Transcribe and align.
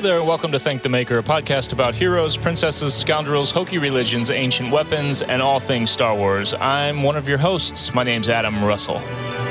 Hello 0.00 0.12
there, 0.12 0.18
and 0.20 0.26
welcome 0.26 0.50
to 0.52 0.58
Thank 0.58 0.80
the 0.80 0.88
Maker, 0.88 1.18
a 1.18 1.22
podcast 1.22 1.74
about 1.74 1.94
heroes, 1.94 2.34
princesses, 2.34 2.94
scoundrels, 2.94 3.50
hokey 3.50 3.76
religions, 3.76 4.30
ancient 4.30 4.70
weapons, 4.70 5.20
and 5.20 5.42
all 5.42 5.60
things 5.60 5.90
Star 5.90 6.16
Wars. 6.16 6.54
I'm 6.54 7.02
one 7.02 7.16
of 7.16 7.28
your 7.28 7.36
hosts. 7.36 7.92
My 7.92 8.02
name's 8.02 8.26
Adam 8.26 8.64
Russell. 8.64 8.96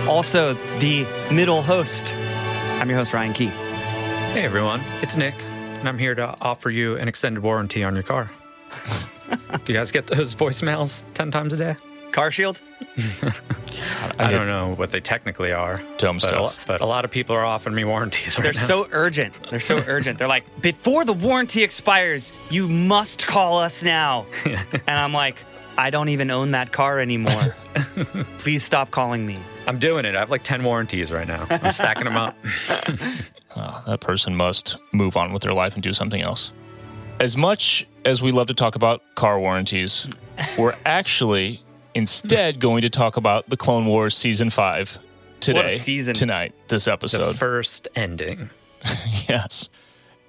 Also, 0.09 0.53
the 0.79 1.05
middle 1.31 1.61
host. 1.61 2.15
I'm 2.15 2.89
your 2.89 2.97
host, 2.97 3.13
Ryan 3.13 3.33
Key. 3.33 3.49
Hey 4.33 4.43
everyone, 4.43 4.81
it's 5.03 5.15
Nick, 5.15 5.35
and 5.39 5.87
I'm 5.87 5.99
here 5.99 6.15
to 6.15 6.35
offer 6.41 6.71
you 6.71 6.97
an 6.97 7.07
extended 7.07 7.43
warranty 7.43 7.83
on 7.83 7.93
your 7.93 8.01
car. 8.01 8.31
Do 9.65 9.71
you 9.71 9.77
guys 9.77 9.91
get 9.91 10.07
those 10.07 10.33
voicemails 10.33 11.03
10 11.13 11.29
times 11.29 11.53
a 11.53 11.57
day? 11.57 11.75
CarShield? 12.11 12.59
I, 14.19 14.31
don't 14.31 14.47
know 14.47 14.73
what 14.75 14.91
they 14.91 14.99
technically 14.99 15.51
are. 15.51 15.81
Dumb 15.97 16.17
but, 16.17 16.25
a, 16.25 16.27
stuff. 16.27 16.63
but 16.65 16.81
a 16.81 16.85
lot 16.85 17.05
of 17.05 17.11
people 17.11 17.35
are 17.35 17.45
offering 17.45 17.75
me 17.75 17.83
warranties 17.83 18.37
right 18.37 18.43
They're 18.43 18.53
now. 18.53 18.59
so 18.59 18.87
urgent. 18.91 19.33
They're 19.49 19.59
so 19.59 19.83
urgent. 19.87 20.19
They're 20.19 20.27
like, 20.27 20.43
before 20.61 21.05
the 21.05 21.13
warranty 21.13 21.63
expires, 21.63 22.31
you 22.49 22.67
must 22.67 23.27
call 23.27 23.59
us 23.59 23.83
now. 23.83 24.25
and 24.45 24.89
I'm 24.89 25.13
like, 25.13 25.37
I 25.77 25.89
don't 25.91 26.09
even 26.09 26.29
own 26.29 26.51
that 26.51 26.71
car 26.71 26.99
anymore. 26.99 27.55
Please 28.39 28.63
stop 28.63 28.91
calling 28.91 29.25
me. 29.25 29.37
I'm 29.65 29.79
doing 29.79 30.03
it. 30.05 30.15
I 30.15 30.19
have 30.19 30.29
like 30.29 30.43
10 30.43 30.63
warranties 30.63 31.11
right 31.11 31.27
now. 31.27 31.47
I'm 31.49 31.71
stacking 31.71 32.05
them 32.05 32.17
up. 32.17 32.35
Uh, 33.55 33.83
that 33.85 33.99
person 34.01 34.35
must 34.35 34.77
move 34.91 35.15
on 35.15 35.31
with 35.31 35.41
their 35.41 35.53
life 35.53 35.73
and 35.73 35.83
do 35.83 35.93
something 35.93 36.21
else. 36.21 36.51
As 37.19 37.35
much 37.35 37.87
as 38.05 38.21
we 38.21 38.31
love 38.31 38.47
to 38.47 38.53
talk 38.53 38.75
about 38.75 39.01
car 39.15 39.39
warranties, 39.39 40.07
we're 40.57 40.75
actually 40.85 41.61
instead 41.95 42.59
going 42.59 42.81
to 42.81 42.89
talk 42.89 43.17
about 43.17 43.49
the 43.49 43.57
Clone 43.57 43.85
Wars 43.85 44.15
Season 44.15 44.49
5 44.49 44.97
today. 45.39 45.71
season. 45.77 46.13
Tonight, 46.13 46.53
this 46.67 46.85
The 46.85 46.93
episode. 46.93 47.35
first 47.37 47.87
ending. 47.95 48.49
Yes. 49.27 49.69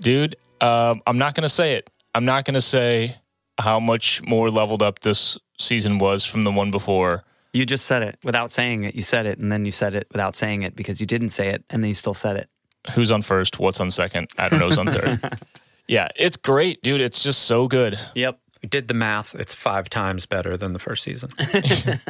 Dude, 0.00 0.36
um, 0.60 1.02
I'm 1.06 1.18
not 1.18 1.34
going 1.34 1.42
to 1.42 1.48
say 1.48 1.74
it. 1.74 1.88
I'm 2.14 2.24
not 2.24 2.44
going 2.44 2.54
to 2.54 2.60
say 2.60 3.16
how 3.58 3.78
much 3.78 4.20
more 4.22 4.50
leveled 4.50 4.82
up 4.82 5.00
this 5.00 5.38
season 5.58 5.98
was 5.98 6.24
from 6.24 6.42
the 6.42 6.50
one 6.50 6.70
before. 6.70 7.22
You 7.52 7.64
just 7.64 7.84
said 7.86 8.02
it 8.02 8.18
without 8.24 8.50
saying 8.50 8.84
it. 8.84 8.94
You 8.94 9.02
said 9.02 9.26
it, 9.26 9.38
and 9.38 9.52
then 9.52 9.64
you 9.64 9.70
said 9.72 9.94
it 9.94 10.06
without 10.10 10.34
saying 10.36 10.62
it 10.62 10.74
because 10.74 11.00
you 11.00 11.06
didn't 11.06 11.30
say 11.30 11.48
it, 11.48 11.64
and 11.70 11.82
then 11.82 11.88
you 11.88 11.94
still 11.94 12.14
said 12.14 12.36
it. 12.36 12.48
Who's 12.94 13.10
on 13.10 13.22
first? 13.22 13.58
What's 13.60 13.78
on 13.80 13.90
second? 13.90 14.30
I 14.38 14.48
don't 14.48 14.58
know 14.58 14.66
who's 14.68 14.78
on 14.78 14.86
third. 14.88 15.20
Yeah, 15.88 16.06
it's 16.14 16.36
great, 16.36 16.80
dude. 16.84 17.00
It's 17.00 17.20
just 17.20 17.42
so 17.46 17.66
good. 17.66 17.98
Yep. 18.14 18.38
We 18.62 18.68
did 18.68 18.88
the 18.88 18.94
math. 18.94 19.34
It's 19.34 19.54
five 19.54 19.88
times 19.88 20.26
better 20.26 20.56
than 20.56 20.72
the 20.72 20.78
first 20.78 21.02
season. 21.02 21.30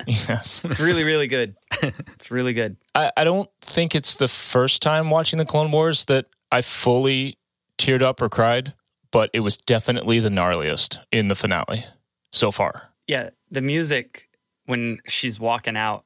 Yes. 0.07 0.63
It's 0.65 0.81
really, 0.81 1.05
really 1.05 1.29
good. 1.29 1.57
It's 1.83 2.31
really 2.31 2.53
good. 2.53 2.77
I, 2.95 3.13
I 3.17 3.25
don't 3.25 3.49
think 3.61 3.95
it's 3.95 4.17
the 4.17 4.29
first 4.29 4.83
time 4.83 5.11
watching 5.11 5.39
the 5.39 5.45
Clone 5.45 5.71
Wars 5.71 6.05
that 6.07 6.27
I 6.53 6.63
fully 6.63 7.39
teared 7.79 8.03
up 8.03 8.21
or 8.21 8.29
cried, 8.29 8.75
but 9.11 9.31
it 9.33 9.41
was 9.41 9.57
definitely 9.57 10.19
the 10.19 10.29
gnarliest 10.29 10.99
in 11.13 11.29
the 11.29 11.35
finale 11.35 11.85
so 12.33 12.51
far. 12.51 12.91
Yeah, 13.07 13.31
the 13.51 13.61
music 13.61 14.29
when 14.67 15.01
she's 15.07 15.41
walking 15.41 15.77
out 15.77 16.05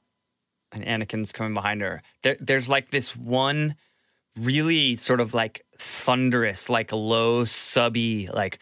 and 0.72 0.84
Anakin's 0.84 1.32
coming 1.32 1.54
behind 1.54 1.80
her. 1.80 2.02
There, 2.22 2.36
there's 2.40 2.68
like 2.68 2.90
this 2.90 3.16
one 3.16 3.74
really 4.36 4.96
sort 4.96 5.20
of 5.20 5.34
like 5.34 5.64
thunderous, 5.78 6.68
like 6.68 6.92
low 6.92 7.44
subby, 7.44 8.28
like 8.32 8.58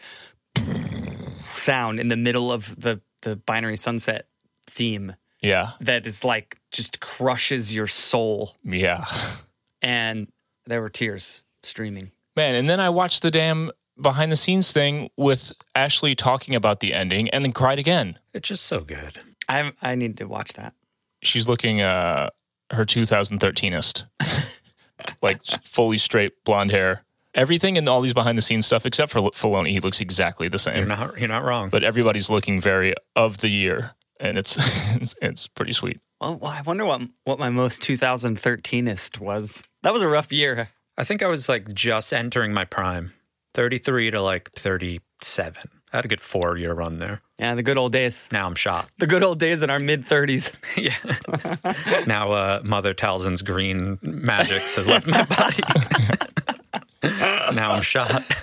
sound 1.63 1.99
in 1.99 2.07
the 2.09 2.17
middle 2.17 2.51
of 2.51 2.79
the 2.79 3.01
the 3.21 3.35
binary 3.35 3.77
sunset 3.77 4.27
theme 4.67 5.15
Yeah. 5.41 5.71
that 5.81 6.05
is 6.05 6.23
like 6.23 6.57
just 6.71 6.99
crushes 6.99 7.73
your 7.73 7.87
soul. 7.87 8.55
Yeah. 8.63 9.05
And 9.81 10.27
there 10.65 10.81
were 10.81 10.89
tears 10.89 11.43
streaming. 11.63 12.11
Man, 12.35 12.55
and 12.55 12.69
then 12.69 12.79
I 12.79 12.89
watched 12.89 13.21
the 13.21 13.31
damn 13.31 13.71
behind 14.01 14.31
the 14.31 14.35
scenes 14.35 14.71
thing 14.71 15.09
with 15.17 15.51
Ashley 15.75 16.15
talking 16.15 16.55
about 16.55 16.79
the 16.79 16.93
ending 16.93 17.29
and 17.29 17.43
then 17.45 17.53
cried 17.53 17.79
again. 17.79 18.17
It's 18.33 18.47
just 18.49 18.65
so 18.65 18.79
good. 18.81 19.19
I 19.47 19.71
I 19.81 19.95
need 19.95 20.17
to 20.17 20.25
watch 20.25 20.53
that. 20.53 20.73
She's 21.21 21.47
looking 21.47 21.81
uh 21.81 22.29
her 22.71 22.85
2013ist. 22.85 24.03
like 25.21 25.41
fully 25.63 25.97
straight 25.97 26.31
blonde 26.43 26.71
hair. 26.71 27.03
Everything 27.35 27.77
in 27.77 27.87
all 27.87 28.01
these 28.01 28.13
behind 28.13 28.37
the 28.37 28.41
scenes 28.41 28.65
stuff 28.65 28.85
except 28.85 29.11
for 29.11 29.19
Filoni, 29.31 29.69
he 29.69 29.79
looks 29.79 29.99
exactly 29.99 30.47
the 30.47 30.53
You're 30.55 30.59
same. 30.59 30.87
not 30.87 31.17
you're 31.17 31.27
not 31.27 31.43
wrong. 31.43 31.69
But 31.69 31.83
everybody's 31.83 32.29
looking 32.29 32.61
very 32.61 32.93
of 33.15 33.37
the 33.39 33.49
year 33.49 33.91
and 34.19 34.37
it's 34.37 34.57
it's, 34.95 35.15
it's 35.21 35.47
pretty 35.47 35.73
sweet. 35.73 35.99
Well, 36.21 36.39
I 36.43 36.61
wonder 36.61 36.85
what 36.85 37.01
what 37.25 37.39
my 37.39 37.49
most 37.49 37.81
2013ist 37.81 39.19
was. 39.19 39.63
That 39.81 39.93
was 39.93 40.01
a 40.01 40.07
rough 40.07 40.31
year. 40.31 40.69
I 40.97 41.03
think 41.03 41.23
I 41.23 41.27
was 41.27 41.49
like 41.49 41.73
just 41.73 42.13
entering 42.13 42.53
my 42.53 42.65
prime, 42.65 43.13
33 43.55 44.11
to 44.11 44.21
like 44.21 44.51
37. 44.53 45.01
I 45.91 45.97
had 45.97 46.05
a 46.05 46.07
good 46.07 46.21
four 46.21 46.55
year 46.57 46.73
run 46.73 46.99
there. 46.99 47.21
Yeah, 47.39 47.55
the 47.55 47.63
good 47.63 47.77
old 47.77 47.91
days. 47.91 48.29
Now 48.31 48.45
I'm 48.45 48.55
shot. 48.55 48.89
The 48.99 49.07
good 49.07 49.23
old 49.23 49.39
days 49.39 49.61
in 49.63 49.69
our 49.69 49.79
mid 49.79 50.05
30s. 50.05 50.53
yeah. 50.77 52.05
now 52.07 52.31
uh, 52.31 52.61
Mother 52.63 52.93
Talzin's 52.93 53.41
green 53.41 53.97
magics 54.01 54.75
has 54.75 54.87
left 54.87 55.07
my 55.07 55.23
body. 55.25 55.63
now 57.53 57.73
I'm 57.73 57.81
shot. 57.83 58.23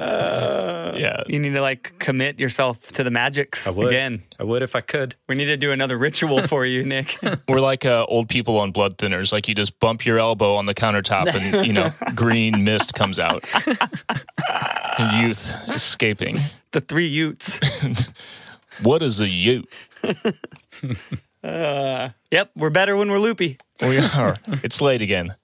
Yeah. 0.00 1.22
You 1.26 1.38
need 1.38 1.52
to 1.52 1.60
like 1.60 1.94
commit 1.98 2.38
yourself 2.40 2.92
to 2.92 3.04
the 3.04 3.10
magics 3.10 3.66
I 3.66 3.70
would. 3.70 3.88
again. 3.88 4.22
I 4.38 4.44
would 4.44 4.62
if 4.62 4.76
I 4.76 4.80
could. 4.80 5.14
We 5.28 5.34
need 5.34 5.46
to 5.46 5.56
do 5.56 5.72
another 5.72 5.96
ritual 5.98 6.46
for 6.46 6.64
you, 6.64 6.84
Nick. 6.84 7.16
We're 7.48 7.60
like 7.60 7.84
uh, 7.84 8.04
old 8.08 8.28
people 8.28 8.58
on 8.58 8.70
blood 8.70 8.98
thinners. 8.98 9.32
Like 9.32 9.48
you 9.48 9.54
just 9.54 9.78
bump 9.80 10.04
your 10.04 10.18
elbow 10.18 10.54
on 10.56 10.66
the 10.66 10.74
countertop 10.74 11.26
and, 11.34 11.66
you 11.66 11.72
know, 11.72 11.90
green 12.14 12.64
mist 12.64 12.94
comes 12.94 13.18
out. 13.18 13.44
And 14.98 15.22
youth 15.26 15.52
escaping. 15.68 16.38
the 16.72 16.80
three 16.80 17.06
Utes. 17.06 17.60
What 18.82 19.02
is 19.02 19.20
a 19.20 19.28
ute? 19.28 19.68
Uh, 21.42 22.10
yep, 22.30 22.50
we're 22.54 22.70
better 22.70 22.96
when 22.96 23.10
we're 23.10 23.18
loopy. 23.18 23.58
We 23.80 23.98
are. 23.98 24.36
It's 24.62 24.80
late 24.80 25.00
again. 25.02 25.34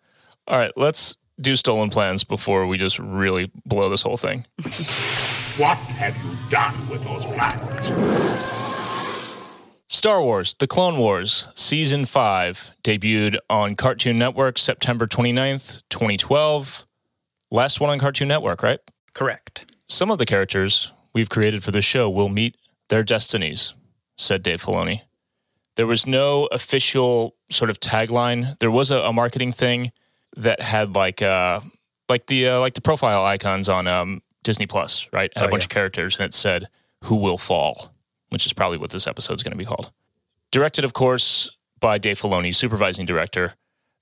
All 0.46 0.58
right, 0.58 0.72
let's 0.76 1.16
do 1.40 1.56
stolen 1.56 1.90
plans 1.90 2.24
before 2.24 2.66
we 2.66 2.78
just 2.78 2.98
really 2.98 3.50
blow 3.64 3.88
this 3.88 4.02
whole 4.02 4.16
thing. 4.16 4.46
What 5.56 5.78
have 5.78 6.14
you 6.22 6.36
done 6.50 6.74
with 6.90 7.02
those 7.02 7.24
plans? 7.24 7.86
Star 9.88 10.20
Wars 10.20 10.54
The 10.58 10.66
Clone 10.66 10.98
Wars 10.98 11.46
Season 11.54 12.04
5 12.04 12.72
debuted 12.84 13.38
on 13.48 13.74
Cartoon 13.74 14.18
Network 14.18 14.58
September 14.58 15.06
29th, 15.06 15.80
2012. 15.88 16.86
Last 17.50 17.80
one 17.80 17.88
on 17.88 17.98
Cartoon 17.98 18.28
Network, 18.28 18.62
right? 18.62 18.80
Correct. 19.14 19.72
Some 19.88 20.10
of 20.10 20.18
the 20.18 20.26
characters 20.26 20.92
we've 21.14 21.30
created 21.30 21.64
for 21.64 21.70
this 21.70 21.86
show 21.86 22.10
will 22.10 22.28
meet 22.28 22.58
their 22.90 23.02
destinies, 23.02 23.72
said 24.18 24.42
Dave 24.42 24.62
Filoni. 24.62 25.04
There 25.76 25.86
was 25.86 26.06
no 26.06 26.48
official 26.52 27.34
sort 27.48 27.70
of 27.70 27.80
tagline. 27.80 28.58
There 28.58 28.70
was 28.70 28.90
a, 28.90 28.96
a 28.96 29.12
marketing 29.14 29.52
thing 29.52 29.92
that 30.36 30.60
had 30.60 30.94
like 30.94 31.22
uh 31.22 31.60
like 32.08 32.26
the 32.26 32.48
uh, 32.48 32.60
like 32.60 32.74
the 32.74 32.80
profile 32.80 33.24
icons 33.24 33.68
on 33.68 33.86
um, 33.86 34.22
Disney 34.44 34.66
Plus, 34.66 35.08
right? 35.12 35.32
Had 35.34 35.44
a 35.44 35.46
Oh, 35.48 35.50
bunch 35.50 35.62
yeah. 35.64 35.66
of 35.66 35.70
characters, 35.70 36.16
and 36.16 36.24
it 36.26 36.34
said 36.34 36.68
"Who 37.04 37.16
will 37.16 37.38
fall," 37.38 37.92
which 38.28 38.46
is 38.46 38.52
probably 38.52 38.78
what 38.78 38.90
this 38.90 39.06
episode 39.06 39.34
is 39.34 39.42
going 39.42 39.52
to 39.52 39.58
be 39.58 39.64
called. 39.64 39.90
Directed, 40.52 40.84
of 40.84 40.92
course, 40.92 41.50
by 41.80 41.98
Dave 41.98 42.20
Filoni, 42.20 42.54
supervising 42.54 43.06
director. 43.06 43.54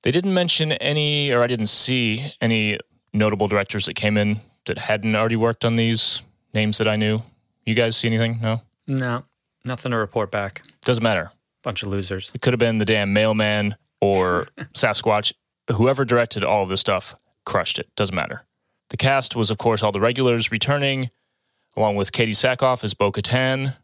They 0.03 0.11
didn't 0.11 0.35
mention 0.35 0.73
any, 0.73 1.33
or 1.33 1.43
I 1.43 1.47
didn't 1.47 1.69
see 1.69 2.31
any 2.43 2.79
notable 3.15 3.49
directors 3.49 3.87
that 3.87 3.95
came 3.95 4.19
in 4.19 4.41
that 4.67 4.77
hadn't 4.77 5.17
already 5.17 5.37
worked 5.37 5.65
on 5.65 5.77
these 5.77 6.21
names 6.53 6.77
that 6.79 6.87
I 6.89 6.97
knew. 6.97 7.21
You 7.65 7.75
guys 7.75 7.97
see 7.97 8.09
anything? 8.09 8.39
No, 8.43 8.61
No, 8.87 9.25
nothing 9.65 9.93
to 9.93 9.97
report 9.97 10.31
back. 10.31 10.61
doesn't 10.85 11.03
matter. 11.03 11.31
Bunch 11.63 11.83
of 11.83 11.89
losers. 11.89 12.31
It 12.35 12.43
could 12.43 12.53
have 12.53 12.61
been 12.61 12.77
the 12.77 12.85
damn 12.85 13.15
mailman 13.15 13.77
or 14.03 14.49
Sasquatch. 14.75 15.33
Whoever 15.73 16.05
directed 16.05 16.45
all 16.45 16.63
of 16.63 16.69
this 16.69 16.81
stuff 16.81 17.15
crushed 17.45 17.79
it. 17.79 17.89
Doesn't 17.97 18.15
matter. 18.15 18.45
The 18.91 18.97
cast 18.97 19.35
was, 19.35 19.51
of 19.51 19.59
course, 19.59 19.83
all 19.83 19.93
the 19.93 20.01
regulars 20.01 20.53
returning, 20.53 21.11
along 21.77 21.97
with 21.97 22.13
Katee 22.13 22.31
Sackhoff 22.31 22.85
as 22.85 22.95
Bo 22.95 23.11
Katan, 23.11 23.77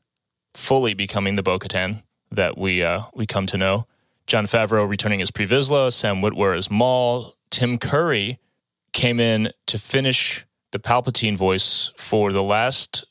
fully 0.54 0.94
becoming 0.94 1.36
the 1.36 1.42
Bo 1.42 1.58
Katan 1.58 2.02
that 2.30 2.58
we 2.58 2.82
uh, 2.82 3.02
we 3.14 3.26
come 3.26 3.46
to 3.46 3.56
know. 3.56 3.86
Jon 4.26 4.46
Favreau 4.46 4.88
returning 4.88 5.20
as 5.20 5.30
Pre 5.30 5.46
Vizsla, 5.46 5.92
Sam 5.92 6.20
Witwer 6.20 6.56
as 6.56 6.70
Maul, 6.70 7.34
Tim 7.50 7.78
Curry 7.78 8.38
came 8.92 9.18
in 9.18 9.52
to 9.66 9.78
finish 9.78 10.46
the 10.72 10.78
Palpatine 10.78 11.36
voice 11.36 11.90
for 11.96 12.32
the 12.32 12.42
last 12.42 13.04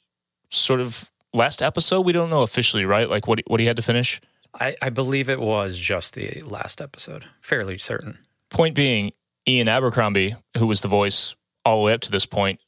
sort 0.49 0.79
of 0.79 1.11
last 1.33 1.61
episode. 1.61 2.01
We 2.01 2.13
don't 2.13 2.29
know 2.29 2.43
officially, 2.43 2.85
right? 2.85 3.09
Like 3.09 3.27
what 3.27 3.41
what 3.47 3.59
he 3.59 3.65
had 3.65 3.75
to 3.75 3.81
finish. 3.81 4.21
I, 4.53 4.75
I 4.81 4.89
believe 4.89 5.29
it 5.29 5.39
was 5.39 5.77
just 5.77 6.15
the 6.15 6.41
last 6.41 6.81
episode. 6.81 7.25
Fairly 7.41 7.77
certain. 7.77 8.17
Point 8.49 8.75
being, 8.75 9.11
Ian 9.47 9.67
Abercrombie, 9.67 10.35
who 10.57 10.67
was 10.67 10.81
the 10.81 10.87
voice 10.87 11.35
all 11.65 11.79
the 11.79 11.85
way 11.85 11.93
up 11.93 12.01
to 12.01 12.11
this 12.11 12.25
point, 12.25 12.59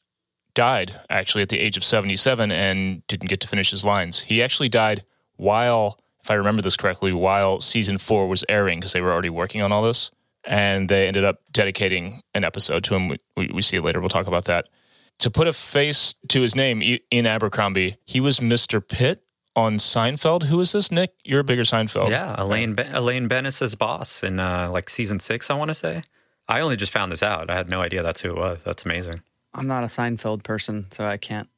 died 0.54 0.94
actually 1.08 1.42
at 1.42 1.48
the 1.48 1.58
age 1.58 1.76
of 1.76 1.84
77 1.84 2.52
and 2.52 3.06
didn't 3.06 3.28
get 3.28 3.40
to 3.40 3.48
finish 3.48 3.70
his 3.70 3.84
lines. 3.84 4.20
He 4.20 4.42
actually 4.42 4.68
died 4.68 5.04
while, 5.36 5.98
if 6.22 6.30
I 6.30 6.34
remember 6.34 6.62
this 6.62 6.76
correctly, 6.76 7.12
while 7.12 7.60
season 7.60 7.98
four 7.98 8.28
was 8.28 8.44
airing 8.48 8.80
because 8.80 8.92
they 8.92 9.00
were 9.00 9.12
already 9.12 9.30
working 9.30 9.62
on 9.62 9.72
all 9.72 9.82
this. 9.82 10.10
And 10.44 10.88
they 10.88 11.06
ended 11.06 11.24
up 11.24 11.40
dedicating 11.52 12.22
an 12.34 12.42
episode 12.42 12.82
to 12.84 12.96
him. 12.96 13.16
We, 13.36 13.48
we, 13.54 13.62
see 13.62 13.76
it 13.76 13.82
later. 13.82 14.00
We'll 14.00 14.08
talk 14.08 14.26
about 14.26 14.46
that. 14.46 14.68
To 15.20 15.30
put 15.30 15.46
a 15.46 15.52
face 15.52 16.16
to 16.28 16.40
his 16.40 16.56
name, 16.56 16.82
Ian 16.82 17.26
Abercrombie, 17.26 17.96
he 18.04 18.18
was 18.18 18.40
Mr. 18.40 18.86
Pitt 18.86 19.22
on 19.54 19.76
Seinfeld. 19.76 20.44
Who 20.44 20.60
is 20.60 20.72
this, 20.72 20.90
Nick? 20.90 21.12
You're 21.24 21.40
a 21.40 21.44
bigger 21.44 21.62
Seinfeld. 21.62 22.10
Yeah, 22.10 22.34
Elaine 22.38 22.74
ben- 22.74 22.94
Elaine 22.94 23.28
Benes's 23.28 23.74
boss 23.74 24.22
in 24.22 24.40
uh, 24.40 24.68
like 24.70 24.88
season 24.90 25.18
six, 25.18 25.50
I 25.50 25.54
want 25.54 25.68
to 25.68 25.74
say. 25.74 26.02
I 26.48 26.60
only 26.60 26.76
just 26.76 26.92
found 26.92 27.12
this 27.12 27.22
out. 27.22 27.50
I 27.50 27.54
had 27.54 27.68
no 27.68 27.80
idea 27.80 28.02
that's 28.02 28.20
who 28.20 28.30
it 28.30 28.36
was. 28.36 28.60
That's 28.64 28.84
amazing. 28.84 29.22
I'm 29.54 29.66
not 29.66 29.84
a 29.84 29.86
Seinfeld 29.86 30.42
person, 30.42 30.86
so 30.90 31.06
I 31.06 31.16
can't. 31.16 31.48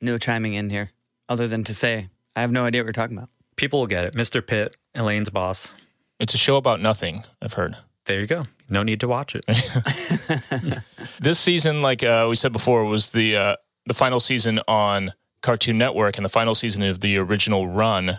No 0.00 0.18
chiming 0.18 0.54
in 0.54 0.68
here, 0.70 0.90
other 1.28 1.48
than 1.48 1.64
to 1.64 1.74
say 1.74 2.10
I 2.34 2.42
have 2.42 2.52
no 2.52 2.64
idea 2.64 2.82
what 2.82 2.86
we're 2.86 2.92
talking 2.92 3.16
about. 3.16 3.30
People 3.56 3.80
will 3.80 3.86
get 3.86 4.04
it. 4.04 4.14
Mr. 4.14 4.46
Pitt, 4.46 4.76
Elaine's 4.94 5.30
boss. 5.30 5.72
It's 6.20 6.34
a 6.34 6.38
show 6.38 6.56
about 6.56 6.80
nothing, 6.80 7.24
I've 7.40 7.54
heard. 7.54 7.76
There 8.04 8.20
you 8.20 8.26
go. 8.26 8.44
No 8.68 8.82
need 8.82 9.00
to 9.00 9.08
watch 9.08 9.34
it. 9.34 9.44
this 11.20 11.38
season, 11.38 11.82
like 11.82 12.02
uh, 12.02 12.26
we 12.28 12.36
said 12.36 12.52
before, 12.52 12.84
was 12.84 13.10
the 13.10 13.36
uh, 13.36 13.56
the 13.86 13.94
final 13.94 14.20
season 14.20 14.60
on 14.68 15.12
Cartoon 15.46 15.78
Network 15.78 16.16
and 16.18 16.24
the 16.24 16.28
final 16.28 16.56
season 16.56 16.82
of 16.82 16.98
the 17.00 17.16
original 17.18 17.68
run. 17.68 18.18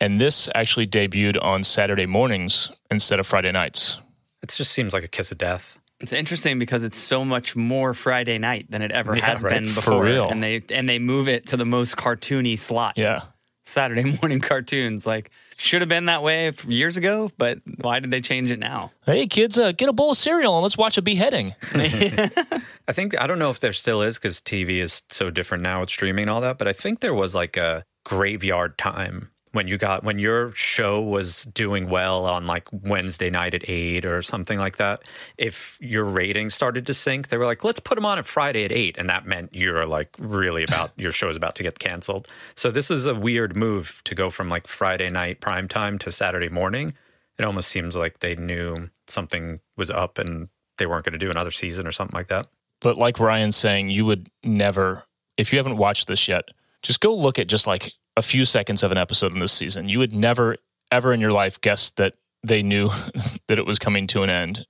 And 0.00 0.18
this 0.18 0.48
actually 0.54 0.86
debuted 0.86 1.36
on 1.42 1.62
Saturday 1.62 2.06
mornings 2.06 2.70
instead 2.90 3.20
of 3.20 3.26
Friday 3.26 3.52
nights. 3.52 4.00
It 4.42 4.48
just 4.48 4.72
seems 4.72 4.94
like 4.94 5.04
a 5.04 5.08
kiss 5.08 5.30
of 5.30 5.36
death. 5.36 5.78
It's 6.00 6.14
interesting 6.14 6.58
because 6.58 6.82
it's 6.82 6.96
so 6.96 7.22
much 7.22 7.54
more 7.54 7.92
Friday 7.92 8.38
night 8.38 8.70
than 8.70 8.80
it 8.80 8.92
ever 8.92 9.14
Yeah, 9.14 9.26
has 9.26 9.42
right. 9.42 9.52
been 9.60 9.68
For 9.68 9.74
before, 9.74 10.04
real. 10.04 10.28
and 10.30 10.42
they 10.42 10.62
and 10.70 10.88
they 10.88 10.98
move 10.98 11.28
it 11.28 11.48
to 11.48 11.58
the 11.58 11.66
most 11.66 11.96
cartoony 11.96 12.58
slot. 12.58 12.94
Yeah. 12.96 13.20
Saturday 13.66 14.18
morning 14.22 14.40
cartoons 14.40 15.06
like 15.06 15.30
should 15.56 15.82
have 15.82 15.88
been 15.88 16.06
that 16.06 16.22
way 16.22 16.52
years 16.66 16.96
ago, 16.96 17.30
but 17.38 17.58
why 17.80 18.00
did 18.00 18.10
they 18.10 18.20
change 18.20 18.50
it 18.50 18.58
now? 18.58 18.90
Hey 19.06 19.26
kids, 19.26 19.58
uh, 19.58 19.72
get 19.72 19.88
a 19.88 19.92
bowl 19.92 20.12
of 20.12 20.16
cereal 20.16 20.56
and 20.56 20.62
let's 20.62 20.76
watch 20.76 20.98
a 20.98 21.02
beheading. 21.02 21.54
I 21.74 22.92
think 22.92 23.18
I 23.20 23.26
don't 23.26 23.38
know 23.38 23.50
if 23.50 23.60
there 23.60 23.72
still 23.72 24.02
is 24.02 24.16
because 24.18 24.40
TV 24.40 24.82
is 24.82 25.02
so 25.10 25.30
different 25.30 25.62
now 25.62 25.80
with 25.80 25.90
streaming 25.90 26.24
and 26.24 26.30
all 26.30 26.40
that, 26.42 26.58
but 26.58 26.68
I 26.68 26.72
think 26.72 27.00
there 27.00 27.14
was 27.14 27.34
like 27.34 27.56
a 27.56 27.84
graveyard 28.04 28.76
time 28.78 29.30
when 29.54 29.68
you 29.68 29.78
got 29.78 30.02
when 30.02 30.18
your 30.18 30.52
show 30.52 31.00
was 31.00 31.44
doing 31.44 31.88
well 31.88 32.26
on 32.26 32.46
like 32.46 32.68
Wednesday 32.72 33.30
night 33.30 33.54
at 33.54 33.68
eight 33.70 34.04
or 34.04 34.20
something 34.20 34.58
like 34.58 34.78
that. 34.78 35.02
If 35.38 35.78
your 35.80 36.04
ratings 36.04 36.54
started 36.54 36.86
to 36.86 36.94
sink, 36.94 37.28
they 37.28 37.38
were 37.38 37.46
like, 37.46 37.62
"Let's 37.62 37.78
put 37.78 37.94
them 37.94 38.04
on 38.04 38.18
at 38.18 38.26
Friday 38.26 38.64
at 38.64 38.72
8. 38.72 38.98
and 38.98 39.08
that 39.08 39.26
meant 39.26 39.54
you're 39.54 39.86
like 39.86 40.08
really 40.18 40.64
about 40.64 40.90
your 40.96 41.12
show 41.12 41.28
is 41.28 41.36
about 41.36 41.54
to 41.56 41.62
get 41.62 41.78
canceled. 41.78 42.26
So 42.56 42.70
this 42.70 42.90
is 42.90 43.06
a 43.06 43.14
weird 43.14 43.56
move 43.56 44.02
to 44.04 44.14
go 44.14 44.28
from 44.28 44.48
like 44.48 44.66
Friday 44.66 45.08
night 45.08 45.40
prime 45.40 45.68
time 45.68 45.98
to 46.00 46.10
Saturday 46.10 46.48
morning. 46.48 46.94
It 47.38 47.44
almost 47.44 47.68
seems 47.68 47.94
like 47.94 48.18
they 48.20 48.34
knew 48.34 48.90
something 49.06 49.60
was 49.76 49.90
up 49.90 50.18
and 50.18 50.48
they 50.78 50.86
weren't 50.86 51.04
going 51.04 51.12
to 51.12 51.18
do 51.18 51.30
another 51.30 51.50
season 51.52 51.86
or 51.86 51.92
something 51.92 52.16
like 52.16 52.28
that. 52.28 52.48
But 52.80 52.96
like 52.96 53.20
Ryan's 53.20 53.56
saying, 53.56 53.90
you 53.90 54.04
would 54.04 54.28
never, 54.42 55.04
if 55.36 55.52
you 55.52 55.58
haven't 55.58 55.76
watched 55.76 56.08
this 56.08 56.26
yet, 56.26 56.48
just 56.82 57.00
go 57.00 57.14
look 57.14 57.38
at 57.38 57.46
just 57.46 57.66
like 57.66 57.92
a 58.16 58.22
few 58.22 58.44
seconds 58.44 58.82
of 58.82 58.92
an 58.92 58.98
episode 58.98 59.32
in 59.32 59.40
this 59.40 59.52
season. 59.52 59.88
You 59.88 59.98
would 59.98 60.14
never, 60.14 60.56
ever 60.90 61.12
in 61.12 61.20
your 61.20 61.32
life 61.32 61.60
guess 61.60 61.90
that 61.92 62.14
they 62.42 62.62
knew 62.62 62.90
that 63.48 63.58
it 63.58 63.66
was 63.66 63.78
coming 63.78 64.06
to 64.08 64.22
an 64.22 64.30
end. 64.30 64.66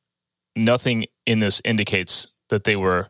Nothing 0.56 1.06
in 1.26 1.40
this 1.40 1.60
indicates 1.64 2.28
that 2.48 2.64
they 2.64 2.76
were 2.76 3.08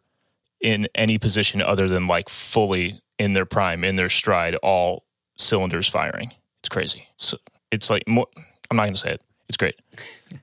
in 0.60 0.88
any 0.94 1.18
position 1.18 1.60
other 1.60 1.88
than 1.88 2.06
like 2.06 2.28
fully 2.28 3.00
in 3.18 3.34
their 3.34 3.44
prime, 3.44 3.84
in 3.84 3.96
their 3.96 4.08
stride, 4.08 4.56
all 4.56 5.04
cylinders 5.36 5.88
firing. 5.88 6.32
It's 6.60 6.68
crazy. 6.68 7.08
So 7.16 7.36
it's 7.70 7.90
like, 7.90 8.08
more, 8.08 8.26
I'm 8.70 8.76
not 8.76 8.84
going 8.84 8.94
to 8.94 9.00
say 9.00 9.12
it. 9.12 9.22
It's 9.48 9.58
great. 9.58 9.76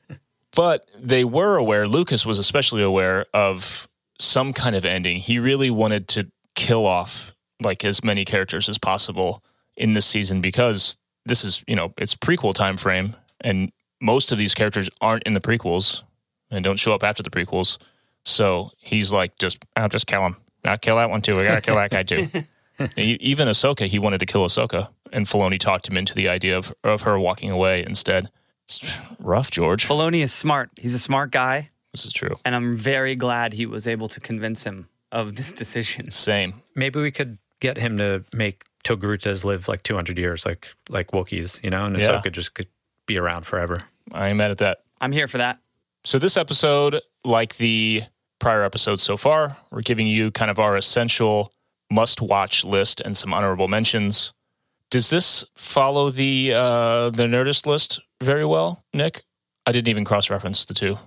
but 0.55 0.85
they 0.97 1.23
were 1.23 1.57
aware, 1.57 1.87
Lucas 1.87 2.25
was 2.25 2.37
especially 2.37 2.83
aware 2.83 3.25
of 3.33 3.87
some 4.19 4.53
kind 4.53 4.75
of 4.75 4.85
ending. 4.85 5.17
He 5.17 5.39
really 5.39 5.71
wanted 5.71 6.07
to 6.09 6.31
kill 6.55 6.85
off 6.85 7.33
like 7.63 7.83
as 7.83 8.03
many 8.03 8.25
characters 8.25 8.69
as 8.69 8.77
possible 8.77 9.43
in 9.77 9.93
this 9.93 10.05
season 10.05 10.41
because 10.41 10.97
this 11.25 11.43
is, 11.43 11.63
you 11.67 11.75
know, 11.75 11.93
it's 11.97 12.15
prequel 12.15 12.53
time 12.53 12.77
frame 12.77 13.15
and 13.41 13.71
most 14.01 14.31
of 14.31 14.37
these 14.37 14.53
characters 14.53 14.89
aren't 15.01 15.23
in 15.23 15.33
the 15.33 15.41
prequels 15.41 16.03
and 16.49 16.63
don't 16.63 16.77
show 16.77 16.93
up 16.93 17.03
after 17.03 17.21
the 17.23 17.29
prequels. 17.29 17.77
So 18.25 18.71
he's 18.77 19.11
like, 19.11 19.37
just 19.37 19.63
I'll 19.75 19.89
just 19.89 20.07
kill 20.07 20.25
him. 20.25 20.37
I'll 20.65 20.77
kill 20.77 20.97
that 20.97 21.09
one 21.09 21.21
too. 21.21 21.37
We 21.37 21.43
gotta 21.43 21.61
kill 21.61 21.75
that 21.75 21.91
guy 21.91 22.03
too. 22.03 22.27
Even 22.97 23.47
Ahsoka, 23.47 23.87
he 23.87 23.99
wanted 23.99 24.19
to 24.21 24.25
kill 24.25 24.43
Ahsoka, 24.45 24.89
and 25.11 25.25
Filoni 25.27 25.59
talked 25.59 25.87
him 25.87 25.97
into 25.97 26.15
the 26.15 26.27
idea 26.27 26.57
of 26.57 26.73
of 26.83 27.03
her 27.03 27.19
walking 27.19 27.51
away 27.51 27.83
instead. 27.85 28.29
It's 28.67 28.93
rough, 29.19 29.51
George. 29.51 29.87
Filoni 29.87 30.21
is 30.23 30.33
smart. 30.33 30.69
He's 30.79 30.93
a 30.93 30.99
smart 30.99 31.31
guy, 31.31 31.69
This 31.93 32.05
is 32.05 32.13
true. 32.13 32.37
and 32.45 32.55
I'm 32.55 32.77
very 32.77 33.15
glad 33.15 33.53
he 33.53 33.65
was 33.65 33.85
able 33.85 34.07
to 34.09 34.19
convince 34.19 34.63
him 34.63 34.87
of 35.11 35.35
this 35.35 35.51
decision. 35.51 36.09
Same. 36.09 36.61
Maybe 36.75 36.99
we 37.01 37.11
could 37.11 37.37
get 37.59 37.77
him 37.77 37.97
to 37.97 38.23
make 38.33 38.63
Togrutas 38.83 39.43
live 39.43 39.67
like 39.67 39.83
200 39.83 40.17
years, 40.17 40.45
like 40.45 40.67
like 40.89 41.11
Wookiees, 41.11 41.61
you 41.63 41.69
know, 41.69 41.85
and 41.85 41.99
Yeah. 41.99 42.09
Ahsoka 42.09 42.31
just 42.31 42.53
could 42.53 42.67
be 43.07 43.17
around 43.17 43.45
forever. 43.45 43.83
I 44.11 44.29
am 44.29 44.37
mad 44.37 44.51
at 44.51 44.57
that. 44.59 44.79
I'm 44.99 45.11
here 45.11 45.27
for 45.27 45.37
that. 45.37 45.59
So 46.03 46.17
this 46.19 46.37
episode, 46.37 46.99
like 47.23 47.57
the 47.57 48.03
prior 48.39 48.63
episodes 48.63 49.03
so 49.03 49.17
far, 49.17 49.57
we're 49.71 49.81
giving 49.81 50.07
you 50.07 50.31
kind 50.31 50.49
of 50.49 50.59
our 50.59 50.75
essential 50.75 51.53
must-watch 51.91 52.63
list 52.63 53.01
and 53.01 53.15
some 53.17 53.33
honorable 53.33 53.67
mentions. 53.67 54.33
Does 54.89 55.09
this 55.09 55.45
follow 55.55 56.09
the 56.09 56.53
uh, 56.53 57.09
the 57.11 57.23
Nerdist 57.23 57.65
list 57.65 57.99
very 58.21 58.45
well, 58.45 58.83
Nick? 58.93 59.23
I 59.65 59.71
didn't 59.71 59.89
even 59.89 60.05
cross-reference 60.05 60.65
the 60.65 60.73
two. 60.73 60.97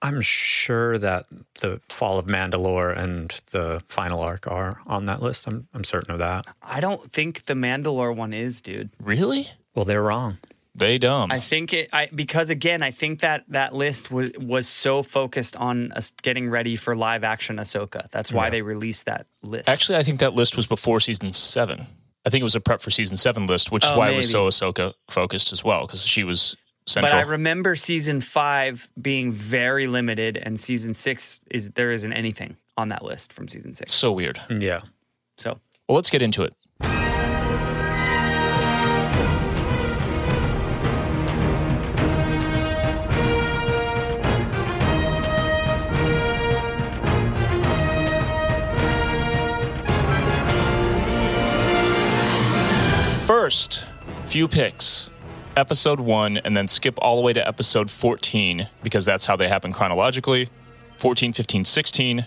I'm 0.00 0.20
sure 0.20 0.96
that 0.98 1.26
the 1.60 1.80
Fall 1.88 2.18
of 2.18 2.26
Mandalore 2.26 2.96
and 2.96 3.30
the 3.50 3.82
final 3.88 4.20
arc 4.20 4.46
are 4.46 4.80
on 4.86 5.06
that 5.06 5.20
list. 5.22 5.46
I'm 5.46 5.66
I'm 5.74 5.84
certain 5.84 6.12
of 6.12 6.18
that. 6.18 6.46
I 6.62 6.80
don't 6.80 7.12
think 7.12 7.44
the 7.44 7.54
Mandalore 7.54 8.14
one 8.14 8.32
is, 8.32 8.60
dude. 8.60 8.90
Really? 9.02 9.48
Well, 9.74 9.84
they're 9.84 10.02
wrong. 10.02 10.38
They 10.74 10.98
dumb. 10.98 11.32
I 11.32 11.40
think 11.40 11.72
it. 11.72 11.88
I 11.92 12.08
because 12.14 12.50
again, 12.50 12.84
I 12.84 12.92
think 12.92 13.20
that 13.20 13.44
that 13.48 13.74
list 13.74 14.12
was 14.12 14.30
was 14.38 14.68
so 14.68 15.02
focused 15.02 15.56
on 15.56 15.90
us 15.92 16.12
getting 16.22 16.48
ready 16.48 16.76
for 16.76 16.94
live 16.94 17.24
action 17.24 17.56
Ahsoka. 17.56 18.08
That's 18.12 18.30
why 18.30 18.50
they 18.50 18.62
released 18.62 19.06
that 19.06 19.26
list. 19.42 19.68
Actually, 19.68 19.98
I 19.98 20.04
think 20.04 20.20
that 20.20 20.34
list 20.34 20.56
was 20.56 20.68
before 20.68 21.00
season 21.00 21.32
seven. 21.32 21.84
I 22.24 22.30
think 22.30 22.42
it 22.42 22.44
was 22.44 22.54
a 22.54 22.60
prep 22.60 22.80
for 22.80 22.90
season 22.92 23.16
seven 23.16 23.46
list, 23.46 23.72
which 23.72 23.84
is 23.84 23.90
Oh, 23.90 23.98
why 23.98 24.10
it 24.10 24.16
was 24.16 24.30
so 24.30 24.44
maybe. 24.44 24.50
Ahsoka 24.50 24.94
focused 25.10 25.52
as 25.52 25.64
well, 25.64 25.86
because 25.86 26.02
she 26.02 26.22
was 26.22 26.56
central. 26.88 27.12
but 27.12 27.18
I 27.26 27.28
remember 27.28 27.76
season 27.76 28.20
five 28.20 28.88
being 29.00 29.32
very 29.32 29.86
limited, 29.86 30.36
and 30.36 30.58
season 30.58 30.94
six 30.94 31.40
is 31.50 31.70
there 31.70 31.90
isn't 31.90 32.12
anything 32.12 32.56
on 32.76 32.88
that 32.88 33.04
list 33.04 33.32
from 33.32 33.48
season 33.48 33.72
six. 33.72 33.92
so 33.92 34.12
weird. 34.12 34.40
Yeah. 34.50 34.80
So 35.36 35.58
Well, 35.88 35.96
let's 35.96 36.10
get 36.10 36.22
into 36.22 36.42
it. 36.42 36.54
First, 53.26 53.84
few 54.24 54.48
picks. 54.48 55.10
Episode 55.58 55.98
1 55.98 56.36
and 56.38 56.56
then 56.56 56.68
skip 56.68 56.96
all 57.02 57.16
the 57.16 57.22
way 57.22 57.32
to 57.32 57.46
episode 57.46 57.90
14 57.90 58.68
because 58.80 59.04
that's 59.04 59.26
how 59.26 59.34
they 59.34 59.48
happen 59.48 59.72
chronologically. 59.72 60.48
14, 60.98 61.32
15, 61.32 61.64
16. 61.64 62.26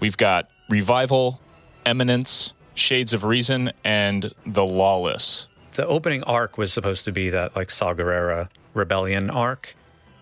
We've 0.00 0.16
got 0.16 0.50
Revival, 0.68 1.40
Eminence, 1.86 2.52
Shades 2.74 3.12
of 3.12 3.22
Reason, 3.22 3.70
and 3.84 4.34
The 4.44 4.64
Lawless. 4.64 5.46
The 5.74 5.86
opening 5.86 6.24
arc 6.24 6.58
was 6.58 6.72
supposed 6.72 7.04
to 7.04 7.12
be 7.12 7.30
that 7.30 7.54
like 7.54 7.70
Saw 7.70 7.94
Gerrera 7.94 8.48
rebellion 8.74 9.30
arc, 9.30 9.76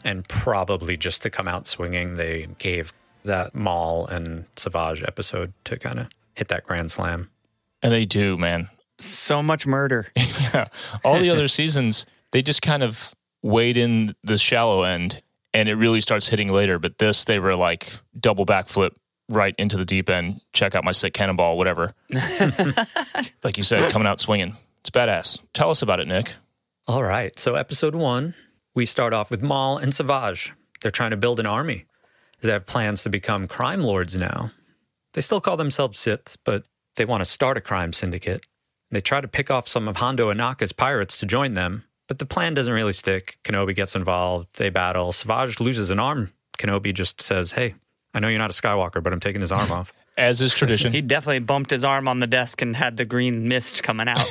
and 0.05 0.29
probably 0.29 0.99
just 0.99 1.23
to 1.23 1.31
come 1.31 1.49
out 1.49 1.67
swinging, 1.67 2.17
they 2.17 2.49
gave 2.59 2.93
that 3.25 3.55
Maul 3.55 4.07
and 4.07 4.45
Savage 4.57 5.03
episode 5.05 5.55
to 5.65 5.79
kind 5.79 5.99
of 6.01 6.09
hit 6.35 6.49
that 6.49 6.65
grand 6.67 6.91
slam. 6.91 7.31
And 7.83 7.93
they 7.93 8.05
do, 8.05 8.37
man. 8.37 8.69
so 8.99 9.43
much 9.43 9.67
murder. 9.67 10.09
yeah. 10.17 10.69
All 11.03 11.19
the 11.19 11.31
other 11.31 11.49
seasons, 11.61 12.05
They 12.33 12.43
just 12.43 12.63
kind 12.63 12.83
of 12.83 13.15
wade 13.43 13.77
in 13.77 14.15
the 14.25 14.39
shallow 14.39 14.83
end 14.83 15.23
and 15.55 15.69
it 15.69 15.75
really 15.75 16.01
starts 16.01 16.29
hitting 16.29 16.51
later. 16.51 16.79
But 16.79 16.99
this, 16.99 17.25
they 17.25 17.39
were 17.39 17.55
like 17.55 17.93
double 18.19 18.47
backflip 18.47 18.93
right 19.29 19.55
into 19.59 19.77
the 19.77 19.85
deep 19.85 20.09
end. 20.09 20.41
Check 20.53 20.75
out 20.75 20.85
my 20.85 20.93
sick 20.93 21.15
cannonball, 21.15 21.57
whatever. 21.59 21.95
like 23.45 23.57
you 23.57 23.65
said, 23.65 23.93
coming 23.93 24.07
out 24.09 24.21
swinging. 24.21 24.57
It's 24.81 24.91
badass. 24.91 25.41
Tell 25.55 25.71
us 25.71 25.83
about 25.83 26.01
it, 26.01 26.09
Nick. 26.09 26.35
All 26.87 27.05
right. 27.05 27.39
So, 27.39 27.55
episode 27.55 27.95
one, 27.95 28.35
we 28.75 28.87
start 28.87 29.13
off 29.13 29.31
with 29.31 29.43
Maul 29.43 29.79
and 29.79 29.95
Savage. 29.95 30.53
They're 30.81 30.91
trying 30.91 31.13
to 31.13 31.17
build 31.17 31.39
an 31.39 31.47
army. 31.47 31.87
They 32.41 32.51
have 32.51 32.67
plans 32.67 33.05
to 33.05 33.09
become 33.09 33.47
crime 33.47 33.83
lords 33.83 34.17
now. 34.17 34.51
They 35.15 35.21
still 35.21 35.41
call 35.41 35.57
themselves 35.57 35.99
Siths, 35.99 36.37
but 36.45 36.65
they 36.97 37.05
want 37.05 37.21
to 37.21 37.31
start 37.31 37.57
a 37.57 37.61
crime 37.61 37.93
syndicate. 37.93 38.45
They 38.91 39.01
try 39.01 39.21
to 39.21 39.29
pick 39.29 39.51
off 39.51 39.69
some 39.69 39.87
of 39.87 39.97
Hondo 39.97 40.33
Ohnaka's 40.33 40.73
pirates 40.73 41.19
to 41.21 41.27
join 41.27 41.55
them, 41.55 41.85
but 42.09 42.19
the 42.19 42.27
plan 42.27 42.55
doesn't 42.55 42.73
really 42.73 42.93
stick. 42.93 43.39
Kenobi 43.45 43.75
gets 43.75 43.95
involved. 43.95 44.49
They 44.57 44.71
battle. 44.71 45.13
Savage 45.13 45.61
loses 45.61 45.91
an 45.91 45.99
arm. 45.99 46.33
Kenobi 46.59 46.93
just 46.93 47.21
says, 47.21 47.53
Hey, 47.53 47.75
I 48.15 48.21
know 48.21 48.29
you're 48.29 48.39
not 48.39 48.51
a 48.51 48.55
Skywalker, 48.61 49.03
but 49.03 49.13
I'm 49.13 49.21
taking 49.21 49.41
his 49.41 49.53
arm 49.53 49.71
off. 49.71 49.93
As 50.19 50.43
is 50.43 50.53
tradition. 50.53 50.93
He 50.93 51.01
definitely 51.01 51.39
bumped 51.39 51.71
his 51.71 51.85
arm 51.85 52.07
on 52.07 52.21
the 52.21 52.27
desk 52.27 52.61
and 52.61 52.77
had 52.77 52.99
the 52.99 53.07
green 53.07 53.49
mist 53.49 53.83
coming 53.83 54.09
out. 54.09 54.27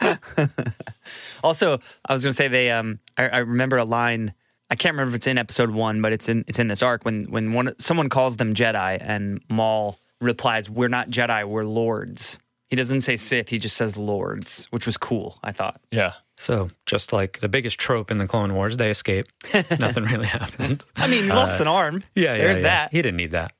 also, 1.44 1.80
I 2.06 2.14
was 2.14 2.22
going 2.22 2.30
to 2.30 2.34
say 2.34 2.48
they. 2.48 2.70
Um, 2.70 2.98
I, 3.18 3.28
I 3.28 3.38
remember 3.38 3.76
a 3.76 3.84
line. 3.84 4.32
I 4.70 4.74
can't 4.74 4.94
remember 4.94 5.10
if 5.10 5.16
it's 5.16 5.26
in 5.26 5.36
episode 5.36 5.70
one, 5.70 6.00
but 6.00 6.14
it's 6.14 6.30
in 6.30 6.46
it's 6.48 6.58
in 6.58 6.68
this 6.68 6.80
arc 6.82 7.04
when 7.04 7.30
when 7.30 7.52
one 7.52 7.74
someone 7.78 8.08
calls 8.08 8.38
them 8.38 8.54
Jedi 8.54 8.96
and 9.02 9.42
Maul 9.50 9.98
replies, 10.22 10.70
"We're 10.70 10.88
not 10.88 11.10
Jedi, 11.10 11.46
we're 11.46 11.64
lords." 11.64 12.38
He 12.72 12.76
doesn't 12.76 13.02
say 13.02 13.18
Sith, 13.18 13.50
he 13.50 13.58
just 13.58 13.76
says 13.76 13.98
lords, 13.98 14.66
which 14.70 14.86
was 14.86 14.96
cool. 14.96 15.38
I 15.44 15.52
thought. 15.52 15.78
yeah. 15.90 16.14
So, 16.38 16.70
just 16.86 17.12
like 17.12 17.40
the 17.40 17.48
biggest 17.50 17.78
trope 17.78 18.10
in 18.10 18.16
the 18.16 18.26
Clone 18.26 18.54
Wars, 18.54 18.78
they 18.78 18.88
escape. 18.88 19.26
Nothing 19.78 20.04
really 20.04 20.24
happened. 20.26 20.82
I 20.96 21.06
mean, 21.06 21.24
he 21.24 21.28
lost 21.28 21.60
an 21.60 21.68
arm. 21.68 22.02
Yeah, 22.14 22.32
yeah, 22.32 22.38
there's 22.38 22.56
yeah. 22.56 22.62
that. 22.62 22.92
He 22.92 23.02
didn't 23.02 23.18
need 23.18 23.32
that. 23.32 23.52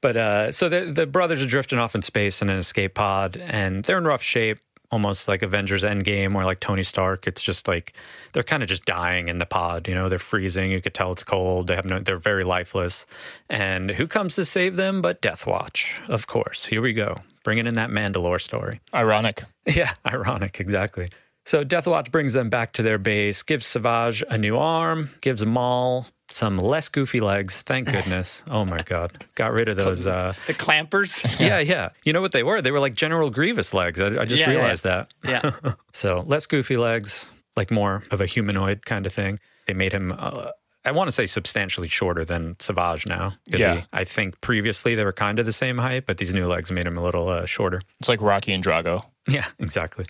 But 0.00 0.16
uh, 0.16 0.52
so 0.52 0.70
the 0.70 0.90
the 0.90 1.06
brothers 1.06 1.42
are 1.42 1.46
drifting 1.46 1.78
off 1.78 1.94
in 1.94 2.00
space 2.00 2.40
in 2.40 2.48
an 2.48 2.56
escape 2.56 2.94
pod, 2.94 3.36
and 3.36 3.84
they're 3.84 3.98
in 3.98 4.04
rough 4.04 4.22
shape, 4.22 4.60
almost 4.90 5.28
like 5.28 5.42
Avengers 5.42 5.82
Endgame, 5.82 6.34
or 6.34 6.46
like 6.46 6.58
Tony 6.58 6.84
Stark. 6.84 7.26
It's 7.26 7.42
just 7.42 7.68
like 7.68 7.92
they're 8.32 8.42
kind 8.42 8.62
of 8.62 8.68
just 8.70 8.86
dying 8.86 9.28
in 9.28 9.36
the 9.36 9.46
pod. 9.46 9.88
You 9.88 9.94
know, 9.94 10.08
they're 10.08 10.18
freezing. 10.18 10.70
You 10.70 10.80
could 10.80 10.94
tell 10.94 11.12
it's 11.12 11.22
cold. 11.22 11.66
They 11.66 11.76
have 11.76 11.84
no. 11.84 11.98
They're 12.00 12.16
very 12.16 12.44
lifeless. 12.44 13.04
And 13.50 13.90
who 13.90 14.06
comes 14.06 14.36
to 14.36 14.46
save 14.46 14.76
them? 14.76 15.02
But 15.02 15.20
Death 15.20 15.46
Watch, 15.46 16.00
of 16.08 16.26
course. 16.26 16.64
Here 16.64 16.80
we 16.80 16.94
go, 16.94 17.20
bringing 17.48 17.66
in 17.66 17.76
that 17.76 17.88
Mandalore 17.88 18.38
story. 18.40 18.78
Ironic. 18.92 19.44
Yeah, 19.66 19.94
ironic, 20.06 20.60
exactly. 20.60 21.08
So 21.46 21.64
Death 21.64 21.86
Watch 21.86 22.10
brings 22.12 22.34
them 22.34 22.50
back 22.50 22.74
to 22.74 22.82
their 22.82 22.98
base, 22.98 23.42
gives 23.42 23.64
Savage 23.64 24.22
a 24.28 24.36
new 24.36 24.58
arm, 24.58 25.10
gives 25.22 25.46
Maul 25.46 26.06
some 26.30 26.58
less 26.58 26.90
goofy 26.90 27.20
legs. 27.20 27.56
Thank 27.56 27.90
goodness. 27.92 28.42
Oh 28.50 28.66
my 28.66 28.82
god, 28.82 29.24
got 29.34 29.52
rid 29.52 29.68
of 29.70 29.76
those. 29.76 30.06
Uh, 30.06 30.34
the 30.46 30.52
clampers. 30.52 31.24
yeah, 31.40 31.58
yeah. 31.58 31.88
You 32.04 32.12
know 32.12 32.20
what 32.20 32.32
they 32.32 32.42
were? 32.42 32.60
They 32.60 32.70
were 32.70 32.80
like 32.80 32.94
General 32.94 33.30
Grievous 33.30 33.72
legs. 33.72 33.98
I, 33.98 34.08
I 34.20 34.24
just 34.26 34.40
Yeah, 34.40 34.50
yeah. 34.50 34.56
realized 34.58 34.84
that. 34.84 35.12
yeah. 35.24 35.52
So 35.94 36.22
less 36.26 36.44
goofy 36.46 36.76
legs, 36.76 37.30
like 37.56 37.70
more 37.70 38.02
of 38.10 38.20
a 38.20 38.26
humanoid 38.26 38.84
kind 38.84 39.06
of 39.06 39.12
thing. 39.14 39.38
They 39.66 39.72
made 39.74 39.92
him. 39.94 40.12
Uh, 40.18 40.50
I 40.88 40.92
want 40.92 41.08
to 41.08 41.12
say 41.12 41.26
substantially 41.26 41.88
shorter 41.88 42.24
than 42.24 42.56
Savage 42.58 43.06
now. 43.06 43.34
Yeah. 43.46 43.76
he- 43.76 43.82
I 43.92 44.04
think 44.04 44.40
previously 44.40 44.94
they 44.94 45.04
were 45.04 45.12
kind 45.12 45.38
of 45.38 45.46
the 45.46 45.52
same 45.52 45.78
height, 45.78 46.06
but 46.06 46.18
these 46.18 46.32
new 46.34 46.46
legs 46.46 46.70
made 46.72 46.86
him 46.86 46.96
a 46.96 47.02
little 47.02 47.28
uh, 47.28 47.46
shorter. 47.46 47.82
It's 48.00 48.08
like 48.08 48.20
Rocky 48.20 48.52
and 48.52 48.64
Drago. 48.64 49.04
Yeah, 49.28 49.46
exactly. 49.58 50.06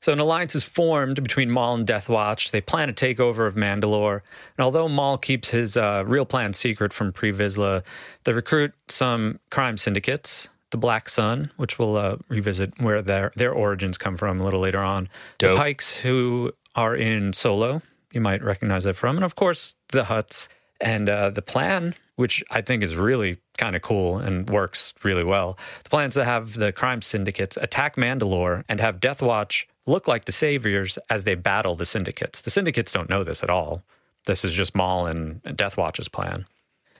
So 0.00 0.12
an 0.12 0.18
alliance 0.18 0.54
is 0.56 0.64
formed 0.64 1.22
between 1.22 1.48
Maul 1.50 1.74
and 1.74 1.86
Death 1.86 2.08
Watch. 2.08 2.50
They 2.50 2.60
plan 2.60 2.88
a 2.88 2.92
takeover 2.92 3.46
of 3.46 3.54
Mandalore. 3.54 4.22
And 4.58 4.64
although 4.64 4.88
Maul 4.88 5.16
keeps 5.18 5.50
his 5.50 5.76
uh, 5.76 6.02
real 6.06 6.24
plan 6.24 6.52
secret 6.54 6.92
from 6.92 7.12
Pre 7.12 7.32
Vizsla, 7.32 7.84
they 8.24 8.32
recruit 8.32 8.72
some 8.88 9.38
crime 9.50 9.76
syndicates. 9.78 10.48
The 10.70 10.76
Black 10.78 11.08
Sun, 11.08 11.52
which 11.56 11.78
we'll 11.78 11.96
uh, 11.96 12.16
revisit 12.28 12.80
where 12.80 13.02
their 13.02 13.30
their 13.36 13.52
origins 13.52 13.98
come 13.98 14.16
from 14.16 14.40
a 14.40 14.44
little 14.44 14.60
later 14.60 14.80
on. 14.80 15.08
Dope. 15.38 15.56
The 15.56 15.62
Pikes, 15.62 15.96
who 15.96 16.52
are 16.74 16.96
in 16.96 17.32
Solo, 17.34 17.82
you 18.12 18.20
might 18.20 18.42
recognize 18.42 18.84
that 18.84 18.96
from, 18.96 19.16
and 19.16 19.24
of 19.24 19.34
course 19.34 19.74
the 19.88 20.04
Hutts. 20.04 20.48
And 20.80 21.08
uh, 21.08 21.30
the 21.30 21.42
plan, 21.42 21.94
which 22.16 22.42
I 22.50 22.60
think 22.60 22.82
is 22.82 22.96
really 22.96 23.36
kind 23.56 23.76
of 23.76 23.82
cool 23.82 24.18
and 24.18 24.50
works 24.50 24.92
really 25.04 25.22
well, 25.22 25.56
the 25.84 25.90
plan 25.90 26.08
is 26.08 26.14
to 26.14 26.24
have 26.24 26.54
the 26.54 26.72
crime 26.72 27.02
syndicates 27.02 27.56
attack 27.56 27.94
Mandalore 27.94 28.64
and 28.68 28.80
have 28.80 29.00
Death 29.00 29.22
Watch 29.22 29.68
look 29.86 30.08
like 30.08 30.24
the 30.24 30.32
saviors 30.32 30.98
as 31.08 31.22
they 31.22 31.36
battle 31.36 31.76
the 31.76 31.86
syndicates. 31.86 32.42
The 32.42 32.50
syndicates 32.50 32.92
don't 32.92 33.08
know 33.08 33.22
this 33.22 33.44
at 33.44 33.50
all. 33.50 33.82
This 34.26 34.44
is 34.44 34.52
just 34.52 34.74
Maul 34.74 35.06
and 35.06 35.40
Death 35.56 35.76
Watch's 35.76 36.08
plan. 36.08 36.46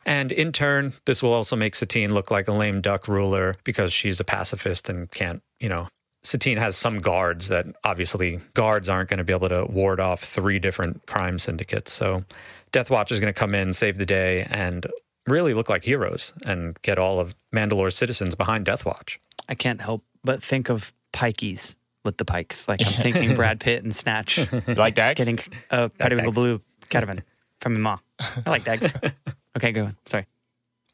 And 0.05 0.33
in 0.33 0.53
turn, 0.53 0.95
this 1.05 1.23
will 1.23 1.33
also 1.33 1.55
make 1.55 1.75
Satine 1.75 2.13
look 2.13 2.31
like 2.31 2.49
a 2.49 2.53
lame 2.53 2.81
duck 2.81 3.07
ruler 3.07 3.57
because 3.65 3.93
she's 3.93 4.19
a 4.19 4.25
pacifist 4.25 4.89
and 4.89 5.11
can't, 5.11 5.43
you 5.61 5.69
know. 5.69 5.89
Satine 6.25 6.59
has 6.59 6.77
some 6.77 7.01
guards 7.01 7.49
that 7.49 7.67
obviously 7.85 8.41
guards 8.55 8.89
aren't 8.89 9.11
going 9.11 9.19
to 9.19 9.25
be 9.25 9.33
able 9.33 9.49
to 9.49 9.65
ward 9.65 9.99
off 10.01 10.23
three 10.23 10.59
different 10.59 11.07
crime 11.07 11.39
syndicates. 11.39 11.93
So 11.93 12.25
Death 12.71 12.91
Watch 12.91 13.11
is 13.11 13.19
going 13.21 13.33
to 13.33 13.39
come 13.39 13.55
in, 13.55 13.73
save 13.73 13.99
the 13.99 14.07
day, 14.07 14.47
and 14.49 14.87
really 15.27 15.53
look 15.53 15.69
like 15.69 15.85
heroes 15.85 16.33
and 16.45 16.81
get 16.83 16.99
all 16.99 17.19
of 17.21 17.35
Mandalore's 17.53 17.97
citizens 17.97 18.35
behind 18.35 18.65
Death 18.65 18.85
Watch. 18.85 19.21
I 19.49 19.55
can't 19.55 19.81
help 19.81 20.05
but 20.25 20.43
think 20.43 20.69
of 20.69 20.93
pikeys 21.13 21.75
with 22.05 22.17
the 22.19 22.25
pikes. 22.25 22.69
Like 22.69 22.81
I'm 22.87 22.93
thinking 23.03 23.35
Brad 23.35 23.61
Pitt 23.61 23.83
and 23.83 23.95
Snatch 23.95 24.39
You 24.67 24.75
like 24.75 24.95
that? 24.97 25.17
getting 25.17 25.39
a 25.71 25.89
Petticoat 25.89 26.25
thanks. 26.25 26.35
Blue 26.35 26.61
caravan 26.89 27.23
from 27.61 27.75
my 27.75 27.81
mom. 27.81 28.01
I 28.47 28.51
like 28.51 28.65
that. 28.65 29.15
okay, 29.57 29.73
go 29.73 29.87
on. 29.87 29.97
Sorry. 30.07 30.27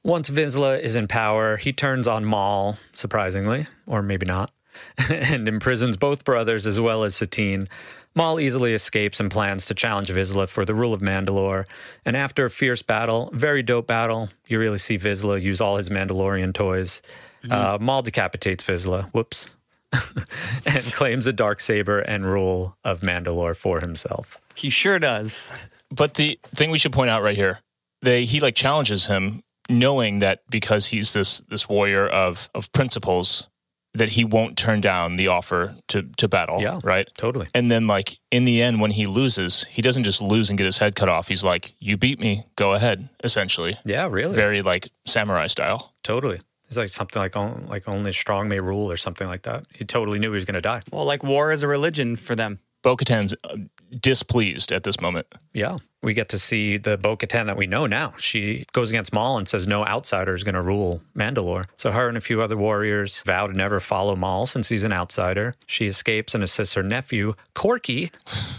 Once 0.05 0.31
Vizsla 0.31 0.81
is 0.81 0.95
in 0.95 1.09
power, 1.09 1.57
he 1.57 1.73
turns 1.73 2.09
on 2.09 2.25
Maul, 2.25 2.79
surprisingly, 2.95 3.67
or 3.87 4.01
maybe 4.01 4.25
not, 4.25 4.51
and 5.09 5.49
imprisons 5.49 5.97
both 5.97 6.25
brothers 6.25 6.67
as 6.67 6.79
well 6.81 7.05
as 7.05 7.17
Satine. 7.17 7.69
Maul 8.15 8.41
easily 8.41 8.75
escapes 8.75 9.21
and 9.21 9.31
plans 9.31 9.67
to 9.67 9.75
challenge 9.75 10.09
Vizsla 10.09 10.49
for 10.49 10.65
the 10.65 10.75
rule 10.75 10.93
of 10.93 11.01
Mandalore. 11.01 11.67
And 12.05 12.17
after 12.17 12.45
a 12.47 12.51
fierce 12.51 12.83
battle, 12.83 13.31
very 13.33 13.63
dope 13.63 13.87
battle, 13.87 14.31
you 14.47 14.59
really 14.59 14.79
see 14.79 14.99
Vizsla 14.99 15.41
use 15.41 15.61
all 15.61 15.77
his 15.77 15.89
Mandalorian 15.89 16.53
toys. 16.53 17.01
Uh, 17.49 17.79
Maul 17.81 18.03
decapitates 18.03 18.65
Vizsla. 18.65 19.11
Whoops. 19.13 19.47
and 19.93 20.85
claims 20.95 21.25
the 21.25 21.33
dark 21.33 21.61
saber 21.61 22.01
and 22.01 22.27
rule 22.27 22.77
of 22.85 23.01
Mandalore 23.01 23.57
for 23.57 23.81
himself. 23.81 24.41
He 24.55 24.71
sure 24.71 24.99
does. 24.99 25.49
But 25.91 26.15
the 26.15 26.39
thing 26.55 26.71
we 26.71 26.79
should 26.79 26.93
point 26.93 27.11
out 27.11 27.23
right 27.23 27.37
here, 27.37 27.61
they 28.03 28.25
he 28.25 28.41
like 28.41 28.55
challenges 28.55 29.07
him, 29.07 29.43
knowing 29.69 30.19
that 30.19 30.43
because 30.51 30.87
he's 30.87 31.13
this 31.13 31.39
this 31.49 31.69
warrior 31.69 32.07
of 32.07 32.51
of 32.55 32.71
principles, 32.73 33.49
that 33.95 34.11
he 34.11 34.25
won't 34.25 34.57
turn 34.57 34.81
down 34.81 35.17
the 35.17 35.29
offer 35.29 35.75
to 35.89 36.03
to 36.19 36.29
battle. 36.29 36.61
Yeah. 36.61 36.79
Right. 36.85 37.09
Totally. 37.17 37.49
And 37.55 37.71
then 37.71 37.87
like 37.87 38.19
in 38.31 38.45
the 38.45 38.63
end, 38.63 38.81
when 38.81 38.91
he 38.93 39.07
loses, 39.07 39.65
he 39.71 39.83
doesn't 39.83 40.05
just 40.05 40.21
lose 40.23 40.49
and 40.51 40.59
get 40.59 40.65
his 40.67 40.79
head 40.79 40.95
cut 40.95 41.09
off. 41.09 41.29
He's 41.29 41.43
like, 41.43 41.73
"You 41.81 41.97
beat 41.97 42.21
me. 42.21 42.45
Go 42.57 42.75
ahead." 42.75 43.09
Essentially, 43.25 43.79
Yeah, 43.85 44.07
really. 44.11 44.35
very 44.35 44.63
like 44.63 44.89
samurai 45.07 45.47
style. 45.49 45.95
Totally. 46.05 46.41
It's 46.69 46.77
like 46.77 46.91
something 46.91 47.21
like 47.21 47.35
on- 47.35 47.67
like 47.67 47.89
only 47.89 48.13
strong 48.13 48.49
may 48.49 48.61
rule 48.61 48.91
or 48.91 48.97
something 48.99 49.27
like 49.27 49.43
that. 49.45 49.65
He 49.73 49.85
totally 49.87 50.19
knew 50.19 50.31
he 50.33 50.35
was 50.37 50.45
going 50.45 50.55
to 50.55 50.61
die. 50.61 50.83
Well, 50.93 51.07
like 51.07 51.23
war 51.25 51.51
is 51.51 51.63
a 51.63 51.69
religion 51.69 52.15
for 52.17 52.35
them. 52.37 52.59
Bo-Katan's 52.83 53.35
uh, 53.45 53.57
displeased 54.01 54.73
at 54.73 54.85
this 54.85 55.01
moment. 55.01 55.27
Yeah. 55.53 55.79
We 56.03 56.15
get 56.15 56.29
to 56.29 56.39
see 56.39 56.77
the 56.77 56.97
Bo 56.97 57.17
Katan 57.17 57.47
that 57.47 57.57
we 57.57 57.67
know 57.67 57.87
now. 57.87 58.15
She 58.19 58.65
goes 58.73 58.91
against 58.91 59.13
Maul 59.13 59.37
and 59.37 59.49
says 59.49 59.67
no 59.67 59.85
outsider 59.85 60.35
is 60.35 60.45
going 60.45 60.55
to 60.55 60.63
rule 60.63 61.03
Mandalore. 61.17 61.65
So 61.77 61.91
her 61.91 62.09
and 62.09 62.17
a 62.17 62.21
few 62.21 62.41
other 62.41 62.57
warriors 62.57 63.19
vow 63.23 63.49
to 63.49 63.53
never 63.53 63.81
follow 63.81 64.15
Maul 64.15 64.47
since 64.47 64.69
he's 64.69 64.85
an 64.85 64.93
outsider. 64.93 65.55
She 65.67 65.87
escapes 65.87 66.35
and 66.35 66.45
assists 66.45 66.75
her 66.75 66.85
nephew, 66.85 67.35
Corky. 67.55 68.13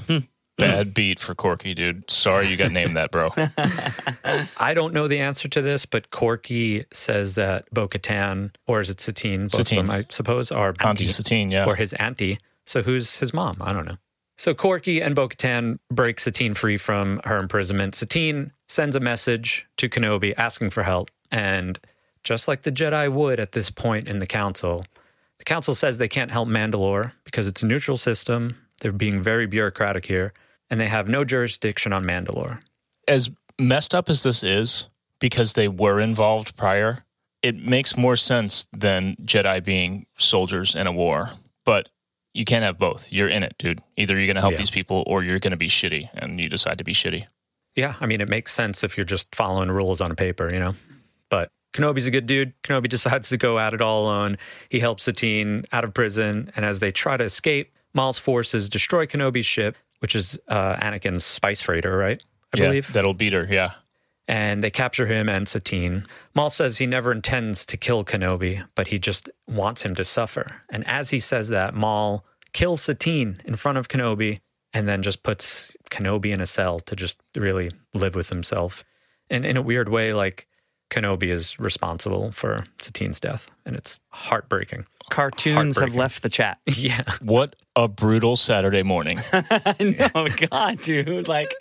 Bad 0.57 0.93
beat 0.93 1.19
for 1.19 1.33
Corky, 1.33 1.73
dude. 1.73 2.11
Sorry 2.11 2.47
you 2.47 2.57
got 2.57 2.71
named 2.71 2.97
that, 2.97 3.11
bro. 3.11 3.31
I 4.57 4.73
don't 4.73 4.93
know 4.93 5.07
the 5.07 5.19
answer 5.19 5.47
to 5.47 5.61
this, 5.61 5.85
but 5.85 6.11
Corky 6.11 6.83
says 6.91 7.35
that 7.35 7.73
Bo 7.73 7.87
Katan, 7.87 8.51
or 8.67 8.81
is 8.81 8.89
it 8.89 8.99
Satine? 8.99 9.43
Both 9.43 9.51
Satine. 9.51 9.79
of 9.79 9.87
them, 9.87 9.95
I 9.95 10.05
suppose, 10.09 10.51
are 10.51 10.69
Auntie 10.69 10.85
auntie. 10.85 11.07
Satine, 11.07 11.49
yeah. 11.49 11.65
or 11.65 11.75
his 11.75 11.93
auntie. 11.93 12.39
So 12.65 12.81
who's 12.81 13.19
his 13.19 13.33
mom? 13.33 13.57
I 13.61 13.71
don't 13.71 13.85
know. 13.85 13.97
So 14.39 14.53
Corky 14.53 15.01
and 15.01 15.15
Bo-Katan 15.15 15.79
break 15.91 16.21
Satine 16.21 16.53
free 16.53 16.77
from 16.77 17.19
her 17.25 17.37
imprisonment. 17.39 17.93
Satine 17.93 18.53
sends 18.69 18.95
a 18.95 19.01
message 19.01 19.67
to 19.75 19.89
Kenobi 19.89 20.33
asking 20.37 20.69
for 20.69 20.83
help. 20.83 21.11
And 21.29 21.77
just 22.23 22.47
like 22.47 22.61
the 22.61 22.71
Jedi 22.71 23.11
would 23.11 23.41
at 23.41 23.51
this 23.51 23.69
point 23.69 24.07
in 24.07 24.19
the 24.19 24.25
council, 24.25 24.85
the 25.39 25.43
council 25.43 25.75
says 25.75 25.97
they 25.97 26.07
can't 26.07 26.31
help 26.31 26.47
Mandalore 26.47 27.11
because 27.25 27.49
it's 27.49 27.61
a 27.61 27.65
neutral 27.65 27.97
system. 27.97 28.55
They're 28.79 28.93
being 28.93 29.21
very 29.21 29.45
bureaucratic 29.45 30.05
here, 30.05 30.31
and 30.69 30.79
they 30.79 30.87
have 30.87 31.09
no 31.09 31.25
jurisdiction 31.25 31.91
on 31.91 32.05
Mandalore. 32.05 32.61
as 33.09 33.29
messed 33.59 33.93
up 33.93 34.09
as 34.09 34.23
this 34.23 34.41
is, 34.41 34.87
because 35.19 35.53
they 35.53 35.67
were 35.67 35.99
involved 35.99 36.55
prior, 36.55 37.03
it 37.43 37.57
makes 37.57 37.97
more 37.97 38.15
sense 38.15 38.67
than 38.71 39.17
Jedi 39.17 39.61
being 39.61 40.05
soldiers 40.17 40.75
in 40.75 40.87
a 40.87 40.93
war. 40.93 41.31
But 41.65 41.89
you 42.33 42.45
can't 42.45 42.63
have 42.63 42.77
both. 42.77 43.11
You're 43.11 43.27
in 43.29 43.43
it, 43.43 43.55
dude. 43.57 43.81
Either 43.97 44.15
you're 44.17 44.27
going 44.27 44.35
to 44.35 44.41
help 44.41 44.53
Yeah. 44.53 44.59
these 44.59 44.71
people 44.71 45.03
or 45.07 45.23
you're 45.23 45.39
going 45.39 45.51
to 45.51 45.57
be 45.57 45.67
shitty, 45.67 46.09
and 46.13 46.39
you 46.39 46.49
decide 46.49 46.77
to 46.77 46.83
be 46.83 46.93
shitty. 46.93 47.25
Yeah, 47.75 47.95
I 47.99 48.05
mean, 48.05 48.19
it 48.21 48.27
makes 48.29 48.53
sense 48.53 48.83
if 48.83 48.97
you're 48.97 49.05
just 49.05 49.33
following 49.35 49.69
rules 49.71 50.01
on 50.01 50.11
a 50.11 50.15
paper, 50.15 50.51
you 50.53 50.59
know? 50.59 50.75
But 51.29 51.49
Kenobi's 51.73 52.05
a 52.07 52.11
good 52.11 52.25
dude. 52.25 52.53
Kenobi 52.63 52.89
decides 52.89 53.29
to 53.29 53.37
go 53.37 53.57
at 53.59 53.73
it 53.73 53.81
all 53.81 54.03
alone. 54.03 54.37
He 54.69 54.79
helps 54.79 55.03
Satine 55.03 55.65
out 55.71 55.83
of 55.83 55.93
prison, 55.93 56.51
and 56.55 56.65
as 56.65 56.79
they 56.79 56.91
try 56.91 57.15
to 57.17 57.23
escape, 57.23 57.71
Maul's 57.93 58.17
forces 58.17 58.69
destroy 58.69 59.05
Kenobi's 59.05 59.45
ship, 59.45 59.75
which 59.99 60.15
is 60.15 60.37
uh, 60.47 60.75
Anakin's 60.77 61.23
spice 61.25 61.61
freighter, 61.61 61.95
right? 61.97 62.23
I 62.53 62.57
yeah, 62.59 62.65
believe. 62.65 62.93
that'll 62.93 63.13
beat 63.13 63.33
her. 63.33 63.47
Yeah, 63.49 63.73
and 64.29 64.63
they 64.63 64.69
capture 64.69 65.07
him 65.07 65.27
and 65.27 65.47
Satine. 65.47 66.05
Maul 66.35 66.51
says 66.51 66.77
he 66.77 66.85
never 66.85 67.11
intends 67.11 67.65
to 67.65 67.75
kill 67.75 68.05
Kenobi, 68.05 68.63
but 68.75 68.89
he 68.89 68.99
just 68.99 69.27
wants 69.47 69.81
him 69.81 69.95
to 69.95 70.03
suffer. 70.03 70.61
And 70.69 70.87
as 70.87 71.09
he 71.09 71.19
says 71.19 71.49
that, 71.49 71.73
Maul 71.73 72.23
kills 72.53 72.83
Satine 72.83 73.41
in 73.43 73.55
front 73.55 73.79
of 73.79 73.87
Kenobi 73.87 74.41
and 74.71 74.87
then 74.87 75.01
just 75.01 75.23
puts 75.23 75.75
Kenobi 75.89 76.31
in 76.31 76.41
a 76.41 76.45
cell 76.45 76.79
to 76.81 76.95
just 76.95 77.17
really 77.35 77.71
live 77.95 78.13
with 78.13 78.29
himself. 78.29 78.83
And 79.31 79.47
in 79.47 79.57
a 79.57 79.63
weird 79.63 79.89
way, 79.89 80.13
like 80.13 80.47
Kenobi 80.91 81.31
is 81.31 81.59
responsible 81.59 82.31
for 82.31 82.65
Satine's 82.79 83.19
death, 83.19 83.49
and 83.65 83.75
it's 83.75 83.99
heartbreaking. 84.09 84.85
Cartoons 85.09 85.77
have 85.79 85.95
left 85.95 86.21
the 86.21 86.29
chat. 86.29 86.59
yeah. 86.67 87.03
what 87.19 87.55
a 87.75 87.87
brutal 87.87 88.35
Saturday 88.35 88.83
morning. 88.83 89.19
I 89.33 89.75
know, 89.79 90.27
God, 90.49 90.81
dude. 90.81 91.27
Like, 91.27 91.55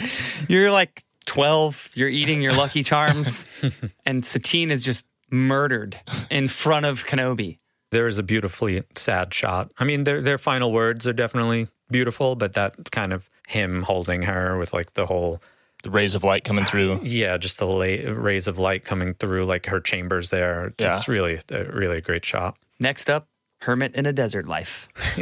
you're 0.48 0.70
like 0.70 1.02
12, 1.28 1.90
you're 1.94 2.08
eating 2.08 2.40
your 2.40 2.54
Lucky 2.54 2.82
Charms, 2.82 3.46
and 4.06 4.24
Satine 4.24 4.70
is 4.70 4.82
just 4.82 5.06
murdered 5.30 6.00
in 6.30 6.48
front 6.48 6.86
of 6.86 7.04
Kenobi. 7.06 7.58
There 7.90 8.08
is 8.08 8.18
a 8.18 8.22
beautifully 8.22 8.82
sad 8.96 9.32
shot. 9.32 9.70
I 9.78 9.84
mean, 9.84 10.04
their 10.04 10.20
their 10.20 10.38
final 10.38 10.72
words 10.72 11.06
are 11.06 11.12
definitely 11.12 11.68
beautiful, 11.90 12.34
but 12.34 12.54
that 12.54 12.90
kind 12.90 13.12
of 13.12 13.28
him 13.46 13.82
holding 13.82 14.22
her 14.22 14.58
with 14.58 14.72
like 14.72 14.94
the 14.94 15.06
whole 15.06 15.40
the 15.82 15.90
rays 15.90 16.14
of 16.14 16.24
light 16.24 16.44
coming 16.44 16.64
uh, 16.64 16.66
through. 16.66 17.00
Yeah, 17.02 17.36
just 17.36 17.58
the 17.58 17.66
la- 17.66 18.10
rays 18.10 18.48
of 18.48 18.58
light 18.58 18.84
coming 18.84 19.14
through, 19.14 19.44
like 19.44 19.66
her 19.66 19.80
chambers 19.80 20.30
there. 20.30 20.72
Yeah. 20.78 20.94
It's 20.94 21.08
really, 21.08 21.40
a 21.50 21.64
really 21.64 21.98
a 21.98 22.00
great 22.00 22.24
shot. 22.24 22.56
Next 22.80 23.08
up, 23.08 23.28
Hermit 23.60 23.94
in 23.94 24.06
a 24.06 24.12
Desert 24.12 24.46
Life. 24.48 24.88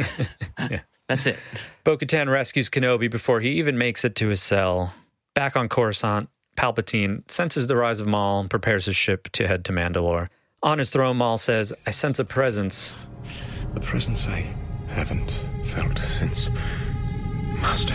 yeah. 0.57 0.81
That's 1.07 1.25
it. 1.25 1.37
Bo 1.83 1.97
Katan 1.97 2.29
rescues 2.31 2.69
Kenobi 2.69 3.09
before 3.09 3.39
he 3.39 3.51
even 3.51 3.77
makes 3.77 4.03
it 4.03 4.15
to 4.15 4.29
his 4.29 4.41
cell. 4.41 4.93
Back 5.37 5.55
on 5.55 5.69
Coruscant, 5.69 6.29
Palpatine 6.55 7.29
senses 7.29 7.67
the 7.67 7.75
rise 7.75 7.99
of 7.99 8.07
Maul 8.07 8.39
and 8.39 8.49
prepares 8.49 8.85
his 8.85 8.95
ship 8.95 9.29
to 9.33 9.47
head 9.47 9.63
to 9.65 9.71
Mandalore. 9.71 10.29
On 10.63 10.79
his 10.79 10.89
throne, 10.89 11.17
Maul 11.17 11.37
says, 11.37 11.71
I 11.85 11.91
sense 11.91 12.17
a 12.17 12.25
presence. 12.25 12.91
A 13.75 13.79
presence 13.79 14.25
I 14.25 14.47
haven't 14.87 15.29
felt 15.63 15.99
since. 15.99 16.49
Master. 17.61 17.93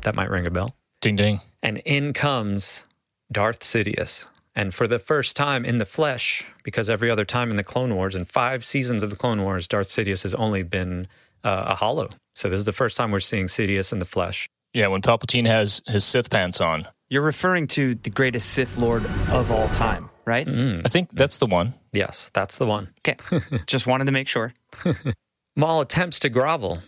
That 0.00 0.16
might 0.16 0.28
ring 0.28 0.44
a 0.44 0.50
bell. 0.50 0.74
Ding 1.00 1.14
ding. 1.14 1.40
And 1.62 1.78
in 1.84 2.12
comes 2.14 2.82
Darth 3.30 3.60
Sidious. 3.60 4.26
And 4.56 4.74
for 4.74 4.88
the 4.88 4.98
first 4.98 5.36
time 5.36 5.64
in 5.64 5.78
the 5.78 5.86
flesh, 5.86 6.44
because 6.64 6.90
every 6.90 7.12
other 7.12 7.24
time 7.24 7.48
in 7.48 7.56
the 7.56 7.62
Clone 7.62 7.94
Wars, 7.94 8.16
in 8.16 8.24
five 8.24 8.64
seasons 8.64 9.04
of 9.04 9.10
the 9.10 9.16
Clone 9.16 9.42
Wars, 9.42 9.68
Darth 9.68 9.86
Sidious 9.86 10.24
has 10.24 10.34
only 10.34 10.64
been 10.64 11.06
uh, 11.44 11.66
a 11.68 11.74
hollow. 11.76 12.08
So 12.34 12.48
this 12.48 12.58
is 12.58 12.64
the 12.64 12.72
first 12.72 12.96
time 12.96 13.12
we're 13.12 13.20
seeing 13.20 13.46
Sidious 13.46 13.92
in 13.92 14.00
the 14.00 14.04
flesh. 14.04 14.48
Yeah, 14.74 14.88
when 14.88 15.02
Palpatine 15.02 15.46
has 15.46 15.82
his 15.86 16.04
Sith 16.04 16.30
pants 16.30 16.60
on, 16.60 16.88
You're 17.10 17.22
referring 17.22 17.66
to 17.68 17.94
the 17.94 18.10
greatest 18.10 18.48
Sith 18.50 18.78
Lord 18.78 19.04
of 19.30 19.50
all 19.50 19.68
time, 19.68 20.08
right? 20.24 20.46
Mm-hmm. 20.46 20.86
I 20.86 20.88
think 20.88 21.10
that's 21.12 21.38
the 21.38 21.46
one. 21.46 21.74
Yes, 21.92 22.30
that's 22.32 22.56
the 22.56 22.66
one. 22.66 22.88
Okay. 23.06 23.16
Just 23.66 23.86
wanted 23.86 24.06
to 24.06 24.12
make 24.12 24.28
sure. 24.28 24.54
Maul 25.56 25.82
attempts 25.82 26.18
to 26.20 26.30
grovel, 26.30 26.82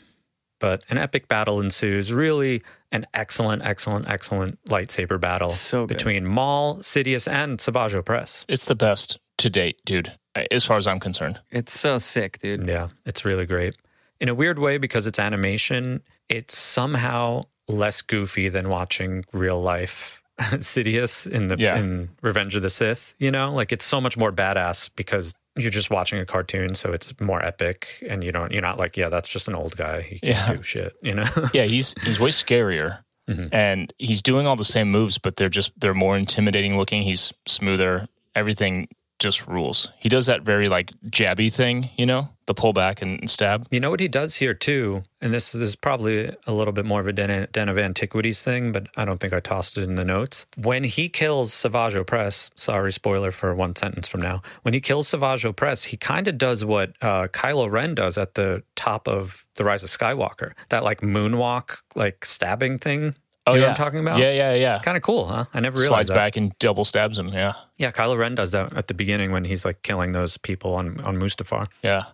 but 0.60 0.82
an 0.88 0.96
epic 0.96 1.28
battle 1.28 1.60
ensues. 1.60 2.10
Really, 2.12 2.62
an 2.90 3.06
excellent, 3.12 3.62
excellent, 3.62 4.08
excellent 4.08 4.58
lightsaber 4.64 5.20
battle 5.20 5.50
So 5.50 5.86
good. 5.86 5.98
between 5.98 6.24
Maul, 6.24 6.76
Sidious, 6.78 7.30
and 7.30 7.60
Savage 7.60 7.92
Opress. 7.92 8.44
It's 8.49 8.64
the 8.64 8.75
best 8.75 9.18
to 9.38 9.50
date, 9.50 9.80
dude. 9.84 10.12
As 10.50 10.64
far 10.64 10.78
as 10.78 10.86
I'm 10.86 10.99
concerned. 11.00 11.38
It's 11.50 11.78
so 11.78 11.99
sick, 11.99 12.38
dude. 12.40 12.66
Yeah, 12.66 12.88
it's 13.04 13.25
really 13.26 13.44
great. 13.47 13.76
In 14.20 14.28
a 14.30 14.34
weird 14.34 14.58
way, 14.58 14.78
because 14.78 15.06
it's 15.06 15.18
animation, 15.18 16.02
it's 16.30 16.56
somehow 16.56 17.42
less 17.68 18.02
goofy 18.02 18.48
than 18.48 18.68
watching 18.68 19.24
real 19.32 19.60
life 19.60 20.20
Sidious 20.40 21.26
in 21.30 21.48
the 21.48 21.56
Yeah. 21.58 21.78
in 21.78 22.10
Revenge 22.22 22.56
of 22.56 22.62
the 22.62 22.70
Sith. 22.70 23.14
You 23.18 23.30
know, 23.30 23.52
like 23.52 23.70
it's 23.72 23.84
so 23.84 24.00
much 24.00 24.16
more 24.16 24.32
badass 24.32 24.90
because 24.96 25.34
you're 25.56 25.70
just 25.70 25.90
watching 25.90 26.18
a 26.18 26.26
cartoon, 26.26 26.74
so 26.74 26.92
it's 26.92 27.12
more 27.20 27.40
epic, 27.44 27.86
and 28.08 28.24
you 28.24 28.32
don't 28.32 28.50
you're 28.52 28.60
not 28.62 28.76
like, 28.78 28.96
yeah, 28.96 29.08
that's 29.08 29.28
just 29.28 29.46
an 29.46 29.54
old 29.54 29.76
guy. 29.76 30.02
He 30.02 30.18
can't 30.18 30.36
Yeah. 30.48 30.54
do 30.56 30.62
shit. 30.62 30.94
You 31.02 31.14
know. 31.14 31.28
Yeah, 31.54 31.64
he's 31.64 31.94
he's 32.02 32.18
way 32.18 32.30
scarier. 32.30 33.04
Mm-hmm. 33.28 33.46
And 33.54 33.92
he's 33.98 34.20
doing 34.20 34.46
all 34.46 34.56
the 34.56 34.64
same 34.64 34.90
moves, 34.90 35.16
but 35.18 35.36
they're 35.36 35.48
just 35.48 35.72
they're 35.80 35.94
more 35.94 36.16
intimidating 36.16 36.76
looking. 36.76 37.02
He's 37.02 37.32
smoother. 37.46 38.06
Everything 38.34 38.88
just 39.25 39.47
rules. 39.47 39.89
He 39.99 40.10
does 40.10 40.26
that 40.26 40.43
very 40.43 40.69
like 40.69 40.93
jabby 41.08 41.50
thing, 41.50 41.89
you 41.97 42.04
know, 42.04 42.28
the 42.45 42.52
pull 42.52 42.75
back 42.75 43.00
and, 43.00 43.21
and 43.21 43.30
stab. 43.30 43.67
You 43.71 43.80
know 43.80 43.89
what 43.89 44.00
he 44.00 44.06
does 44.06 44.34
here 44.37 44.52
too, 44.52 45.02
and 45.23 45.32
this 45.32 45.54
is 45.54 45.76
probably 45.76 46.30
a 46.47 46.52
little 46.52 46.75
bit 46.75 46.84
more 46.84 47.00
of 47.00 47.06
a 47.06 47.13
den, 47.15 47.49
den 47.50 47.71
of 47.71 47.78
antiquities 47.78 48.43
thing, 48.43 48.71
but 48.71 48.89
I 48.99 49.06
don't 49.06 49.19
think 49.19 49.32
I 49.32 49.41
tossed 49.41 49.78
it 49.78 49.84
in 49.84 49.95
the 49.95 50.04
notes. 50.04 50.47
When 50.56 50.84
he 50.84 51.08
kills 51.08 51.54
Savage 51.54 51.95
Opress, 51.95 52.50
sorry, 52.54 52.93
spoiler 52.93 53.30
for 53.30 53.54
one 53.54 53.75
sentence 53.75 54.08
from 54.08 54.21
now. 54.21 54.43
When 54.60 54.75
he 54.75 54.80
kills 54.80 55.08
Savage 55.08 55.45
Opress, 55.45 55.84
he 55.84 55.97
kind 55.97 56.28
of 56.28 56.37
does 56.37 56.63
what 56.63 56.91
uh, 57.00 57.28
Kylo 57.28 57.71
Ren 57.71 57.95
does 57.95 58.19
at 58.19 58.34
the 58.34 58.63
top 58.76 59.08
of 59.08 59.47
the 59.54 59.65
Rise 59.65 59.82
of 59.82 59.89
Skywalker, 59.89 60.52
that 60.69 60.84
like 60.84 61.00
moonwalk, 61.00 61.78
like 61.95 62.26
stabbing 62.26 62.78
thing. 62.78 63.15
Oh 63.47 63.54
You 63.54 63.61
know 63.61 63.67
yeah, 63.67 63.71
I'm 63.73 63.76
talking 63.76 64.00
about? 64.00 64.19
Yeah, 64.19 64.33
yeah, 64.33 64.54
yeah. 64.54 64.78
Kind 64.80 64.97
of 64.97 65.02
cool, 65.02 65.26
huh? 65.26 65.45
I 65.52 65.61
never 65.61 65.76
Slides 65.76 66.09
that. 66.09 66.15
back 66.15 66.37
and 66.37 66.59
double 66.59 66.85
stabs 66.85 67.19
him. 67.19 67.28
Yeah, 67.28 67.52
Yeah, 67.76 67.91
Kylo 67.91 68.17
Ren 68.17 68.35
does 68.35 68.52
that 68.52 68.73
at 68.75 68.89
the 68.89 68.95
beginning 68.95 69.33
when 69.33 69.45
he's 69.45 69.65
like 69.65 69.83
killing 69.83 70.13
those 70.13 70.39
people 70.39 70.75
on 70.75 71.00
on 71.00 71.17
Mustafar. 71.19 71.69
yeah. 71.83 72.04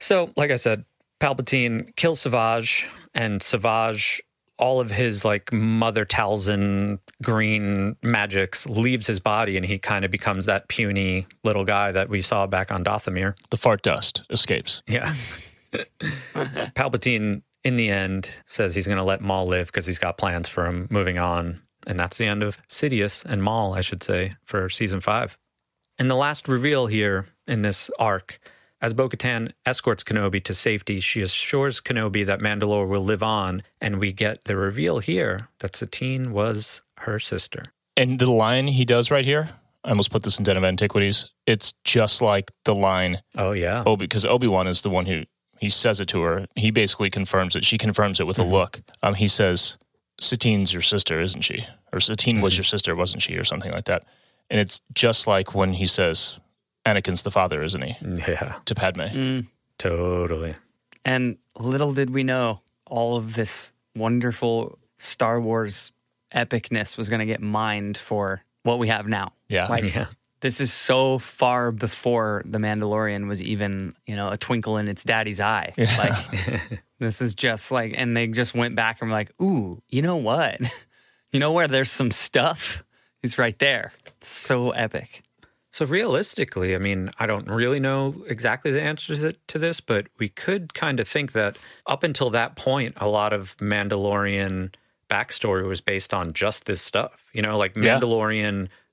So, 0.00 0.32
like 0.36 0.50
I 0.50 0.56
said, 0.56 0.84
Palpatine 1.20 1.94
kills 1.94 2.20
Savage, 2.20 2.88
and 3.14 3.40
Savage, 3.40 4.20
all 4.58 4.80
of 4.80 4.90
his 4.90 5.24
like 5.24 5.52
Mother 5.52 6.04
Talzin 6.04 6.98
green 7.22 7.96
magics 8.02 8.66
leaves 8.66 9.06
his 9.06 9.20
body, 9.20 9.56
and 9.56 9.64
he 9.66 9.78
kind 9.78 10.04
of 10.04 10.10
becomes 10.10 10.46
that 10.46 10.68
puny 10.68 11.26
little 11.44 11.64
guy 11.64 11.92
that 11.92 12.08
we 12.08 12.20
saw 12.22 12.46
back 12.48 12.72
on 12.72 12.82
Dathomir. 12.82 13.34
The 13.50 13.56
fart 13.56 13.82
dust 13.82 14.22
escapes. 14.30 14.82
Yeah. 14.88 15.14
Palpatine, 16.34 17.42
in 17.64 17.76
the 17.76 17.88
end, 17.88 18.28
says 18.46 18.74
he's 18.74 18.86
going 18.86 18.98
to 18.98 19.04
let 19.04 19.20
Maul 19.20 19.46
live 19.46 19.66
because 19.66 19.86
he's 19.86 19.98
got 19.98 20.18
plans 20.18 20.48
for 20.48 20.66
him 20.66 20.88
moving 20.90 21.18
on. 21.18 21.62
And 21.86 21.98
that's 21.98 22.18
the 22.18 22.26
end 22.26 22.42
of 22.42 22.58
Sidious 22.68 23.24
and 23.24 23.42
Maul, 23.42 23.74
I 23.74 23.80
should 23.80 24.02
say, 24.02 24.36
for 24.44 24.68
season 24.68 25.00
five. 25.00 25.38
And 25.98 26.10
the 26.10 26.14
last 26.16 26.48
reveal 26.48 26.86
here 26.86 27.26
in 27.46 27.62
this 27.62 27.90
arc, 27.98 28.38
as 28.80 28.94
Bo 28.94 29.08
Katan 29.08 29.52
escorts 29.66 30.02
Kenobi 30.04 30.42
to 30.44 30.54
safety, 30.54 31.00
she 31.00 31.20
assures 31.20 31.80
Kenobi 31.80 32.24
that 32.26 32.40
Mandalore 32.40 32.88
will 32.88 33.04
live 33.04 33.22
on. 33.22 33.62
And 33.80 33.98
we 33.98 34.12
get 34.12 34.44
the 34.44 34.56
reveal 34.56 35.00
here 35.00 35.48
that 35.60 35.76
Satine 35.76 36.32
was 36.32 36.82
her 36.98 37.18
sister. 37.18 37.64
And 37.96 38.18
the 38.18 38.30
line 38.30 38.68
he 38.68 38.84
does 38.84 39.10
right 39.10 39.24
here, 39.24 39.50
I 39.84 39.90
almost 39.90 40.10
put 40.10 40.22
this 40.22 40.38
in 40.38 40.44
Den 40.44 40.56
of 40.56 40.64
Antiquities. 40.64 41.28
It's 41.46 41.74
just 41.84 42.22
like 42.22 42.50
the 42.64 42.74
line 42.74 43.22
Oh, 43.36 43.52
yeah. 43.52 43.82
Obi 43.84 44.04
because 44.04 44.24
Obi 44.24 44.46
Wan 44.46 44.66
is 44.68 44.82
the 44.82 44.90
one 44.90 45.06
who 45.06 45.24
he 45.62 45.70
says 45.70 46.00
it 46.00 46.06
to 46.06 46.22
her. 46.22 46.46
He 46.56 46.72
basically 46.72 47.08
confirms 47.08 47.54
it. 47.54 47.64
She 47.64 47.78
confirms 47.78 48.18
it 48.18 48.26
with 48.26 48.36
a 48.40 48.42
look. 48.42 48.82
Um, 49.00 49.14
he 49.14 49.28
says, 49.28 49.78
"Satine's 50.20 50.72
your 50.72 50.82
sister, 50.82 51.20
isn't 51.20 51.42
she? 51.42 51.64
Or 51.92 52.00
Satine 52.00 52.40
was 52.40 52.56
your 52.56 52.64
sister, 52.64 52.96
wasn't 52.96 53.22
she, 53.22 53.36
or 53.36 53.44
something 53.44 53.70
like 53.70 53.84
that." 53.84 54.02
And 54.50 54.58
it's 54.58 54.80
just 54.92 55.28
like 55.28 55.54
when 55.54 55.74
he 55.74 55.86
says, 55.86 56.40
"Anakin's 56.84 57.22
the 57.22 57.30
father, 57.30 57.62
isn't 57.62 57.80
he?" 57.80 57.96
Yeah, 58.02 58.56
To 58.64 58.74
Padme. 58.74 59.02
Mm. 59.02 59.46
totally. 59.78 60.56
And 61.04 61.36
little 61.56 61.92
did 61.92 62.10
we 62.10 62.24
know 62.24 62.60
all 62.84 63.16
of 63.16 63.34
this 63.34 63.72
wonderful 63.94 64.80
Star 64.98 65.40
Wars 65.40 65.92
epicness 66.34 66.96
was 66.96 67.08
going 67.08 67.20
to 67.20 67.26
get 67.26 67.40
mined 67.40 67.96
for 67.96 68.42
what 68.64 68.80
we 68.80 68.88
have 68.88 69.06
now. 69.06 69.32
Yeah. 69.48 69.68
Like, 69.68 69.94
Yeah. 69.94 70.06
This 70.42 70.60
is 70.60 70.72
so 70.72 71.18
far 71.18 71.72
before 71.72 72.42
The 72.44 72.58
Mandalorian 72.58 73.26
was 73.28 73.40
even, 73.42 73.94
you 74.06 74.14
know, 74.16 74.28
a 74.30 74.36
twinkle 74.36 74.76
in 74.76 74.86
its 74.88 75.02
daddy's 75.04 75.40
eye. 75.40 75.72
Like, 75.78 76.80
this 76.98 77.22
is 77.22 77.32
just 77.34 77.70
like, 77.72 77.94
and 77.96 78.14
they 78.16 78.26
just 78.26 78.54
went 78.54 78.76
back 78.76 79.00
and 79.00 79.08
were 79.10 79.16
like, 79.16 79.32
ooh, 79.40 79.82
you 79.88 80.02
know 80.02 80.16
what? 80.16 80.60
You 81.32 81.40
know 81.40 81.52
where 81.52 81.66
there's 81.66 81.90
some 81.90 82.10
stuff? 82.10 82.84
He's 83.22 83.38
right 83.38 83.58
there. 83.58 83.94
It's 84.18 84.28
so 84.28 84.72
epic. 84.72 85.22
So 85.70 85.86
realistically, 85.86 86.74
I 86.74 86.78
mean, 86.78 87.10
I 87.18 87.24
don't 87.24 87.48
really 87.48 87.80
know 87.80 88.22
exactly 88.28 88.70
the 88.70 88.82
answer 88.82 89.16
to- 89.16 89.38
to 89.46 89.58
this, 89.58 89.80
but 89.80 90.08
we 90.18 90.28
could 90.28 90.74
kind 90.74 91.00
of 91.00 91.08
think 91.08 91.32
that 91.32 91.56
up 91.86 92.02
until 92.02 92.28
that 92.30 92.54
point, 92.54 92.96
a 92.98 93.08
lot 93.08 93.32
of 93.32 93.56
Mandalorian 93.56 94.74
backstory 95.08 95.66
was 95.66 95.80
based 95.80 96.12
on 96.12 96.34
just 96.34 96.66
this 96.66 96.82
stuff. 96.82 97.30
You 97.32 97.40
know, 97.40 97.56
like 97.56 97.76
Yeah. 97.76 97.98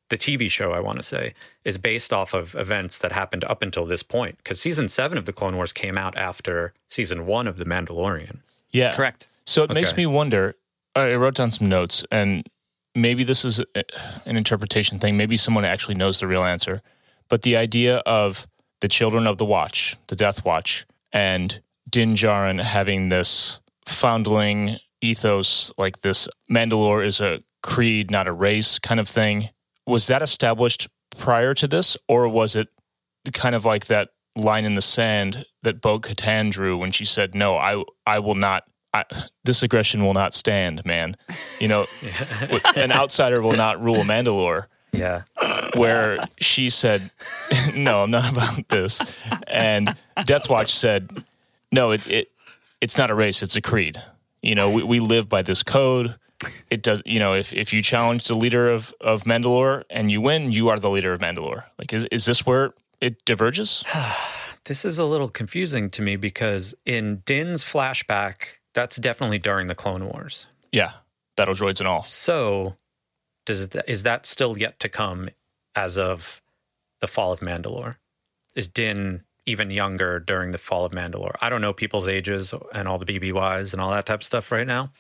Mandalorian 0.10 0.18
the 0.18 0.18
TV 0.18 0.50
show, 0.50 0.72
I 0.72 0.80
want 0.80 0.98
to 0.98 1.04
say, 1.04 1.34
is 1.64 1.78
based 1.78 2.12
off 2.12 2.34
of 2.34 2.56
events 2.56 2.98
that 3.00 3.12
happened 3.12 3.44
up 3.44 3.62
until 3.62 3.86
this 3.86 4.04
point. 4.04 4.38
Because 4.38 4.60
season 4.60 4.88
seven 4.88 5.18
of 5.18 5.26
the 5.26 5.34
Clone 5.34 5.56
Wars 5.56 5.74
came 5.74 5.98
out 5.98 6.18
after 6.18 6.74
season 6.90 7.26
one 7.26 7.48
of 7.48 7.58
The 7.58 7.66
Mandalorian. 7.66 8.40
Yeah. 8.72 8.96
Correct. 8.96 9.28
So 9.46 9.64
it 9.64 9.72
makes 9.72 9.96
me 9.96 10.06
wonder. 10.06 10.56
I 10.96 11.16
wrote 11.16 11.36
down 11.36 11.52
some 11.52 11.70
notes, 11.70 12.04
and 12.12 12.48
maybe 12.96 13.24
this 13.24 13.46
is 13.46 13.60
a- 13.76 13.84
an 14.26 14.36
interpretation 14.36 15.00
thing. 15.00 15.18
Maybe 15.18 15.38
someone 15.38 15.66
actually 15.66 15.96
knows 15.96 16.20
the 16.20 16.28
real 16.28 16.44
answer. 16.44 16.82
But 17.30 17.44
the 17.44 17.56
idea 17.56 17.98
of 18.00 18.48
the 18.82 18.88
children 18.88 19.28
of 19.28 19.38
the 19.38 19.46
Watch, 19.46 19.96
the 20.08 20.16
Death 20.16 20.44
Watch, 20.46 20.86
and 21.14 21.62
Din 21.90 22.16
Djarin 22.16 22.62
having 22.62 23.10
this 23.10 23.60
foundling 23.86 24.80
ethos, 25.02 25.72
like 25.78 26.02
this 26.02 26.28
Mandalore 26.52 27.06
is 27.06 27.22
a 27.22 27.42
creed, 27.62 28.10
not 28.12 28.28
a 28.28 28.34
race 28.34 28.80
kind 28.80 29.00
of 29.00 29.08
thing. 29.08 29.50
Was 29.90 30.06
that 30.06 30.22
established 30.22 30.88
prior 31.18 31.56
to 31.56 31.68
this, 31.68 31.98
or 32.08 32.30
was 32.30 32.56
it 32.56 32.68
kind 33.34 33.56
of 33.56 33.66
like 33.66 33.88
that 33.88 34.10
line 34.36 34.64
in 34.64 34.76
the 34.76 34.84
sand 34.84 35.46
that 35.64 35.82
Bo 35.82 36.00
Katan 36.00 36.52
drew 36.52 36.78
when 36.78 36.92
she 36.92 37.06
said, 37.06 37.34
"No, 37.34 37.58
I, 37.58 37.84
I 38.06 38.20
will 38.20 38.36
not. 38.36 38.66
I, 38.94 39.06
this 39.46 39.64
aggression 39.64 40.04
will 40.04 40.14
not 40.14 40.36
stand, 40.36 40.86
man. 40.86 41.18
You 41.60 41.70
know, 41.70 41.86
an 42.76 42.92
outsider 42.92 43.42
will 43.42 43.58
not 43.58 43.82
rule 43.82 44.04
Mandalore." 44.04 44.68
Yeah. 44.92 45.24
Where 45.76 46.20
she 46.40 46.70
said, 46.70 47.10
"No, 47.76 48.04
I'm 48.04 48.12
not 48.12 48.32
about 48.32 48.70
this," 48.70 49.02
and 49.48 49.96
Death 50.24 50.50
Watch 50.50 50.72
said, 50.72 51.24
"No, 51.72 51.92
it, 51.92 52.08
it 52.08 52.32
it's 52.80 52.96
not 52.96 53.10
a 53.10 53.16
race; 53.16 53.42
it's 53.42 53.56
a 53.56 53.62
creed. 53.62 54.00
You 54.44 54.54
know, 54.54 54.70
we, 54.70 54.84
we 54.84 55.00
live 55.00 55.28
by 55.28 55.42
this 55.42 55.64
code." 55.64 56.16
It 56.70 56.82
does, 56.82 57.02
you 57.06 57.20
know. 57.20 57.34
If, 57.34 57.52
if 57.54 57.74
you 57.74 57.82
challenge 57.82 58.28
the 58.28 58.36
leader 58.36 58.70
of, 58.70 58.94
of 59.02 59.24
Mandalore 59.24 59.84
and 59.90 60.12
you 60.12 60.22
win, 60.22 60.52
you 60.52 60.70
are 60.70 60.80
the 60.80 60.90
leader 60.90 61.14
of 61.14 61.20
Mandalore. 61.20 61.66
Like, 61.78 61.92
is 61.94 62.06
is 62.06 62.26
this 62.26 62.46
where 62.46 62.74
it 63.02 63.24
diverges? 63.26 63.84
This 64.66 64.86
is 64.86 65.00
a 65.00 65.06
little 65.06 65.30
confusing 65.30 65.90
to 65.92 66.02
me 66.04 66.16
because 66.16 66.76
in 66.86 67.24
Din's 67.26 67.64
flashback, 67.64 68.60
that's 68.74 68.98
definitely 68.98 69.40
during 69.40 69.66
the 69.66 69.74
Clone 69.74 70.06
Wars. 70.06 70.46
Yeah, 70.72 70.92
battle 71.36 71.56
droids 71.56 71.80
and 71.80 71.88
all. 71.88 72.04
So, 72.04 72.76
does 73.46 73.64
it, 73.64 73.76
is 73.88 74.04
that 74.04 74.28
still 74.28 74.58
yet 74.58 74.80
to 74.82 74.90
come 74.90 75.30
as 75.76 75.98
of 75.98 76.44
the 77.00 77.08
fall 77.08 77.32
of 77.32 77.40
Mandalore? 77.40 77.96
Is 78.54 78.68
Din 78.68 79.24
even 79.48 79.72
younger 79.72 80.20
during 80.20 80.52
the 80.52 80.60
fall 80.60 80.86
of 80.86 80.92
Mandalore? 80.92 81.36
I 81.42 81.50
don't 81.50 81.62
know 81.62 81.74
people's 81.74 82.08
ages 82.08 82.54
and 82.76 82.88
all 82.88 83.00
the 83.00 83.06
BBYs 83.06 83.72
and 83.72 83.82
all 83.82 83.90
that 83.92 84.06
type 84.06 84.20
of 84.20 84.26
stuff 84.26 84.52
right 84.52 84.68
now 84.68 84.92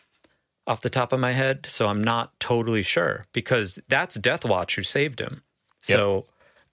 off 0.69 0.79
the 0.81 0.89
top 0.89 1.11
of 1.11 1.19
my 1.19 1.33
head, 1.33 1.65
so 1.67 1.87
I'm 1.87 2.01
not 2.01 2.39
totally 2.39 2.83
sure 2.83 3.25
because 3.33 3.79
that's 3.89 4.15
Death 4.15 4.45
Watch 4.45 4.75
who 4.75 4.83
saved 4.83 5.19
him. 5.19 5.41
So, 5.81 6.25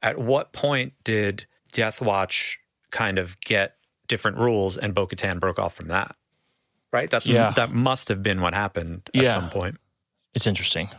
at 0.02 0.18
what 0.18 0.52
point 0.52 0.92
did 1.02 1.46
Death 1.72 2.00
Watch 2.02 2.58
kind 2.90 3.18
of 3.18 3.40
get 3.40 3.76
different 4.06 4.36
rules 4.38 4.76
and 4.76 4.94
Bo 4.94 5.06
Katan 5.06 5.40
broke 5.40 5.58
off 5.58 5.74
from 5.74 5.88
that? 5.88 6.14
Right? 6.92 7.10
That's 7.10 7.26
Yeah. 7.26 7.50
that 7.56 7.70
must 7.72 8.08
have 8.08 8.22
been 8.22 8.40
what 8.40 8.52
happened 8.54 9.08
at 9.14 9.22
Yeah. 9.22 9.40
some 9.40 9.50
point. 9.50 9.78
It's 10.34 10.46
interesting. 10.46 10.90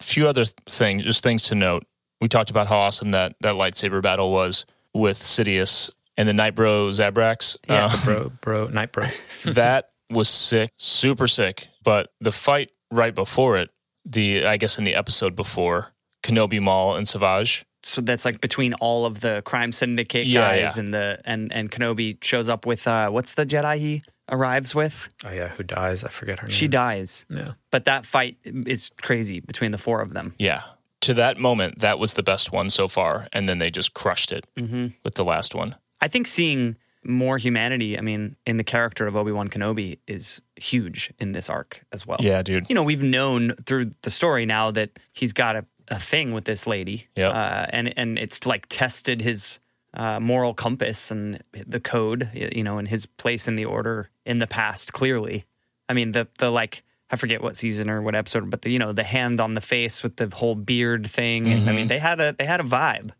A 0.00 0.04
few 0.04 0.28
other 0.28 0.44
th- 0.44 0.54
things, 0.68 1.04
just 1.04 1.22
things 1.22 1.44
to 1.44 1.54
note. 1.54 1.84
We 2.20 2.28
talked 2.28 2.50
about 2.50 2.66
how 2.68 2.76
awesome 2.76 3.10
that 3.12 3.34
that 3.40 3.54
lightsaber 3.54 4.02
battle 4.02 4.30
was 4.30 4.66
with 4.92 5.18
Sidious 5.18 5.90
and 6.16 6.28
the 6.28 6.32
Night 6.34 6.54
Bro 6.54 6.90
Zabraks. 6.90 7.56
Yeah, 7.68 7.88
the 7.88 7.94
um, 7.96 8.04
bro, 8.04 8.28
bro, 8.42 8.66
night 8.68 8.92
bros. 8.92 9.20
that 9.44 9.90
was 10.10 10.28
sick, 10.28 10.70
super 10.78 11.26
sick. 11.28 11.68
But 11.82 12.10
the 12.20 12.32
fight 12.32 12.70
right 12.90 13.14
before 13.14 13.56
it, 13.56 13.70
the 14.04 14.46
I 14.46 14.56
guess 14.56 14.78
in 14.78 14.84
the 14.84 14.94
episode 14.94 15.34
before, 15.36 15.92
Kenobi 16.22 16.60
Maul 16.60 16.96
and 16.96 17.08
Savage. 17.08 17.64
So 17.82 18.00
that's 18.00 18.24
like 18.24 18.40
between 18.40 18.72
all 18.74 19.04
of 19.04 19.20
the 19.20 19.42
crime 19.44 19.70
syndicate 19.72 20.26
Yeah, 20.26 20.40
guys 20.40 20.76
yeah. 20.76 20.80
and 20.82 20.94
the 20.94 21.20
and 21.26 21.52
and 21.52 21.70
Kenobi 21.70 22.22
shows 22.24 22.48
up 22.48 22.64
with 22.66 22.86
uh 22.88 23.10
what's 23.10 23.34
the 23.34 23.44
Jedi 23.44 23.78
he 23.78 24.02
arrives 24.30 24.74
with? 24.74 25.10
Oh 25.24 25.30
yeah, 25.30 25.48
who 25.48 25.62
dies? 25.62 26.02
I 26.04 26.08
forget 26.08 26.38
her 26.40 26.48
name. 26.48 26.54
She 26.54 26.66
dies. 26.68 27.26
Yeah, 27.28 27.52
But 27.70 27.84
that 27.84 28.06
fight 28.06 28.38
is 28.44 28.90
crazy 29.02 29.40
between 29.40 29.70
the 29.70 29.78
four 29.78 30.00
of 30.00 30.14
them. 30.14 30.34
Yeah. 30.38 30.62
To 31.02 31.12
that 31.14 31.38
moment, 31.38 31.80
that 31.80 31.98
was 31.98 32.14
the 32.14 32.22
best 32.22 32.50
one 32.52 32.70
so 32.70 32.88
far, 32.88 33.28
and 33.34 33.46
then 33.46 33.58
they 33.58 33.70
just 33.70 33.92
crushed 33.92 34.32
it 34.32 34.46
hmm 34.56 34.88
with 35.04 35.14
the 35.16 35.24
last 35.24 35.54
one. 35.54 35.76
I 36.00 36.08
think 36.08 36.26
seeing 36.26 36.76
more 37.04 37.38
humanity, 37.38 37.98
I 37.98 38.00
mean, 38.00 38.36
in 38.46 38.56
the 38.56 38.64
character 38.64 39.06
of 39.06 39.16
Obi 39.16 39.32
Wan 39.32 39.48
Kenobi 39.48 39.98
is 40.06 40.40
huge 40.56 41.12
in 41.18 41.32
this 41.32 41.48
arc 41.48 41.84
as 41.92 42.06
well. 42.06 42.18
Yeah, 42.20 42.42
dude. 42.42 42.66
You 42.68 42.74
know, 42.74 42.82
we've 42.82 43.02
known 43.02 43.54
through 43.66 43.92
the 44.02 44.10
story 44.10 44.46
now 44.46 44.70
that 44.72 44.90
he's 45.12 45.32
got 45.32 45.56
a, 45.56 45.64
a 45.88 45.98
thing 45.98 46.32
with 46.32 46.44
this 46.44 46.66
lady. 46.66 47.08
Yep. 47.16 47.34
Uh, 47.34 47.66
and, 47.70 47.98
and 47.98 48.18
it's 48.18 48.46
like 48.46 48.66
tested 48.68 49.20
his 49.20 49.58
uh, 49.94 50.18
moral 50.20 50.54
compass 50.54 51.10
and 51.10 51.42
the 51.52 51.80
code, 51.80 52.30
you 52.34 52.64
know, 52.64 52.78
and 52.78 52.88
his 52.88 53.06
place 53.06 53.46
in 53.46 53.54
the 53.54 53.64
order 53.64 54.10
in 54.24 54.38
the 54.38 54.46
past, 54.46 54.92
clearly. 54.92 55.44
I 55.88 55.92
mean, 55.92 56.12
the, 56.12 56.26
the 56.38 56.50
like, 56.50 56.82
I 57.10 57.16
forget 57.16 57.42
what 57.42 57.56
season 57.56 57.90
or 57.90 58.02
what 58.02 58.14
episode, 58.14 58.50
but 58.50 58.62
the, 58.62 58.70
you 58.70 58.78
know, 58.78 58.92
the 58.92 59.04
hand 59.04 59.40
on 59.40 59.54
the 59.54 59.60
face 59.60 60.02
with 60.02 60.16
the 60.16 60.28
whole 60.34 60.54
beard 60.54 61.08
thing. 61.08 61.48
And 61.52 61.68
I 61.68 61.72
mean, 61.72 61.86
they 61.86 61.98
had 61.98 62.20
a, 62.20 62.34
they 62.36 62.46
had 62.46 62.60
a 62.60 62.64
vibe. 62.64 63.10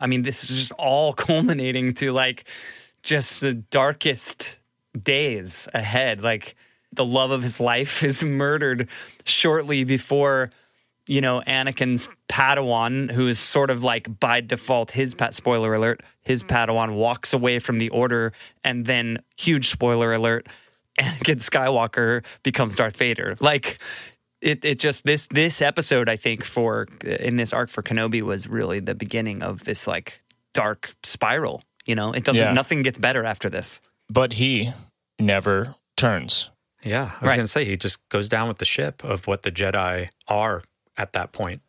I 0.00 0.06
mean, 0.06 0.22
this 0.22 0.50
is 0.50 0.56
just 0.56 0.72
all 0.72 1.12
culminating 1.14 1.94
to 1.94 2.12
like 2.12 2.44
just 3.06 3.40
the 3.40 3.54
darkest 3.54 4.58
days 5.00 5.68
ahead. 5.72 6.22
Like 6.22 6.56
the 6.92 7.04
love 7.04 7.30
of 7.30 7.42
his 7.42 7.60
life 7.60 8.02
is 8.02 8.22
murdered 8.22 8.88
shortly 9.24 9.84
before, 9.84 10.50
you 11.06 11.20
know, 11.20 11.40
Anakin's 11.46 12.08
Padawan, 12.28 13.10
who 13.10 13.28
is 13.28 13.38
sort 13.38 13.70
of 13.70 13.82
like 13.82 14.18
by 14.20 14.40
default 14.40 14.90
his 14.90 15.14
pat 15.14 15.34
spoiler 15.34 15.72
alert, 15.72 16.02
his 16.22 16.42
mm-hmm. 16.42 16.54
Padawan 16.54 16.96
walks 16.96 17.32
away 17.32 17.60
from 17.60 17.78
the 17.78 17.88
order, 17.90 18.32
and 18.64 18.84
then 18.84 19.22
huge 19.36 19.70
spoiler 19.70 20.12
alert, 20.12 20.48
Anakin 20.98 21.36
Skywalker 21.36 22.24
becomes 22.42 22.74
Darth 22.74 22.96
Vader. 22.96 23.36
Like 23.38 23.78
it, 24.40 24.64
it 24.64 24.78
just 24.80 25.04
this 25.04 25.28
this 25.28 25.62
episode 25.62 26.08
I 26.08 26.16
think 26.16 26.44
for 26.44 26.88
in 27.04 27.36
this 27.36 27.52
arc 27.52 27.70
for 27.70 27.82
Kenobi 27.82 28.22
was 28.22 28.48
really 28.48 28.80
the 28.80 28.94
beginning 28.94 29.42
of 29.42 29.64
this 29.64 29.86
like 29.86 30.22
dark 30.52 30.92
spiral. 31.04 31.62
You 31.86 31.94
know, 31.94 32.12
it 32.12 32.24
doesn't 32.24 32.40
Yeah. 32.42 32.52
nothing 32.52 32.82
gets 32.82 32.98
better 32.98 33.24
after 33.24 33.48
this. 33.48 33.80
But 34.10 34.34
he 34.34 34.72
never 35.18 35.74
turns. 35.96 36.50
yeah. 36.82 37.04
I 37.16 37.20
was 37.20 37.28
Right. 37.30 37.36
gonna 37.36 37.48
say 37.48 37.64
he 37.64 37.76
just 37.76 37.98
goes 38.10 38.28
down 38.28 38.46
with 38.48 38.58
the 38.58 38.64
ship 38.64 39.02
of 39.02 39.26
what 39.26 39.42
the 39.42 39.50
Jedi 39.50 40.08
are 40.28 40.62
at 40.96 41.12
that 41.14 41.32
point. 41.32 41.62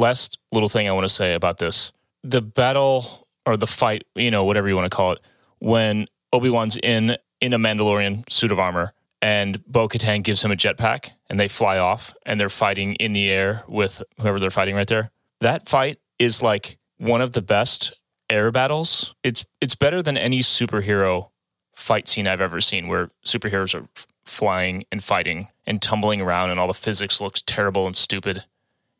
last 0.00 0.38
little 0.52 0.68
thing 0.68 0.88
I 0.88 0.92
want 0.92 1.04
to 1.04 1.12
say 1.12 1.34
about 1.34 1.58
this 1.58 1.90
the 2.22 2.40
battle 2.42 3.26
or 3.46 3.56
the 3.56 3.66
fight, 3.66 4.04
you 4.14 4.30
know, 4.30 4.44
whatever 4.44 4.68
you 4.68 4.76
want 4.76 4.84
to 4.90 4.94
call 4.96 5.12
it, 5.12 5.18
when 5.60 6.06
Obi 6.32 6.50
Wan's 6.50 6.76
in 6.76 7.16
in 7.40 7.52
a 7.52 7.58
Mandalorian 7.58 8.28
suit 8.30 8.50
of 8.52 8.58
armor 8.58 8.92
and 9.22 9.64
Bo 9.66 9.88
Katan 9.88 10.22
gives 10.22 10.42
him 10.44 10.50
a 10.52 10.56
jetpack 10.56 11.10
and 11.30 11.38
they 11.40 11.48
fly 11.48 11.78
off 11.78 12.14
and 12.26 12.38
they're 12.38 12.48
fighting 12.48 12.94
in 12.96 13.12
the 13.12 13.28
air 13.30 13.64
with 13.68 14.02
whoever 14.20 14.38
they're 14.40 14.50
fighting 14.50 14.74
right 14.76 14.86
there. 14.88 15.10
That 15.40 15.68
fight 15.68 15.98
is 16.18 16.42
like 16.42 16.78
one 16.98 17.20
of 17.20 17.32
the 17.32 17.42
best 17.42 17.92
air 18.30 18.50
battles. 18.50 19.14
It's 19.22 19.44
it's 19.60 19.74
better 19.74 20.02
than 20.02 20.16
any 20.16 20.40
superhero 20.40 21.28
fight 21.74 22.08
scene 22.08 22.26
I've 22.26 22.40
ever 22.40 22.60
seen 22.60 22.88
where 22.88 23.10
superheroes 23.24 23.74
are 23.74 23.86
f- 23.96 24.06
flying 24.24 24.84
and 24.90 25.02
fighting 25.02 25.48
and 25.66 25.80
tumbling 25.80 26.20
around 26.20 26.50
and 26.50 26.58
all 26.58 26.66
the 26.66 26.74
physics 26.74 27.20
looks 27.20 27.42
terrible 27.46 27.86
and 27.86 27.96
stupid. 27.96 28.44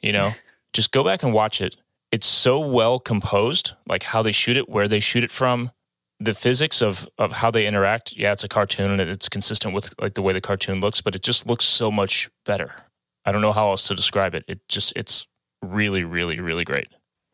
You 0.01 0.13
know, 0.13 0.33
just 0.73 0.93
go 0.93 1.03
back 1.03 1.23
and 1.23 1.33
watch 1.33 1.61
it. 1.61 1.77
It's 2.13 2.27
so 2.27 2.59
well 2.59 2.99
composed, 2.99 3.73
like 3.87 4.05
how 4.05 4.23
they 4.23 4.33
shoot 4.33 4.57
it, 4.57 4.69
where 4.69 4.89
they 4.89 5.01
shoot 5.01 5.25
it 5.25 5.33
from, 5.33 5.73
the 6.21 6.35
physics 6.35 6.81
of 6.81 7.09
of 7.19 7.33
how 7.33 7.51
they 7.51 7.67
interact. 7.67 8.17
Yeah, 8.17 8.33
it's 8.33 8.45
a 8.45 8.49
cartoon 8.49 8.99
and 8.99 9.11
it's 9.11 9.29
consistent 9.29 9.75
with 9.75 9.95
like 10.01 10.15
the 10.15 10.23
way 10.23 10.33
the 10.33 10.41
cartoon 10.41 10.81
looks, 10.81 11.01
but 11.01 11.15
it 11.15 11.23
just 11.23 11.47
looks 11.47 11.65
so 11.65 11.91
much 11.91 12.31
better. 12.45 12.73
I 13.25 13.33
don't 13.33 13.43
know 13.43 13.53
how 13.53 13.71
else 13.71 13.87
to 13.89 13.95
describe 13.95 14.35
it. 14.35 14.45
It 14.49 14.61
just 14.69 14.93
it's 14.97 15.27
really, 15.63 16.05
really, 16.05 16.41
really 16.41 16.65
great. 16.65 16.89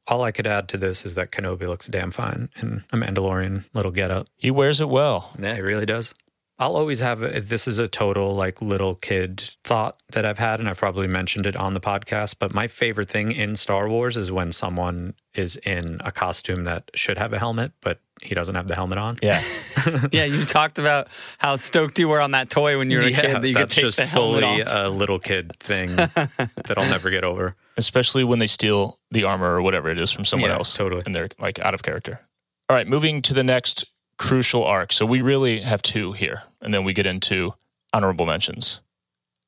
All 0.06 0.22
I 0.22 0.32
could 0.32 0.46
add 0.46 0.68
to 0.68 0.76
this 0.76 1.06
is 1.06 1.14
that 1.14 1.30
Kenobi 1.32 1.66
looks 1.66 1.86
damn 1.86 2.10
fine 2.10 2.50
in 2.60 2.84
a 2.92 2.96
Mandalorian 2.96 3.64
little 3.72 3.90
getup. 3.92 4.26
He 4.36 4.50
wears 4.50 4.80
it 4.80 4.88
well. 4.88 5.32
Yeah, 5.40 5.54
he 5.54 5.60
really 5.62 5.86
does. 5.86 6.14
I'll 6.56 6.76
always 6.76 7.00
have 7.00 7.18
this 7.18 7.66
is 7.66 7.80
a 7.80 7.88
total 7.88 8.36
like 8.36 8.62
little 8.62 8.94
kid 8.94 9.42
thought 9.64 9.96
that 10.12 10.24
I've 10.24 10.38
had, 10.38 10.60
and 10.60 10.68
I've 10.68 10.78
probably 10.78 11.08
mentioned 11.08 11.46
it 11.46 11.56
on 11.56 11.74
the 11.74 11.80
podcast. 11.80 12.36
But 12.38 12.54
my 12.54 12.68
favorite 12.68 13.08
thing 13.10 13.32
in 13.32 13.56
Star 13.56 13.88
Wars 13.88 14.16
is 14.16 14.30
when 14.30 14.52
someone 14.52 15.14
is 15.34 15.56
in 15.64 16.00
a 16.04 16.12
costume 16.12 16.62
that 16.64 16.92
should 16.94 17.18
have 17.18 17.32
a 17.32 17.40
helmet, 17.40 17.72
but 17.80 17.98
he 18.22 18.36
doesn't 18.36 18.54
have 18.54 18.68
the 18.68 18.76
helmet 18.76 18.98
on. 18.98 19.18
Yeah. 19.20 19.42
yeah, 20.12 20.26
you 20.26 20.44
talked 20.44 20.78
about 20.78 21.08
how 21.38 21.56
stoked 21.56 21.98
you 21.98 22.06
were 22.06 22.20
on 22.20 22.30
that 22.30 22.50
toy 22.50 22.78
when 22.78 22.88
you 22.88 22.98
were 22.98 23.04
a 23.04 23.10
Yeah, 23.10 23.20
kid 23.20 23.42
that 23.42 23.48
you 23.48 23.54
could 23.54 23.62
that's 23.62 23.74
take 23.74 23.82
just 23.84 23.96
the 23.98 24.06
fully 24.06 24.62
off. 24.62 24.68
a 24.70 24.88
little 24.90 25.18
kid 25.18 25.56
thing 25.58 25.96
that 25.96 26.74
I'll 26.76 26.88
never 26.88 27.10
get 27.10 27.24
over. 27.24 27.56
Especially 27.76 28.22
when 28.24 28.38
they 28.38 28.46
steal 28.46 28.98
the 29.10 29.24
armor 29.24 29.54
or 29.54 29.62
whatever 29.62 29.88
it 29.88 29.98
is 29.98 30.10
from 30.10 30.24
someone 30.24 30.50
Yeah, 30.50 30.56
else. 30.56 30.74
totally. 30.74 31.02
And 31.06 31.14
they're 31.14 31.28
like 31.38 31.58
out 31.58 31.74
of 31.74 31.82
character. 31.82 32.20
All 32.68 32.76
right, 32.76 32.86
moving 32.86 33.20
to 33.22 33.34
the 33.34 33.42
next 33.44 33.84
crucial 34.16 34.64
arc. 34.64 34.92
So 34.92 35.04
we 35.04 35.20
really 35.22 35.60
have 35.60 35.82
two 35.82 36.12
here, 36.12 36.42
and 36.60 36.72
then 36.72 36.84
we 36.84 36.92
get 36.92 37.06
into 37.06 37.54
honorable 37.92 38.26
mentions. 38.26 38.80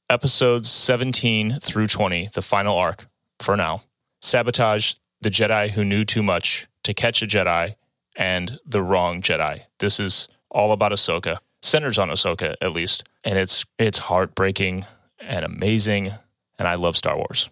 Episodes 0.08 0.70
17 0.70 1.58
through 1.60 1.88
20, 1.88 2.30
the 2.34 2.42
final 2.42 2.76
arc 2.76 3.06
for 3.40 3.56
now. 3.56 3.82
Sabotage, 4.22 4.94
the 5.20 5.30
Jedi 5.30 5.70
who 5.70 5.84
knew 5.84 6.04
too 6.04 6.22
much, 6.22 6.66
To 6.84 6.94
Catch 6.94 7.22
a 7.22 7.26
Jedi, 7.26 7.74
and 8.16 8.58
The 8.66 8.82
Wrong 8.82 9.20
Jedi. 9.22 9.62
This 9.78 9.98
is 9.98 10.28
all 10.50 10.72
about 10.72 10.92
Ahsoka. 10.92 11.38
Centers 11.62 11.98
on 11.98 12.08
Ahsoka, 12.10 12.54
at 12.60 12.72
least. 12.72 13.02
And 13.24 13.38
it's 13.38 13.64
it's 13.78 13.98
heartbreaking 13.98 14.84
and 15.20 15.44
amazing. 15.44 16.12
And 16.58 16.68
I 16.68 16.74
love 16.76 16.96
Star 16.96 17.16
Wars. 17.16 17.50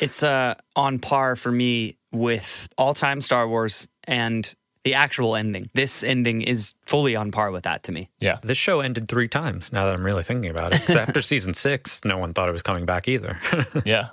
It's 0.00 0.22
uh, 0.22 0.54
on 0.74 0.98
par 0.98 1.36
for 1.36 1.52
me 1.52 1.96
with 2.12 2.68
all 2.76 2.94
time 2.94 3.20
Star 3.20 3.46
Wars 3.48 3.86
and 4.04 4.52
the 4.82 4.94
actual 4.94 5.36
ending. 5.36 5.70
This 5.72 6.02
ending 6.02 6.42
is 6.42 6.74
fully 6.86 7.14
on 7.16 7.30
par 7.30 7.50
with 7.52 7.64
that 7.64 7.84
to 7.84 7.92
me. 7.92 8.10
Yeah. 8.18 8.38
This 8.42 8.58
show 8.58 8.80
ended 8.80 9.08
three 9.08 9.28
times 9.28 9.72
now 9.72 9.86
that 9.86 9.94
I'm 9.94 10.04
really 10.04 10.22
thinking 10.24 10.50
about 10.50 10.74
it. 10.74 10.82
'Cause 10.84 10.96
after 10.96 11.22
season 11.22 11.54
six, 11.54 12.04
no 12.04 12.18
one 12.18 12.34
thought 12.34 12.48
it 12.48 12.52
was 12.52 12.62
coming 12.62 12.84
back 12.86 13.08
either. 13.08 13.38
Yeah. 13.84 14.08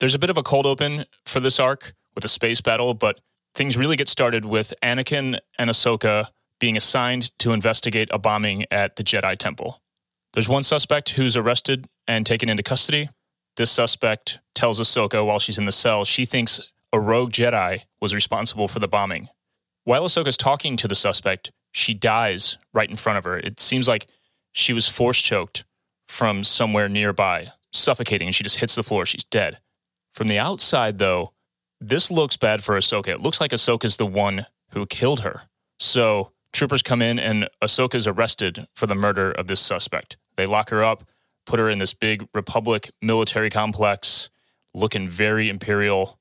There's 0.00 0.14
a 0.14 0.18
bit 0.18 0.30
of 0.30 0.36
a 0.36 0.42
cold 0.42 0.66
open 0.66 1.04
for 1.26 1.40
this 1.40 1.60
arc 1.60 1.94
with 2.14 2.24
a 2.24 2.28
space 2.28 2.60
battle, 2.60 2.94
but 2.94 3.20
things 3.54 3.76
really 3.76 3.96
get 3.96 4.08
started 4.08 4.44
with 4.46 4.72
Anakin 4.82 5.38
and 5.58 5.70
Ahsoka 5.70 6.28
being 6.58 6.76
assigned 6.76 7.36
to 7.38 7.52
investigate 7.52 8.08
a 8.12 8.18
bombing 8.18 8.64
at 8.70 8.96
the 8.96 9.04
Jedi 9.04 9.36
Temple. 9.38 9.80
There's 10.32 10.48
one 10.48 10.62
suspect 10.62 11.10
who's 11.10 11.36
arrested 11.36 11.86
and 12.06 12.24
taken 12.26 12.48
into 12.48 12.62
custody. 12.62 13.08
This 13.60 13.70
suspect 13.70 14.38
tells 14.54 14.80
Ahsoka 14.80 15.22
while 15.22 15.38
she's 15.38 15.58
in 15.58 15.66
the 15.66 15.70
cell 15.70 16.06
she 16.06 16.24
thinks 16.24 16.62
a 16.94 16.98
rogue 16.98 17.30
Jedi 17.30 17.82
was 18.00 18.14
responsible 18.14 18.68
for 18.68 18.78
the 18.78 18.88
bombing. 18.88 19.28
While 19.84 20.04
Ahsoka's 20.04 20.38
talking 20.38 20.78
to 20.78 20.88
the 20.88 20.94
suspect, 20.94 21.52
she 21.70 21.92
dies 21.92 22.56
right 22.72 22.88
in 22.88 22.96
front 22.96 23.18
of 23.18 23.24
her. 23.24 23.36
It 23.36 23.60
seems 23.60 23.86
like 23.86 24.06
she 24.52 24.72
was 24.72 24.88
force 24.88 25.20
choked 25.20 25.64
from 26.08 26.42
somewhere 26.42 26.88
nearby, 26.88 27.52
suffocating, 27.70 28.28
and 28.28 28.34
she 28.34 28.44
just 28.44 28.60
hits 28.60 28.76
the 28.76 28.82
floor. 28.82 29.04
She's 29.04 29.24
dead. 29.24 29.60
From 30.14 30.28
the 30.28 30.38
outside, 30.38 30.96
though, 30.96 31.34
this 31.82 32.10
looks 32.10 32.38
bad 32.38 32.64
for 32.64 32.78
Ahsoka. 32.78 33.08
It 33.08 33.20
looks 33.20 33.42
like 33.42 33.50
Ahsoka's 33.50 33.98
the 33.98 34.06
one 34.06 34.46
who 34.70 34.86
killed 34.86 35.20
her. 35.20 35.42
So 35.78 36.32
troopers 36.54 36.80
come 36.80 37.02
in, 37.02 37.18
and 37.18 37.46
Ahsoka's 37.62 38.06
arrested 38.06 38.68
for 38.74 38.86
the 38.86 38.94
murder 38.94 39.30
of 39.30 39.48
this 39.48 39.60
suspect. 39.60 40.16
They 40.36 40.46
lock 40.46 40.70
her 40.70 40.82
up, 40.82 41.04
put 41.50 41.58
her 41.58 41.68
in 41.68 41.80
this 41.80 41.92
big 41.92 42.28
Republic 42.32 42.92
military 43.02 43.50
complex, 43.50 44.30
looking 44.72 45.08
very 45.08 45.48
imperial. 45.48 46.20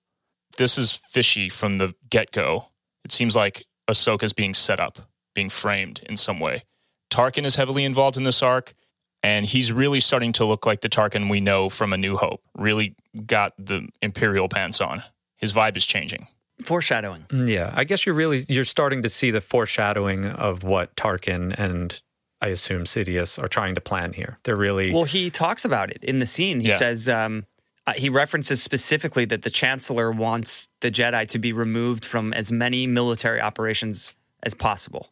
This 0.58 0.76
is 0.76 0.92
fishy 0.92 1.50
from 1.50 1.78
the 1.78 1.94
get 2.10 2.32
go. 2.32 2.66
It 3.06 3.12
seems 3.12 3.36
like 3.36 3.64
Ahsoka's 3.88 4.34
being 4.34 4.56
set 4.56 4.80
up, 4.80 4.98
being 5.36 5.50
framed 5.50 6.02
in 6.10 6.18
some 6.18 6.40
way. 6.40 6.64
Tarkin 7.12 7.46
is 7.46 7.56
heavily 7.56 7.86
involved 7.86 8.18
in 8.18 8.24
this 8.24 8.42
arc, 8.42 8.74
and 9.22 9.46
he's 9.46 9.72
really 9.72 10.00
starting 10.00 10.32
to 10.34 10.46
look 10.46 10.66
like 10.66 10.82
the 10.82 10.90
Tarkin 10.90 11.30
we 11.30 11.42
know 11.42 11.70
from 11.70 11.94
A 11.94 11.98
New 11.98 12.18
Hope. 12.18 12.42
Really 12.58 12.96
got 13.28 13.54
the 13.60 13.88
Imperial 14.02 14.50
pants 14.50 14.82
on. 14.82 15.04
His 15.38 15.54
vibe 15.54 15.78
is 15.78 15.86
changing. 15.86 16.28
Foreshadowing. 16.64 17.26
Mm, 17.30 17.48
yeah, 17.48 17.72
I 17.76 17.84
guess 17.84 18.04
you're 18.08 18.16
really 18.16 18.46
you're 18.50 18.66
starting 18.66 19.04
to 19.04 19.10
see 19.10 19.30
the 19.30 19.42
foreshadowing 19.42 20.26
of 20.26 20.64
what 20.64 20.96
Tarkin 20.96 21.54
and 21.58 22.02
I 22.42 22.48
assume 22.48 22.84
Sidious 22.86 23.42
are 23.42 23.48
trying 23.48 23.76
to 23.76 23.82
plan 23.82 24.14
here. 24.14 24.40
They're 24.44 24.56
really 24.56 24.92
Well, 24.94 25.04
he 25.04 25.30
talks 25.30 25.66
about 25.66 25.90
it 25.92 26.04
in 26.04 26.20
the 26.20 26.28
scene. 26.28 26.62
He 26.62 26.70
Yeah. 26.70 26.78
says 26.80 27.08
um, 27.10 27.46
uh, 27.86 27.94
he 27.94 28.10
references 28.10 28.62
specifically 28.64 29.26
that 29.26 29.42
the 29.42 29.50
Chancellor 29.50 30.12
wants 30.12 30.70
the 30.82 30.90
Jedi 30.92 31.28
to 31.30 31.40
be 31.40 31.52
removed 31.52 32.06
from 32.06 32.34
as 32.34 32.52
many 32.52 32.88
military 32.88 33.42
operations 33.42 34.14
as 34.44 34.54
possible. 34.54 35.10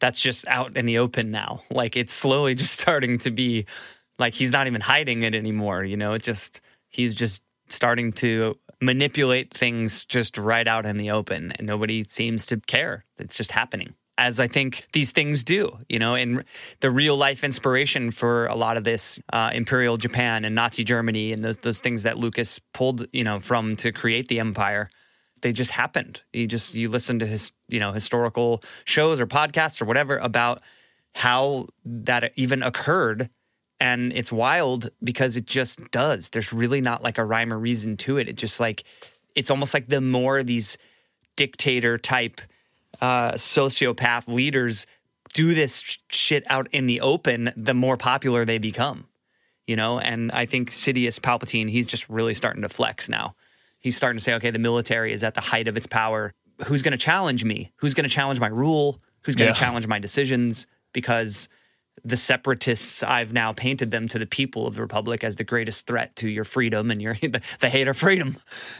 That's 0.00 0.20
just 0.20 0.46
out 0.46 0.76
in 0.76 0.84
the 0.86 0.98
open 0.98 1.28
now. 1.30 1.62
Like 1.70 1.96
it's 1.96 2.12
slowly 2.12 2.54
just 2.62 2.78
starting 2.78 3.18
to 3.20 3.30
be 3.30 3.66
like 4.18 4.34
he's 4.34 4.52
not 4.52 4.66
even 4.66 4.80
hiding 4.80 5.22
it 5.22 5.34
anymore. 5.34 5.84
You 5.84 5.96
know, 5.96 6.12
it's 6.12 6.24
just 6.26 6.60
he's 6.88 7.14
just 7.14 7.42
starting 7.68 8.12
to 8.12 8.58
manipulate 8.80 9.52
things 9.54 10.04
just 10.04 10.38
right 10.38 10.66
out 10.68 10.86
in 10.86 10.96
the 10.98 11.10
open, 11.10 11.52
and 11.52 11.66
nobody 11.66 12.04
seems 12.04 12.46
to 12.46 12.58
care. 12.58 13.04
It's 13.18 13.36
just 13.36 13.50
happening. 13.52 13.94
As 14.18 14.40
I 14.40 14.48
think 14.48 14.84
these 14.92 15.12
things 15.12 15.44
do, 15.44 15.78
you 15.88 16.00
know, 16.00 16.14
and 16.14 16.44
the 16.80 16.90
real 16.90 17.16
life 17.16 17.44
inspiration 17.44 18.10
for 18.10 18.46
a 18.46 18.56
lot 18.56 18.76
of 18.76 18.82
this 18.82 19.20
uh, 19.32 19.52
Imperial 19.54 19.96
Japan 19.96 20.44
and 20.44 20.56
Nazi 20.56 20.82
Germany 20.82 21.32
and 21.32 21.44
those, 21.44 21.58
those 21.58 21.80
things 21.80 22.02
that 22.02 22.18
Lucas 22.18 22.58
pulled, 22.74 23.06
you 23.12 23.22
know, 23.22 23.38
from 23.38 23.76
to 23.76 23.92
create 23.92 24.26
the 24.26 24.40
empire, 24.40 24.90
they 25.40 25.52
just 25.52 25.70
happened. 25.70 26.22
You 26.32 26.48
just 26.48 26.74
you 26.74 26.90
listen 26.90 27.20
to 27.20 27.26
his, 27.26 27.52
you 27.68 27.78
know, 27.78 27.92
historical 27.92 28.62
shows 28.84 29.20
or 29.20 29.26
podcasts 29.26 29.80
or 29.80 29.84
whatever 29.84 30.16
about 30.18 30.62
how 31.14 31.68
that 31.84 32.32
even 32.34 32.62
occurred. 32.62 33.30
And 33.80 34.12
it's 34.12 34.32
wild 34.32 34.90
because 35.02 35.36
it 35.36 35.46
just 35.46 35.78
does. 35.92 36.30
There's 36.30 36.52
really 36.52 36.80
not 36.80 37.04
like 37.04 37.18
a 37.18 37.24
rhyme 37.24 37.52
or 37.52 37.58
reason 37.58 37.96
to 37.98 38.16
it. 38.18 38.28
It 38.28 38.36
just 38.36 38.58
like 38.58 38.82
it's 39.36 39.50
almost 39.50 39.74
like 39.74 39.86
the 39.86 40.00
more 40.00 40.42
these 40.42 40.76
dictator 41.36 41.98
type 41.98 42.40
uh 43.00 43.32
sociopath 43.32 44.28
leaders 44.28 44.86
do 45.34 45.54
this 45.54 45.98
shit 46.10 46.42
out 46.50 46.66
in 46.72 46.86
the 46.86 47.00
open 47.00 47.50
the 47.56 47.74
more 47.74 47.96
popular 47.96 48.44
they 48.44 48.58
become 48.58 49.06
you 49.66 49.76
know? 49.76 49.98
And 50.00 50.32
i 50.32 50.46
think 50.46 50.70
sidious 50.72 51.20
palpatine 51.20 51.68
he's 51.68 51.86
just 51.86 52.08
really 52.08 52.34
starting 52.34 52.62
to 52.62 52.68
flex 52.68 53.08
now. 53.08 53.34
He's 53.80 53.96
starting 53.96 54.18
to 54.18 54.22
say 54.24 54.34
okay 54.34 54.50
the 54.50 54.58
military 54.58 55.12
is 55.12 55.22
at 55.22 55.34
the 55.34 55.40
height 55.40 55.68
of 55.68 55.76
its 55.76 55.86
power. 55.86 56.32
Who's 56.66 56.82
going 56.82 56.92
to 56.92 56.98
challenge 56.98 57.44
me? 57.44 57.70
Who's 57.76 57.94
going 57.94 58.08
to 58.08 58.14
challenge 58.14 58.40
my 58.40 58.48
rule? 58.48 59.00
Who's 59.22 59.36
going 59.36 59.48
Yeah. 59.48 59.54
to 59.54 59.60
challenge 59.60 59.86
my 59.86 59.98
decisions? 60.00 60.66
Because 60.92 61.48
the 62.08 62.16
separatists 62.16 63.02
I've 63.02 63.32
now 63.32 63.52
painted 63.52 63.90
them 63.90 64.08
to 64.08 64.18
the 64.18 64.26
people 64.26 64.66
of 64.66 64.74
the 64.74 64.82
republic 64.82 65.22
as 65.22 65.36
the 65.36 65.44
greatest 65.44 65.86
threat 65.86 66.16
to 66.16 66.28
your 66.28 66.44
freedom 66.44 66.90
and 66.90 67.00
your 67.00 67.14
the, 67.22 67.40
the 67.60 67.68
hate 67.68 67.88
of 67.88 67.96
freedom. 67.96 68.38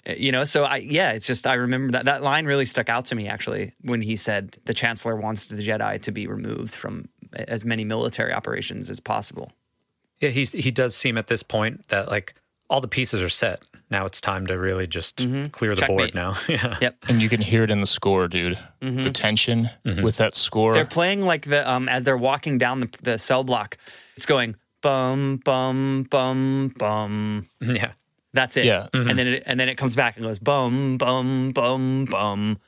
Uh, 0.08 0.14
you 0.16 0.32
know 0.32 0.44
so 0.44 0.64
I 0.64 0.76
yeah 0.76 1.12
it's 1.12 1.26
just 1.26 1.46
I 1.46 1.54
remember 1.54 1.92
that 1.92 2.06
that 2.06 2.22
line 2.22 2.46
really 2.46 2.66
stuck 2.66 2.88
out 2.88 3.06
to 3.06 3.14
me 3.14 3.28
actually 3.28 3.72
when 3.82 4.00
he 4.00 4.16
said 4.16 4.56
the 4.64 4.74
chancellor 4.74 5.16
wants 5.16 5.46
the 5.46 5.56
Jedi 5.56 6.00
to 6.02 6.12
be 6.12 6.26
removed 6.26 6.74
from 6.74 7.08
as 7.32 7.64
many 7.64 7.84
military 7.84 8.32
operations 8.32 8.88
as 8.88 9.00
possible. 9.00 9.52
Yeah, 10.20 10.30
he's 10.30 10.52
he 10.52 10.70
does 10.70 10.96
seem 10.96 11.18
at 11.18 11.28
this 11.28 11.42
point 11.42 11.88
that 11.88 12.08
like 12.08 12.34
all 12.70 12.80
the 12.80 12.88
pieces 12.88 13.22
are 13.22 13.28
set. 13.28 13.62
Now 13.90 14.04
it's 14.04 14.20
time 14.20 14.46
to 14.48 14.58
really 14.58 14.86
just 14.86 15.16
mm-hmm. 15.16 15.46
clear 15.48 15.74
the 15.74 15.86
board 15.86 16.14
now. 16.14 16.36
yeah. 16.48 16.76
yep 16.80 16.96
And 17.08 17.22
you 17.22 17.28
can 17.28 17.40
hear 17.40 17.64
it 17.64 17.70
in 17.70 17.80
the 17.80 17.86
score, 17.86 18.28
dude. 18.28 18.58
Mm-hmm. 18.82 19.02
The 19.02 19.10
tension 19.10 19.70
mm-hmm. 19.84 20.02
with 20.02 20.18
that 20.18 20.34
score. 20.34 20.74
they're 20.74 20.84
playing 20.84 21.22
like 21.22 21.46
the 21.46 21.68
um 21.68 21.88
as 21.88 22.04
they're 22.04 22.18
walking 22.18 22.58
down 22.58 22.80
the, 22.80 22.90
the 23.02 23.18
cell 23.18 23.44
block 23.44 23.78
it's 24.16 24.26
going 24.26 24.56
bum 24.82 25.40
bum 25.44 26.04
bum 26.10 26.74
bum 26.76 27.48
Yeah. 27.60 27.92
That's 28.34 28.56
it. 28.58 28.66
Yeah. 28.66 28.88
And 28.92 29.18
then 29.18 29.26
it, 29.26 29.42
and 29.46 29.58
then 29.58 29.70
it 29.70 29.76
comes 29.76 29.96
back 29.96 30.16
and 30.16 30.24
goes 30.24 30.38
bum 30.38 30.98
bum 30.98 31.52
bum 31.52 32.04
bum. 32.04 32.58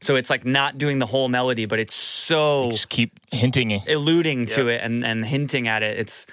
So 0.00 0.16
it's 0.16 0.30
like 0.30 0.46
not 0.46 0.78
doing 0.78 0.98
the 0.98 1.06
whole 1.06 1.28
melody, 1.28 1.66
but 1.66 1.78
it's 1.78 1.94
so 1.94 2.70
Just 2.70 2.88
keep 2.88 3.20
hinting. 3.30 3.82
alluding 3.86 4.46
to 4.46 4.68
it 4.68 4.80
and 4.82 5.04
and 5.04 5.24
hinting 5.24 5.68
at 5.68 5.82
it. 5.82 5.98
It's 5.98 6.26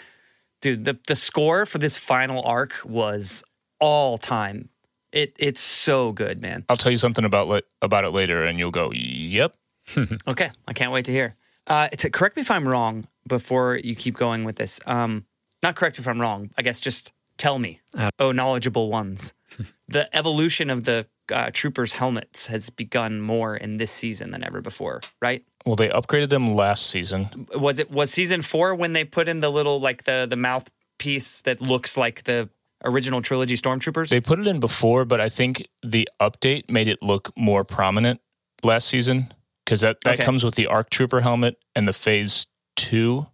dude, 0.62 0.86
the 0.86 0.98
the 1.08 1.16
score 1.16 1.66
for 1.66 1.78
this 1.78 1.98
final 1.98 2.44
arc 2.44 2.80
was 2.84 3.44
all 3.80 4.18
time. 4.18 4.70
It 5.12 5.36
it's 5.40 5.62
so 5.62 6.12
good, 6.12 6.42
man. 6.42 6.66
I'll 6.70 6.78
tell 6.78 6.92
you 6.92 6.98
something 6.98 7.26
about 7.26 7.50
it, 7.52 7.66
about 7.82 8.04
it 8.04 8.10
later, 8.10 8.44
and 8.44 8.60
you'll 8.60 8.72
go, 8.72 8.92
"Yep." 8.94 9.56
Okay, 10.28 10.52
I 10.68 10.74
can't 10.74 10.92
wait 10.92 11.06
to 11.06 11.12
hear. 11.12 11.36
Uh, 11.66 11.88
to 11.90 12.10
correct 12.10 12.36
me 12.36 12.42
if 12.42 12.52
I'm 12.52 12.68
wrong 12.68 13.08
before 13.28 13.78
you 13.78 13.96
keep 13.96 14.16
going 14.16 14.44
with 14.44 14.56
this. 14.56 14.80
Um, 14.86 15.26
not 15.64 15.76
correct 15.76 16.00
if 16.00 16.08
I'm 16.08 16.20
wrong. 16.20 16.50
I 16.58 16.62
guess 16.62 16.80
just 16.80 17.12
tell 17.38 17.60
me, 17.60 17.82
oh 18.20 18.32
knowledgeable 18.32 18.90
ones. 18.90 19.34
the 19.88 20.14
evolution 20.16 20.70
of 20.70 20.84
the 20.84 21.08
uh, 21.32 21.50
troopers' 21.52 21.94
helmets 21.94 22.46
has 22.48 22.70
begun 22.70 23.22
more 23.22 23.56
in 23.56 23.78
this 23.78 23.92
season 23.92 24.32
than 24.32 24.44
ever 24.44 24.62
before, 24.62 25.02
right? 25.22 25.44
Well, 25.68 25.76
they 25.76 25.90
upgraded 25.90 26.30
them 26.30 26.56
last 26.56 26.88
season. 26.90 27.46
Was 27.54 27.78
it 27.78 27.92
was 27.92 28.10
season 28.10 28.42
four 28.42 28.74
when 28.74 28.94
they 28.94 29.04
put 29.04 29.28
in 29.28 29.42
the 29.42 29.50
little 29.52 29.82
like 29.82 30.06
the 30.06 30.26
the 30.30 30.38
mouthpiece 30.38 31.42
that 31.42 31.60
looks 31.62 31.98
like 31.98 32.24
the 32.24 32.50
original 32.86 33.22
trilogy 33.22 33.58
stormtroopers? 33.58 34.08
They 34.10 34.22
put 34.22 34.40
it 34.40 34.48
in 34.48 34.62
before, 34.62 35.04
but 35.04 35.20
I 35.20 35.28
think 35.28 35.68
the 35.84 36.08
update 36.22 36.70
made 36.70 36.88
it 36.88 37.04
look 37.04 37.32
more 37.36 37.66
prominent 37.66 38.22
last 38.64 38.88
season 38.88 39.34
because 39.66 39.82
that, 39.82 39.98
that 40.06 40.14
Okay. 40.16 40.24
comes 40.24 40.46
with 40.46 40.56
the 40.56 40.68
ARC 40.68 40.90
Trooper 40.90 41.20
helmet 41.20 41.58
and 41.76 41.86
the 41.86 41.92
Phase 41.94 42.48
2, 42.78 43.28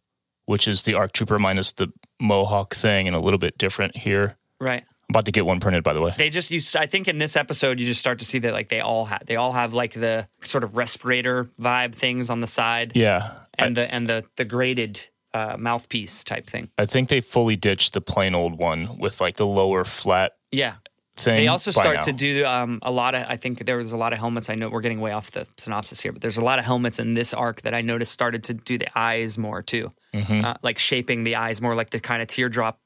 which 0.48 0.68
is 0.68 0.82
the 0.84 0.96
ARC 0.96 1.12
Trooper 1.12 1.38
minus 1.38 1.72
the 1.74 1.90
Mohawk 2.20 2.74
thing 2.74 3.06
and 3.08 3.16
a 3.16 3.20
little 3.20 3.38
bit 3.38 3.58
different 3.60 3.96
here. 3.98 4.38
right. 4.60 4.86
I'm 5.14 5.20
about 5.20 5.26
to 5.26 5.32
get 5.32 5.46
one 5.46 5.60
printed, 5.60 5.84
by 5.84 5.94
the 5.94 6.02
way. 6.02 6.14
they 6.18 6.30
just 6.32 6.50
you 6.50 6.60
i 6.80 6.86
think 6.88 7.08
in 7.08 7.20
this 7.20 7.36
episode 7.36 7.80
you 7.80 7.86
just 7.86 8.00
start 8.00 8.18
to 8.20 8.26
see 8.26 8.40
that 8.40 8.54
like 8.54 8.70
they 8.70 8.80
all 8.80 9.06
have 9.06 9.24
they 9.28 9.36
all 9.36 9.52
have 9.54 9.74
like 9.74 9.94
the 9.94 10.28
sort 10.44 10.64
of 10.64 10.76
respirator 10.76 11.46
vibe 11.62 11.94
things 11.94 12.30
on 12.30 12.40
the 12.40 12.48
side 12.48 12.94
Yeah. 12.96 13.22
and 13.60 13.78
the 13.78 13.94
and 13.94 14.10
the 14.10 14.24
the 14.38 14.46
graded 14.46 15.00
uh, 15.36 15.56
mouthpiece 15.58 16.24
type 16.24 16.48
thing 16.48 16.70
I 16.78 16.86
think 16.86 17.10
they 17.10 17.22
fully 17.22 17.56
ditched 17.56 17.94
the 17.94 18.02
plain 18.02 18.34
old 18.36 18.58
one 18.58 18.98
with 18.98 19.20
like 19.22 19.36
the 19.38 19.46
lower 19.48 19.84
flat 19.84 20.34
yeah 20.52 20.76
thing. 21.16 21.36
they 21.38 21.48
also 21.48 21.70
start 21.72 21.96
now. 21.98 22.02
to 22.04 22.14
do 22.14 22.44
um, 22.46 22.80
a 22.82 22.92
lot 22.92 23.14
of 23.16 23.26
i 23.30 23.36
think 23.36 23.66
there 23.66 23.78
was 23.78 23.92
a 23.92 23.98
lot 23.98 24.14
of 24.14 24.20
helmets 24.20 24.50
i 24.50 24.56
know 24.56 24.70
we're 24.70 24.82
getting 24.82 25.00
way 25.00 25.12
off 25.12 25.30
the 25.32 25.46
synopsis 25.58 26.02
here 26.02 26.12
but 26.12 26.22
there's 26.24 26.38
a 26.38 26.44
lot 26.44 26.58
of 26.60 26.66
helmets 26.66 26.98
in 27.00 27.14
this 27.14 27.34
arc 27.34 27.62
that 27.62 27.74
i 27.76 27.82
noticed 27.82 28.12
started 28.12 28.44
to 28.46 28.54
do 28.56 28.78
the 28.80 28.88
eyes 28.98 29.38
more 29.38 29.62
too 29.62 29.92
Mm-hmm. 30.14 30.46
uh, 30.46 30.54
like 30.64 30.78
shaping 30.80 31.24
the 31.24 31.36
eyes 31.38 31.60
more 31.62 31.74
like 31.76 31.90
the 31.90 32.00
kind 32.00 32.22
of 32.22 32.28
teardrop 32.28 32.80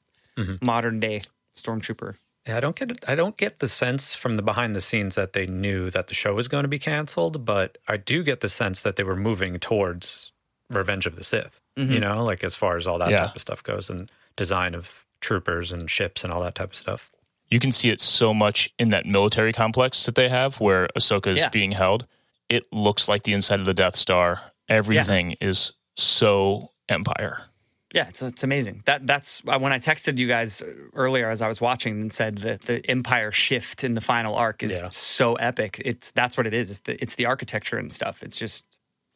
modern 0.62 1.00
day 1.00 1.20
stormtrooper 1.62 2.16
Yeah, 2.46 2.56
I 2.56 2.60
don't 2.60 2.76
get 2.76 3.04
I 3.08 3.14
don't 3.14 3.36
get 3.36 3.58
the 3.58 3.68
sense 3.68 4.14
from 4.14 4.36
the 4.36 4.42
behind 4.42 4.74
the 4.74 4.80
scenes 4.80 5.14
that 5.14 5.32
they 5.32 5.46
knew 5.46 5.90
that 5.90 6.06
the 6.08 6.14
show 6.14 6.34
was 6.34 6.48
going 6.48 6.64
to 6.64 6.68
be 6.68 6.78
canceled, 6.78 7.44
but 7.44 7.78
I 7.86 7.96
do 7.96 8.22
get 8.22 8.40
the 8.40 8.48
sense 8.48 8.82
that 8.82 8.96
they 8.96 9.04
were 9.04 9.16
moving 9.16 9.58
towards 9.58 10.32
Revenge 10.70 11.06
of 11.06 11.16
the 11.16 11.24
Sith. 11.24 11.60
You 11.76 11.84
mm-hmm. 11.84 12.00
know, 12.00 12.24
like 12.24 12.42
as 12.44 12.56
far 12.56 12.76
as 12.76 12.86
all 12.86 12.98
that 12.98 13.10
Yeah. 13.10 13.26
type 13.26 13.36
of 13.36 13.40
stuff 13.40 13.62
goes 13.62 13.88
and 13.90 14.10
design 14.36 14.74
of 14.74 15.06
troopers 15.20 15.72
and 15.72 15.90
ships 15.90 16.24
and 16.24 16.32
all 16.32 16.42
that 16.42 16.54
type 16.54 16.70
of 16.70 16.76
stuff. 16.76 17.10
You 17.50 17.60
can 17.60 17.72
see 17.72 17.88
it 17.88 18.00
so 18.00 18.34
much 18.34 18.70
in 18.78 18.90
that 18.90 19.06
military 19.06 19.52
complex 19.52 20.04
that 20.06 20.14
they 20.14 20.28
have 20.28 20.60
where 20.60 20.88
Ahsoka 20.96 21.28
is 21.28 21.38
Yeah. 21.40 21.48
being 21.48 21.72
held. 21.72 22.06
It 22.48 22.64
looks 22.72 23.08
like 23.08 23.22
the 23.22 23.32
inside 23.32 23.60
of 23.60 23.66
the 23.66 23.74
Death 23.74 23.96
Star. 23.96 24.40
Everything 24.68 25.36
is 25.40 25.72
so 25.96 26.72
Empire. 26.88 27.42
Yeah, 27.94 28.08
it's 28.08 28.20
it's 28.20 28.42
amazing. 28.42 28.82
That 28.84 29.06
that's 29.06 29.40
uh, 29.48 29.58
when 29.58 29.72
I 29.72 29.78
texted 29.78 30.18
you 30.18 30.28
guys 30.28 30.62
earlier 30.94 31.30
as 31.30 31.40
I 31.40 31.48
was 31.48 31.60
watching 31.60 32.00
and 32.02 32.12
said 32.12 32.38
that 32.38 32.62
the 32.62 32.84
Empire 32.90 33.32
shift 33.32 33.82
in 33.82 33.94
the 33.94 34.00
final 34.02 34.34
arc 34.34 34.62
is 34.62 34.72
Yeah. 34.72 34.90
so 34.90 35.34
epic. 35.34 35.80
It's 35.84 36.10
that's 36.10 36.36
what 36.36 36.46
it 36.46 36.52
is. 36.54 36.70
It's 36.70 36.80
the 36.80 37.00
it's 37.02 37.14
the 37.14 37.26
architecture 37.26 37.78
and 37.78 37.90
stuff. 37.90 38.22
It's 38.22 38.36
just 38.36 38.66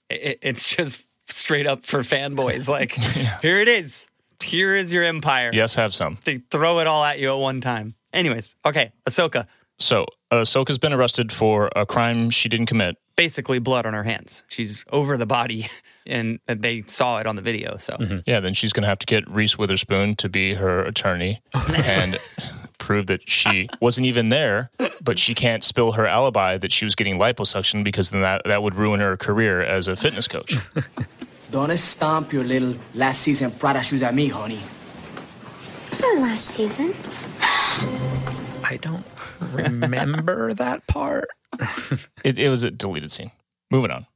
it, 0.08 0.38
it's 0.42 0.74
just 0.74 1.02
straight 1.28 1.66
up 1.66 1.84
for 1.84 2.00
fanboys. 2.00 2.66
Like 2.68 2.92
here 2.92 3.58
it 3.60 3.68
is. 3.68 4.06
Here 4.42 4.74
is 4.74 4.92
your 4.92 5.04
Empire. 5.04 5.50
Yes, 5.52 5.74
have 5.74 5.94
some. 5.94 6.18
They 6.24 6.38
throw 6.50 6.78
it 6.80 6.86
all 6.86 7.04
at 7.04 7.18
you 7.20 7.30
at 7.30 7.38
one 7.38 7.60
time. 7.60 7.94
Anyways, 8.12 8.54
okay, 8.64 8.92
Ahsoka. 9.08 9.46
So 9.78 10.06
Ahsoka's 10.32 10.78
been 10.78 10.92
arrested 10.92 11.30
for 11.32 11.70
a 11.76 11.84
crime 11.86 12.30
she 12.30 12.48
didn't 12.48 12.66
commit. 12.66 12.96
Basically, 13.16 13.58
blood 13.58 13.86
on 13.86 13.94
her 13.94 14.04
hands. 14.04 14.42
She's 14.48 14.84
over 14.90 15.16
the 15.16 15.26
body, 15.26 15.68
and 16.06 16.40
they 16.46 16.82
saw 16.86 17.18
it 17.18 17.26
on 17.26 17.36
the 17.36 17.42
video. 17.42 17.76
So 17.78 17.94
mm-hmm. 17.94 18.18
Yeah, 18.26 18.40
then 18.40 18.54
she's 18.54 18.72
going 18.72 18.82
to 18.82 18.88
have 18.88 18.98
to 19.00 19.06
get 19.06 19.28
Reese 19.28 19.58
Witherspoon 19.58 20.16
to 20.16 20.28
be 20.28 20.54
her 20.54 20.80
attorney 20.80 21.42
and 21.54 22.18
prove 22.78 23.06
that 23.06 23.28
she 23.28 23.68
wasn't 23.80 24.06
even 24.06 24.28
there, 24.28 24.70
but 25.00 25.18
she 25.18 25.34
can't 25.34 25.62
spill 25.62 25.92
her 25.92 26.06
alibi 26.06 26.58
that 26.58 26.72
she 26.72 26.84
was 26.84 26.94
getting 26.94 27.16
liposuction 27.18 27.84
because 27.84 28.10
then 28.10 28.22
that, 28.22 28.42
that 28.44 28.62
would 28.62 28.74
ruin 28.74 29.00
her 29.00 29.16
career 29.16 29.60
as 29.62 29.88
a 29.88 29.94
fitness 29.94 30.26
coach. 30.26 30.56
Don't 31.50 31.76
stomp 31.76 32.32
your 32.32 32.44
little 32.44 32.74
last 32.94 33.20
season 33.20 33.50
Prada 33.50 33.82
shoes 33.82 34.02
at 34.02 34.14
me, 34.14 34.28
honey. 34.28 34.60
From 35.90 36.22
last 36.22 36.48
season. 36.48 36.94
I 38.64 38.78
don't 38.80 39.04
remember 39.52 40.54
that 40.54 40.86
part. 40.86 41.28
It, 42.24 42.38
it 42.38 42.48
was 42.48 42.62
a 42.62 42.70
deleted 42.70 43.10
scene. 43.10 43.32
Moving 43.70 43.90
on. 43.90 44.06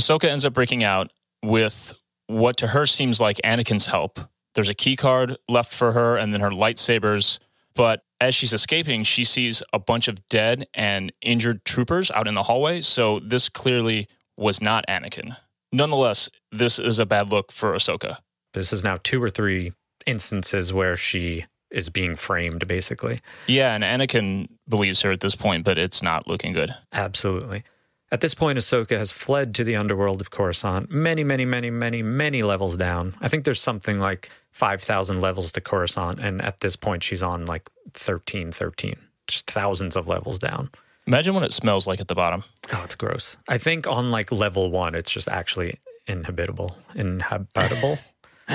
Ahsoka 0.00 0.24
ends 0.24 0.44
up 0.44 0.54
breaking 0.54 0.82
out 0.82 1.12
with 1.42 1.94
what 2.26 2.56
to 2.58 2.68
her 2.68 2.86
seems 2.86 3.20
like 3.20 3.40
Anakin's 3.44 3.86
help. 3.86 4.20
There's 4.54 4.68
a 4.68 4.74
key 4.74 4.96
card 4.96 5.36
left 5.48 5.72
for 5.72 5.92
her 5.92 6.16
and 6.16 6.32
then 6.32 6.40
her 6.40 6.50
lightsabers. 6.50 7.38
But 7.74 8.02
as 8.20 8.34
she's 8.34 8.52
escaping, 8.52 9.02
she 9.04 9.24
sees 9.24 9.62
a 9.72 9.78
bunch 9.78 10.08
of 10.08 10.26
dead 10.28 10.66
and 10.74 11.12
injured 11.22 11.64
troopers 11.64 12.10
out 12.10 12.28
in 12.28 12.34
the 12.34 12.44
hallway. 12.44 12.82
So 12.82 13.18
this 13.20 13.48
clearly 13.48 14.08
was 14.36 14.60
not 14.60 14.84
Anakin. 14.88 15.36
Nonetheless, 15.72 16.28
this 16.50 16.78
is 16.78 16.98
a 16.98 17.06
bad 17.06 17.30
look 17.30 17.50
for 17.50 17.72
Ahsoka. 17.72 18.18
This 18.52 18.72
is 18.72 18.84
now 18.84 18.98
two 19.02 19.22
or 19.22 19.30
three 19.30 19.72
instances 20.06 20.72
where 20.72 20.96
she 20.96 21.46
is 21.72 21.88
being 21.88 22.16
framed, 22.16 22.66
basically. 22.66 23.20
Yeah, 23.46 23.74
and 23.74 23.82
Anakin 23.82 24.48
believes 24.68 25.00
her 25.02 25.10
at 25.10 25.20
this 25.20 25.34
point, 25.34 25.64
but 25.64 25.78
it's 25.78 26.02
not 26.02 26.26
looking 26.28 26.52
good. 26.52 26.74
Absolutely. 26.92 27.64
At 28.10 28.20
this 28.20 28.34
point, 28.34 28.58
Ahsoka 28.58 28.98
has 28.98 29.10
fled 29.10 29.54
to 29.54 29.64
the 29.64 29.74
underworld 29.74 30.20
of 30.20 30.30
Coruscant, 30.30 30.90
many, 30.90 31.24
many, 31.24 31.46
many, 31.46 31.70
many, 31.70 32.02
many 32.02 32.42
levels 32.42 32.76
down. 32.76 33.14
I 33.22 33.28
think 33.28 33.44
there's 33.44 33.60
something 33.60 33.98
like 33.98 34.30
5,000 34.50 35.18
levels 35.18 35.50
to 35.52 35.62
Coruscant, 35.62 36.20
and 36.20 36.42
at 36.42 36.60
this 36.60 36.76
point, 36.76 37.02
she's 37.02 37.22
on 37.22 37.46
like 37.46 37.70
13, 37.94 38.52
13, 38.52 38.96
just 39.26 39.50
thousands 39.50 39.96
of 39.96 40.08
levels 40.08 40.38
down. 40.38 40.70
Imagine 41.06 41.34
what 41.34 41.42
it 41.42 41.54
smells 41.54 41.86
like 41.86 42.00
at 42.00 42.08
the 42.08 42.14
bottom. 42.14 42.44
Oh, 42.72 42.82
it's 42.84 42.94
gross. 42.94 43.36
I 43.48 43.56
think 43.56 43.86
on 43.86 44.10
like 44.10 44.30
level 44.30 44.70
one, 44.70 44.94
it's 44.94 45.10
just 45.10 45.26
actually 45.26 45.78
inhabitable, 46.06 46.76
inhabitable, 46.94 47.98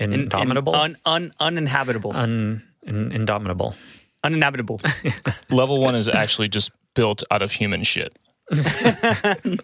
In- 0.00 0.12
in- 0.12 0.20
indomitable, 0.22 0.74
un, 0.74 0.96
un, 1.04 1.32
uninhabitable, 1.38 2.12
un, 2.14 2.62
in, 2.82 3.12
indomitable. 3.12 3.76
uninhabitable. 4.24 4.80
Level 5.50 5.80
one 5.80 5.94
is 5.94 6.08
actually 6.08 6.48
just 6.48 6.72
built 6.94 7.22
out 7.30 7.42
of 7.42 7.52
human 7.52 7.84
shit. 7.84 8.16
It 8.52 9.60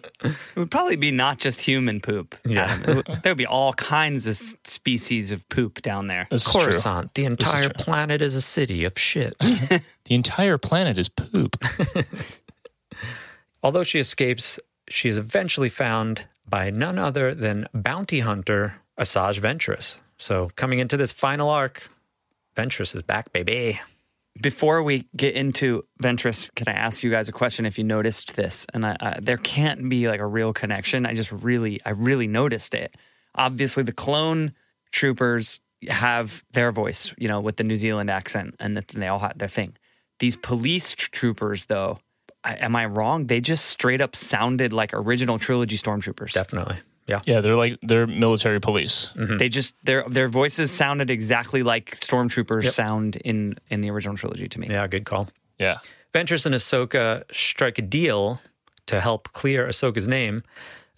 would 0.55 0.71
probably 0.71 0.95
be 0.95 1.11
not 1.11 1.39
just 1.39 1.59
human 1.61 1.99
poop. 1.99 2.35
Yeah. 2.45 2.77
Would- 2.87 3.05
there 3.23 3.31
would 3.31 3.37
be 3.37 3.45
all 3.45 3.73
kinds 3.73 4.27
of 4.27 4.37
species 4.63 5.31
of 5.31 5.47
poop 5.49 5.81
down 5.81 6.07
there. 6.07 6.27
This 6.31 6.45
is 6.45 6.51
true. 6.53 6.61
Coruscant, 6.63 7.13
the 7.15 7.25
entire 7.25 7.67
true. 7.69 7.73
planet 7.85 8.21
is 8.21 8.35
a 8.35 8.41
city 8.41 8.85
of 8.85 8.97
shit. 8.97 9.35
The 10.05 10.15
entire 10.15 10.57
planet 10.57 10.97
is 10.97 11.09
poop. 11.09 11.57
Although 13.63 13.83
she 13.83 13.99
escapes, 13.99 14.57
she 14.87 15.09
is 15.09 15.17
eventually 15.17 15.67
found 15.67 16.23
by 16.47 16.69
none 16.69 16.97
other 16.97 17.35
than 17.35 17.67
bounty 17.73 18.21
hunter 18.21 18.75
Asajj 18.97 19.41
Ventress. 19.41 19.97
So 20.17 20.49
coming 20.55 20.79
into 20.79 20.97
this 20.97 21.11
final 21.11 21.49
arc, 21.49 21.89
Ventress 22.55 22.95
is 22.95 23.03
back, 23.03 23.31
baby. 23.31 23.79
Before 24.39 24.83
we 24.83 25.07
get 25.15 25.35
into 25.35 25.85
Ventress, 26.01 26.53
can 26.55 26.67
I 26.67 26.73
ask 26.77 27.01
you 27.01 27.09
guys 27.09 27.27
a 27.27 27.31
question? 27.31 27.65
If 27.65 27.77
you 27.77 27.83
noticed 27.83 28.35
this, 28.35 28.65
and 28.73 28.85
I, 28.85 28.95
I, 28.99 29.19
there 29.19 29.37
can't 29.37 29.89
be 29.89 30.07
like 30.07 30.19
a 30.19 30.25
real 30.25 30.53
connection. 30.53 31.05
I 31.05 31.15
just 31.15 31.31
really, 31.31 31.81
I 31.85 31.91
really 31.91 32.27
noticed 32.27 32.73
it. 32.73 32.93
Obviously, 33.33 33.83
the 33.83 33.93
clone 33.93 34.53
troopers 34.91 35.59
have 35.89 36.43
their 36.51 36.71
voice, 36.71 37.13
you 37.17 37.27
know, 37.27 37.39
with 37.39 37.57
the 37.57 37.63
New 37.63 37.77
Zealand 37.77 38.09
accent, 38.09 38.55
and 38.59 38.77
that 38.77 38.89
they 38.89 39.07
all 39.07 39.19
have 39.19 39.37
their 39.37 39.47
thing. 39.47 39.75
These 40.19 40.35
police 40.35 40.93
troopers, 40.93 41.65
though, 41.65 41.99
I, 42.43 42.55
am 42.55 42.75
I 42.75 42.85
wrong? 42.85 43.27
They 43.27 43.41
just 43.41 43.65
straight 43.65 44.01
up 44.01 44.15
sounded 44.15 44.73
like 44.73 44.91
original 44.93 45.37
trilogy 45.39 45.77
stormtroopers. 45.77 46.33
Definitely. 46.33 46.77
Yeah. 47.07 47.21
Yeah, 47.25 47.39
they're 47.41 47.55
like 47.55 47.79
they're 47.81 48.05
military 48.07 48.59
police. 48.59 49.11
Mm-hmm. 49.15 49.37
They 49.37 49.49
just 49.49 49.75
their 49.83 50.03
their 50.09 50.27
voices 50.27 50.71
sounded 50.71 51.09
exactly 51.09 51.63
like 51.63 51.91
stormtroopers 51.99 52.63
Yep. 52.65 52.73
sound 52.73 53.15
in 53.17 53.55
in 53.69 53.81
the 53.81 53.89
original 53.89 54.15
trilogy 54.17 54.47
to 54.49 54.59
me. 54.59 54.67
Yeah, 54.69 54.87
good 54.87 55.05
call. 55.05 55.29
Yeah. 55.59 55.79
Ventress 56.13 56.45
and 56.45 56.53
Ahsoka 56.55 57.23
strike 57.31 57.77
a 57.77 57.81
deal 57.81 58.41
to 58.87 58.99
help 59.01 59.31
clear 59.33 59.67
Ahsoka's 59.67 60.07
name. 60.07 60.43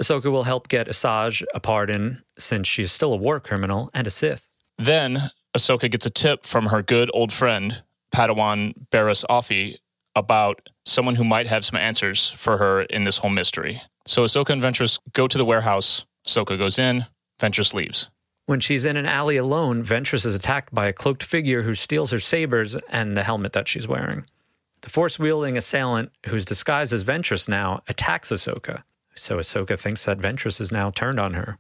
Ahsoka 0.02 0.32
will 0.32 0.44
help 0.46 0.68
get 0.68 0.88
Asajj 0.88 1.44
a 1.54 1.60
pardon 1.60 2.24
since 2.38 2.68
she's 2.68 2.92
still 2.92 3.14
a 3.14 3.18
war 3.18 3.40
criminal 3.40 3.90
and 3.94 4.08
a 4.08 4.10
Sith. 4.10 4.48
Then 4.78 5.30
Ahsoka 5.58 5.92
gets 5.92 6.06
a 6.06 6.10
tip 6.10 6.46
from 6.46 6.68
her 6.68 6.82
good 6.82 7.10
old 7.14 7.34
friend, 7.34 7.84
Padawan 8.14 8.74
Barriss 8.92 9.26
Offee, 9.30 9.78
about 10.16 10.70
someone 10.86 11.16
who 11.16 11.24
might 11.24 11.48
have 11.48 11.66
some 11.66 11.78
answers 11.78 12.30
for 12.30 12.58
her 12.58 12.82
in 12.84 13.04
this 13.04 13.18
whole 13.18 13.30
mystery. 13.32 13.82
So 14.10 14.24
Ahsoka 14.24 14.50
and 14.50 14.62
Ventress 14.62 14.98
go 15.14 15.28
to 15.28 15.38
the 15.38 15.46
warehouse. 15.46 16.04
Ahsoka 16.26 16.58
goes 16.58 16.80
in, 16.80 17.06
Ventress 17.40 17.76
leaves. 17.76 18.10
When 18.48 18.60
she's 18.60 18.84
in 18.84 18.98
an 18.98 19.06
alley 19.06 19.38
alone, 19.38 19.84
Ventress 19.84 20.26
is 20.26 20.34
attacked 20.34 20.74
by 20.74 20.88
a 20.88 20.94
cloaked 20.94 21.22
figure 21.22 21.62
who 21.62 21.76
steals 21.76 22.10
her 22.10 22.20
sabers 22.20 22.76
and 22.90 23.16
the 23.16 23.22
helmet 23.22 23.54
that 23.54 23.68
she's 23.68 23.88
wearing. 23.88 24.26
The 24.82 24.90
force 24.90 25.20
wielding 25.20 25.56
assailant, 25.56 26.12
who's 26.26 26.44
disguised 26.44 26.92
as 26.92 27.04
Ventress 27.04 27.48
now, 27.48 27.84
attacks 27.88 28.32
Ahsoka. 28.32 28.82
So 29.14 29.38
Ahsoka 29.38 29.78
thinks 29.78 30.06
that 30.06 30.18
Ventress 30.18 30.60
is 30.60 30.72
now 30.72 30.90
turned 30.90 31.20
on 31.20 31.36
her. 31.36 31.60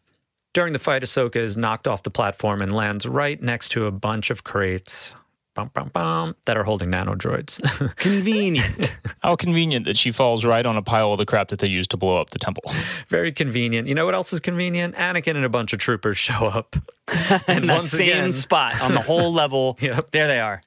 During 0.51 0.73
the 0.73 0.79
fight, 0.79 1.03
Ahsoka 1.03 1.35
is 1.35 1.55
knocked 1.55 1.87
off 1.87 2.01
the 2.01 2.09
platform 2.09 2.63
and 2.63 2.75
lands 2.75 3.05
right 3.05 3.39
next 3.39 3.69
to 3.73 3.85
a 3.85 3.91
bunch 3.91 4.31
of 4.31 4.43
crates 4.43 5.13
bum, 5.59 5.71
bum, 5.73 5.89
bum, 5.93 6.35
that 6.45 6.57
are 6.57 6.63
holding 6.63 6.89
nanodroids. 6.89 7.59
Convenient. 7.97 8.93
How 9.21 9.35
convenient 9.35 9.85
that 9.85 9.97
she 9.97 10.11
falls 10.11 10.45
right 10.45 10.65
on 10.65 10.77
a 10.77 10.81
pile 10.81 11.11
of 11.11 11.17
the 11.17 11.25
crap 11.25 11.49
that 11.49 11.59
they 11.59 11.67
used 11.67 11.91
to 11.91 11.97
blow 11.97 12.19
up 12.21 12.29
the 12.29 12.39
temple. 12.39 12.63
Very 13.07 13.31
convenient. 13.31 13.87
You 13.87 13.95
know 13.95 14.05
what 14.05 14.15
else 14.15 14.31
is 14.31 14.39
convenient? 14.39 14.95
Anakin 14.95 15.35
and 15.35 15.45
a 15.45 15.49
bunch 15.49 15.73
of 15.73 15.79
troopers 15.79 16.17
show 16.17 16.45
up. 16.45 16.75
in 17.47 17.67
that 17.67 17.83
same 17.85 18.09
again- 18.09 18.33
spot 18.33 18.79
on 18.81 18.93
the 18.93 19.01
whole 19.01 19.33
level. 19.33 19.77
Yep. 19.89 20.11
There 20.11 20.27
they 20.27 20.39
are. 20.39 20.61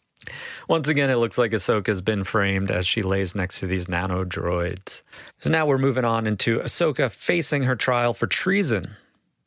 Once 0.68 0.88
again, 0.88 1.10
it 1.10 1.16
looks 1.16 1.36
like 1.38 1.50
Ahsoka's 1.52 2.00
been 2.00 2.24
framed 2.24 2.70
as 2.70 2.86
she 2.86 3.02
lays 3.02 3.34
next 3.34 3.58
to 3.60 3.66
these 3.66 3.88
nano 3.88 4.24
droids. 4.24 5.02
So 5.40 5.50
now 5.50 5.66
we're 5.66 5.78
moving 5.78 6.04
on 6.04 6.26
into 6.26 6.58
Ahsoka 6.60 7.10
facing 7.10 7.64
her 7.64 7.76
trial 7.76 8.14
for 8.14 8.26
treason 8.26 8.96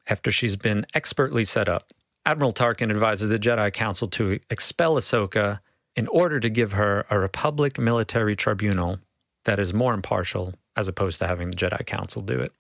after 0.08 0.32
she's 0.32 0.56
been 0.56 0.86
expertly 0.94 1.46
set 1.46 1.68
up. 1.68 1.92
Admiral 2.26 2.54
Tarkin 2.54 2.90
advises 2.90 3.30
the 3.30 3.38
Jedi 3.38 3.72
Council 3.72 4.08
to 4.10 4.40
expel 4.50 4.96
Ahsoka 4.96 5.60
in 5.96 6.08
order 6.08 6.40
to 6.40 6.50
give 6.50 6.74
her 6.74 7.06
a 7.10 7.20
Republic 7.20 7.78
military 7.78 8.36
tribunal 8.36 9.00
that 9.46 9.60
is 9.60 9.74
more 9.74 9.94
impartial 9.94 10.54
as 10.76 10.88
opposed 10.88 11.20
to 11.20 11.28
having 11.28 11.52
the 11.52 11.56
Jedi 11.56 11.86
Council 11.86 12.22
do 12.22 12.40
it. 12.40 12.52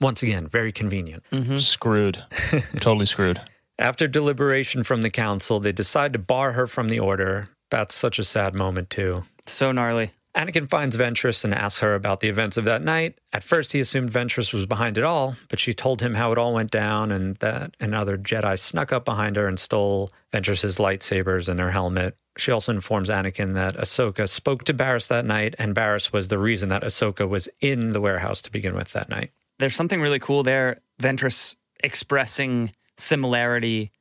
Once 0.00 0.22
again, 0.22 0.46
very 0.46 0.72
convenient. 0.72 1.22
Mm-hmm. 1.32 1.56
Screwed. 1.58 2.22
totally 2.76 3.06
screwed. 3.06 3.40
After 3.78 4.06
deliberation 4.06 4.84
from 4.84 5.02
the 5.02 5.10
council, 5.10 5.58
they 5.58 5.72
decide 5.72 6.12
to 6.12 6.18
bar 6.18 6.52
her 6.52 6.66
from 6.66 6.88
the 6.88 7.00
order. 7.00 7.48
That's 7.70 7.94
such 7.94 8.18
a 8.18 8.24
sad 8.24 8.54
moment, 8.54 8.90
too. 8.90 9.24
So 9.46 9.72
gnarly. 9.72 10.12
Anakin 10.36 10.68
finds 10.68 10.96
Ventress 10.96 11.44
and 11.44 11.54
asks 11.54 11.80
her 11.80 11.94
about 11.94 12.20
the 12.20 12.28
events 12.28 12.56
of 12.56 12.64
that 12.64 12.82
night. 12.82 13.18
At 13.32 13.44
first, 13.44 13.72
he 13.72 13.78
assumed 13.78 14.10
Ventress 14.10 14.52
was 14.52 14.66
behind 14.66 14.98
it 14.98 15.04
all, 15.04 15.36
but 15.48 15.60
she 15.60 15.72
told 15.72 16.02
him 16.02 16.14
how 16.14 16.32
it 16.32 16.38
all 16.38 16.52
went 16.52 16.72
down 16.72 17.12
and 17.12 17.36
that 17.36 17.76
another 17.78 18.18
Jedi 18.18 18.58
snuck 18.58 18.92
up 18.92 19.04
behind 19.04 19.36
her 19.36 19.46
and 19.46 19.60
stole 19.60 20.10
Ventress's 20.32 20.78
lightsabers 20.78 21.48
and 21.48 21.60
her 21.60 21.70
helmet. 21.70 22.16
She 22.36 22.50
also 22.50 22.72
informs 22.72 23.10
Anakin 23.10 23.54
that 23.54 23.76
Ahsoka 23.76 24.28
spoke 24.28 24.64
to 24.64 24.74
Barriss 24.74 25.06
that 25.06 25.24
night, 25.24 25.54
and 25.56 25.72
Barriss 25.72 26.12
was 26.12 26.28
the 26.28 26.38
reason 26.38 26.68
that 26.70 26.82
Ahsoka 26.82 27.28
was 27.28 27.48
in 27.60 27.92
the 27.92 28.00
warehouse 28.00 28.42
to 28.42 28.50
begin 28.50 28.74
with 28.74 28.92
that 28.92 29.08
night. 29.08 29.30
There's 29.60 29.76
something 29.76 30.00
really 30.00 30.18
cool 30.18 30.42
there. 30.42 30.80
Ventress 31.00 31.54
expressing 31.84 32.72
similarity, 32.98 33.92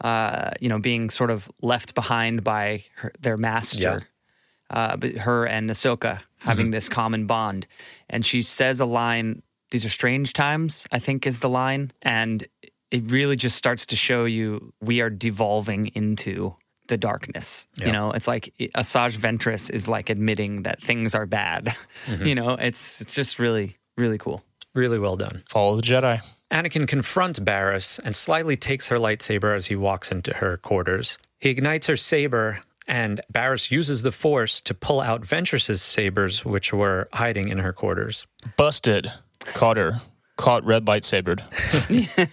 uh, 0.00 0.50
you 0.60 0.68
know, 0.68 0.80
being 0.80 1.10
sort 1.10 1.30
of 1.30 1.48
left 1.62 1.94
behind 1.94 2.42
by 2.42 2.84
her, 2.96 3.12
their 3.20 3.36
master. 3.36 3.78
Yeah. 3.80 4.00
Uh, 4.70 4.96
but 4.96 5.16
her 5.16 5.46
and 5.46 5.70
Ahsoka 5.70 6.20
having 6.38 6.66
mm-hmm. 6.66 6.72
this 6.72 6.88
common 6.88 7.26
bond. 7.26 7.66
And 8.10 8.24
she 8.24 8.42
says 8.42 8.80
a 8.80 8.86
line, 8.86 9.42
these 9.70 9.84
are 9.84 9.90
strange 9.90 10.32
times, 10.32 10.86
I 10.92 10.98
think 10.98 11.26
is 11.26 11.40
the 11.40 11.48
line. 11.48 11.92
And 12.02 12.46
it 12.90 13.10
really 13.10 13.36
just 13.36 13.56
starts 13.56 13.86
to 13.86 13.96
show 13.96 14.24
you 14.24 14.72
we 14.80 15.00
are 15.00 15.10
devolving 15.10 15.88
into 15.88 16.56
the 16.88 16.96
darkness. 16.96 17.66
Yeah. 17.76 17.86
You 17.86 17.92
know, 17.92 18.12
it's 18.12 18.28
like 18.28 18.52
eh, 18.60 18.68
Asajj 18.76 19.16
Ventress 19.16 19.70
is 19.70 19.88
like 19.88 20.10
admitting 20.10 20.62
that 20.62 20.82
things 20.82 21.14
are 21.14 21.26
bad. 21.26 21.74
Mm-hmm. 22.06 22.24
you 22.24 22.34
know, 22.36 22.50
it's 22.50 23.00
it's 23.00 23.14
just 23.14 23.40
really, 23.40 23.74
really 23.96 24.16
cool. 24.16 24.44
Really 24.74 24.98
well 24.98 25.16
done. 25.16 25.42
Follow 25.48 25.74
the 25.74 25.82
Jedi. 25.82 26.20
Anakin 26.52 26.86
confronts 26.86 27.40
Barriss 27.40 27.98
and 28.04 28.14
slightly 28.14 28.56
takes 28.56 28.86
her 28.88 28.98
lightsaber 28.98 29.56
as 29.56 29.66
he 29.66 29.74
walks 29.74 30.12
into 30.12 30.34
her 30.34 30.56
quarters. 30.58 31.18
He 31.40 31.48
ignites 31.48 31.88
her 31.88 31.96
saber, 31.96 32.62
and 32.88 33.20
Barriss 33.32 33.70
uses 33.70 34.02
the 34.02 34.12
Force 34.12 34.60
to 34.62 34.74
pull 34.74 35.00
out 35.00 35.22
Ventress's 35.22 35.82
sabers, 35.82 36.44
which 36.44 36.72
were 36.72 37.08
hiding 37.12 37.48
in 37.48 37.58
her 37.58 37.72
quarters. 37.72 38.26
Busted. 38.56 39.12
Caught 39.40 39.76
her. 39.76 40.00
Caught 40.36 40.64
red 40.64 40.84
lightsabered. 40.86 41.42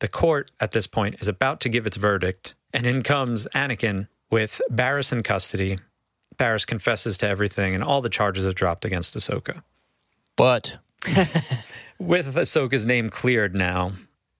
The 0.00 0.08
court 0.08 0.50
at 0.60 0.72
this 0.72 0.86
point 0.86 1.16
is 1.20 1.28
about 1.28 1.60
to 1.60 1.70
give 1.70 1.86
its 1.86 1.96
verdict, 1.96 2.54
and 2.74 2.84
in 2.84 3.02
comes 3.02 3.46
Anakin 3.54 4.08
with 4.30 4.60
Barriss 4.70 5.12
in 5.12 5.22
custody. 5.22 5.78
Barriss 6.36 6.66
confesses 6.66 7.16
to 7.18 7.28
everything, 7.28 7.74
and 7.74 7.82
all 7.82 8.02
the 8.02 8.10
charges 8.10 8.44
are 8.44 8.52
dropped 8.52 8.84
against 8.84 9.14
Ahsoka. 9.14 9.62
But 10.36 10.76
With 11.98 12.34
Ahsoka's 12.34 12.84
name 12.84 13.08
cleared 13.08 13.54
now, 13.54 13.92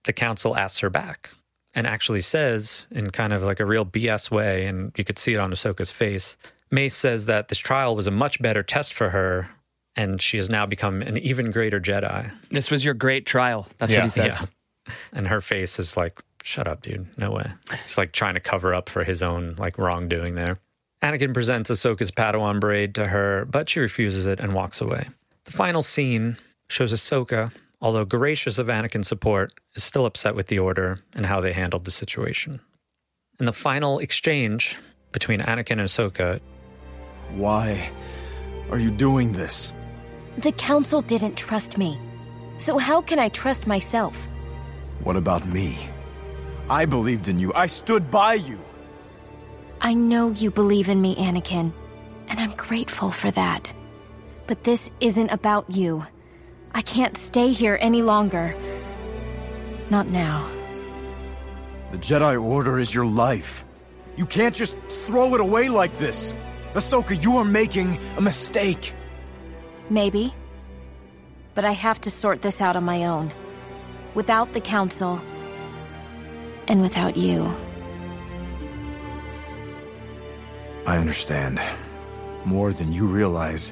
the 0.03 0.13
council 0.13 0.55
asks 0.55 0.79
her 0.79 0.89
back 0.89 1.31
and 1.75 1.85
actually 1.85 2.21
says, 2.21 2.85
in 2.91 3.11
kind 3.11 3.33
of 3.33 3.43
like 3.43 3.59
a 3.59 3.65
real 3.65 3.85
BS 3.85 4.31
way, 4.31 4.65
and 4.65 4.91
you 4.97 5.03
could 5.03 5.19
see 5.19 5.33
it 5.33 5.39
on 5.39 5.51
Ahsoka's 5.51 5.91
face, 5.91 6.37
Mace 6.71 6.95
says 6.95 7.25
that 7.27 7.49
this 7.49 7.57
trial 7.57 7.95
was 7.95 8.07
a 8.07 8.11
much 8.11 8.41
better 8.41 8.63
test 8.63 8.93
for 8.93 9.09
her, 9.11 9.49
and 9.95 10.21
she 10.21 10.37
has 10.37 10.49
now 10.49 10.65
become 10.65 11.01
an 11.01 11.17
even 11.17 11.51
greater 11.51 11.79
Jedi. 11.79 12.31
This 12.49 12.71
was 12.71 12.83
your 12.83 12.93
great 12.93 13.25
trial. 13.25 13.67
That's 13.77 13.91
Yeah, 13.93 13.99
what 13.99 14.03
he 14.05 14.09
says. 14.09 14.47
Yeah. 14.87 14.93
And 15.13 15.27
her 15.27 15.41
face 15.41 15.79
is 15.79 15.95
like, 15.97 16.21
shut 16.43 16.67
up, 16.67 16.81
dude. 16.81 17.07
No 17.17 17.31
way. 17.31 17.51
He's 17.85 17.97
like 17.97 18.11
trying 18.11 18.35
to 18.35 18.39
cover 18.39 18.73
up 18.73 18.89
for 18.89 19.03
his 19.03 19.21
own 19.23 19.55
like 19.57 19.77
wrongdoing 19.77 20.35
there. 20.35 20.59
Anakin 21.01 21.33
presents 21.33 21.69
Ahsoka's 21.69 22.11
Padawan 22.11 22.59
braid 22.59 22.95
to 22.95 23.07
her, 23.07 23.45
but 23.45 23.69
she 23.69 23.79
refuses 23.79 24.25
it 24.25 24.39
and 24.39 24.53
walks 24.53 24.81
away. 24.81 25.07
The 25.45 25.51
final 25.51 25.81
scene 25.83 26.37
shows 26.67 26.91
Ahsoka, 26.91 27.51
although 27.81 28.05
gracious 28.05 28.57
of 28.57 28.67
Anakin's 28.67 29.07
support, 29.07 29.53
is 29.75 29.83
still 29.83 30.05
upset 30.05 30.35
with 30.35 30.47
the 30.47 30.59
Order 30.59 30.99
and 31.13 31.25
how 31.25 31.41
they 31.41 31.53
handled 31.53 31.85
the 31.85 31.91
situation. 31.91 32.59
In 33.39 33.45
the 33.45 33.53
final 33.53 33.99
exchange 33.99 34.77
between 35.11 35.41
Anakin 35.41 35.79
and 35.79 35.81
Ahsoka, 35.81 36.39
Why 37.35 37.89
are 38.71 38.79
you 38.79 38.91
doing 38.91 39.33
this? 39.33 39.73
The 40.37 40.51
council 40.51 41.01
didn't 41.01 41.35
trust 41.35 41.77
me. 41.77 41.97
So 42.57 42.77
how 42.77 43.01
can 43.01 43.19
I 43.19 43.29
trust 43.29 43.67
myself? 43.67 44.27
What 45.03 45.15
about 45.15 45.45
me? 45.47 45.77
I 46.69 46.85
believed 46.85 47.27
in 47.27 47.39
you. 47.39 47.53
I 47.53 47.67
stood 47.67 48.09
by 48.09 48.35
you. 48.35 48.59
I 49.81 49.93
know 49.93 50.31
you 50.31 50.49
believe 50.49 50.89
in 50.89 51.01
me, 51.01 51.15
Anakin, 51.15 51.71
and 52.27 52.39
I'm 52.39 52.55
grateful 52.55 53.11
for 53.11 53.29
that. 53.31 53.73
But 54.47 54.63
this 54.63 54.89
isn't 54.99 55.29
about 55.29 55.69
you. 55.69 56.05
I 56.75 56.81
can't 56.81 57.17
stay 57.17 57.53
here 57.53 57.77
any 57.79 58.01
longer. 58.01 58.53
Not 59.89 60.07
now. 60.07 60.45
The 61.91 61.97
Jedi 61.97 62.41
Order 62.41 62.77
is 62.77 62.93
your 62.93 63.05
life. 63.05 63.63
You 64.17 64.25
can't 64.25 64.53
just 64.53 64.77
throw 64.89 65.33
it 65.35 65.39
away 65.39 65.69
like 65.69 65.93
this. 65.93 66.35
Ahsoka, 66.73 67.15
you 67.23 67.37
are 67.37 67.45
making 67.45 67.97
a 68.17 68.21
mistake. 68.21 68.93
Maybe. 69.89 70.33
But 71.53 71.63
I 71.63 71.71
have 71.71 72.01
to 72.01 72.11
sort 72.11 72.41
this 72.41 72.59
out 72.59 72.75
on 72.75 72.83
my 72.83 73.05
own. 73.05 73.31
Without 74.13 74.51
the 74.51 74.59
council. 74.59 75.21
And 76.67 76.81
without 76.81 77.15
you. 77.15 77.55
I 80.85 80.97
understand. 80.97 81.61
More 82.43 82.73
than 82.73 82.91
you 82.91 83.07
realize, 83.07 83.71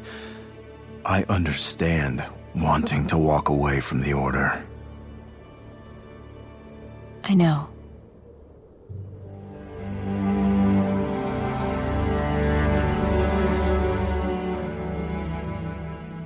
I 1.04 1.24
understand 1.24 2.24
wanting 2.56 3.08
to 3.08 3.18
walk 3.18 3.50
away 3.50 3.80
from 3.80 4.02
the 4.02 4.14
Order. 4.14 4.64
I 7.24 7.34
know. 7.34 7.70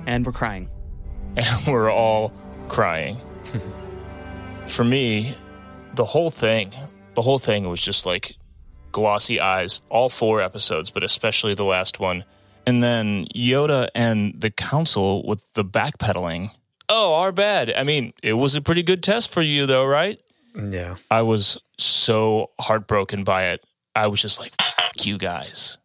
And 0.06 0.24
we're 0.24 0.32
crying. 0.32 0.68
and 1.36 1.66
we're 1.66 1.90
all 1.90 2.32
crying. 2.68 3.18
For 4.66 4.84
me, 4.84 5.34
the 5.94 6.04
whole 6.04 6.30
thing, 6.30 6.72
the 7.14 7.22
whole 7.22 7.38
thing 7.38 7.68
was 7.68 7.80
just 7.80 8.06
like 8.06 8.36
glossy 8.92 9.38
eyes, 9.40 9.82
all 9.88 10.08
four 10.08 10.40
episodes, 10.40 10.90
but 10.90 11.04
especially 11.04 11.54
the 11.54 11.64
last 11.64 12.00
one. 12.00 12.24
And 12.68 12.82
then 12.82 13.26
Yoda 13.34 13.88
and 13.94 14.34
the 14.38 14.50
council 14.50 15.26
with 15.26 15.46
the 15.54 15.64
backpedaling. 15.64 16.50
Oh, 16.90 17.14
our 17.14 17.32
bad. 17.32 17.72
I 17.72 17.82
mean, 17.82 18.12
it 18.22 18.34
was 18.34 18.54
a 18.54 18.60
pretty 18.60 18.82
good 18.82 19.02
test 19.02 19.30
for 19.30 19.40
you, 19.40 19.64
though, 19.64 19.86
right? 19.86 20.20
yeah, 20.70 20.96
I 21.10 21.22
was 21.22 21.56
so 21.78 22.50
heartbroken 22.60 23.24
by 23.24 23.46
it. 23.52 23.64
I 23.94 24.06
was 24.08 24.20
just 24.20 24.38
like, 24.38 24.52
F- 24.60 25.06
you 25.06 25.16
guys, 25.16 25.78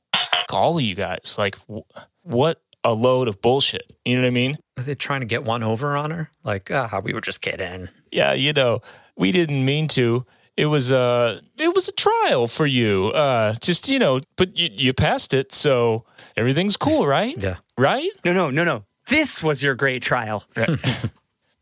all 0.49 0.77
of 0.77 0.83
you 0.83 0.95
guys. 0.95 1.35
Like, 1.37 1.55
wh- 1.71 1.87
what 2.23 2.61
a 2.83 2.93
load 2.93 3.27
of 3.29 3.41
bullshit. 3.41 3.95
You 4.03 4.15
know 4.17 4.23
what 4.23 4.27
I 4.27 4.31
mean? 4.31 4.57
are 4.77 4.83
they 4.83 4.95
trying 4.95 5.21
to 5.21 5.25
get 5.27 5.43
one 5.45 5.63
over 5.63 5.95
on 5.95 6.11
her? 6.11 6.29
Like, 6.43 6.69
ah, 6.71 6.99
we 7.03 7.13
were 7.13 7.21
just 7.21 7.39
kidding. 7.41 7.87
yeah, 8.11 8.33
you 8.33 8.51
know, 8.51 8.81
we 9.15 9.31
didn't 9.31 9.63
mean 9.63 9.87
to. 9.89 10.25
It 10.55 10.67
was 10.67 10.91
uh 10.91 11.41
it 11.57 11.73
was 11.73 11.87
a 11.87 11.91
trial 11.91 12.47
for 12.47 12.65
you. 12.65 13.07
Uh 13.07 13.55
just, 13.61 13.87
you 13.87 13.99
know, 13.99 14.21
but 14.35 14.57
you, 14.57 14.69
you 14.71 14.93
passed 14.93 15.33
it, 15.33 15.51
so 15.53 16.05
everything's 16.37 16.77
cool, 16.77 17.07
right? 17.07 17.37
Yeah. 17.37 17.57
Right? 17.77 18.09
No, 18.23 18.33
no, 18.33 18.49
no, 18.49 18.63
no. 18.63 18.85
This 19.07 19.41
was 19.43 19.61
your 19.61 19.75
great 19.75 20.01
trial. 20.01 20.45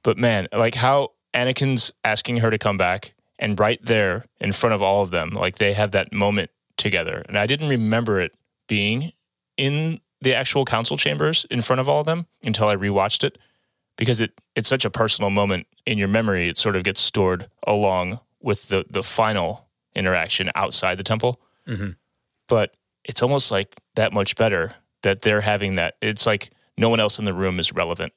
But 0.04 0.18
man, 0.18 0.48
like 0.52 0.76
how 0.76 1.10
Anakin's 1.34 1.92
asking 2.04 2.38
her 2.38 2.50
to 2.50 2.58
come 2.58 2.78
back 2.78 3.14
and 3.40 3.60
right 3.60 3.80
there 3.84 4.26
in 4.40 4.52
front 4.52 4.74
of 4.74 4.82
all 4.82 5.02
of 5.02 5.12
them, 5.12 5.30
like 5.32 5.58
they 5.58 5.74
have 5.74 5.92
that 5.92 6.12
moment 6.12 6.50
together. 6.78 7.24
And 7.28 7.38
I 7.38 7.46
didn't 7.46 7.70
remember 7.70 8.20
it 8.20 8.32
being 8.68 9.14
in 9.58 10.00
the 10.22 10.34
actual 10.34 10.66
council 10.66 10.98
chambers 10.98 11.46
in 11.50 11.62
front 11.62 11.80
of 11.80 11.90
all 11.90 12.00
of 12.02 12.06
them 12.06 12.28
until 12.44 12.68
I 12.68 12.76
rewatched 12.76 13.24
it 13.24 13.38
because 13.98 14.22
it 14.22 14.32
it's 14.56 14.70
such 14.70 14.86
a 14.86 14.90
personal 14.90 15.30
moment 15.30 15.68
in 15.86 15.98
your 15.98 16.08
memory. 16.08 16.48
It 16.48 16.58
sort 16.58 16.76
of 16.76 16.84
gets 16.84 17.02
stored 17.02 17.50
along 17.68 18.20
with 18.44 18.68
the 18.70 18.86
the 18.90 19.04
final 19.04 19.68
interaction 19.96 20.52
outside 20.56 20.98
the 20.98 21.04
temple. 21.04 21.40
Mhm. 21.68 21.96
But 22.48 22.76
it's 23.04 23.22
almost 23.22 23.52
like 23.52 23.76
that 23.96 24.14
much 24.14 24.36
better 24.36 24.74
that 25.04 25.22
they're 25.22 25.42
having 25.42 25.76
that. 25.76 25.96
It's 26.02 26.26
like 26.26 26.52
no 26.78 26.90
one 26.90 27.00
else 27.00 27.20
in 27.20 27.26
the 27.26 27.34
room 27.34 27.60
is 27.60 27.72
relevant 27.74 28.14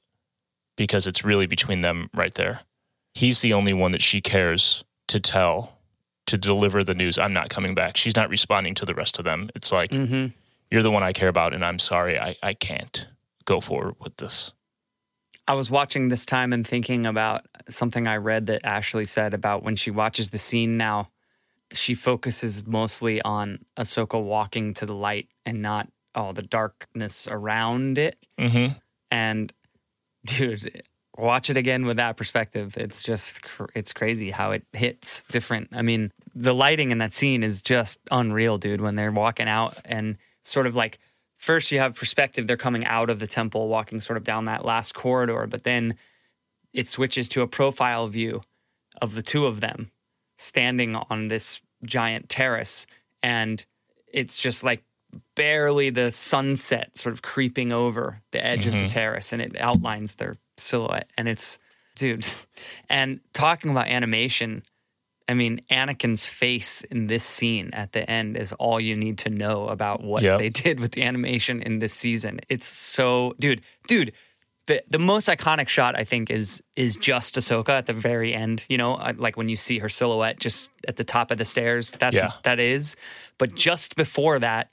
because 0.77 1.07
it's 1.07 1.25
really 1.25 1.47
between 1.47 1.81
them 1.83 2.11
right 2.15 2.35
there. 2.35 2.61
He's 3.15 3.41
the 3.41 3.53
only 3.53 3.73
one 3.73 3.93
that 3.93 4.03
she 4.03 4.21
cares 4.21 4.85
to 5.09 5.21
tell, 5.21 5.79
to 6.27 6.37
deliver 6.37 6.83
the 6.85 6.95
news. 6.95 7.19
I'm 7.19 7.33
not 7.33 7.49
coming 7.49 7.75
back. 7.75 7.97
She's 7.97 8.17
not 8.17 8.29
responding 8.29 8.75
to 8.77 8.85
the 8.85 8.95
rest 8.95 9.19
of 9.19 9.25
them. 9.25 9.51
It's 9.55 9.71
like, 9.73 9.91
Mm-hmm. 9.93 10.27
you're 10.71 10.83
the 10.83 10.91
one 10.91 11.03
I 11.03 11.13
care 11.13 11.29
about, 11.29 11.55
and 11.55 11.65
I'm 11.65 11.79
sorry, 11.79 12.19
I, 12.19 12.37
I 12.43 12.55
can't 12.55 13.07
go 13.45 13.61
forward 13.61 13.95
with 14.01 14.17
this. 14.17 14.53
I 15.47 15.55
was 15.55 15.71
watching 15.71 16.09
this 16.09 16.25
time 16.25 16.53
and 16.53 16.67
thinking 16.67 17.07
about 17.07 17.47
something 17.69 18.07
I 18.07 18.17
read 18.17 18.47
that 18.47 18.65
Ashley 18.65 19.05
said 19.05 19.35
about 19.35 19.63
when 19.63 19.77
she 19.77 19.91
watches 19.91 20.31
the 20.31 20.39
scene 20.39 20.77
now, 20.77 21.11
she 21.73 21.95
focuses 21.95 22.67
mostly 22.67 23.21
on 23.23 23.65
Ahsoka 23.77 24.23
walking 24.23 24.75
to 24.75 24.87
the 24.87 24.95
light 24.95 25.29
and 25.45 25.61
not 25.61 25.89
all 26.15 26.33
the 26.33 26.43
darkness 26.43 27.27
around 27.29 27.99
it. 27.99 28.17
Mm-hmm. 28.39 28.75
And 29.11 29.53
dude, 30.25 30.83
watch 31.19 31.51
it 31.51 31.57
again 31.57 31.85
with 31.87 31.97
that 31.99 32.17
perspective. 32.17 32.77
It's 32.77 33.03
just, 33.03 33.41
it's 33.75 33.93
crazy 33.93 34.31
how 34.31 34.53
it 34.53 34.65
hits 34.73 35.25
different. 35.31 35.69
I 35.73 35.83
mean, 35.83 36.13
the 36.35 36.55
lighting 36.55 36.91
in 36.91 36.99
that 36.99 37.13
scene 37.13 37.43
is 37.43 37.61
just 37.63 37.99
unreal, 38.11 38.59
dude. 38.59 38.81
When 38.81 38.95
they're 38.95 39.13
walking 39.13 39.49
out 39.49 39.77
and 39.85 40.17
sort 40.43 40.67
of 40.67 40.75
like 40.75 40.99
first 41.45 41.71
you 41.71 41.79
have 41.79 41.95
perspective, 41.95 42.47
they're 42.47 42.57
coming 42.57 42.87
out 42.87 43.11
of 43.11 43.19
the 43.19 43.27
temple, 43.27 43.69
walking 43.69 44.01
sort 44.01 44.17
of 44.17 44.25
down 44.25 44.47
that 44.47 44.65
last 44.65 44.95
corridor, 44.95 45.47
but 45.47 45.65
then 45.65 45.95
it 46.73 46.89
switches 46.89 47.29
to 47.29 47.43
a 47.43 47.47
profile 47.47 48.09
view 48.09 48.43
of 49.03 49.15
the 49.15 49.23
two 49.23 49.45
of 49.45 49.61
them 49.61 49.91
standing 50.39 50.97
on 50.97 51.29
this 51.29 51.61
giant 51.85 52.29
terrace 52.29 52.87
and 53.23 53.67
it's 54.13 54.37
just 54.37 54.65
like 54.65 54.83
barely 55.35 55.91
the 55.91 56.11
sunset 56.13 56.97
sort 56.97 57.13
of 57.13 57.21
creeping 57.23 57.73
over 57.73 58.21
the 58.33 58.45
edge 58.45 58.67
of 58.67 58.73
the 58.73 58.87
Mhm. 58.87 58.89
terrace 58.89 59.33
and 59.33 59.43
it 59.43 59.61
outlines 59.61 60.15
their 60.17 60.37
silhouette. 60.57 61.11
And 61.19 61.29
it's, 61.29 61.59
dude, 61.95 62.27
and 62.89 63.21
talking 63.33 63.71
about 63.71 63.87
animation, 63.89 64.63
I 65.29 65.35
mean, 65.35 65.63
Anakin's 65.71 66.27
face 66.27 66.83
in 66.91 67.07
this 67.07 67.25
scene 67.25 67.71
at 67.73 67.93
the 67.93 68.09
end 68.11 68.37
is 68.37 68.53
all 68.53 68.79
you 68.79 68.95
need 68.95 69.19
to 69.19 69.31
know 69.31 69.69
about 69.69 70.03
what 70.03 70.23
Yep. 70.23 70.39
they 70.39 70.49
did 70.65 70.81
with 70.81 70.93
the 70.93 71.03
animation 71.03 71.63
in 71.63 71.79
this 71.79 71.95
season. 71.95 72.41
It's 72.49 72.67
so, 72.67 73.35
dude, 73.39 73.63
dude. 73.89 74.13
The, 74.67 74.83
the 74.89 74.99
most 74.99 75.29
iconic 75.29 75.69
shot 75.69 75.95
I 75.95 76.05
think 76.05 76.31
is 76.31 76.63
is 76.75 76.97
just 76.97 77.35
Ahsoka 77.35 77.69
at 77.69 77.85
the 77.85 77.93
very 77.93 78.33
end. 78.35 78.65
You 78.71 78.79
know, 78.79 78.95
uh, 78.95 79.13
like 79.19 79.37
when 79.37 79.51
you 79.51 79.57
see 79.57 79.79
her 79.79 79.91
silhouette 79.91 80.41
just 80.41 80.71
at 80.89 80.97
the 80.97 81.05
top 81.05 81.31
of 81.31 81.37
the 81.37 81.45
stairs. 81.45 81.93
That's 81.93 82.17
Yeah. 82.17 82.31
that 82.45 82.59
is. 82.61 82.97
But 83.37 83.55
just 83.55 83.95
before 83.95 84.39
that, 84.39 84.71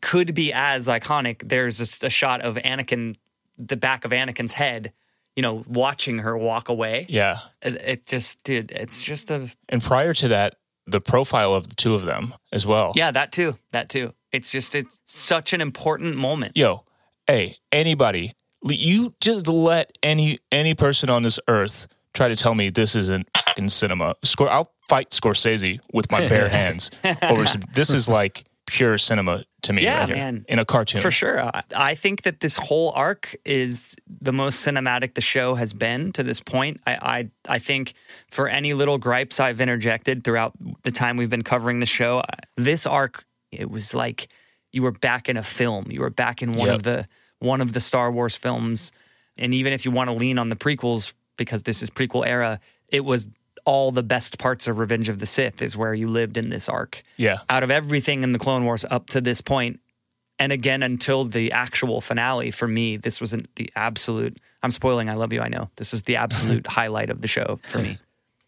could 0.00 0.34
be 0.34 0.54
as 0.54 0.86
iconic. 0.88 1.46
There's 1.46 1.76
just 1.76 2.02
a 2.02 2.08
shot 2.08 2.40
of 2.42 2.56
Anakin, 2.56 3.16
the 3.58 3.76
back 3.76 4.06
of 4.06 4.10
Anakin's 4.10 4.52
head. 4.52 4.92
You 5.36 5.42
know, 5.42 5.64
watching 5.68 6.18
her 6.18 6.36
walk 6.36 6.68
away. 6.68 7.06
Yeah. 7.08 7.36
It, 7.62 7.74
it 7.74 8.06
just, 8.06 8.42
dude, 8.42 8.72
it's 8.72 9.00
just 9.00 9.30
a 9.30 9.50
And 9.68 9.82
prior 9.82 10.14
to 10.14 10.28
that, 10.28 10.56
the 10.86 11.00
profile 11.00 11.52
of 11.54 11.68
the 11.68 11.74
two 11.74 11.94
of 11.94 12.02
them 12.02 12.34
as 12.52 12.66
well. 12.66 12.92
Yeah, 12.94 13.10
that 13.10 13.32
too. 13.32 13.54
That 13.72 13.88
too. 13.88 14.14
It's 14.32 14.50
just 14.50 14.74
it's 14.74 14.98
such 15.06 15.52
an 15.52 15.60
important 15.60 16.16
moment. 16.16 16.56
Yo, 16.56 16.84
hey, 17.26 17.56
anybody, 17.72 18.34
you 18.62 19.14
just 19.20 19.46
let 19.46 19.96
any 20.02 20.38
any 20.52 20.74
person 20.74 21.10
on 21.10 21.22
this 21.22 21.38
earth 21.48 21.88
try 22.14 22.28
to 22.28 22.36
tell 22.36 22.54
me 22.54 22.70
this 22.70 22.94
isn't 22.94 23.28
in 23.56 23.68
cinema. 23.68 24.14
Score, 24.24 24.48
I'll 24.48 24.72
fight 24.88 25.10
Scorsese 25.10 25.80
with 25.92 26.10
my 26.10 26.28
bare 26.28 26.48
hands 26.60 26.90
over 27.22 27.46
some, 27.46 27.62
this 27.74 27.90
is 27.90 28.08
like 28.08 28.44
pure 28.66 28.98
cinema 28.98 29.44
to 29.66 29.72
me. 29.72 29.82
Yeah, 29.82 30.00
right 30.00 30.08
man. 30.08 30.44
in 30.48 30.58
a 30.58 30.64
cartoon 30.64 31.00
For 31.00 31.10
sure. 31.10 31.40
I, 31.42 31.62
I 31.76 31.94
think 31.94 32.22
that 32.22 32.40
this 32.40 32.56
whole 32.56 32.92
arc 32.96 33.36
is 33.44 33.94
the 34.20 34.32
most 34.32 34.64
cinematic 34.66 35.14
the 35.14 35.20
show 35.20 35.54
has 35.54 35.72
been 35.72 36.12
to 36.12 36.22
this 36.22 36.40
point. 36.40 36.80
I, 36.86 36.94
I 37.46 37.54
I 37.56 37.58
think 37.60 37.94
for 38.30 38.48
any 38.48 38.74
little 38.74 38.98
gripes 38.98 39.38
I've 39.40 39.60
interjected 39.60 40.24
throughout 40.24 40.52
the 40.82 40.90
time 40.90 41.16
we've 41.16 41.30
been 41.30 41.44
covering 41.44 41.80
the 41.80 41.86
show, 41.86 42.22
this 42.56 42.86
arc 42.86 43.24
it 43.52 43.70
was 43.70 43.94
like 43.94 44.28
you 44.72 44.82
were 44.82 44.92
back 44.92 45.28
in 45.28 45.36
a 45.36 45.42
film. 45.42 45.86
You 45.90 46.00
were 46.00 46.10
back 46.10 46.42
in 46.42 46.52
one 46.52 46.68
Yep. 46.68 46.76
of 46.76 46.82
the 46.82 47.08
one 47.38 47.60
of 47.60 47.72
the 47.72 47.80
Star 47.80 48.10
Wars 48.10 48.34
films. 48.36 48.92
And 49.36 49.52
even 49.54 49.72
if 49.72 49.84
you 49.84 49.90
want 49.90 50.08
to 50.08 50.14
lean 50.16 50.38
on 50.38 50.48
the 50.48 50.56
prequels 50.56 51.12
because 51.36 51.62
this 51.64 51.82
is 51.82 51.90
prequel 51.90 52.26
era, 52.26 52.58
it 52.88 53.04
was 53.04 53.28
all 53.66 53.90
the 53.92 54.02
best 54.02 54.38
parts 54.38 54.66
of 54.66 54.78
Revenge 54.78 55.08
of 55.10 55.18
the 55.18 55.26
Sith 55.26 55.60
is 55.60 55.76
where 55.76 55.92
you 55.92 56.08
lived 56.08 56.36
in 56.38 56.48
this 56.50 56.68
arc 56.68 57.02
Yeah. 57.18 57.38
out 57.50 57.62
of 57.62 57.70
everything 57.70 58.22
in 58.22 58.32
the 58.32 58.38
Clone 58.38 58.64
Wars 58.64 58.84
up 58.88 59.08
to 59.10 59.20
this 59.20 59.40
point, 59.42 59.80
and 60.38 60.52
again 60.52 60.82
until 60.82 61.24
the 61.24 61.52
actual 61.52 62.00
finale, 62.00 62.50
for 62.50 62.68
me, 62.68 62.96
this 62.96 63.20
was 63.20 63.32
an, 63.32 63.46
the 63.56 63.70
absolute. 63.76 64.38
I'm 64.62 64.70
spoiling. 64.70 65.08
I 65.10 65.14
love 65.14 65.32
you. 65.32 65.40
I 65.42 65.48
know 65.48 65.68
this 65.76 65.92
is 65.92 66.04
the 66.04 66.16
absolute 66.16 66.66
highlight 66.78 67.10
of 67.10 67.20
the 67.20 67.28
show 67.28 67.58
for 67.66 67.78
me. 67.78 67.98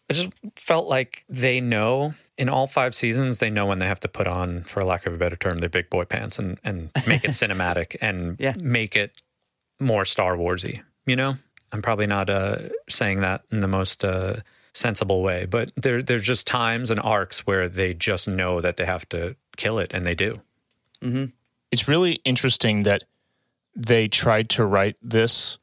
I 0.09 0.13
just 0.13 0.29
felt 0.55 0.87
like 0.87 1.23
they 1.29 1.61
know 1.61 2.15
in 2.37 2.49
all 2.49 2.65
five 2.65 2.95
seasons 2.95 3.37
they 3.39 3.49
know 3.49 3.65
when 3.67 3.77
they 3.79 3.85
have 3.87 3.99
to 3.99 4.07
put 4.07 4.25
on, 4.27 4.63
for 4.63 4.83
lack 4.83 5.05
of 5.05 5.13
a 5.13 5.17
better 5.17 5.35
term, 5.35 5.59
their 5.59 5.69
big 5.69 5.89
boy 5.89 6.05
pants 6.05 6.39
and 6.39 6.57
and 6.63 6.89
make 7.07 7.23
it 7.25 7.31
cinematic 7.41 7.95
and 8.01 8.37
Yeah. 8.39 8.53
make 8.61 8.95
it 8.95 9.11
more 9.79 10.05
Star 10.05 10.35
Warsy. 10.37 10.81
You 11.05 11.15
know, 11.15 11.37
I'm 11.71 11.81
probably 11.81 12.07
not 12.07 12.29
uh, 12.29 12.69
saying 12.89 13.21
that 13.21 13.43
in 13.51 13.59
the 13.59 13.67
most 13.67 14.03
uh, 14.05 14.37
sensible 14.73 15.21
way, 15.21 15.45
but 15.45 15.71
there 15.75 16.01
there's 16.01 16.25
just 16.25 16.47
times 16.47 16.91
and 16.91 16.99
arcs 16.99 17.39
where 17.45 17.67
they 17.67 17.93
just 17.93 18.27
know 18.27 18.61
that 18.61 18.77
they 18.77 18.85
have 18.85 19.07
to 19.09 19.35
kill 19.57 19.79
it, 19.79 19.91
and 19.93 20.05
they 20.05 20.15
do. 20.15 20.41
Mm-hmm. 21.01 21.25
it's 21.71 21.87
really 21.87 22.19
interesting 22.25 22.83
that 22.83 23.05
they 23.73 24.09
tried 24.09 24.49
to 24.49 24.65
write 24.65 24.97
this, 25.01 25.57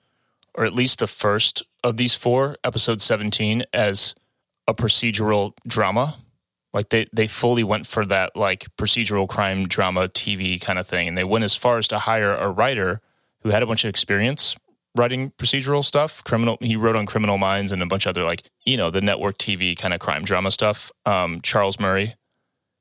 or 0.55 0.65
at 0.65 0.73
least 0.73 1.01
the 1.01 1.07
first 1.07 1.63
of 1.85 1.99
these 1.99 2.15
four, 2.15 2.57
episode 2.65 3.03
17, 3.03 3.65
as 3.75 4.15
a 4.67 4.75
procedural 4.75 5.53
drama. 5.67 6.17
Like 6.73 6.89
they, 6.89 7.07
they 7.13 7.27
fully 7.27 7.65
went 7.65 7.87
for 7.87 8.05
that 8.07 8.35
like 8.35 8.67
procedural 8.77 9.29
crime 9.29 9.67
drama 9.67 10.09
TV 10.09 10.61
kind 10.61 10.79
of 10.79 10.87
thing. 10.87 11.09
And 11.09 11.17
they 11.17 11.25
went 11.25 11.45
as 11.45 11.55
far 11.55 11.79
as 11.79 11.89
to 11.89 11.99
hire 11.99 12.35
a 12.35 12.51
writer 12.51 13.01
who 13.41 13.51
had 13.51 13.63
a 13.63 13.67
bunch 13.67 13.85
of 13.85 13.89
experience 13.89 14.57
writing 14.97 15.33
procedural 15.39 15.85
stuff. 15.85 16.25
Criminal 16.25 16.59
he 16.61 16.77
wrote 16.77 16.97
on 16.97 17.07
Criminal 17.07 17.39
Minds 17.39 17.73
and 17.73 17.83
a 17.83 17.87
bunch 17.87 18.07
of 18.07 18.11
other 18.11 18.25
like, 18.25 18.51
you 18.65 18.77
know, 18.77 18.91
the 18.91 19.01
network 19.01 19.39
TV 19.39 19.77
kind 19.77 19.95
of 19.95 20.01
crime 20.01 20.25
drama 20.25 20.51
stuff. 20.51 20.91
Um, 21.05 21.41
Charles 21.43 21.79
Murray. 21.79 22.15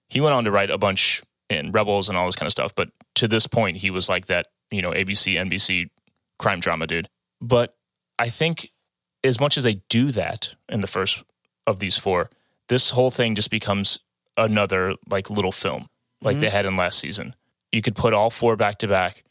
He 0.09 0.21
went 0.21 0.33
on 0.33 0.43
to 0.45 0.51
write 0.51 0.69
a 0.69 0.77
bunch 0.77 1.21
in 1.49 1.71
Rebels 1.71 2.09
and 2.09 2.17
all 2.17 2.25
this 2.25 2.35
kind 2.35 2.47
of 2.47 2.51
stuff. 2.51 2.73
But 2.75 2.89
to 3.15 3.27
this 3.27 3.47
point, 3.47 3.77
he 3.77 3.89
was 3.89 4.09
like 4.09 4.27
that, 4.27 4.47
you 4.71 4.81
know, 4.81 4.91
ABC, 4.91 5.35
NBC 5.35 5.89
crime 6.37 6.59
drama 6.59 6.87
dude. 6.87 7.09
But 7.41 7.75
I 8.17 8.29
think 8.29 8.71
as 9.23 9.39
much 9.39 9.57
as 9.57 9.63
they 9.63 9.81
do 9.89 10.11
that 10.11 10.55
in 10.69 10.81
the 10.81 10.87
first 10.87 11.23
of 11.67 11.79
these 11.79 11.97
four, 11.97 12.29
this 12.69 12.91
whole 12.91 13.11
thing 13.11 13.35
just 13.35 13.49
becomes 13.49 13.99
another 14.37 14.95
like 15.09 15.29
little 15.29 15.51
film 15.51 15.87
like 16.21 16.39
they 16.39 16.49
had 16.49 16.65
in 16.65 16.75
last 16.75 16.99
season. 16.99 17.35
You 17.71 17.81
could 17.81 17.95
put 17.95 18.13
all 18.13 18.29
four 18.29 18.55
back 18.55 18.79
to 18.79 18.87
back 18.87 19.23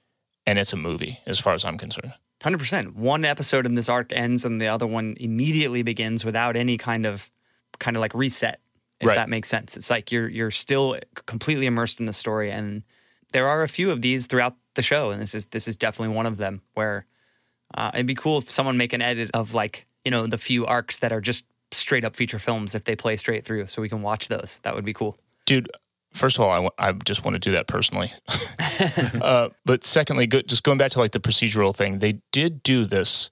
and 0.46 0.58
it's 0.58 0.72
a 0.72 0.76
movie 0.76 1.20
as 1.26 1.38
far 1.38 1.54
as 1.54 1.64
I'm 1.64 1.78
concerned. 1.78 2.14
Hundred 2.44 2.58
percent. 2.58 2.94
One 2.94 3.24
episode 3.24 3.64
in 3.64 3.74
this 3.74 3.88
arc 3.88 4.12
ends, 4.12 4.44
and 4.44 4.60
the 4.60 4.68
other 4.68 4.86
one 4.86 5.16
immediately 5.18 5.82
begins 5.82 6.26
without 6.26 6.56
any 6.56 6.76
kind 6.76 7.06
of 7.06 7.30
kind 7.78 7.96
of 7.96 8.02
like 8.02 8.12
reset. 8.12 8.60
If 9.00 9.08
Right. 9.08 9.14
that 9.14 9.30
makes 9.30 9.48
sense. 9.48 9.78
It's 9.78 9.88
like 9.88 10.12
you're 10.12 10.28
you're 10.28 10.50
still 10.50 10.98
completely 11.24 11.64
immersed 11.64 12.00
in 12.00 12.06
the 12.06 12.12
story, 12.12 12.50
and 12.50 12.82
there 13.32 13.48
are 13.48 13.62
a 13.62 13.68
few 13.68 13.90
of 13.90 14.02
these 14.02 14.26
throughout 14.26 14.56
the 14.74 14.82
show, 14.82 15.10
and 15.10 15.22
this 15.22 15.34
is 15.34 15.46
this 15.46 15.66
is 15.66 15.74
definitely 15.74 16.14
one 16.14 16.26
of 16.26 16.36
them. 16.36 16.60
Where 16.74 17.06
uh, 17.78 17.92
it'd 17.94 18.04
be 18.04 18.14
cool 18.14 18.36
if 18.36 18.50
someone 18.50 18.76
make 18.76 18.92
an 18.92 19.00
edit 19.00 19.30
of 19.32 19.54
like 19.54 19.86
you 20.04 20.10
know 20.10 20.26
the 20.26 20.36
few 20.36 20.66
arcs 20.66 20.98
that 20.98 21.12
are 21.12 21.22
just 21.22 21.46
straight 21.72 22.04
up 22.04 22.14
feature 22.14 22.38
films 22.38 22.74
if 22.74 22.84
they 22.84 22.94
play 22.94 23.16
straight 23.16 23.46
through, 23.46 23.68
so 23.68 23.80
we 23.80 23.88
can 23.88 24.02
watch 24.02 24.28
those. 24.28 24.60
That 24.64 24.74
would 24.74 24.84
be 24.84 24.92
cool. 24.92 25.16
Dude, 25.46 25.70
first 26.14 26.38
of 26.38 26.44
all, 26.44 26.72
I 26.78 26.88
I 26.88 26.92
just 26.92 27.24
want 27.24 27.34
to 27.34 27.38
do 27.38 27.52
that 27.52 27.66
personally. 27.66 28.12
uh, 29.20 29.50
but 29.64 29.84
secondly, 29.84 30.26
go, 30.26 30.40
just 30.42 30.62
going 30.62 30.78
back 30.78 30.92
to 30.92 30.98
like 30.98 31.12
the 31.12 31.20
procedural 31.20 31.74
thing, 31.74 31.98
they 31.98 32.20
did 32.32 32.62
do 32.62 32.84
this, 32.84 33.30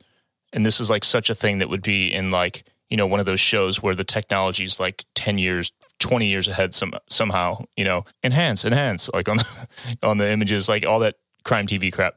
and 0.52 0.66
this 0.66 0.80
is 0.80 0.90
like 0.90 1.04
such 1.04 1.30
a 1.30 1.34
thing 1.34 1.58
that 1.58 1.68
would 1.68 1.82
be 1.82 2.12
in 2.12 2.30
like 2.30 2.64
you 2.90 2.96
know 2.96 3.06
one 3.06 3.20
of 3.20 3.26
those 3.26 3.40
shows 3.40 3.82
where 3.82 3.94
the 3.94 4.04
technology 4.04 4.64
is 4.64 4.78
like 4.78 5.04
ten 5.14 5.38
years, 5.38 5.72
twenty 5.98 6.26
years 6.26 6.48
ahead 6.48 6.74
some 6.74 6.92
somehow. 7.08 7.64
You 7.76 7.84
know, 7.84 8.04
enhance, 8.22 8.64
enhance, 8.64 9.08
like 9.14 9.28
on 9.28 9.38
the, 9.38 9.68
on 10.02 10.18
the 10.18 10.30
images, 10.30 10.68
like 10.68 10.84
all 10.84 11.00
that 11.00 11.16
crime 11.44 11.66
TV 11.66 11.92
crap. 11.92 12.16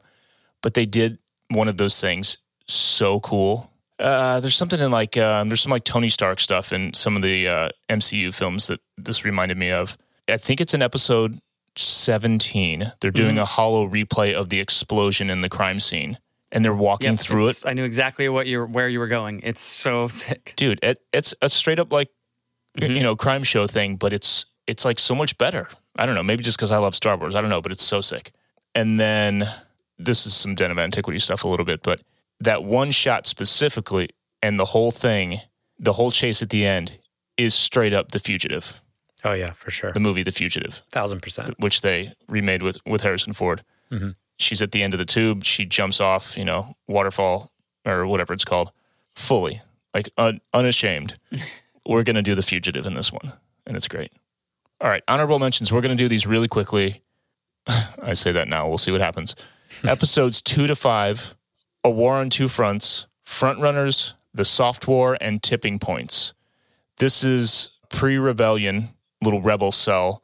But 0.62 0.74
they 0.74 0.86
did 0.86 1.18
one 1.48 1.68
of 1.68 1.76
those 1.76 2.00
things 2.00 2.38
so 2.66 3.20
cool. 3.20 3.70
Uh, 3.98 4.40
there's 4.40 4.56
something 4.56 4.80
in 4.80 4.90
like 4.90 5.16
um, 5.16 5.48
there's 5.48 5.62
some 5.62 5.70
like 5.70 5.84
Tony 5.84 6.10
Stark 6.10 6.40
stuff 6.40 6.72
in 6.72 6.92
some 6.92 7.16
of 7.16 7.22
the 7.22 7.48
uh, 7.48 7.68
MCU 7.88 8.34
films 8.34 8.66
that 8.66 8.80
this 8.98 9.24
reminded 9.24 9.56
me 9.56 9.70
of. 9.70 9.96
I 10.28 10.36
think 10.36 10.60
it's 10.60 10.74
in 10.74 10.82
episode 10.82 11.40
17. 11.76 12.92
They're 13.00 13.10
doing 13.10 13.38
a 13.38 13.44
hollow 13.44 13.88
replay 13.88 14.34
of 14.34 14.48
the 14.48 14.60
explosion 14.60 15.30
in 15.30 15.40
the 15.40 15.48
crime 15.48 15.80
scene, 15.80 16.18
and 16.52 16.64
they're 16.64 16.74
walking 16.74 17.12
Yep, 17.12 17.20
through 17.20 17.48
it. 17.48 17.62
I 17.64 17.72
knew 17.74 17.84
exactly 17.84 18.28
what 18.28 18.46
you 18.46 18.64
where 18.64 18.88
you 18.88 18.98
were 18.98 19.08
going. 19.08 19.40
It's 19.42 19.60
so 19.60 20.08
sick. 20.22 20.54
Dude, 20.56 20.78
it, 20.82 21.00
it's 21.12 21.34
a 21.42 21.48
straight 21.50 21.78
up 21.78 21.92
like 21.92 22.10
Mhm. 22.78 22.96
you 22.96 23.02
know 23.02 23.16
crime 23.16 23.42
show 23.44 23.66
thing, 23.66 23.96
but 23.96 24.12
it's 24.12 24.46
it's 24.66 24.84
like 24.84 24.98
so 24.98 25.14
much 25.14 25.36
better. 25.38 25.68
I 25.96 26.04
don't 26.06 26.14
know, 26.14 26.22
maybe 26.22 26.42
just 26.42 26.58
because 26.58 26.72
I 26.72 26.78
love 26.78 26.94
Star 26.94 27.16
Wars. 27.16 27.34
I 27.34 27.40
don't 27.40 27.48
know, 27.50 27.62
but 27.62 27.72
it's 27.72 27.84
so 27.84 28.00
sick. 28.02 28.32
And 28.74 29.00
then 29.00 29.48
this 29.98 30.26
is 30.26 30.34
some 30.34 30.54
Den 30.54 30.70
of 30.70 30.78
Antiquity 30.78 31.18
stuff 31.18 31.44
a 31.44 31.48
little 31.48 31.64
bit, 31.64 31.82
but 31.82 32.02
that 32.40 32.64
one 32.64 32.90
shot 32.90 33.26
specifically 33.26 34.10
and 34.42 34.60
the 34.60 34.66
whole 34.66 34.90
thing, 34.90 35.40
the 35.78 35.94
whole 35.94 36.10
chase 36.10 36.42
at 36.42 36.50
the 36.50 36.66
end 36.66 36.98
is 37.38 37.54
straight 37.54 37.94
up 37.94 38.12
The 38.12 38.18
Fugitive, 38.18 38.78
Oh 39.26 39.32
yeah, 39.32 39.52
for 39.52 39.70
sure, 39.70 39.90
the 39.92 40.00
movie 40.00 40.22
The 40.22 40.32
Fugitive. 40.32 40.82
thousand 40.92 41.20
percent. 41.20 41.54
which 41.58 41.80
they 41.82 42.14
remade 42.28 42.62
with 42.62 42.78
with 42.86 43.02
Harrison 43.02 43.32
Ford. 43.32 43.62
Mhm. 43.92 44.14
She's 44.38 44.60
at 44.62 44.72
the 44.72 44.82
end 44.82 44.94
of 44.94 44.98
the 44.98 45.04
tube. 45.06 45.44
She 45.44 45.64
jumps 45.66 46.00
off, 46.00 46.36
you 46.36 46.44
know, 46.44 46.74
waterfall 46.86 47.50
or 47.84 48.06
whatever 48.06 48.32
it's 48.34 48.44
called, 48.44 48.70
fully, 49.14 49.60
like 49.94 50.08
un- 50.18 50.40
unashamed. 50.54 51.14
We're 51.86 52.02
gonna 52.04 52.22
do 52.22 52.34
the 52.34 52.42
fugitive 52.42 52.84
in 52.86 52.94
this 52.94 53.12
one, 53.12 53.32
and 53.66 53.76
it's 53.76 53.88
great. 53.88 54.12
All 54.80 54.88
right, 54.90 55.02
honorable 55.08 55.38
mentions. 55.38 55.72
We're 55.72 55.80
gonna 55.80 55.94
do 55.96 56.08
these 56.08 56.26
really 56.26 56.48
quickly. 56.48 57.02
I 57.66 58.14
say 58.14 58.30
that 58.32 58.48
now. 58.48 58.68
We'll 58.68 58.78
see 58.78 58.92
what 58.92 59.00
happens. 59.00 59.34
Episodes 59.84 60.40
two 60.42 60.66
to 60.66 60.76
five, 60.76 61.34
A 61.84 61.90
War 61.90 62.14
on 62.14 62.28
Two 62.30 62.48
Fronts, 62.48 63.06
Frontrunners, 63.26 64.12
The 64.34 64.44
Soft 64.44 64.86
War, 64.86 65.16
and 65.20 65.42
Tipping 65.42 65.78
Points. 65.78 66.32
This 66.98 67.24
is 67.24 67.70
pre-rebellion, 67.88 68.90
little 69.22 69.40
rebel 69.40 69.72
cell 69.72 70.22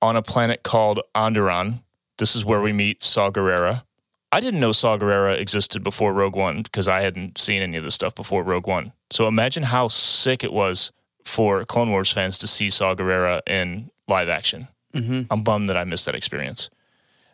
on 0.00 0.16
a 0.16 0.22
planet 0.22 0.62
called 0.62 1.00
Onderon. 1.14 1.82
This 2.18 2.36
is 2.36 2.44
where 2.44 2.60
we 2.60 2.72
meet 2.72 3.02
Saw 3.02 3.30
Gerrera. 3.30 3.84
I 4.32 4.40
didn't 4.40 4.60
know 4.60 4.72
Saw 4.72 4.98
Gerrera 4.98 5.38
existed 5.38 5.84
before 5.84 6.12
Rogue 6.12 6.36
One 6.36 6.62
because 6.62 6.88
I 6.88 7.02
hadn't 7.02 7.38
seen 7.38 7.62
any 7.62 7.76
of 7.76 7.84
this 7.84 7.94
stuff 7.94 8.14
before 8.14 8.42
Rogue 8.42 8.66
One. 8.66 8.92
So 9.10 9.28
imagine 9.28 9.62
how 9.62 9.88
sick 9.88 10.42
it 10.42 10.52
was 10.52 10.90
for 11.24 11.64
Clone 11.64 11.90
Wars 11.90 12.10
fans 12.10 12.36
to 12.38 12.46
see 12.46 12.68
Saw 12.68 12.94
Gerrera 12.94 13.40
in 13.46 13.90
live 14.08 14.28
action. 14.28 14.68
I'm 15.30 15.42
bummed 15.42 15.68
that 15.68 15.76
I 15.76 15.84
missed 15.84 16.06
that 16.06 16.14
experience. 16.14 16.70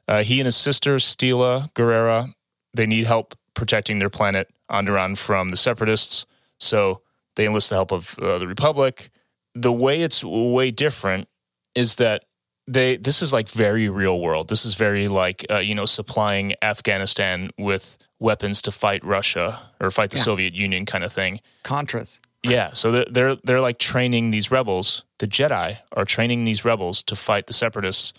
Uh, 0.08 0.22
he 0.22 0.40
and 0.40 0.46
his 0.46 0.56
sister, 0.56 0.96
Steela 0.96 1.72
Gerrera, 1.74 2.32
they 2.74 2.86
need 2.86 3.06
help 3.06 3.34
protecting 3.54 3.98
their 3.98 4.10
planet, 4.10 4.48
Onderon, 4.70 5.16
from 5.16 5.50
the 5.50 5.56
Separatists. 5.56 6.26
So 6.58 7.00
they 7.36 7.46
enlist 7.46 7.70
the 7.70 7.76
help 7.76 7.92
of 7.92 8.18
uh, 8.18 8.38
the 8.38 8.46
Republic. 8.46 9.10
The 9.54 9.72
way 9.72 10.02
it's 10.02 10.22
way 10.24 10.70
different 10.70 11.28
is 11.74 11.96
that 11.96 12.24
they 12.66 12.96
this 12.96 13.22
is 13.22 13.32
like 13.32 13.48
very 13.48 13.88
real 13.88 14.20
world. 14.20 14.48
This 14.48 14.64
is 14.64 14.74
very 14.74 15.08
like 15.08 15.44
uh, 15.50 15.58
you 15.58 15.74
know 15.74 15.86
supplying 15.86 16.54
Afghanistan 16.62 17.50
with 17.58 17.96
weapons 18.18 18.62
to 18.62 18.70
fight 18.70 19.04
Russia 19.04 19.60
or 19.80 19.90
fight 19.90 20.10
the 20.10 20.18
Yeah. 20.18 20.22
Soviet 20.24 20.54
Union 20.54 20.86
kind 20.86 21.02
of 21.04 21.12
thing. 21.12 21.40
Contras. 21.64 22.18
Yeah, 22.42 22.72
so 22.72 22.90
they're, 22.90 23.04
they're 23.10 23.36
they're 23.44 23.60
like 23.60 23.78
training 23.78 24.30
these 24.30 24.50
rebels. 24.50 25.04
The 25.18 25.26
Jedi 25.26 25.78
are 25.92 26.04
training 26.06 26.44
these 26.44 26.64
rebels 26.64 27.02
to 27.04 27.16
fight 27.16 27.46
the 27.48 27.52
Separatists, 27.52 28.14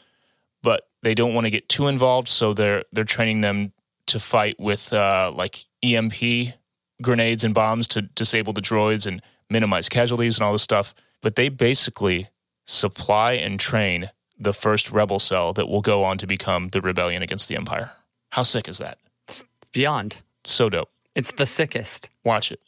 but 0.62 0.90
they 1.02 1.16
don't 1.16 1.34
want 1.34 1.46
to 1.46 1.52
get 1.52 1.70
too 1.70 1.88
involved. 1.88 2.28
So 2.28 2.54
they're 2.54 2.84
they're 2.92 3.04
training 3.04 3.42
them 3.42 3.74
to 4.08 4.20
fight 4.20 4.60
with 4.60 4.94
uh, 4.94 5.32
like 5.34 5.66
EMP 5.82 6.54
grenades 7.02 7.44
and 7.44 7.54
bombs 7.54 7.88
to 7.88 8.02
disable 8.04 8.54
the 8.54 8.62
droids 8.62 9.08
and 9.08 9.22
minimize 9.50 9.90
casualties 9.90 10.38
and 10.38 10.44
all 10.46 10.52
this 10.54 10.62
stuff. 10.62 10.94
But 11.22 11.36
they 11.36 11.50
basically 11.50 12.30
supply 12.66 13.34
and 13.34 13.60
train 13.60 14.10
the 14.40 14.54
first 14.54 14.92
rebel 14.92 15.20
cell 15.20 15.54
that 15.54 15.68
will 15.68 15.82
go 15.82 16.04
on 16.04 16.18
to 16.18 16.28
become 16.28 16.70
the 16.70 16.82
rebellion 16.82 17.22
against 17.22 17.48
the 17.48 17.56
Empire. 17.56 17.92
How 18.32 18.44
sick 18.44 18.68
is 18.68 18.80
that? 18.80 18.98
It's 19.28 19.44
beyond. 19.72 20.18
So 20.44 20.70
dope. 20.70 20.90
It's 21.16 21.32
the 21.32 21.46
sickest. 21.46 22.10
Watch 22.24 22.52
it. 22.52 22.60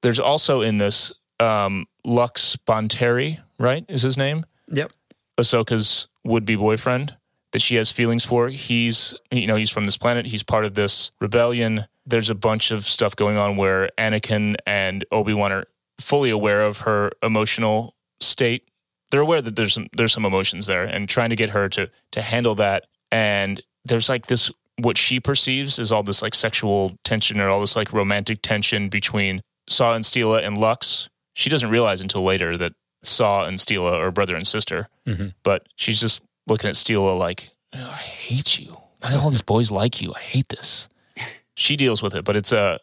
There's 0.00 0.18
also 0.18 0.62
in 0.62 0.78
this 0.78 1.12
um, 1.38 1.86
Lux 2.04 2.56
Bonteri, 2.66 3.38
right? 3.58 3.84
Is 3.88 4.02
his 4.02 4.16
name? 4.16 4.46
Yep. 4.68 4.92
Ahsoka's 5.38 6.08
would-be 6.24 6.56
boyfriend 6.56 7.16
that 7.52 7.60
she 7.60 7.76
has 7.76 7.92
feelings 7.92 8.24
for. 8.24 8.48
He's, 8.48 9.14
you 9.30 9.46
know, 9.46 9.56
he's 9.56 9.70
from 9.70 9.84
this 9.84 9.96
planet. 9.96 10.26
He's 10.26 10.42
part 10.42 10.64
of 10.64 10.74
this 10.74 11.12
rebellion. 11.20 11.86
There's 12.06 12.30
a 12.30 12.34
bunch 12.34 12.70
of 12.70 12.84
stuff 12.84 13.14
going 13.14 13.36
on 13.36 13.56
where 13.56 13.90
Anakin 13.98 14.56
and 14.66 15.04
Obi 15.12 15.34
Wan 15.34 15.52
are 15.52 15.66
fully 16.00 16.30
aware 16.30 16.62
of 16.62 16.80
her 16.80 17.12
emotional 17.22 17.94
state. 18.20 18.68
They're 19.10 19.20
aware 19.20 19.42
that 19.42 19.56
there's 19.56 19.74
some, 19.74 19.88
there's 19.96 20.12
some 20.12 20.24
emotions 20.24 20.66
there, 20.66 20.84
and 20.84 21.08
trying 21.08 21.30
to 21.30 21.36
get 21.36 21.50
her 21.50 21.68
to 21.70 21.90
to 22.12 22.22
handle 22.22 22.54
that. 22.56 22.84
And 23.10 23.60
there's 23.84 24.08
like 24.08 24.26
this 24.26 24.50
what 24.80 24.96
she 24.96 25.20
perceives 25.20 25.78
is 25.78 25.92
all 25.92 26.02
this 26.02 26.22
like 26.22 26.34
sexual 26.34 26.96
tension 27.04 27.40
or 27.40 27.48
all 27.48 27.60
this 27.60 27.76
like 27.76 27.92
romantic 27.92 28.40
tension 28.42 28.88
between 28.88 29.42
Saw 29.68 29.94
and 29.94 30.04
Steela 30.04 30.42
and 30.42 30.58
Lux. 30.58 31.08
She 31.34 31.50
doesn't 31.50 31.68
realize 31.70 32.00
until 32.00 32.22
later 32.24 32.56
that 32.56 32.72
Saw 33.02 33.44
and 33.44 33.58
Steela 33.58 33.92
are 33.98 34.10
brother 34.10 34.34
and 34.36 34.46
sister 34.46 34.88
Mhm. 35.06 35.34
but 35.42 35.66
she's 35.76 36.00
just 36.00 36.22
looking 36.46 36.68
at 36.70 36.76
Steela 36.76 37.18
like, 37.18 37.50
"Oh, 37.74 37.90
I 37.92 37.96
hate 37.96 38.58
you. 38.58 38.78
Why 39.00 39.10
do 39.10 39.18
all 39.18 39.30
these 39.30 39.42
boys 39.42 39.70
like 39.70 40.00
you? 40.00 40.14
I 40.14 40.20
hate 40.20 40.48
this. 40.48 40.88
She 41.54 41.76
deals 41.76 42.02
with 42.02 42.14
it, 42.14 42.24
but 42.24 42.34
it's 42.34 42.50
a 42.50 42.78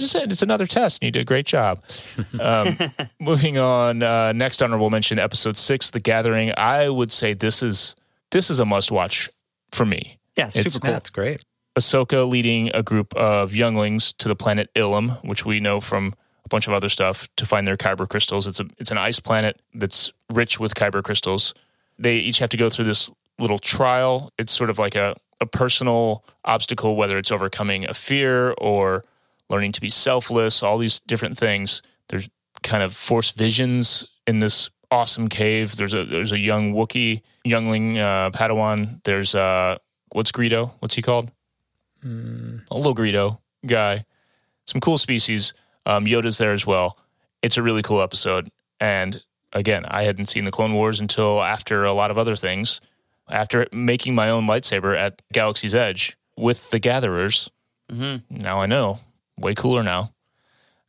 it's 0.00 0.12
just 0.12 0.14
it's 0.30 0.42
another 0.42 0.66
test, 0.66 1.02
and 1.02 1.06
you 1.06 1.12
did 1.12 1.22
a 1.22 1.24
great 1.24 1.46
job. 1.46 1.82
Um, 2.40 2.76
moving 3.20 3.58
on, 3.58 4.02
uh, 4.02 4.32
next 4.32 4.62
honorable 4.62 4.90
mention, 4.90 5.18
episode 5.18 5.56
six, 5.56 5.90
The 5.90 6.00
Gathering. 6.00 6.52
I 6.56 6.88
would 6.88 7.12
say 7.12 7.34
this 7.34 7.62
is 7.62 7.94
this 8.30 8.50
is 8.50 8.58
a 8.58 8.64
must 8.64 8.90
watch 8.90 9.30
for 9.72 9.84
me. 9.86 10.18
Yeah, 10.36 10.48
super 10.48 10.60
It's- 10.66 10.78
cool. 10.78 10.92
That's 10.92 11.10
great. 11.10 11.44
Ahsoka 11.78 12.28
leading 12.28 12.70
a 12.72 12.84
group 12.84 13.12
of 13.16 13.52
younglings 13.52 14.12
to 14.14 14.28
the 14.28 14.36
planet 14.36 14.70
Ilum, 14.76 15.24
which 15.24 15.44
we 15.44 15.58
know 15.58 15.80
from 15.80 16.14
a 16.44 16.48
bunch 16.48 16.68
of 16.68 16.72
other 16.72 16.88
stuff, 16.88 17.26
to 17.36 17.44
find 17.44 17.66
their 17.66 17.76
kyber 17.76 18.08
crystals. 18.08 18.46
It's 18.46 18.60
a 18.60 18.66
it's 18.78 18.92
an 18.92 18.98
ice 18.98 19.18
planet 19.18 19.60
that's 19.74 20.12
rich 20.32 20.60
with 20.60 20.74
kyber 20.76 21.02
crystals. 21.02 21.52
They 21.98 22.16
each 22.18 22.38
have 22.38 22.50
to 22.50 22.56
go 22.56 22.68
through 22.70 22.84
this 22.84 23.10
little 23.40 23.58
trial. 23.58 24.32
It's 24.38 24.52
sort 24.52 24.70
of 24.70 24.78
like 24.78 24.94
a, 24.94 25.16
a 25.40 25.46
personal 25.46 26.24
obstacle, 26.44 26.94
whether 26.94 27.18
it's 27.18 27.32
overcoming 27.32 27.88
a 27.88 27.94
fear 27.94 28.52
or 28.58 29.04
learning 29.50 29.72
to 29.72 29.80
be 29.80 29.90
selfless, 29.90 30.62
all 30.62 30.78
these 30.78 31.00
different 31.00 31.36
things. 31.38 31.82
There's 32.08 32.28
kind 32.62 32.82
of 32.82 32.94
force 32.94 33.30
visions 33.30 34.04
in 34.26 34.38
this 34.38 34.70
awesome 34.90 35.28
cave. 35.28 35.76
There's 35.76 35.92
a 35.94 36.04
there's 36.04 36.32
a 36.32 36.38
young 36.38 36.72
Wookiee, 36.74 37.22
youngling 37.44 37.98
uh, 37.98 38.30
Padawan. 38.30 39.02
There's 39.04 39.34
uh 39.34 39.78
what's 40.12 40.32
Greedo? 40.32 40.72
What's 40.80 40.94
he 40.94 41.02
called? 41.02 41.30
a 42.02 42.76
little 42.76 42.94
Greedo 42.94 43.38
guy, 43.66 44.04
some 44.66 44.80
cool 44.80 44.98
species. 44.98 45.54
Um, 45.86 46.04
Yoda's 46.04 46.36
there 46.38 46.52
as 46.52 46.66
well. 46.66 46.98
It's 47.42 47.56
a 47.56 47.62
really 47.62 47.82
cool 47.82 48.02
episode. 48.02 48.50
And 48.78 49.22
again, 49.54 49.84
I 49.86 50.02
hadn't 50.04 50.26
seen 50.26 50.44
the 50.44 50.50
Clone 50.50 50.74
Wars 50.74 51.00
until 51.00 51.42
after 51.42 51.84
a 51.84 51.92
lot 51.92 52.10
of 52.10 52.18
other 52.18 52.36
things. 52.36 52.80
After 53.30 53.66
making 53.72 54.14
my 54.14 54.28
own 54.28 54.46
lightsaber 54.46 54.94
at 54.94 55.22
Galaxy's 55.32 55.74
Edge 55.74 56.16
with 56.36 56.70
the 56.70 56.78
Gatherers, 56.78 57.48
Mm-hmm. 57.90 58.36
now 58.42 58.60
I 58.60 58.66
know. 58.66 58.98
Way 59.38 59.54
cooler 59.54 59.82
now. 59.82 60.12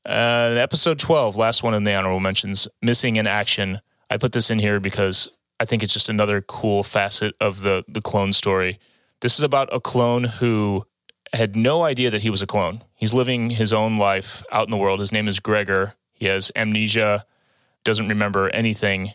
Uh, 0.06 0.56
episode 0.58 1.00
12, 1.00 1.36
last 1.36 1.64
one 1.64 1.74
in 1.74 1.84
the 1.84 1.94
honorable 1.96 2.20
mentions, 2.20 2.68
Missing 2.82 3.16
in 3.16 3.26
Action. 3.26 3.82
I 4.10 4.18
put 4.18 4.34
this 4.34 4.52
in 4.52 4.60
here 4.60 4.80
because 4.80 5.28
I 5.60 5.66
think 5.66 5.82
it's 5.82 5.94
just 5.94 6.10
another 6.10 6.42
cool 6.42 6.84
facet 6.84 7.34
of 7.42 7.62
the, 7.62 7.84
the 7.88 8.02
clone 8.02 8.32
story. 8.32 8.80
This 9.22 9.40
is 9.40 9.44
about 9.44 9.74
a 9.74 9.80
clone 9.80 10.26
who 10.26 10.86
had 11.34 11.56
no 11.56 11.84
idea 11.84 12.12
that 12.12 12.22
he 12.22 12.30
was 12.30 12.42
a 12.42 12.48
clone. 12.48 12.84
He's 12.94 13.14
living 13.14 13.50
his 13.50 13.74
own 13.74 13.98
life 13.98 14.44
out 14.52 14.68
in 14.68 14.72
the 14.72 14.78
world. 14.78 15.00
His 15.00 15.12
name 15.12 15.28
is 15.28 15.40
Gregor. 15.40 15.96
He 16.14 16.28
has 16.28 16.52
amnesia, 16.56 17.26
doesn't 17.84 18.08
remember 18.08 18.50
anything. 18.50 19.14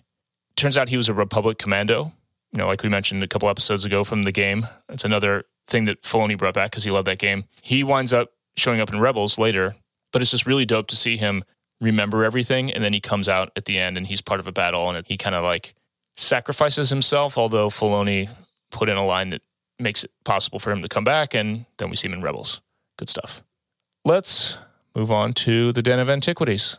Turns 0.57 0.77
out 0.77 0.89
he 0.89 0.97
was 0.97 1.09
a 1.09 1.15
Republic 1.15 1.59
commando, 1.59 2.13
you 2.53 2.59
know, 2.59 2.67
like 2.67 2.83
we 2.83 2.89
mentioned 2.89 3.23
a 3.23 3.29
couple 3.29 3.49
episodes 3.49 3.85
ago 3.85 4.03
from 4.03 4.25
the 4.25 4.33
game. 4.33 4.67
It's 4.89 5.05
another 5.05 5.45
thing 5.67 5.85
that 5.85 6.03
Filoni 6.03 6.37
brought 6.37 6.55
back 6.55 6.71
because 6.71 6.85
he 6.85 6.91
loved 6.91 7.07
that 7.07 7.19
game. 7.19 7.45
He 7.63 7.85
winds 7.85 8.13
up 8.13 8.33
showing 8.57 8.81
up 8.81 8.93
in 8.93 9.01
Rebels 9.01 9.39
later, 9.39 9.75
but 10.13 10.23
it's 10.23 10.31
just 10.31 10.47
really 10.47 10.67
dope 10.67 10.89
to 10.89 10.97
see 10.97 11.17
him 11.17 11.45
remember 11.81 12.25
everything. 12.25 12.73
And 12.73 12.85
then 12.85 12.93
he 12.93 13.01
comes 13.01 13.29
out 13.29 13.51
at 13.57 13.65
the 13.65 13.79
end 13.79 13.97
and 13.97 14.07
he's 14.07 14.21
part 14.21 14.41
of 14.41 14.47
a 14.47 14.53
battle 14.53 14.89
and 14.91 15.07
he 15.07 15.17
kind 15.17 15.35
of 15.35 15.43
like 15.43 15.75
sacrifices 16.17 16.91
himself, 16.91 17.39
although 17.39 17.69
Filoni 17.69 18.29
put 18.71 18.89
in 18.89 18.97
a 18.97 19.05
line 19.05 19.31
that 19.31 19.43
makes 19.79 20.05
it 20.05 20.11
possible 20.25 20.59
for 20.59 20.71
him 20.71 20.83
to 20.83 20.89
come 20.89 21.05
back. 21.05 21.35
And 21.35 21.65
then 21.79 21.91
we 21.91 21.97
see 21.97 22.09
him 22.09 22.15
in 22.15 22.23
Rebels. 22.23 22.61
Good 22.99 23.09
stuff. 23.09 23.43
Let's 24.05 24.59
move 24.95 25.11
on 25.11 25.33
to 25.35 25.73
the 25.73 25.83
Den 25.83 25.99
of 25.99 26.11
Antiquities. 26.11 26.79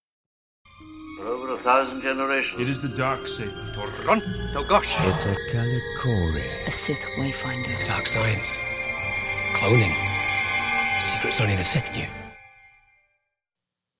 For 1.21 1.27
over 1.27 1.53
a 1.53 1.57
thousand 1.57 2.01
generations. 2.01 2.59
It 2.59 2.67
is 2.67 2.81
the 2.81 2.87
dark 2.87 3.27
saber. 3.27 3.51
Run, 4.07 4.23
no 4.55 4.63
gosh. 4.63 4.95
It's 5.01 5.27
a 5.27 5.35
Kalikori. 5.51 6.67
A 6.67 6.71
Sith 6.71 6.97
Wayfinder. 7.19 7.87
Dark 7.87 8.07
science. 8.07 8.57
Cloning. 9.53 9.93
Secrets 11.03 11.39
only 11.39 11.55
the 11.55 11.63
Sith 11.63 11.93
knew. 11.93 12.07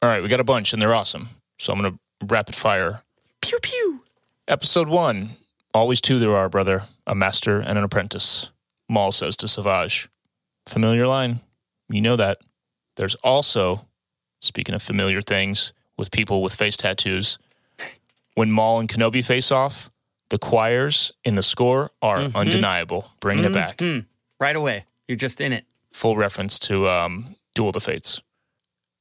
All 0.01 0.09
right, 0.09 0.23
we 0.23 0.29
got 0.29 0.39
a 0.39 0.43
bunch 0.43 0.73
and 0.73 0.81
they're 0.81 0.95
awesome. 0.95 1.29
So 1.59 1.71
I'm 1.71 1.79
going 1.79 1.93
to 1.93 2.25
rapid 2.25 2.55
fire. 2.55 3.03
Pew 3.41 3.59
pew. 3.61 4.03
Episode 4.47 4.89
one 4.89 5.31
Always 5.75 6.01
two 6.01 6.17
there 6.17 6.35
are, 6.35 6.49
brother. 6.49 6.85
A 7.05 7.13
master 7.13 7.59
and 7.59 7.77
an 7.77 7.83
apprentice. 7.83 8.49
Maul 8.89 9.11
says 9.11 9.37
to 9.37 9.47
Savage. 9.47 10.09
Familiar 10.65 11.05
line. 11.05 11.41
You 11.87 12.01
know 12.01 12.15
that. 12.15 12.39
There's 12.95 13.13
also, 13.15 13.85
speaking 14.41 14.73
of 14.73 14.81
familiar 14.81 15.21
things, 15.21 15.71
with 16.01 16.11
people 16.11 16.41
with 16.41 16.53
face 16.55 16.75
tattoos, 16.75 17.37
when 18.35 18.51
Maul 18.51 18.79
and 18.79 18.89
Kenobi 18.89 19.23
face 19.23 19.51
off, 19.51 19.89
the 20.31 20.39
choirs 20.39 21.11
in 21.23 21.35
the 21.35 21.43
score 21.43 21.91
are 22.01 22.17
Mhm. 22.19 22.35
undeniable, 22.35 23.13
bringing 23.19 23.45
it 23.45 23.53
back. 23.53 23.77
Mhm. 23.77 24.05
Right 24.39 24.55
away. 24.55 24.85
You're 25.07 25.15
just 25.17 25.39
in 25.39 25.53
it. 25.53 25.65
Full 25.93 26.17
reference 26.17 26.57
to 26.59 26.89
um, 26.89 27.35
Duel 27.53 27.69
of 27.69 27.73
the 27.73 27.81
Fates. 27.81 28.19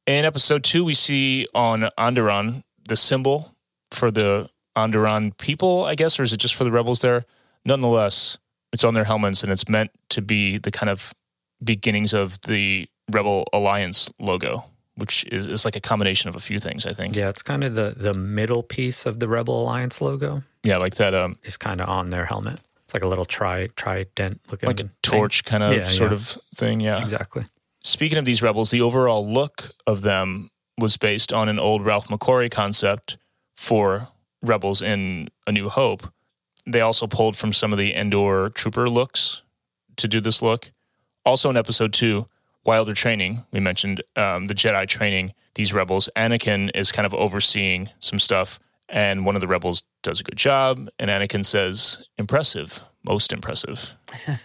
In 0.07 0.25
episode 0.25 0.63
two, 0.65 0.85
we 0.85 0.95
see 0.95 1.47
on 1.55 1.89
Onderon 1.97 2.65
the 2.89 2.97
symbol 2.97 3.55
for 3.93 4.11
the 4.11 4.51
Onderon 4.77 5.37
people, 5.39 5.85
I 5.85 5.95
guess, 5.95 6.19
or 6.19 6.23
is 6.25 6.33
it 6.33 6.39
just 6.39 6.55
for 6.55 6.65
the 6.65 6.71
rebels 6.73 7.01
there? 7.01 7.25
Nonetheless, 7.65 8.37
it's 8.73 8.85
on 8.85 8.95
their 8.95 9.05
helmets 9.05 9.43
and 9.43 9.51
it's 9.53 9.69
meant 9.69 9.91
to 10.11 10.21
be 10.21 10.59
the 10.59 10.71
kind 10.71 10.91
of 10.91 11.15
beginnings 11.63 12.13
of 12.13 12.41
the 12.43 12.89
Rebel 13.11 13.47
Alliance 13.53 14.11
logo, 14.19 14.65
which 15.01 15.25
is, 15.33 15.47
is 15.47 15.65
like 15.65 15.77
a 15.77 15.81
combination 15.81 16.29
of 16.29 16.37
a 16.37 16.41
few 16.41 16.61
things, 16.61 16.87
I 16.87 16.93
think. 16.93 17.17
Yeah, 17.17 17.29
it's 17.29 17.43
kind 17.43 17.65
of 17.65 17.75
the 17.75 17.95
the 17.97 18.15
middle 18.15 18.63
piece 18.63 19.07
of 19.07 19.19
the 19.21 19.27
Rebel 19.29 19.63
Alliance 19.63 20.01
logo 20.01 20.43
Yeah, 20.63 20.77
like 20.77 20.95
that. 20.97 21.15
Um, 21.15 21.37
is 21.43 21.57
kind 21.57 21.81
of 21.81 21.89
on 21.89 22.11
their 22.11 22.27
helmet. 22.27 22.61
It's 22.85 22.95
like 22.95 23.03
a 23.03 23.09
little 23.09 23.25
tri 23.25 23.69
trident 23.77 24.41
looking 24.51 24.67
like 24.69 24.81
a 24.81 24.85
thing. 24.85 24.91
torch 25.03 25.45
kind 25.45 25.63
of 25.63 25.73
Yeah, 25.73 25.89
sort 25.89 26.11
yeah. 26.11 26.17
of 26.17 26.39
thing. 26.55 26.81
Yeah. 26.81 27.01
Exactly. 27.03 27.45
Speaking 27.83 28.19
of 28.19 28.25
these 28.25 28.43
rebels, 28.43 28.71
the 28.71 28.81
overall 28.83 29.27
look 29.27 29.71
of 29.87 30.03
them 30.03 30.51
was 30.77 30.97
based 30.97 31.33
on 31.33 31.49
an 31.49 31.59
old 31.59 31.85
Ralph 31.85 32.09
McQuarrie 32.09 32.51
concept 32.51 33.17
for 33.57 34.09
rebels 34.43 34.83
in 34.83 35.29
A 35.47 35.53
New 35.53 35.69
Hope. 35.69 36.13
They 36.67 36.81
also 36.81 37.07
pulled 37.07 37.37
from 37.37 37.53
some 37.53 37.73
of 37.73 37.79
the 37.79 37.95
Endor 37.95 38.51
trooper 38.51 38.89
looks 38.89 39.43
to 39.97 40.07
do 40.09 40.21
this 40.21 40.43
look. 40.43 40.73
Also 41.25 41.49
in 41.51 41.57
episode 41.57 41.93
two, 41.93 42.27
Wilder 42.65 42.95
Training, 42.95 43.45
we 43.53 43.61
mentioned 43.61 44.03
um, 44.17 44.47
the 44.47 44.55
Jedi 44.55 44.87
training 44.87 45.33
these 45.55 45.73
rebels. 45.73 46.09
Anakin 46.17 46.71
is 46.75 46.93
kind 46.93 47.07
of 47.07 47.15
overseeing 47.15 47.91
some 48.01 48.19
stuff, 48.19 48.59
and 48.89 49.25
one 49.25 49.35
of 49.35 49.41
the 49.41 49.49
rebels 49.49 49.83
does 50.03 50.21
a 50.21 50.25
good 50.25 50.37
job. 50.37 50.89
And 50.99 51.11
Anakin 51.11 51.45
says, 51.45 52.03
Impressive, 52.19 52.81
most 53.05 53.33
impressive. 53.33 53.95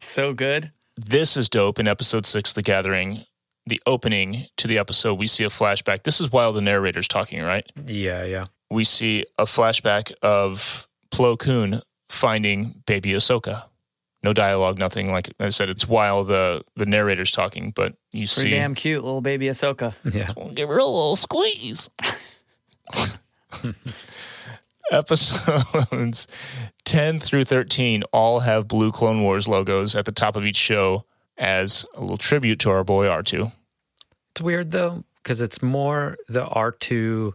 So 0.00 0.32
good. 0.32 0.72
This 0.96 1.36
is 1.36 1.48
dope. 1.48 1.78
In 1.78 1.86
episode 1.86 2.26
six, 2.26 2.52
The 2.52 2.62
Gathering, 2.62 3.24
the 3.66 3.80
opening 3.86 4.46
to 4.56 4.66
the 4.66 4.78
episode, 4.78 5.14
we 5.14 5.26
see 5.26 5.44
a 5.44 5.48
flashback. 5.48 6.02
This 6.04 6.20
is 6.20 6.32
while 6.32 6.52
the 6.52 6.60
narrator's 6.60 7.08
talking, 7.08 7.42
right? 7.42 7.64
Yeah, 7.86 8.24
yeah. 8.24 8.46
We 8.70 8.84
see 8.84 9.24
a 9.38 9.44
flashback 9.44 10.12
of 10.22 10.88
Plo 11.10 11.38
Koon 11.38 11.82
finding 12.08 12.82
baby 12.86 13.10
Ahsoka. 13.12 13.64
No 14.22 14.32
dialogue, 14.34 14.78
nothing. 14.78 15.10
Like 15.10 15.30
I 15.40 15.48
said, 15.48 15.70
it's 15.70 15.88
while 15.88 16.24
the, 16.24 16.62
the 16.76 16.84
narrator's 16.86 17.32
talking, 17.32 17.72
but 17.74 17.94
you 18.12 18.26
Pretty 18.26 18.50
see. 18.50 18.50
damn 18.50 18.74
cute 18.74 19.02
little 19.02 19.22
baby 19.22 19.46
Ahsoka. 19.46 19.94
Yeah. 20.04 20.32
Give 20.54 20.68
her 20.68 20.78
a 20.78 20.84
little 20.84 21.16
squeeze. 21.16 21.88
Episodes 24.90 26.26
10 26.84 27.20
through 27.20 27.44
13 27.44 28.02
all 28.12 28.40
have 28.40 28.66
blue 28.66 28.90
Clone 28.90 29.22
Wars 29.22 29.46
logos 29.46 29.94
at 29.94 30.04
the 30.04 30.12
top 30.12 30.34
of 30.34 30.44
each 30.44 30.56
show 30.56 31.04
as 31.38 31.86
a 31.94 32.00
little 32.00 32.16
tribute 32.16 32.58
to 32.60 32.70
our 32.70 32.82
boy 32.82 33.06
R2. 33.06 33.52
It's 34.32 34.40
weird 34.40 34.72
though, 34.72 35.04
because 35.22 35.40
it's 35.40 35.62
more 35.62 36.16
the 36.28 36.44
R2. 36.44 37.32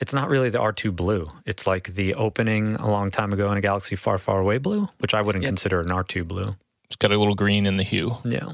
It's 0.00 0.12
not 0.12 0.28
really 0.28 0.48
the 0.48 0.58
R2 0.58 0.94
blue. 0.94 1.26
It's 1.44 1.66
like 1.66 1.94
the 1.94 2.14
opening 2.14 2.76
a 2.76 2.88
long 2.88 3.10
time 3.10 3.32
ago 3.32 3.50
in 3.50 3.58
a 3.58 3.60
galaxy 3.60 3.96
far, 3.96 4.18
far 4.18 4.40
away 4.40 4.58
blue, 4.58 4.88
which 4.98 5.12
I 5.12 5.22
wouldn't 5.22 5.44
consider 5.44 5.80
an 5.80 5.88
R2 5.88 6.26
blue. 6.26 6.56
It's 6.84 6.96
got 6.96 7.12
a 7.12 7.18
little 7.18 7.34
green 7.34 7.66
in 7.66 7.76
the 7.76 7.82
hue. 7.82 8.16
Yeah. 8.24 8.52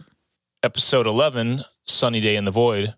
Episode 0.63 1.07
11, 1.07 1.63
Sunny 1.87 2.21
Day 2.21 2.37
in 2.37 2.45
the 2.47 2.51
Void. 2.51 2.95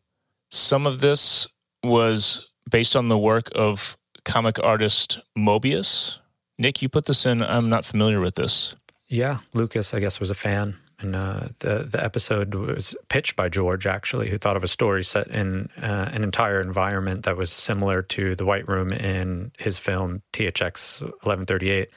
Some 0.50 0.86
of 0.86 1.00
this 1.00 1.48
was 1.82 2.48
based 2.70 2.94
on 2.94 3.08
the 3.08 3.18
work 3.18 3.50
of 3.54 3.96
comic 4.24 4.62
artist 4.62 5.18
Moebius. 5.36 6.18
Nick, 6.58 6.80
you 6.80 6.88
put 6.88 7.06
this 7.06 7.26
in. 7.26 7.42
I'm 7.42 7.68
not 7.68 7.84
familiar 7.84 8.20
with 8.20 8.36
this. 8.36 8.76
Yeah, 9.08 9.38
Lucas, 9.54 9.92
I 9.92 10.00
guess, 10.00 10.20
was 10.20 10.30
a 10.30 10.34
fan, 10.34 10.76
and 10.98 11.14
uh, 11.14 11.48
the 11.58 11.86
the 11.90 12.02
episode 12.02 12.54
was 12.54 12.94
pitched 13.08 13.36
by 13.36 13.48
George, 13.48 13.86
actually, 13.86 14.30
who 14.30 14.38
thought 14.38 14.56
of 14.56 14.64
a 14.64 14.68
story 14.68 15.04
set 15.04 15.26
in 15.28 15.68
uh, 15.80 16.10
an 16.12 16.22
entire 16.22 16.60
environment 16.60 17.24
that 17.24 17.36
was 17.36 17.52
similar 17.52 18.02
to 18.02 18.34
the 18.34 18.44
White 18.44 18.66
Room 18.66 18.92
in 18.92 19.52
his 19.58 19.78
film 19.78 20.22
THX 20.32 21.02
1138, 21.02 21.90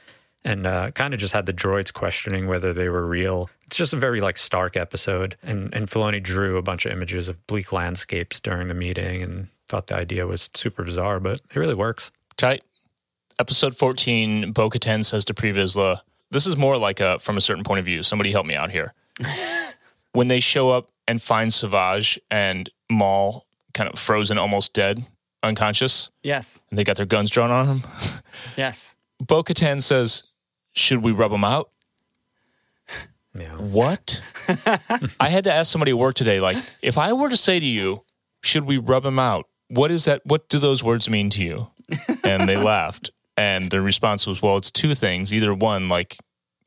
and 0.44 0.66
uh, 0.66 0.90
kind 0.90 1.14
of 1.14 1.20
just 1.20 1.32
had 1.32 1.46
the 1.46 1.52
droids 1.52 1.92
questioning 1.92 2.46
whether 2.46 2.72
they 2.72 2.88
were 2.88 3.06
real. 3.06 3.48
It's 3.66 3.76
just 3.76 3.92
a 3.92 3.96
very 3.96 4.20
like 4.20 4.36
stark 4.36 4.76
episode, 4.76 5.36
and 5.42 5.72
and 5.74 5.88
Filoni 5.88 6.22
drew 6.22 6.58
a 6.58 6.62
bunch 6.62 6.84
of 6.84 6.92
images 6.92 7.28
of 7.28 7.46
bleak 7.46 7.72
landscapes 7.72 8.38
during 8.38 8.68
the 8.68 8.74
meeting, 8.74 9.22
and 9.22 9.48
thought 9.68 9.86
the 9.86 9.96
idea 9.96 10.26
was 10.26 10.50
super 10.54 10.84
bizarre, 10.84 11.20
but 11.20 11.40
it 11.54 11.56
really 11.56 11.74
works. 11.74 12.10
Tight. 12.36 12.62
Episode 13.38 13.74
14, 13.74 14.52
Bo 14.52 14.68
Katan 14.68 15.02
says 15.02 15.24
to 15.24 15.32
Vizsla, 15.32 16.00
this 16.30 16.46
is 16.46 16.56
more 16.56 16.76
like 16.76 17.00
a 17.00 17.18
from 17.18 17.36
a 17.36 17.40
certain 17.40 17.64
point 17.64 17.80
of 17.80 17.84
view. 17.86 18.02
Somebody 18.02 18.32
help 18.32 18.46
me 18.46 18.54
out 18.54 18.70
here. 18.70 18.94
when 20.12 20.28
they 20.28 20.40
show 20.40 20.70
up 20.70 20.90
and 21.06 21.20
find 21.20 21.52
Savage 21.52 22.18
and 22.30 22.70
Maul 22.90 23.46
kind 23.74 23.88
of 23.92 23.98
frozen, 23.98 24.38
almost 24.38 24.72
dead, 24.72 25.04
unconscious, 25.42 26.10
Yes. 26.22 26.62
and 26.70 26.78
they 26.78 26.84
got 26.84 26.96
their 26.96 27.06
guns 27.06 27.30
drawn 27.30 27.50
on 27.50 27.66
him, 27.66 27.82
Yes. 28.56 28.94
Bo 29.20 29.42
Katan 29.42 29.82
says, 29.82 30.24
Should 30.72 31.02
we 31.02 31.12
rub 31.12 31.32
him 31.32 31.44
out? 31.44 31.70
Yeah. 33.38 33.54
What? 33.56 34.20
I 35.20 35.28
had 35.28 35.44
to 35.44 35.52
ask 35.52 35.70
somebody 35.70 35.92
at 35.92 35.98
work 35.98 36.16
today, 36.16 36.40
like, 36.40 36.56
if 36.82 36.98
I 36.98 37.12
were 37.12 37.28
to 37.28 37.36
say 37.36 37.60
to 37.60 37.66
you, 37.66 38.02
should 38.42 38.64
we 38.64 38.76
rub 38.76 39.04
him 39.06 39.18
out? 39.20 39.46
What 39.68 39.92
is 39.92 40.04
that? 40.06 40.26
What 40.26 40.48
do 40.48 40.58
those 40.58 40.82
words 40.82 41.08
mean 41.08 41.30
to 41.30 41.42
you? 41.42 41.68
And 42.24 42.48
they 42.48 42.56
laughed. 42.56 43.10
And 43.40 43.70
their 43.70 43.82
response 43.82 44.26
was, 44.26 44.42
well, 44.42 44.56
it's 44.58 44.70
two 44.70 44.94
things. 44.94 45.32
Either 45.32 45.54
one, 45.54 45.88
like, 45.88 46.18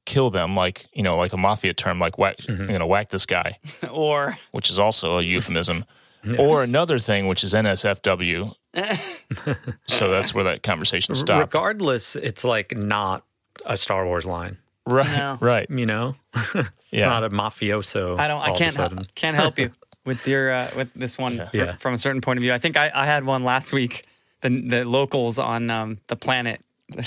kill 0.06 0.30
them, 0.32 0.56
like, 0.56 0.88
you 0.94 1.04
know, 1.04 1.16
like 1.18 1.34
a 1.34 1.38
mafia 1.38 1.74
term, 1.74 2.00
like, 2.00 2.18
whack, 2.18 2.38
you 2.48 2.80
know, 2.80 2.88
whack 2.88 3.10
this 3.10 3.26
guy, 3.26 3.58
or 3.92 4.38
which 4.52 4.70
is 4.70 4.80
also 4.80 5.20
a 5.20 5.22
euphemism. 5.22 5.86
Or 6.40 6.64
another 6.64 7.00
thing, 7.00 7.28
which 7.28 7.44
is 7.44 7.54
NSFW. 7.54 8.54
so 9.88 10.10
that's 10.10 10.34
where 10.34 10.46
that 10.46 10.64
conversation 10.64 11.16
stopped. 11.16 11.42
Regardless, 11.42 12.16
it's 12.16 12.46
like 12.46 12.76
not 12.78 13.26
a 13.66 13.76
Star 13.76 14.06
Wars 14.06 14.26
line. 14.26 14.58
Right, 14.86 15.06
No. 15.18 15.38
right. 15.42 15.70
You 15.70 15.86
know, 15.86 16.16
it's 16.54 16.70
Yeah. 16.92 17.08
not 17.10 17.26
a 17.26 17.30
mafioso. 17.30 18.18
I 18.18 18.30
don't. 18.30 18.42
I 18.42 18.46
all 18.48 18.56
of 18.56 18.56
a 18.56 18.58
can't. 18.64 18.76
Help, 18.78 19.16
can't 19.16 19.36
help 19.36 19.60
you 19.60 19.72
with 20.06 20.26
your 20.26 20.50
uh, 20.52 20.72
with 20.78 20.94
this 20.96 21.18
one 21.18 21.38
fr- 21.50 21.58
Yeah. 21.58 21.76
from 21.76 21.94
a 21.94 21.98
certain 21.98 22.22
point 22.22 22.38
of 22.40 22.42
view. 22.42 22.54
I 22.54 22.58
think 22.58 22.78
I, 22.78 22.90
I 22.94 23.06
had 23.06 23.26
one 23.26 23.44
last 23.44 23.74
week. 23.74 24.06
The 24.44 24.50
the 24.62 24.86
locals 24.86 25.40
on 25.40 25.70
um, 25.70 26.00
the 26.08 26.16
planet. 26.16 26.62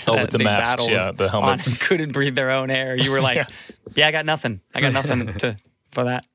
Oh, 0.09 0.20
with 0.20 0.30
the 0.30 0.39
masks, 0.41 0.70
battles 0.70 0.89
yeah, 0.89 1.12
the 1.12 1.28
helmets. 1.28 1.68
on 1.68 1.74
couldn't 1.80 2.11
breathe 2.12 2.34
their 2.34 2.51
own 2.51 2.70
air. 2.70 2.97
You 2.97 3.12
were 3.12 3.20
like, 3.30 3.37
Yeah. 3.37 3.45
yeah. 3.95 4.09
I 4.09 4.11
got 4.11 4.26
nothing. 4.26 4.61
I 4.74 4.80
got 4.80 4.93
nothing 4.93 5.26
to 5.34 5.57
for 5.93 6.05
that. 6.05 6.26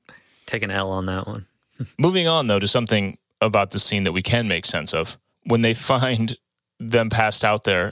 Take 0.45 0.63
an 0.63 0.71
L 0.71 0.89
on 0.91 1.07
that 1.07 1.27
one. 1.27 1.47
Moving 1.97 2.27
on, 2.27 2.47
though, 2.47 2.59
to 2.59 2.67
something 2.67 3.17
about 3.41 3.71
the 3.71 3.79
scene 3.79 4.03
that 4.05 4.11
we 4.13 4.21
can 4.21 4.47
make 4.47 4.65
sense 4.65 4.93
of. 4.93 5.17
When 5.43 5.61
they 5.63 5.73
find 5.73 6.37
them 6.79 7.09
passed 7.09 7.43
out 7.43 7.63
there 7.63 7.91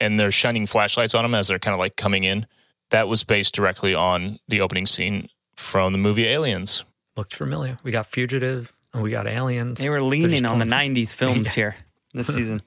and 0.00 0.18
they're 0.18 0.32
shining 0.32 0.66
flashlights 0.66 1.14
on 1.14 1.22
them 1.22 1.34
as 1.34 1.48
they're 1.48 1.58
kind 1.58 1.74
of 1.74 1.78
like 1.78 1.96
coming 1.96 2.24
in, 2.24 2.46
that 2.90 3.08
was 3.08 3.24
based 3.24 3.54
directly 3.54 3.94
on 3.94 4.38
the 4.48 4.60
opening 4.60 4.86
scene 4.86 5.28
from 5.56 5.92
the 5.92 5.98
movie 5.98 6.26
Aliens. 6.26 6.84
Looked 7.16 7.34
familiar. 7.34 7.78
We 7.84 7.92
got 7.92 8.06
Fugitive 8.06 8.72
and 8.92 9.02
we 9.02 9.10
got 9.10 9.26
Aliens. 9.26 9.78
They 9.78 9.90
were 9.90 10.02
leaning 10.02 10.44
on 10.44 10.58
the 10.58 10.64
'90s 10.64 11.14
films 11.14 11.52
here 11.52 11.76
this 12.18 12.26
season. 12.34 12.62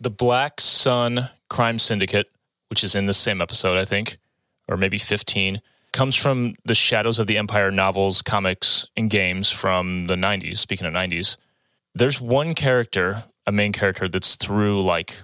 The 0.00 0.10
Black 0.10 0.60
Sun 0.60 1.28
Crime 1.48 1.78
Syndicate, 1.78 2.30
which 2.68 2.82
is 2.82 2.94
in 2.94 3.06
the 3.06 3.14
same 3.14 3.40
episode, 3.40 3.78
I 3.78 3.84
think, 3.84 4.18
or 4.68 4.76
maybe 4.76 4.98
15, 4.98 5.60
comes 5.92 6.14
from 6.14 6.54
the 6.64 6.74
Shadows 6.74 7.18
of 7.18 7.26
the 7.26 7.36
Empire 7.36 7.70
novels, 7.70 8.22
comics, 8.22 8.86
and 8.96 9.10
games 9.10 9.50
from 9.50 10.06
the 10.06 10.14
90s. 10.14 10.58
Speaking 10.58 10.86
of 10.86 10.94
90s, 10.94 11.36
there's 11.94 12.20
one 12.20 12.54
character, 12.54 13.24
a 13.46 13.52
main 13.52 13.72
character, 13.72 14.08
that's 14.08 14.36
through 14.36 14.82
like 14.82 15.22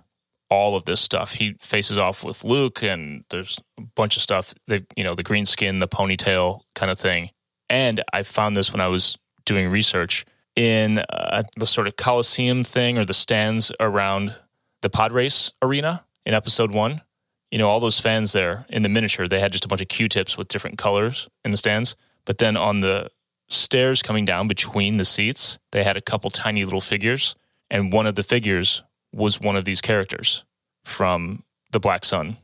all 0.50 0.76
of 0.76 0.84
this 0.84 1.00
stuff. 1.00 1.32
He 1.32 1.54
faces 1.60 1.98
off 1.98 2.22
with 2.24 2.44
Luke, 2.44 2.82
and 2.82 3.24
there's 3.30 3.58
a 3.78 3.82
bunch 3.82 4.16
of 4.16 4.22
stuff. 4.22 4.54
They, 4.66 4.84
you 4.96 5.04
know, 5.04 5.14
the 5.14 5.22
green 5.22 5.46
skin, 5.46 5.78
the 5.78 5.88
ponytail 5.88 6.60
kind 6.74 6.90
of 6.90 6.98
thing. 6.98 7.30
And 7.68 8.02
I 8.12 8.22
found 8.22 8.56
this 8.56 8.72
when 8.72 8.80
I 8.80 8.88
was 8.88 9.16
doing 9.44 9.68
research 9.68 10.24
in 10.56 10.98
uh, 10.98 11.42
the 11.56 11.66
sort 11.66 11.86
of 11.86 11.96
Coliseum 11.96 12.64
thing 12.64 12.98
or 12.98 13.04
the 13.04 13.14
stands 13.14 13.70
around 13.78 14.34
the 14.82 14.90
pod 14.90 15.12
race 15.12 15.52
arena 15.62 16.04
in 16.24 16.34
episode 16.34 16.72
one. 16.72 17.02
You 17.50 17.58
know, 17.58 17.68
all 17.68 17.78
those 17.78 18.00
fans 18.00 18.32
there 18.32 18.66
in 18.68 18.82
the 18.82 18.88
miniature, 18.88 19.28
they 19.28 19.38
had 19.38 19.52
just 19.52 19.64
a 19.64 19.68
bunch 19.68 19.80
of 19.82 19.88
Q 19.88 20.08
tips 20.08 20.36
with 20.36 20.48
different 20.48 20.78
colors 20.78 21.28
in 21.44 21.52
the 21.52 21.56
stands. 21.56 21.94
But 22.24 22.38
then 22.38 22.56
on 22.56 22.80
the 22.80 23.10
stairs 23.48 24.02
coming 24.02 24.24
down 24.24 24.48
between 24.48 24.96
the 24.96 25.04
seats, 25.04 25.58
they 25.70 25.84
had 25.84 25.96
a 25.96 26.00
couple 26.00 26.30
tiny 26.30 26.64
little 26.64 26.80
figures. 26.80 27.36
And 27.70 27.92
one 27.92 28.06
of 28.06 28.14
the 28.14 28.22
figures 28.22 28.82
was 29.12 29.40
one 29.40 29.56
of 29.56 29.64
these 29.64 29.80
characters 29.80 30.44
from 30.84 31.42
the 31.72 31.80
Black 31.80 32.04
Sun. 32.04 32.36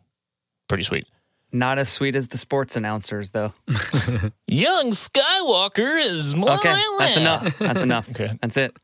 Pretty 0.68 0.84
sweet. 0.84 1.06
Not 1.52 1.78
as 1.78 1.88
sweet 1.90 2.16
as 2.16 2.28
the 2.28 2.38
sports 2.38 2.76
announcers, 2.76 3.30
though. 3.30 3.52
Young 4.46 4.92
Skywalker 4.92 6.00
is 6.02 6.34
my 6.34 6.54
Okay, 6.56 6.74
that's 6.98 7.16
enough. 7.16 7.58
That's 7.58 7.82
enough. 7.82 8.08
Okay. 8.10 8.30
That's 8.40 8.56
it. 8.56 8.74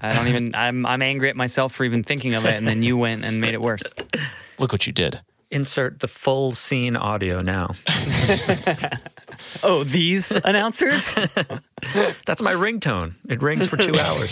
I 0.00 0.12
don't 0.14 0.28
even. 0.28 0.54
I'm 0.54 0.84
I'm 0.84 1.00
angry 1.02 1.28
at 1.30 1.36
myself 1.36 1.72
for 1.72 1.84
even 1.84 2.02
thinking 2.02 2.34
of 2.34 2.44
it, 2.44 2.54
and 2.54 2.66
then 2.66 2.82
you 2.82 2.96
went 2.98 3.24
and 3.24 3.40
made 3.40 3.54
it 3.54 3.62
worse. 3.62 3.82
Look 4.58 4.72
what 4.72 4.86
you 4.86 4.92
did. 4.92 5.20
Insert 5.50 6.00
the 6.00 6.08
full 6.08 6.52
scene 6.52 6.96
audio 6.96 7.40
now. 7.40 7.74
Oh, 9.62 9.82
these 9.84 10.30
announcers? 10.44 11.14
That's 12.26 12.42
my 12.42 12.52
ringtone. 12.54 13.14
It 13.28 13.42
rings 13.42 13.66
for 13.66 13.76
two 13.76 13.98
hours. 13.98 14.30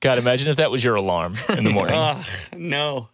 God, 0.00 0.18
imagine 0.18 0.48
if 0.48 0.56
that 0.56 0.70
was 0.70 0.84
your 0.84 0.94
alarm 0.94 1.36
in 1.48 1.64
the 1.64 1.70
morning. 1.70 1.96
Ugh, 1.96 2.24
no. 2.56 3.08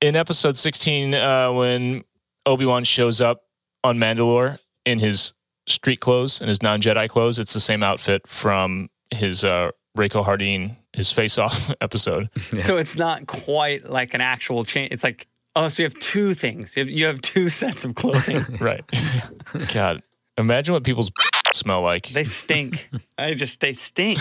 in 0.00 0.16
episode 0.16 0.56
16 0.56 1.14
uh, 1.14 1.52
when 1.52 2.04
obi-wan 2.48 2.84
shows 2.84 3.20
up 3.20 3.42
on 3.84 3.98
mandalore 3.98 4.58
in 4.84 4.98
his 4.98 5.32
street 5.66 6.00
clothes 6.00 6.40
and 6.40 6.48
his 6.48 6.62
non-jedi 6.62 7.08
clothes 7.08 7.38
it's 7.38 7.52
the 7.52 7.60
same 7.60 7.82
outfit 7.82 8.26
from 8.26 8.88
his 9.10 9.44
uh, 9.44 9.70
Rako 9.96 10.24
Hardeen 10.24 10.76
his 10.94 11.12
face-off 11.12 11.72
episode 11.80 12.30
So 12.58 12.76
it's 12.76 12.96
not 12.96 13.26
quite 13.26 13.88
like 13.88 14.14
an 14.14 14.20
actual 14.20 14.64
change. 14.64 14.92
It's 14.92 15.04
like 15.04 15.28
Oh, 15.56 15.66
so 15.66 15.82
you 15.82 15.86
have 15.86 15.98
two 15.98 16.34
things. 16.34 16.76
You 16.76 16.82
have, 16.82 16.90
you 16.90 17.06
have 17.06 17.20
two 17.20 17.48
sets 17.48 17.84
of 17.84 17.96
clothing. 17.96 18.44
right. 18.60 18.84
God, 19.74 20.04
imagine 20.36 20.72
what 20.72 20.84
people's 20.84 21.10
smell 21.52 21.82
like. 21.82 22.10
They 22.10 22.22
stink. 22.22 22.88
I 23.18 23.34
just 23.34 23.60
they 23.60 23.72
stink. 23.72 24.20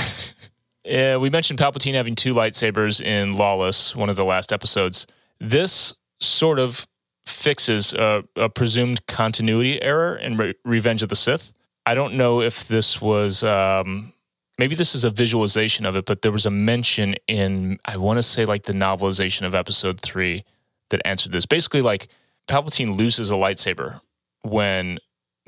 Yeah, 0.84 1.18
we 1.18 1.30
mentioned 1.30 1.60
Palpatine 1.60 1.94
having 1.94 2.16
two 2.16 2.34
lightsabers 2.34 3.02
in 3.02 3.34
Lawless, 3.34 3.96
one 3.96 4.10
of 4.10 4.16
the 4.16 4.26
last 4.26 4.52
episodes. 4.52 5.06
This 5.40 5.94
sort 6.20 6.58
of 6.58 6.88
fixes 7.30 7.94
a, 7.94 8.24
a 8.36 8.50
presumed 8.50 9.06
continuity 9.08 9.82
error 9.82 10.16
in 10.16 10.38
Re- 10.38 10.56
Revenge 10.64 11.04
of 11.04 11.10
the 11.10 11.16
Sith. 11.16 11.54
I 11.86 11.94
don't 11.94 12.16
know 12.16 12.42
if 12.42 12.68
this 12.68 13.02
was 13.02 13.44
um, 13.44 14.14
maybe 14.58 14.76
this 14.76 14.96
is 14.96 15.04
a 15.04 15.10
visualization 15.10 15.86
of 15.86 15.96
it, 15.96 16.06
but 16.06 16.22
there 16.22 16.32
was 16.32 16.46
a 16.46 16.52
mention 16.52 17.16
in 17.28 17.80
I 17.86 17.98
want 17.98 18.18
to 18.18 18.24
say 18.24 18.46
like 18.46 18.64
the 18.64 18.74
novelization 18.74 19.46
of 19.46 19.56
Episode 19.56 20.02
Three 20.02 20.44
that 20.90 21.02
answered 21.06 21.32
this. 21.32 21.46
Basically, 21.46 21.82
like 21.82 22.08
Palpatine 22.48 22.98
loses 22.98 23.30
a 23.30 23.36
lightsaber 23.36 24.02
when 24.42 25.00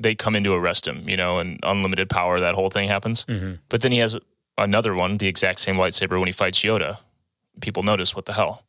they 0.02 0.14
come 0.14 0.34
in 0.34 0.44
to 0.44 0.54
arrest 0.54 0.86
him, 0.86 1.08
you 1.08 1.16
know, 1.16 1.38
and 1.38 1.58
unlimited 1.62 2.08
power, 2.08 2.40
that 2.40 2.54
whole 2.54 2.70
thing 2.70 2.88
happens. 2.88 3.24
Mm-hmm. 3.26 3.54
But 3.68 3.82
then 3.82 3.92
he 3.92 3.98
has 3.98 4.18
another 4.56 4.94
one, 4.94 5.18
the 5.18 5.28
exact 5.28 5.60
same 5.60 5.76
lightsaber 5.76 6.18
when 6.18 6.26
he 6.26 6.32
fights 6.32 6.60
Yoda. 6.60 6.98
People 7.60 7.82
notice 7.82 8.14
what 8.14 8.26
the 8.26 8.32
hell. 8.32 8.64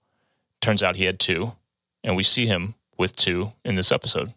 Turns 0.60 0.84
out 0.84 0.96
he 0.96 1.06
had 1.06 1.20
two, 1.20 1.54
and 2.04 2.16
we 2.16 2.24
see 2.24 2.46
him 2.46 2.76
with 3.02 3.16
two 3.16 3.52
in 3.66 3.76
this 3.76 3.92
episode. 3.92 4.34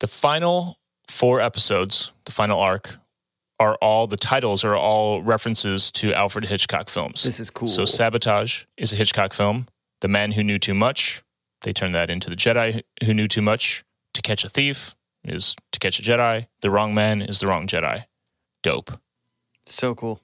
The 0.00 0.06
final 0.06 0.78
four 1.08 1.40
episodes, 1.40 2.12
the 2.26 2.32
final 2.32 2.60
arc, 2.60 2.96
are 3.58 3.76
all 3.76 4.06
the 4.06 4.18
titles 4.18 4.64
are 4.64 4.76
all 4.76 5.22
references 5.22 5.90
to 5.92 6.12
Alfred 6.12 6.44
Hitchcock 6.44 6.90
films. 6.90 7.22
This 7.22 7.40
is 7.40 7.48
cool. 7.48 7.68
So 7.68 7.86
Sabotage 7.86 8.64
is 8.76 8.92
a 8.92 8.96
Hitchcock 8.96 9.32
film. 9.32 9.66
The 10.02 10.08
Man 10.08 10.32
Who 10.32 10.44
Knew 10.44 10.58
Too 10.58 10.74
Much, 10.74 11.22
they 11.62 11.72
turned 11.72 11.94
that 11.94 12.10
into 12.10 12.28
The 12.28 12.36
Jedi 12.36 12.82
Who 13.04 13.14
Knew 13.14 13.26
Too 13.26 13.42
Much. 13.42 13.82
To 14.12 14.22
Catch 14.22 14.44
a 14.44 14.50
Thief 14.50 14.94
is 15.24 15.56
To 15.72 15.78
Catch 15.78 15.98
a 15.98 16.02
Jedi. 16.02 16.46
The 16.60 16.70
Wrong 16.70 16.94
Man 16.94 17.22
is 17.22 17.40
The 17.40 17.46
Wrong 17.46 17.66
Jedi. 17.66 18.04
Dope. 18.62 18.92
So 19.64 19.94
cool. 19.94 20.20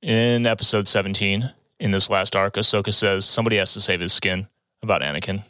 In 0.00 0.46
episode 0.46 0.88
17, 0.88 1.52
in 1.78 1.90
this 1.90 2.08
last 2.08 2.34
arc, 2.34 2.54
Ahsoka 2.54 2.94
says 2.94 3.26
somebody 3.26 3.56
has 3.56 3.74
to 3.74 3.80
save 3.80 4.00
his 4.00 4.14
skin 4.14 4.48
about 4.82 5.02
Anakin. 5.02 5.42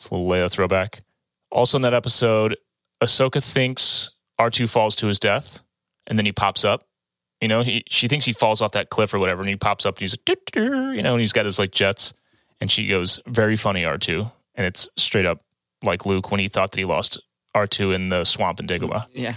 It's 0.00 0.08
a 0.08 0.14
little 0.14 0.30
Leia 0.30 0.50
throwback. 0.50 1.02
Also 1.50 1.76
in 1.76 1.82
that 1.82 1.92
episode, 1.92 2.56
Ahsoka 3.02 3.42
thinks 3.44 4.08
R2 4.40 4.66
falls 4.70 4.96
to 4.96 5.08
his 5.08 5.18
death, 5.18 5.60
and 6.06 6.18
then 6.18 6.24
he 6.24 6.32
pops 6.32 6.64
up. 6.64 6.84
You 7.42 7.48
know, 7.48 7.60
he, 7.62 7.84
she 7.90 8.08
thinks 8.08 8.24
he 8.24 8.32
falls 8.32 8.62
off 8.62 8.72
that 8.72 8.88
cliff 8.88 9.12
or 9.12 9.18
whatever, 9.18 9.40
and 9.42 9.48
he 9.50 9.56
pops 9.56 9.84
up 9.84 9.96
and 9.96 10.00
he's 10.02 10.16
like, 10.26 10.40
you 10.56 11.02
know, 11.02 11.12
and 11.12 11.20
he's 11.20 11.32
got 11.34 11.44
his 11.44 11.58
like 11.58 11.70
jets. 11.70 12.14
And 12.62 12.70
she 12.70 12.86
goes, 12.86 13.20
very 13.26 13.56
funny, 13.58 13.82
R2. 13.82 14.30
And 14.54 14.66
it's 14.66 14.88
straight 14.96 15.26
up 15.26 15.42
like 15.82 16.06
Luke 16.06 16.30
when 16.30 16.40
he 16.40 16.48
thought 16.48 16.72
that 16.72 16.78
he 16.78 16.84
lost 16.86 17.20
R2 17.54 17.94
in 17.94 18.08
the 18.08 18.24
swamp 18.24 18.58
in 18.60 18.66
Dagobah. 18.66 19.04
Yeah. 19.12 19.34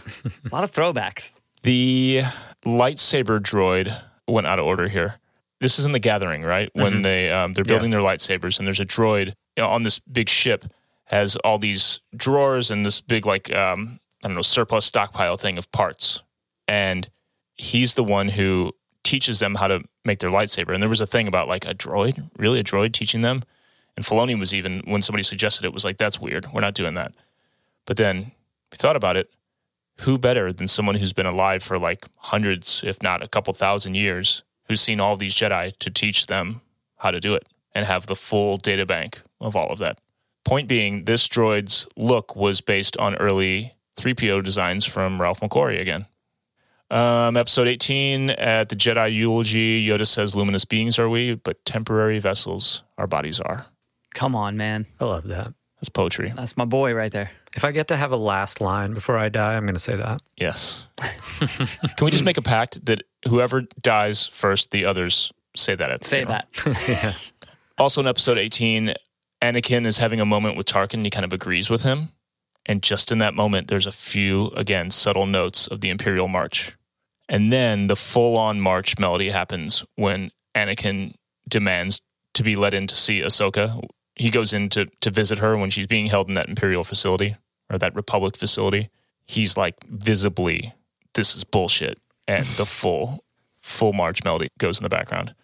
A 0.49 0.55
lot 0.55 0.63
of 0.63 0.71
throwbacks. 0.71 1.33
The 1.63 2.23
lightsaber 2.65 3.39
droid 3.39 3.97
went 4.27 4.47
out 4.47 4.59
of 4.59 4.65
order 4.65 4.87
here. 4.89 5.15
This 5.61 5.79
is 5.79 5.85
in 5.85 5.93
the 5.93 5.99
Gathering, 5.99 6.43
right? 6.43 6.69
When 6.73 6.95
Mhm. 6.95 7.03
they 7.03 7.31
um, 7.31 7.53
they're 7.53 7.63
building 7.63 7.89
their 7.91 8.01
lightsabers, 8.01 8.59
and 8.59 8.67
there's 8.67 8.81
a 8.81 8.85
droid 8.85 9.33
you 9.57 9.63
know, 9.63 9.69
on 9.69 9.83
this 9.83 9.99
big 9.99 10.29
ship 10.29 10.65
has 11.05 11.35
all 11.37 11.59
these 11.59 11.99
drawers 12.15 12.71
and 12.71 12.85
this 12.85 13.01
big 13.01 13.25
like 13.25 13.53
um, 13.55 13.99
I 14.23 14.27
don't 14.27 14.35
know 14.35 14.41
surplus 14.41 14.85
stockpile 14.85 15.37
thing 15.37 15.57
of 15.57 15.71
parts, 15.71 16.21
and 16.67 17.09
he's 17.55 17.93
the 17.93 18.03
one 18.03 18.29
who 18.29 18.73
teaches 19.03 19.39
them 19.39 19.55
how 19.55 19.67
to 19.67 19.83
make 20.05 20.19
their 20.19 20.29
lightsaber. 20.29 20.73
And 20.73 20.81
there 20.81 20.89
was 20.89 21.01
a 21.01 21.07
thing 21.07 21.27
about 21.27 21.47
like 21.47 21.65
a 21.65 21.73
droid, 21.73 22.29
really 22.37 22.59
a 22.59 22.63
droid 22.63 22.93
teaching 22.93 23.21
them. 23.21 23.43
And 23.95 24.05
Filoni 24.05 24.39
was 24.39 24.53
even 24.53 24.81
when 24.85 25.01
somebody 25.01 25.23
suggested 25.23 25.65
it 25.65 25.73
was 25.73 25.85
like 25.85 25.97
that's 25.97 26.19
weird. 26.19 26.47
We're 26.53 26.61
not 26.61 26.73
doing 26.73 26.95
that. 26.95 27.13
But 27.85 27.97
then 27.97 28.31
we 28.71 28.77
thought 28.77 28.95
about 28.95 29.17
it. 29.17 29.29
Who 30.01 30.17
better 30.17 30.51
than 30.51 30.67
someone 30.67 30.95
who's 30.95 31.13
been 31.13 31.27
alive 31.27 31.61
for 31.61 31.77
like 31.77 32.07
hundreds, 32.15 32.81
if 32.83 33.03
not 33.03 33.21
a 33.21 33.27
couple 33.27 33.53
thousand 33.53 33.93
years, 33.95 34.41
who's 34.67 34.81
seen 34.81 34.99
all 34.99 35.15
these 35.15 35.35
Jedi 35.35 35.77
to 35.77 35.91
teach 35.91 36.25
them 36.25 36.61
how 36.97 37.11
to 37.11 37.19
do 37.19 37.35
it 37.35 37.47
and 37.75 37.85
have 37.85 38.07
the 38.07 38.15
full 38.15 38.57
data 38.57 38.85
bank 38.87 39.21
of 39.43 39.55
all 39.55 39.71
of 39.71 39.79
that. 39.79 39.99
Point 40.45 40.67
being, 40.67 41.05
this 41.05 41.27
droid's 41.27 41.87
look 41.95 42.35
was 42.35 42.59
based 42.61 42.97
on 42.97 43.15
early 43.15 43.73
3PO 43.97 44.43
designs 44.43 44.83
from 44.85 45.21
Ralph 45.21 45.39
McQuarrie 45.39 45.79
again. 45.79 46.05
Um, 46.91 47.37
episode 47.37 47.67
18 47.67 48.31
at 48.31 48.69
the 48.69 48.75
Jedi 48.75 49.13
eulogy, 49.13 49.87
Yoda 49.87 50.05
says, 50.05 50.35
Luminous 50.35 50.65
beings 50.65 50.99
are 50.99 51.09
we, 51.09 51.35
but 51.35 51.63
temporary 51.65 52.19
vessels 52.19 52.83
our 52.97 53.07
bodies 53.07 53.39
are. 53.39 53.65
Come 54.13 54.35
on, 54.35 54.57
man. 54.57 54.85
I 54.99 55.05
love 55.05 55.23
that. 55.27 55.53
That's 55.77 55.89
poetry. 55.89 56.31
That's 56.35 56.55
my 56.55 56.65
boy 56.65 56.93
right 56.93 57.11
there. 57.11 57.31
If 57.55 57.65
I 57.65 57.71
get 57.71 57.87
to 57.89 57.97
have 57.97 58.11
a 58.11 58.15
last 58.17 58.61
line 58.61 58.93
before 58.93 59.17
I 59.17 59.29
die, 59.29 59.55
I'm 59.55 59.63
going 59.63 59.73
to 59.73 59.79
say 59.79 59.95
that. 59.95 60.21
Yes. 60.37 60.83
Can 61.39 62.05
we 62.05 62.11
just 62.11 62.23
make 62.23 62.37
a 62.37 62.41
pact 62.41 62.85
that 62.85 63.03
whoever 63.27 63.61
dies 63.81 64.27
first, 64.27 64.71
the 64.71 64.85
others 64.85 65.31
say 65.55 65.75
that 65.75 65.89
at 65.89 66.01
the 66.01 66.07
Say 66.07 66.25
funeral? 66.25 66.41
that. 66.63 66.87
yeah. 66.87 67.13
Also 67.77 68.01
in 68.01 68.07
episode 68.07 68.37
18, 68.37 68.93
Anakin 69.43 69.85
is 69.85 69.97
having 69.97 70.21
a 70.21 70.25
moment 70.25 70.55
with 70.55 70.65
Tarkin. 70.65 70.95
And 70.95 71.05
he 71.05 71.09
kind 71.09 71.25
of 71.25 71.33
agrees 71.33 71.69
with 71.69 71.83
him. 71.83 72.09
And 72.65 72.81
just 72.81 73.11
in 73.11 73.17
that 73.17 73.33
moment, 73.33 73.67
there's 73.67 73.85
a 73.85 73.91
few, 73.91 74.47
again, 74.55 74.89
subtle 74.89 75.25
notes 75.25 75.67
of 75.67 75.81
the 75.81 75.89
Imperial 75.89 76.29
March. 76.29 76.71
And 77.27 77.51
then 77.51 77.87
the 77.87 77.95
full 77.97 78.37
on 78.37 78.61
march 78.61 78.97
melody 78.97 79.29
happens 79.29 79.83
when 79.95 80.31
Anakin 80.55 81.15
demands 81.47 82.01
to 82.35 82.43
be 82.43 82.55
let 82.55 82.73
in 82.73 82.87
to 82.87 82.95
see 82.95 83.19
Ahsoka. 83.19 83.85
He 84.15 84.29
goes 84.29 84.53
in 84.53 84.69
to, 84.69 84.85
to 85.01 85.11
visit 85.11 85.39
her 85.39 85.57
when 85.57 85.69
she's 85.69 85.87
being 85.87 86.05
held 86.05 86.29
in 86.29 86.35
that 86.35 86.47
Imperial 86.47 86.85
facility 86.85 87.35
or 87.69 87.77
that 87.77 87.95
Republic 87.95 88.37
facility. 88.37 88.89
He's 89.25 89.57
like 89.57 89.75
visibly, 89.89 90.73
this 91.15 91.35
is 91.35 91.43
bullshit. 91.43 91.99
And 92.27 92.45
the 92.45 92.65
full, 92.65 93.25
full 93.61 93.91
march 93.91 94.23
melody 94.23 94.47
goes 94.57 94.79
in 94.79 94.83
the 94.83 94.89
background. 94.89 95.35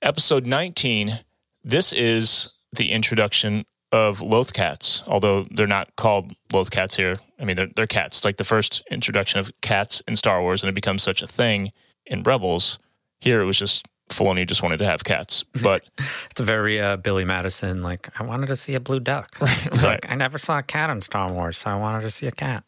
Episode 0.00 0.44
19, 0.44 1.20
this 1.62 1.92
is 1.92 2.48
the 2.72 2.90
introduction 2.90 3.64
of 3.90 4.20
Loth 4.22 4.52
cats, 4.54 5.02
although 5.06 5.46
they're 5.50 5.66
not 5.66 5.94
called 5.96 6.32
Loth 6.52 6.70
cats 6.70 6.96
here. 6.96 7.18
I 7.38 7.44
mean, 7.44 7.56
they're, 7.56 7.68
they're 7.76 7.86
cats. 7.86 8.18
It's 8.18 8.24
like 8.24 8.38
the 8.38 8.44
first 8.44 8.82
introduction 8.90 9.38
of 9.40 9.50
cats 9.60 10.02
in 10.08 10.16
Star 10.16 10.40
Wars, 10.40 10.62
and 10.62 10.70
it 10.70 10.74
becomes 10.74 11.02
such 11.02 11.20
a 11.22 11.26
thing 11.26 11.72
in 12.06 12.22
Rebels. 12.22 12.78
Here, 13.20 13.42
it 13.42 13.44
was 13.44 13.58
just 13.58 13.86
Filoni 14.08 14.46
just 14.46 14.62
wanted 14.62 14.78
to 14.78 14.86
have 14.86 15.04
cats, 15.04 15.44
but 15.62 15.84
It's 16.30 16.40
a 16.40 16.44
very 16.44 16.80
uh, 16.80 16.96
Billy 16.96 17.24
Madison, 17.26 17.82
like, 17.82 18.08
I 18.18 18.22
wanted 18.24 18.46
to 18.46 18.56
see 18.56 18.74
a 18.74 18.80
blue 18.80 19.00
duck. 19.00 19.36
Right. 19.40 19.82
like, 19.82 20.10
I 20.10 20.14
never 20.14 20.38
saw 20.38 20.58
a 20.58 20.62
cat 20.62 20.88
in 20.90 21.02
Star 21.02 21.30
Wars, 21.32 21.58
so 21.58 21.70
I 21.70 21.76
wanted 21.76 22.00
to 22.02 22.10
see 22.10 22.26
a 22.26 22.32
cat. 22.32 22.64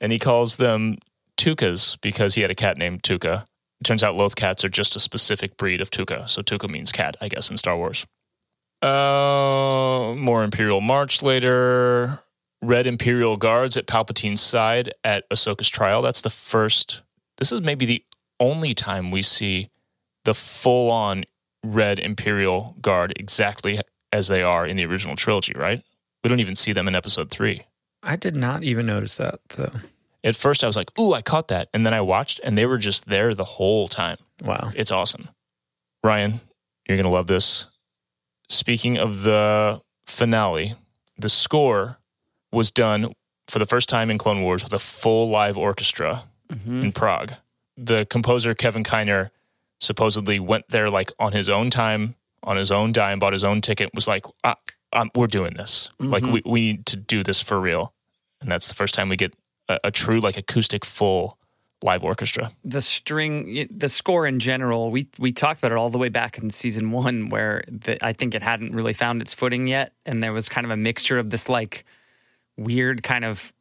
and 0.00 0.12
he 0.12 0.18
calls 0.18 0.56
them 0.56 0.98
Tookas 1.38 1.98
because 2.02 2.34
he 2.34 2.42
had 2.42 2.50
a 2.50 2.54
cat 2.54 2.76
named 2.76 3.02
Tooka. 3.02 3.46
It 3.80 3.84
turns 3.84 4.02
out 4.02 4.14
Loth 4.14 4.36
cats 4.36 4.64
are 4.64 4.68
just 4.68 4.96
a 4.96 5.00
specific 5.00 5.56
breed 5.56 5.80
of 5.80 5.90
Tooka, 5.90 6.28
so 6.28 6.42
Tooka 6.42 6.68
means 6.70 6.92
cat, 6.92 7.16
I 7.22 7.28
guess, 7.28 7.48
in 7.50 7.56
Star 7.56 7.76
Wars. 7.76 8.06
Uh, 8.82 10.14
more 10.16 10.42
Imperial 10.42 10.80
March 10.80 11.22
later. 11.22 12.20
Red 12.62 12.86
Imperial 12.86 13.36
guards 13.36 13.76
at 13.76 13.86
Palpatine's 13.86 14.40
side 14.40 14.92
at 15.02 15.28
Ahsoka's 15.30 15.68
trial. 15.68 16.02
That's 16.02 16.20
the 16.20 16.30
first. 16.30 17.00
This 17.38 17.52
is 17.52 17.62
maybe 17.62 17.86
the 17.86 18.04
only 18.38 18.74
time 18.74 19.10
we 19.10 19.22
see 19.22 19.70
the 20.24 20.34
full-on 20.34 21.24
Red 21.64 21.98
Imperial 21.98 22.76
guard 22.82 23.12
exactly 23.16 23.80
as 24.12 24.28
they 24.28 24.42
are 24.42 24.66
in 24.66 24.76
the 24.76 24.84
original 24.86 25.16
trilogy. 25.16 25.54
Right? 25.56 25.82
We 26.22 26.28
don't 26.28 26.40
even 26.40 26.56
see 26.56 26.72
them 26.72 26.86
in 26.88 26.94
Episode 26.94 27.30
Three. 27.30 27.62
I 28.02 28.16
did 28.16 28.36
not 28.36 28.62
even 28.62 28.86
notice 28.86 29.16
that. 29.16 29.40
So, 29.50 29.70
At 30.24 30.36
first, 30.36 30.62
I 30.64 30.66
was 30.66 30.76
like, 30.76 30.98
"Ooh, 30.98 31.12
I 31.14 31.22
caught 31.22 31.48
that," 31.48 31.68
and 31.72 31.84
then 31.86 31.94
I 31.94 32.00
watched, 32.02 32.40
and 32.44 32.56
they 32.58 32.66
were 32.66 32.78
just 32.78 33.08
there 33.08 33.34
the 33.34 33.44
whole 33.44 33.88
time. 33.88 34.18
wow. 34.42 34.72
It's 34.74 34.90
awesome. 34.90 35.28
Ryan, 36.04 36.40
you're 36.88 36.96
going 36.96 37.04
to 37.04 37.10
love 37.10 37.26
this. 37.26 37.66
Speaking 38.50 38.98
of 38.98 39.22
the 39.22 39.80
finale, 40.06 40.74
the 41.16 41.28
score 41.28 41.98
was 42.52 42.70
done 42.70 43.12
for 43.48 43.58
the 43.60 43.66
first 43.66 43.88
time 43.88 44.10
in 44.10 44.18
Clone 44.18 44.42
Wars 44.42 44.62
with 44.64 44.72
a 44.72 44.78
full 44.78 45.30
live 45.30 45.56
orchestra 45.56 46.24
Mm-hmm. 46.52 46.82
in 46.82 46.90
Prague. 46.92 47.32
The 47.76 48.08
composer, 48.10 48.56
Kevin 48.56 48.82
Kiner, 48.82 49.30
supposedly 49.80 50.40
went 50.40 50.64
there 50.68 50.90
like 50.90 51.12
on 51.20 51.30
his 51.30 51.48
own 51.48 51.70
time, 51.70 52.16
on 52.42 52.56
his 52.56 52.72
own 52.72 52.90
dime, 52.90 53.20
bought 53.20 53.32
his 53.34 53.44
own 53.44 53.60
ticket, 53.60 53.88
was 53.94 54.08
like, 54.08 54.26
ah, 54.42 54.56
um, 54.92 55.12
we're 55.14 55.28
doing 55.28 55.54
this. 55.54 55.90
Like, 56.00 56.24
Mhm. 56.24 56.32
we, 56.32 56.42
we 56.44 56.60
need 56.72 56.86
to 56.86 56.96
do 56.96 57.22
this 57.22 57.40
for 57.40 57.60
real. 57.60 57.94
And 58.40 58.50
that's 58.50 58.66
the 58.66 58.74
first 58.74 58.94
time 58.94 59.08
we 59.08 59.16
get 59.16 59.32
a, 59.68 59.78
a 59.84 59.90
true, 59.92 60.18
like, 60.18 60.36
acoustic, 60.36 60.84
full 60.84 61.38
live 61.82 62.04
orchestra. 62.04 62.50
the 62.64 62.82
string 62.82 63.66
the 63.70 63.88
score 63.88 64.26
in 64.26 64.38
general 64.38 64.90
we 64.90 65.08
we 65.18 65.32
talked 65.32 65.58
about 65.58 65.72
it 65.72 65.78
all 65.78 65.88
the 65.90 65.98
way 65.98 66.08
back 66.10 66.36
in 66.38 66.50
season 66.50 66.90
one 66.90 67.30
where 67.30 67.62
the, 67.68 68.02
i 68.04 68.12
think 68.12 68.34
it 68.34 68.42
hadn't 68.42 68.74
really 68.74 68.92
found 68.92 69.22
its 69.22 69.32
footing 69.32 69.66
yet 69.66 69.92
and 70.04 70.22
there 70.22 70.32
was 70.32 70.48
kind 70.48 70.64
of 70.66 70.70
a 70.70 70.76
mixture 70.76 71.18
of 71.18 71.30
this 71.30 71.48
like 71.48 71.84
weird 72.56 73.02
kind 73.02 73.24
of 73.24 73.52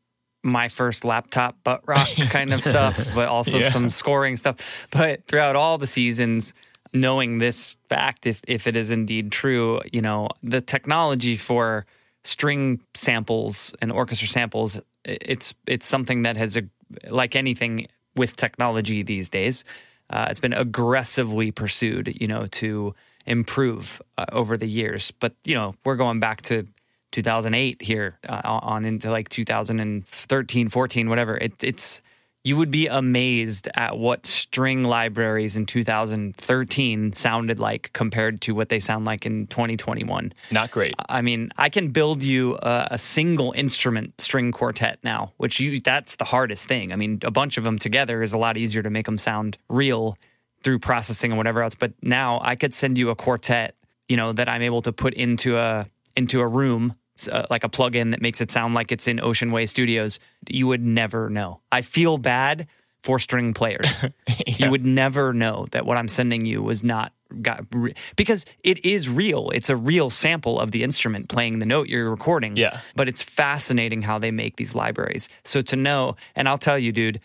my 0.44 0.68
first 0.70 1.06
laptop 1.06 1.64
butt 1.64 1.82
rock 1.88 2.08
kind 2.30 2.52
of 2.54 2.64
stuff 2.64 3.00
but 3.16 3.28
also 3.30 3.60
Yeah. 3.60 3.70
some 3.70 3.90
scoring 3.90 4.38
stuff 4.38 4.58
but 4.92 5.26
throughout 5.28 5.56
all 5.56 5.78
the 5.78 5.88
seasons 5.88 6.54
knowing 6.94 7.40
this 7.40 7.78
fact 7.90 8.26
if 8.26 8.42
if 8.48 8.68
it 8.68 8.76
is 8.76 8.92
indeed 8.92 9.32
true 9.32 9.80
you 9.94 10.02
know 10.02 10.28
the 10.44 10.60
technology 10.62 11.38
for 11.38 11.86
string 12.26 12.82
samples 12.96 13.74
and 13.82 13.92
orchestra 13.94 14.28
samples, 14.28 14.78
it's 15.06 15.54
it's 15.66 15.86
something 15.86 16.24
that 16.24 16.36
has 16.36 16.58
a 16.58 16.64
like 17.10 17.36
anything 17.38 17.88
with 18.20 18.36
technology 18.36 19.02
these 19.02 19.30
days, 19.30 19.64
uh, 20.10 20.28
it's 20.30 20.40
been 20.40 20.54
aggressively 20.54 21.52
pursued, 21.52 22.16
you 22.20 22.28
know, 22.28 22.46
to 22.48 22.94
improve 23.26 24.02
uh, 24.18 24.26
over 24.32 24.58
the 24.58 24.68
years. 24.68 25.12
But 25.12 25.34
you 25.46 25.56
know, 25.56 25.76
we're 25.86 25.96
going 25.96 26.20
back 26.20 26.42
to 26.44 26.68
2008 27.12 27.82
here 27.82 28.20
uh, 28.28 28.42
on 28.44 28.86
into 28.86 29.10
like 29.10 29.30
2013, 29.30 30.70
14, 30.70 31.10
whatever. 31.10 31.38
It, 31.38 31.64
it's 31.64 32.02
you 32.50 32.58
would 32.58 32.72
be 32.72 32.88
amazed 32.88 33.70
at 33.76 34.00
what 34.00 34.26
string 34.26 34.84
libraries 34.84 35.56
in 35.56 35.68
2013 35.68 37.14
sounded 37.14 37.60
like 37.60 37.92
compared 37.94 38.42
to 38.42 38.56
what 38.56 38.70
they 38.70 38.80
sound 38.80 39.06
like 39.06 39.24
in 39.28 39.46
2021. 39.46 40.34
Not 40.50 40.72
great. 40.72 40.96
I 41.08 41.22
mean, 41.22 41.52
I 41.60 41.70
can 41.70 41.90
build 41.90 42.24
you 42.24 42.56
a, 42.56 42.88
a 42.92 42.98
single 42.98 43.52
instrument 43.52 44.20
string 44.20 44.52
quartet 44.52 44.98
now, 45.04 45.32
which 45.38 45.60
you 45.60 45.80
that's 45.80 46.16
the 46.16 46.26
hardest 46.26 46.66
thing. 46.66 46.92
I 46.92 46.96
mean, 46.96 47.20
a 47.22 47.30
bunch 47.30 47.60
of 47.60 47.64
them 47.64 47.78
together 47.78 48.24
is 48.24 48.34
a 48.34 48.38
lot 48.40 48.58
easier 48.58 48.82
to 48.82 48.90
make 48.90 49.06
them 49.06 49.20
sound 49.20 49.60
real 49.70 50.18
through 50.64 50.80
processing 50.80 51.30
and 51.30 51.38
whatever 51.38 51.62
else. 51.62 51.76
But 51.76 51.94
now 52.02 52.40
I 52.42 52.56
could 52.56 52.74
send 52.74 52.98
you 52.98 53.12
a 53.12 53.16
quartet, 53.16 53.76
you 54.08 54.18
know, 54.18 54.34
that 54.34 54.50
I'm 54.50 54.64
able 54.64 54.82
to 54.82 54.92
put 54.92 55.14
into 55.14 55.56
a 55.56 55.86
into 56.16 56.42
a 56.42 56.48
room 56.48 56.96
uh, 57.28 57.46
like 57.50 57.64
a 57.64 57.70
plug-in 57.70 58.12
that 58.12 58.22
makes 58.22 58.42
it 58.42 58.52
sound 58.52 58.74
like 58.74 58.92
it's 58.92 59.08
in 59.08 59.20
Ocean 59.20 59.52
Way 59.52 59.66
Studios. 59.66 60.20
You 60.48 60.68
would 60.68 60.82
never 60.82 61.30
know. 61.30 61.62
I 61.72 61.82
feel 61.82 62.18
bad 62.18 62.68
for 63.04 63.20
string 63.20 63.54
players. 63.54 64.04
You 64.46 64.72
would 64.72 64.86
never 64.86 65.32
know 65.34 65.68
that 65.72 65.86
what 65.86 65.98
I'm 65.98 66.08
sending 66.10 66.46
you 66.46 66.62
was 66.62 66.84
not 66.84 67.14
got 67.42 67.66
re- 67.72 67.94
because 68.18 68.46
it 68.64 68.84
is 68.84 69.08
real. 69.08 69.52
It's 69.52 69.70
a 69.70 69.76
real 69.76 70.10
sample 70.10 70.60
of 70.60 70.72
the 70.72 70.84
instrument 70.84 71.30
playing 71.30 71.60
the 71.60 71.66
note 71.66 71.88
you're 71.88 72.10
recording. 72.10 72.58
Yeah. 72.58 72.80
But 72.96 73.08
it's 73.08 73.24
fascinating 73.24 74.02
how 74.02 74.20
they 74.20 74.32
make 74.32 74.58
these 74.58 74.76
libraries. 74.76 75.30
So 75.46 75.62
to 75.62 75.76
know, 75.76 76.16
and 76.36 76.50
I'll 76.50 76.58
tell 76.58 76.78
you, 76.78 76.92
dude, 76.92 77.22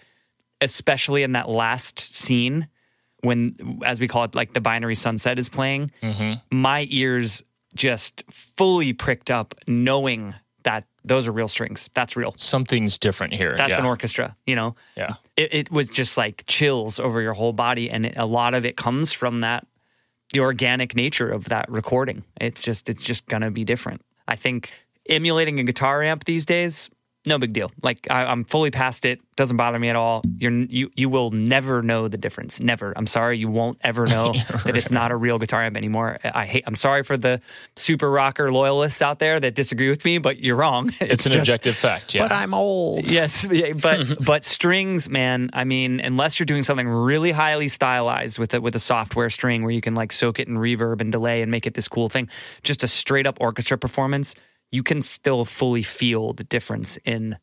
especially 0.60 1.22
in 1.24 1.32
that 1.32 1.48
last 1.48 1.98
scene 1.98 2.68
when, 3.22 3.80
as 3.84 3.98
we 3.98 4.06
call 4.06 4.24
it, 4.24 4.34
like 4.34 4.52
the 4.52 4.60
binary 4.60 4.94
sunset 4.94 5.38
is 5.38 5.48
playing, 5.48 5.90
my 6.52 6.86
ears 6.90 7.42
just 7.74 8.22
fully 8.30 8.92
pricked 8.92 9.30
up 9.30 9.54
knowing 9.66 10.34
that 10.62 10.84
those 11.04 11.26
are 11.26 11.32
real 11.32 11.48
strings. 11.48 11.90
That's 11.92 12.16
real. 12.16 12.34
Something's 12.38 12.98
different 12.98 13.34
here. 13.34 13.54
That's 13.56 13.72
yeah. 13.72 13.80
an 13.80 13.84
orchestra, 13.84 14.34
you 14.46 14.56
know? 14.56 14.74
Yeah. 14.96 15.14
It, 15.36 15.52
it 15.52 15.70
was 15.70 15.88
just 15.90 16.16
like 16.16 16.44
chills 16.46 16.98
over 16.98 17.20
your 17.20 17.34
whole 17.34 17.52
body. 17.52 17.90
And 17.90 18.06
it, 18.06 18.14
a 18.16 18.24
lot 18.24 18.54
of 18.54 18.64
it 18.64 18.76
comes 18.76 19.12
from 19.12 19.42
that, 19.42 19.66
the 20.32 20.40
organic 20.40 20.96
nature 20.96 21.30
of 21.30 21.44
that 21.46 21.70
recording. 21.70 22.24
It's 22.40 22.62
just, 22.62 22.88
it's 22.88 23.02
just 23.02 23.26
going 23.26 23.42
to 23.42 23.50
be 23.50 23.64
different. 23.64 24.00
I 24.26 24.36
think 24.36 24.72
emulating 25.06 25.60
a 25.60 25.64
guitar 25.64 26.02
amp 26.02 26.24
these 26.24 26.46
days, 26.46 26.88
no 27.26 27.38
big 27.38 27.52
deal. 27.52 27.70
Like 27.82 28.06
I, 28.10 28.24
I'm 28.24 28.44
fully 28.44 28.70
past 28.70 29.04
it. 29.04 29.20
Doesn't 29.36 29.56
bother 29.56 29.78
me 29.78 29.88
at 29.88 29.96
all. 29.96 30.22
You're 30.38 30.52
you 30.52 30.90
you 30.94 31.08
will 31.08 31.30
never 31.30 31.82
know 31.82 32.06
the 32.06 32.18
difference. 32.18 32.60
Never. 32.60 32.92
I'm 32.96 33.06
sorry. 33.06 33.38
You 33.38 33.48
won't 33.48 33.78
ever 33.82 34.06
know 34.14 34.32
that 34.64 34.76
it's 34.76 34.90
not 34.90 35.10
a 35.10 35.16
real 35.16 35.38
guitar 35.38 35.62
amp 35.62 35.76
anymore. 35.76 36.18
I 36.22 36.46
hate. 36.46 36.64
I'm 36.66 36.76
sorry 36.76 37.02
for 37.02 37.16
the 37.16 37.40
super 37.76 38.10
rocker 38.10 38.52
loyalists 38.52 39.02
out 39.02 39.18
there 39.18 39.40
that 39.40 39.54
disagree 39.54 39.88
with 39.88 40.04
me, 40.04 40.18
but 40.18 40.38
you're 40.38 40.56
wrong. 40.56 40.92
It's, 41.00 41.26
an 41.26 41.32
just- 41.32 41.36
objective 41.36 41.76
fact. 41.76 42.14
Yeah. 42.14 42.22
But 42.24 42.32
I'm 42.32 42.54
old. 42.54 43.04
Yes, 43.06 43.46
but 43.80 44.24
but 44.24 44.44
strings, 44.54 45.08
man. 45.08 45.50
I 45.52 45.64
mean, 45.64 46.00
unless 46.00 46.38
you're 46.38 46.46
doing 46.46 46.62
something 46.62 46.88
really 46.88 47.32
highly 47.32 47.68
stylized 47.68 48.38
with 48.38 48.54
a, 48.54 48.60
with 48.60 48.76
a 48.76 48.80
software 48.80 49.30
string 49.30 49.62
where 49.62 49.72
you 49.72 49.80
can 49.80 49.94
like 49.94 50.12
soak 50.12 50.38
it 50.38 50.46
in 50.48 50.56
reverb 50.56 51.00
and 51.00 51.10
delay 51.10 51.42
and 51.42 51.50
make 51.50 51.66
it 51.66 51.74
this 51.74 51.88
cool 51.88 52.08
thing, 52.08 52.28
just 52.62 52.82
a 52.84 52.88
straight 52.88 53.26
up 53.26 53.38
orchestra 53.40 53.76
performance, 53.78 54.34
you 54.74 54.82
can 54.82 55.02
still 55.02 55.44
fully 55.44 55.84
feel 55.84 56.32
the 56.32 56.42
difference 56.44 56.98
in. 57.04 57.38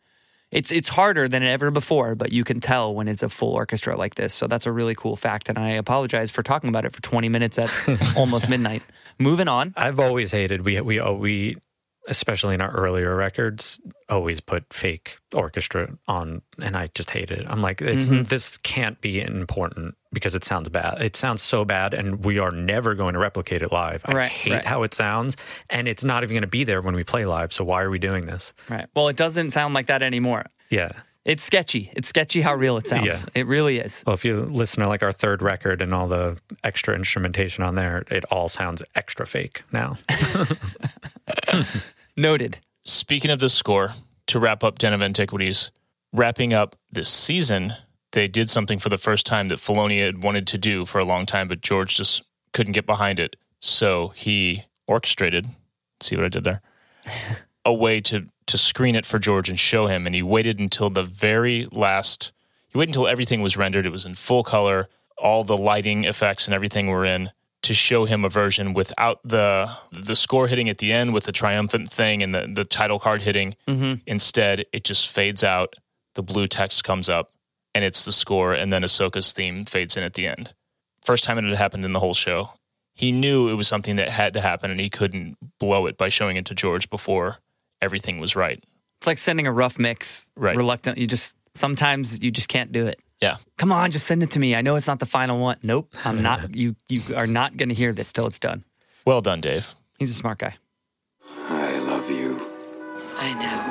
It's 0.52 0.70
it's 0.70 0.90
harder 0.90 1.30
than 1.30 1.44
ever 1.44 1.72
before, 1.72 2.14
but 2.14 2.34
you 2.34 2.44
can 2.44 2.60
tell 2.60 2.94
when 2.94 3.08
it's 3.08 3.24
a 3.24 3.30
full 3.30 3.54
orchestra 3.54 3.96
like 3.96 4.16
this. 4.16 4.34
So 4.34 4.48
that's 4.48 4.66
a 4.66 4.72
really 4.72 4.96
cool 4.96 5.16
fact, 5.16 5.48
and 5.48 5.58
I 5.58 5.70
apologize 5.70 6.30
for 6.30 6.44
talking 6.44 6.68
about 6.68 6.84
it 6.84 6.92
for 6.92 7.02
20 7.02 7.30
minutes 7.30 7.58
at 7.58 7.72
almost 8.18 8.50
midnight. 8.50 8.84
Moving 9.18 9.48
on. 9.48 9.74
I've 9.78 10.00
always 10.00 10.32
hated 10.32 10.66
we 10.66 10.82
we 10.82 11.00
oh, 11.00 11.14
we 11.14 11.56
especially 12.08 12.56
in 12.56 12.62
our 12.62 12.72
earlier 12.72 13.16
records 13.16 13.80
always 14.10 14.42
put 14.42 14.72
fake 14.74 15.18
orchestra 15.34 15.90
on 16.08 16.42
and 16.60 16.76
I 16.76 16.88
just 16.96 17.12
hated 17.12 17.40
it. 17.40 17.46
I'm 17.50 17.62
like 17.62 17.82
it's 17.82 18.10
Mhm. 18.10 18.28
this 18.28 18.58
can't 18.58 19.00
be 19.02 19.22
important 19.22 19.96
because 20.12 20.34
it 20.36 20.44
sounds 20.44 20.68
bad. 20.70 21.02
It 21.02 21.16
sounds 21.16 21.42
so 21.44 21.64
bad 21.64 21.94
and 21.94 22.26
we 22.26 22.40
are 22.40 22.52
never 22.52 22.96
going 22.96 23.14
to 23.14 23.20
replicate 23.20 23.62
it 23.62 23.72
live. 23.72 24.02
I 24.06 24.14
Right, 24.14 24.32
hate 24.32 24.52
right. 24.54 24.66
how 24.66 24.84
it 24.84 24.94
sounds 24.94 25.38
and 25.70 25.88
it's 25.88 26.04
not 26.04 26.24
even 26.24 26.34
going 26.34 26.42
to 26.42 26.48
be 26.48 26.64
there 26.64 26.82
when 26.82 26.96
we 26.96 27.04
play 27.04 27.26
live. 27.26 27.54
So 27.54 27.64
why 27.64 27.82
are 27.84 27.90
we 27.90 28.00
doing 28.00 28.26
this? 28.26 28.54
Right. 28.68 28.88
Well, 28.96 29.08
it 29.08 29.16
doesn't 29.16 29.52
sound 29.52 29.74
like 29.74 29.86
that 29.88 30.02
anymore. 30.02 30.46
Yeah. 30.70 30.92
It's 31.24 31.44
sketchy. 31.44 31.92
It's 31.94 32.08
sketchy 32.08 32.42
how 32.42 32.56
real 32.56 32.78
it 32.78 32.88
sounds. 32.88 33.06
Yeah. 33.06 33.42
It 33.42 33.46
really 33.46 33.78
is. 33.78 34.04
Well, 34.08 34.16
if 34.16 34.26
you 34.26 34.42
listen 34.52 34.82
to 34.82 34.90
like 34.90 35.04
our 35.04 35.12
third 35.14 35.44
record 35.44 35.80
and 35.84 35.94
all 35.94 36.08
the 36.08 36.38
extra 36.64 36.96
instrumentation 36.96 37.64
on 37.64 37.76
there, 37.76 38.04
it 38.10 38.26
all 38.32 38.50
sounds 38.50 38.82
extra 38.96 39.28
fake 39.28 39.62
now. 39.72 40.00
Noted. 42.18 42.60
Speaking 42.84 43.32
of 43.32 43.40
the 43.40 43.50
score, 43.50 43.94
to 44.28 44.40
wrap 44.40 44.64
up 44.64 44.80
Den 44.80 44.94
of 44.94 45.02
Antiquities, 45.02 45.72
wrapping 46.14 46.54
up 46.54 46.76
this 46.92 47.10
season, 47.10 47.74
they 48.12 48.28
did 48.28 48.50
something 48.50 48.80
for 48.80 48.90
the 48.90 48.98
first 48.98 49.26
time 49.26 49.48
that 49.50 49.60
Filoni 49.60 50.04
had 50.04 50.24
wanted 50.24 50.48
to 50.48 50.58
do 50.58 50.86
for 50.86 51.00
a 51.00 51.06
long 51.06 51.26
time, 51.26 51.48
but 51.48 51.62
George 51.62 51.96
just 51.96 52.24
couldn't 52.54 52.74
get 52.74 52.86
behind 52.86 53.20
it. 53.20 53.36
So 53.60 54.10
he 54.10 54.66
orchestrated, 54.88 55.48
see 56.00 56.16
what 56.16 56.26
I 56.26 56.30
did 56.30 56.44
there, 56.44 56.62
a 57.66 57.74
way 57.74 58.02
to 58.02 58.28
to 58.48 58.58
screen 58.58 58.96
it 58.96 59.06
for 59.06 59.18
George 59.18 59.48
and 59.48 59.58
show 59.58 59.88
him. 59.88 60.06
And 60.06 60.14
he 60.14 60.22
waited 60.22 60.60
until 60.60 60.90
the 60.90 61.04
very 61.04 61.68
last. 61.72 62.34
He 62.68 62.78
waited 62.78 62.90
until 62.90 63.08
everything 63.08 63.42
was 63.42 63.56
rendered. 63.56 63.86
It 63.86 63.94
was 63.94 64.06
in 64.06 64.16
full 64.16 64.44
color. 64.44 64.90
All 65.18 65.46
the 65.46 65.58
lighting 65.58 66.04
effects 66.04 66.48
and 66.48 66.54
everything 66.54 66.88
were 66.88 67.06
in 67.06 67.32
to 67.64 67.74
show 67.74 68.06
him 68.06 68.26
a 68.26 68.30
version 68.30 68.74
without 68.74 69.20
the 69.24 69.70
the 69.92 70.16
score 70.16 70.48
hitting 70.48 70.68
at 70.70 70.80
the 70.80 70.92
end 70.92 71.14
with 71.14 71.26
the 71.26 71.32
triumphant 71.32 71.92
thing 71.92 72.24
and 72.24 72.34
the, 72.34 72.50
the 72.54 72.66
title 72.66 73.00
card 73.00 73.22
hitting. 73.22 73.56
Mhm. 73.68 74.02
Instead, 74.08 74.66
it 74.74 74.84
just 74.84 75.10
fades 75.10 75.44
out. 75.44 75.76
The 76.16 76.24
blue 76.24 76.48
text 76.48 76.84
comes 76.84 77.08
up, 77.08 77.32
and 77.76 77.86
it's 77.86 78.04
the 78.04 78.12
score, 78.12 78.54
and 78.54 78.74
then 78.74 78.82
Ahsoka's 78.82 79.32
theme 79.32 79.66
fades 79.66 79.96
in 79.96 80.04
at 80.04 80.16
the 80.16 80.28
end. 80.28 80.54
First 81.06 81.24
time 81.24 81.38
it 81.38 81.44
had 81.46 81.58
happened 81.58 81.86
in 81.86 81.94
the 81.94 82.00
whole 82.00 82.14
show. 82.14 82.52
He 82.96 83.12
knew 83.12 83.48
it 83.48 83.54
was 83.54 83.68
something 83.68 83.96
that 83.96 84.10
had 84.10 84.34
to 84.34 84.42
happen, 84.42 84.70
and 84.72 84.80
he 84.80 84.90
couldn't 84.90 85.38
blow 85.60 85.86
it 85.86 85.98
by 85.98 86.10
showing 86.10 86.36
it 86.38 86.46
to 86.48 86.56
George 86.56 86.90
before 86.90 87.38
everything 87.82 88.20
was 88.20 88.36
right. 88.36 88.62
It's 89.00 89.08
like 89.08 89.18
sending 89.18 89.48
a 89.48 89.52
rough 89.52 89.80
mix. 89.80 90.30
Right. 90.36 90.56
Reluctant. 90.58 90.98
You 90.98 91.08
just 91.08 91.36
sometimes 91.56 92.20
you 92.22 92.30
just 92.32 92.50
can't 92.50 92.72
do 92.72 92.88
it. 92.88 93.00
Yeah. 93.22 93.38
Come 93.58 93.72
on, 93.72 93.92
just 93.92 94.08
send 94.08 94.24
it 94.24 94.32
to 94.32 94.40
me. 94.40 94.56
I 94.56 94.62
know 94.62 94.76
it's 94.76 94.88
not 94.88 95.00
the 95.00 95.06
final 95.06 95.40
one. 95.40 95.58
Nope. 95.62 95.96
I'm 96.04 96.22
not 96.24 96.56
you 96.56 96.76
you 96.90 97.02
are 97.16 97.28
not 97.28 97.56
gonna 97.56 97.76
hear 97.76 97.94
this 97.94 98.12
till 98.12 98.26
it's 98.26 98.40
done. 98.40 98.64
Well 99.06 99.22
done, 99.22 99.42
Dave. 99.42 99.74
He's 100.00 100.10
a 100.10 100.16
smart 100.16 100.40
guy. 100.40 100.56
I 101.48 101.78
love 101.80 102.10
you. 102.10 102.50
I 103.18 103.34
know. 103.34 103.62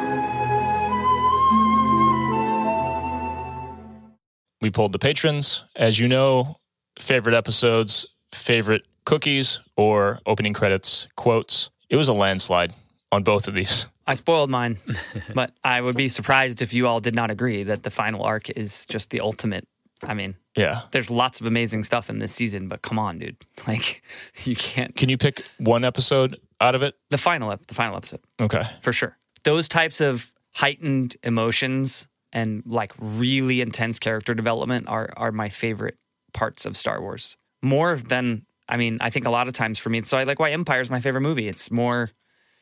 We 4.62 4.70
pulled 4.70 4.92
the 4.92 4.98
patrons. 4.98 5.64
As 5.74 5.98
you 5.98 6.06
know, 6.06 6.56
favorite 6.98 7.34
episodes, 7.34 8.06
favorite 8.32 8.82
cookies, 9.04 9.60
or 9.76 10.20
opening 10.26 10.52
credits, 10.52 11.08
quotes. 11.16 11.70
It 11.88 11.96
was 11.96 12.08
a 12.08 12.12
landslide 12.12 12.74
on 13.10 13.24
both 13.24 13.48
of 13.48 13.54
these. 13.54 13.88
I 14.10 14.14
spoiled 14.14 14.50
mine, 14.50 14.78
but 15.34 15.52
I 15.64 15.80
would 15.80 15.96
be 15.96 16.08
surprised 16.08 16.62
if 16.62 16.74
you 16.74 16.86
all 16.86 17.00
did 17.00 17.14
not 17.14 17.30
agree 17.30 17.62
that 17.64 17.82
the 17.82 17.90
final 17.90 18.22
arc 18.24 18.50
is 18.50 18.84
just 18.86 19.10
the 19.10 19.20
ultimate. 19.20 19.66
I 20.02 20.14
mean, 20.14 20.34
Yeah. 20.56 20.82
there's 20.92 21.10
lots 21.10 21.40
of 21.40 21.46
amazing 21.46 21.84
stuff 21.84 22.08
in 22.10 22.18
this 22.18 22.32
season, 22.32 22.68
but 22.68 22.82
come 22.82 22.98
on, 22.98 23.18
dude. 23.18 23.36
Like 23.68 24.02
you 24.44 24.56
can't 24.56 24.96
Can 24.96 25.08
you 25.08 25.18
pick 25.18 25.42
one 25.58 25.84
episode 25.84 26.38
out 26.60 26.74
of 26.74 26.82
it? 26.82 26.94
the 27.10 27.18
final 27.18 27.54
the 27.66 27.74
final 27.74 27.96
episode. 27.96 28.20
Okay. 28.40 28.62
for 28.82 28.92
sure. 28.92 29.16
Those 29.44 29.68
types 29.68 30.00
of 30.00 30.32
heightened 30.54 31.16
emotions 31.22 32.08
and 32.32 32.62
like 32.66 32.92
really 32.98 33.60
intense 33.60 33.98
character 33.98 34.34
development 34.34 34.88
are 34.88 35.10
are 35.16 35.32
my 35.32 35.48
favorite 35.48 35.96
parts 36.32 36.64
of 36.66 36.76
Star 36.76 37.00
Wars. 37.00 37.36
More 37.62 37.96
than 37.96 38.46
I 38.68 38.76
mean, 38.76 38.98
I 39.00 39.10
think 39.10 39.26
a 39.26 39.30
lot 39.30 39.48
of 39.48 39.52
times 39.54 39.78
for 39.78 39.90
me, 39.90 40.02
so 40.02 40.16
I 40.16 40.24
like 40.24 40.38
why 40.38 40.50
Empire 40.50 40.80
is 40.80 40.90
my 40.90 41.00
favorite 41.00 41.22
movie. 41.22 41.48
It's 41.48 41.70
more 41.70 42.10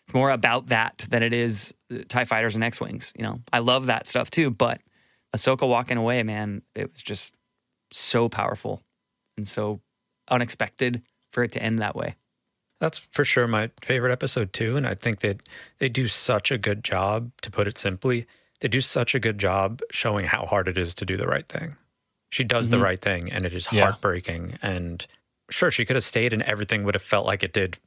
it's 0.09 0.15
more 0.15 0.31
about 0.31 0.69
that 0.69 1.05
than 1.11 1.23
it 1.23 1.35
is 1.35 1.75
uh, 1.93 1.99
Tie 2.09 2.25
Fighters 2.25 2.55
and 2.55 2.65
X 2.65 2.81
Wings. 2.81 3.13
You 3.15 3.25
know, 3.25 3.41
I 3.53 3.59
love 3.59 3.87
that 3.87 4.07
stuff 4.07 4.31
too. 4.31 4.49
But 4.49 4.81
Ahsoka 5.37 5.69
walking 5.69 5.99
away, 5.99 6.23
man, 6.23 6.63
it 6.75 6.91
was 6.91 7.03
just 7.03 7.35
so 7.93 8.27
powerful 8.31 8.81
and 9.37 9.47
so 9.47 9.83
unexpected 10.31 11.03
for 11.31 11.45
it 11.45 11.53
to 11.53 11.63
end 11.63 11.81
that 11.81 11.95
way. 11.95 12.15
That's 12.81 12.97
for 12.99 13.23
sure 13.23 13.47
my 13.47 13.71
favorite 13.83 14.13
episode 14.13 14.55
too, 14.55 14.79
and 14.79 14.87
I 14.87 14.95
think 14.95 15.21
that 15.21 15.43
they 15.79 15.91
do 15.91 16.09
such 16.09 16.51
a 16.51 16.57
good 16.57 16.83
job. 16.83 17.31
To 17.43 17.51
put 17.51 17.67
it 17.69 17.77
simply, 17.77 18.27
they 18.61 18.69
do 18.69 18.81
such 18.81 19.15
a 19.15 19.21
good 19.21 19.37
job 19.39 19.81
showing 19.91 20.25
how 20.25 20.47
hard 20.47 20.69
it 20.69 20.79
is 20.79 20.95
to 20.95 21.05
do 21.05 21.19
the 21.19 21.27
right 21.27 21.47
thing. 21.47 21.77
She 22.31 22.45
does 22.45 22.71
the 22.71 22.79
Mhm. 22.79 22.83
right 22.83 23.01
thing, 23.01 23.31
and 23.31 23.45
it 23.45 23.53
is 23.53 23.69
Yeah. 23.71 23.83
heartbreaking. 23.83 24.59
And 24.63 25.07
sure, 25.51 25.71
she 25.71 25.85
could 25.85 25.97
have 25.97 26.05
stayed, 26.05 26.33
and 26.33 26.43
everything 26.45 26.85
would 26.85 26.95
have 26.95 27.03
felt 27.03 27.27
like 27.27 27.43
it 27.43 27.53
did 27.53 27.79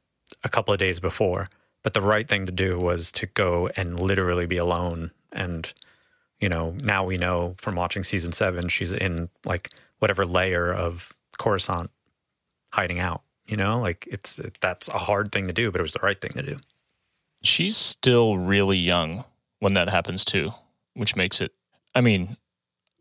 a 0.44 0.48
couple 0.48 0.72
of 0.72 0.78
days 0.78 1.00
before. 1.00 1.48
But 1.82 1.94
the 1.94 2.00
right 2.00 2.28
thing 2.28 2.46
to 2.46 2.52
do 2.52 2.78
was 2.78 3.10
to 3.12 3.26
go 3.26 3.68
and 3.76 3.98
literally 3.98 4.46
be 4.46 4.56
alone. 4.56 5.10
And, 5.32 5.72
you 6.38 6.48
know, 6.48 6.76
now 6.78 7.04
we 7.04 7.16
know 7.16 7.54
from 7.58 7.74
watching 7.74 8.04
season 8.04 8.32
seven, 8.32 8.68
she's 8.68 8.92
in 8.92 9.28
like 9.44 9.70
whatever 9.98 10.24
layer 10.24 10.72
of 10.72 11.12
Coruscant 11.38 11.90
hiding 12.72 13.00
out. 13.00 13.22
You 13.46 13.56
know, 13.56 13.80
like 13.80 14.06
it's 14.10 14.38
that's 14.60 14.88
a 14.88 14.98
hard 14.98 15.32
thing 15.32 15.48
to 15.48 15.52
do, 15.52 15.72
but 15.72 15.80
it 15.80 15.82
was 15.82 15.92
the 15.92 16.00
right 16.02 16.20
thing 16.20 16.32
to 16.32 16.42
do. 16.42 16.58
She's 17.42 17.76
still 17.76 18.38
really 18.38 18.78
young 18.78 19.24
when 19.58 19.74
that 19.74 19.88
happens 19.88 20.24
too, 20.24 20.52
which 20.94 21.16
makes 21.16 21.40
it. 21.40 21.52
I 21.94 22.00
mean, 22.00 22.36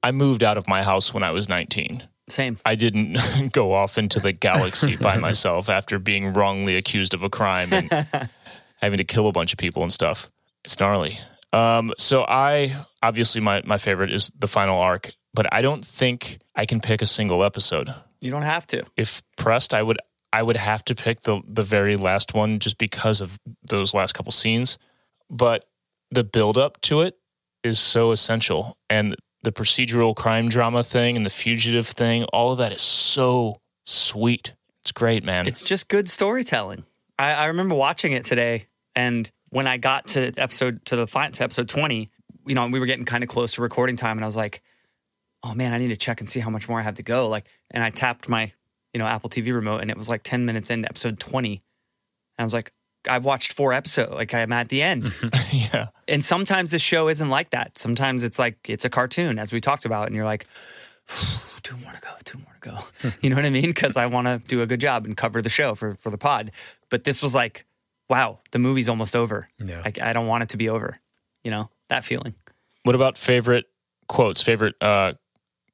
I 0.03 0.11
moved 0.11 0.41
out 0.41 0.57
of 0.57 0.67
my 0.67 0.81
house 0.81 1.13
when 1.13 1.21
I 1.21 1.31
was 1.31 1.47
19. 1.47 2.07
Same. 2.27 2.57
I 2.65 2.75
didn't 2.75 3.17
go 3.53 3.73
off 3.73 3.97
into 3.97 4.19
the 4.19 4.31
galaxy 4.31 4.95
by 4.95 5.17
myself 5.19 5.69
after 5.69 5.99
being 5.99 6.33
wrongly 6.33 6.75
accused 6.75 7.13
of 7.13 7.23
a 7.23 7.29
crime 7.29 7.71
and 7.71 7.89
having 8.81 8.97
to 8.97 9.03
kill 9.03 9.27
a 9.27 9.31
bunch 9.31 9.53
of 9.53 9.59
people 9.59 9.83
and 9.83 9.91
stuff. 9.93 10.29
It's 10.63 10.79
gnarly. 10.79 11.19
Um, 11.53 11.93
so 11.97 12.23
I 12.27 12.85
obviously 13.03 13.41
my 13.41 13.61
my 13.65 13.77
favorite 13.77 14.11
is 14.11 14.31
the 14.37 14.47
final 14.47 14.79
arc, 14.79 15.11
but 15.33 15.51
I 15.53 15.61
don't 15.61 15.85
think 15.85 16.39
I 16.55 16.65
can 16.65 16.81
pick 16.81 17.01
a 17.01 17.05
single 17.05 17.43
episode. 17.43 17.93
You 18.19 18.31
don't 18.31 18.43
have 18.43 18.65
to. 18.67 18.83
If 18.95 19.21
pressed, 19.37 19.73
I 19.73 19.83
would 19.83 19.97
I 20.31 20.43
would 20.43 20.57
have 20.57 20.85
to 20.85 20.95
pick 20.95 21.21
the 21.21 21.41
the 21.47 21.63
very 21.63 21.95
last 21.97 22.33
one 22.33 22.59
just 22.59 22.77
because 22.77 23.21
of 23.21 23.37
those 23.63 23.93
last 23.93 24.13
couple 24.13 24.31
scenes. 24.31 24.77
But 25.29 25.65
the 26.11 26.23
build 26.23 26.57
up 26.57 26.79
to 26.81 27.01
it 27.01 27.17
is 27.63 27.79
so 27.79 28.11
essential, 28.11 28.77
and 28.89 29.15
the 29.43 29.51
procedural 29.51 30.15
crime 30.15 30.49
drama 30.49 30.83
thing 30.83 31.17
and 31.17 31.25
the 31.25 31.31
fugitive 31.31 31.87
thing, 31.87 32.23
all 32.25 32.51
of 32.51 32.59
that 32.59 32.71
is 32.71 32.81
so 32.81 33.59
sweet. 33.85 34.53
It's 34.83 34.91
great, 34.91 35.23
man. 35.23 35.47
It's 35.47 35.61
just 35.61 35.87
good 35.87 36.09
storytelling. 36.09 36.85
I, 37.17 37.33
I 37.33 37.45
remember 37.45 37.75
watching 37.75 38.13
it 38.13 38.25
today, 38.25 38.67
and 38.95 39.29
when 39.49 39.67
I 39.67 39.77
got 39.77 40.07
to 40.09 40.33
episode 40.37 40.83
to 40.85 40.95
the 40.95 41.05
to 41.05 41.43
episode 41.43 41.69
twenty, 41.69 42.09
you 42.45 42.55
know, 42.55 42.67
we 42.67 42.79
were 42.79 42.85
getting 42.85 43.05
kind 43.05 43.23
of 43.23 43.29
close 43.29 43.53
to 43.53 43.61
recording 43.61 43.95
time, 43.95 44.17
and 44.17 44.25
I 44.25 44.27
was 44.27 44.35
like, 44.35 44.61
"Oh 45.43 45.53
man, 45.53 45.73
I 45.73 45.77
need 45.77 45.89
to 45.89 45.97
check 45.97 46.19
and 46.19 46.27
see 46.27 46.39
how 46.39 46.49
much 46.49 46.67
more 46.67 46.79
I 46.79 46.83
have 46.83 46.95
to 46.95 47.03
go." 47.03 47.27
Like, 47.27 47.45
and 47.69 47.83
I 47.83 47.89
tapped 47.89 48.27
my 48.27 48.51
you 48.93 48.99
know 48.99 49.05
Apple 49.05 49.29
TV 49.29 49.53
remote, 49.53 49.81
and 49.81 49.91
it 49.91 49.97
was 49.97 50.09
like 50.09 50.23
ten 50.23 50.45
minutes 50.45 50.69
into 50.69 50.89
episode 50.89 51.19
twenty, 51.19 51.53
and 52.37 52.39
I 52.39 52.43
was 52.43 52.53
like, 52.53 52.73
"I've 53.07 53.25
watched 53.25 53.53
four 53.53 53.73
episodes. 53.73 54.11
Like, 54.11 54.33
I'm 54.33 54.51
at 54.51 54.69
the 54.69 54.81
end." 54.81 55.13
yeah. 55.51 55.89
And 56.07 56.23
sometimes 56.23 56.71
this 56.71 56.81
show 56.81 57.07
isn't 57.07 57.29
like 57.29 57.51
that. 57.51 57.77
Sometimes 57.77 58.23
it's 58.23 58.39
like 58.39 58.57
it's 58.67 58.85
a 58.85 58.89
cartoon, 58.89 59.39
as 59.39 59.53
we 59.53 59.61
talked 59.61 59.85
about, 59.85 60.07
and 60.07 60.15
you're 60.15 60.25
like, 60.25 60.47
two 61.63 61.77
more 61.77 61.91
to 61.91 61.99
go, 61.99 62.09
two 62.23 62.37
more 62.37 62.53
to 62.61 62.69
go. 62.69 62.77
Hmm. 63.01 63.09
you 63.21 63.29
know 63.29 63.35
what 63.35 63.45
I 63.45 63.49
mean? 63.49 63.67
Because 63.67 63.97
I 63.97 64.05
want 64.05 64.27
to 64.27 64.41
do 64.47 64.61
a 64.61 64.65
good 64.65 64.81
job 64.81 65.05
and 65.05 65.15
cover 65.15 65.41
the 65.41 65.49
show 65.49 65.75
for 65.75 65.95
for 65.95 66.09
the 66.09 66.17
pod. 66.17 66.51
But 66.89 67.03
this 67.03 67.21
was 67.21 67.35
like, 67.35 67.65
wow, 68.11 68.39
the 68.51 68.59
movie's 68.59 68.89
almost 68.89 69.15
over. 69.15 69.47
Yeah. 69.57 69.81
Like 69.83 69.99
I 69.99 70.11
don't 70.13 70.27
want 70.27 70.43
it 70.43 70.49
to 70.49 70.57
be 70.57 70.69
over. 70.69 70.99
You 71.43 71.49
know 71.49 71.69
that 71.89 72.03
feeling. 72.03 72.35
What 72.83 72.93
about 72.93 73.17
favorite 73.17 73.65
quotes, 74.07 74.41
favorite 74.41 74.75
uh, 74.81 75.13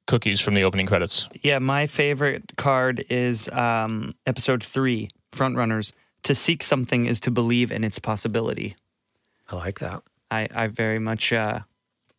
cookies 0.06 0.40
from 0.40 0.54
the 0.54 0.62
opening 0.62 0.86
credits? 0.86 1.28
Yeah, 1.42 1.58
my 1.58 1.86
favorite 1.86 2.52
card 2.56 3.04
is 3.10 3.48
um, 3.48 4.14
episode 4.24 4.62
three, 4.62 5.10
Frontrunners. 5.32 5.92
To 6.24 6.34
seek 6.34 6.62
something 6.62 7.06
is 7.06 7.20
to 7.20 7.30
believe 7.30 7.72
in 7.72 7.84
its 7.84 7.98
possibility. 7.98 8.76
I 9.48 9.56
like 9.56 9.80
that. 9.80 10.02
I, 10.30 10.48
I 10.54 10.66
very 10.68 10.98
much 10.98 11.32
uh, 11.32 11.60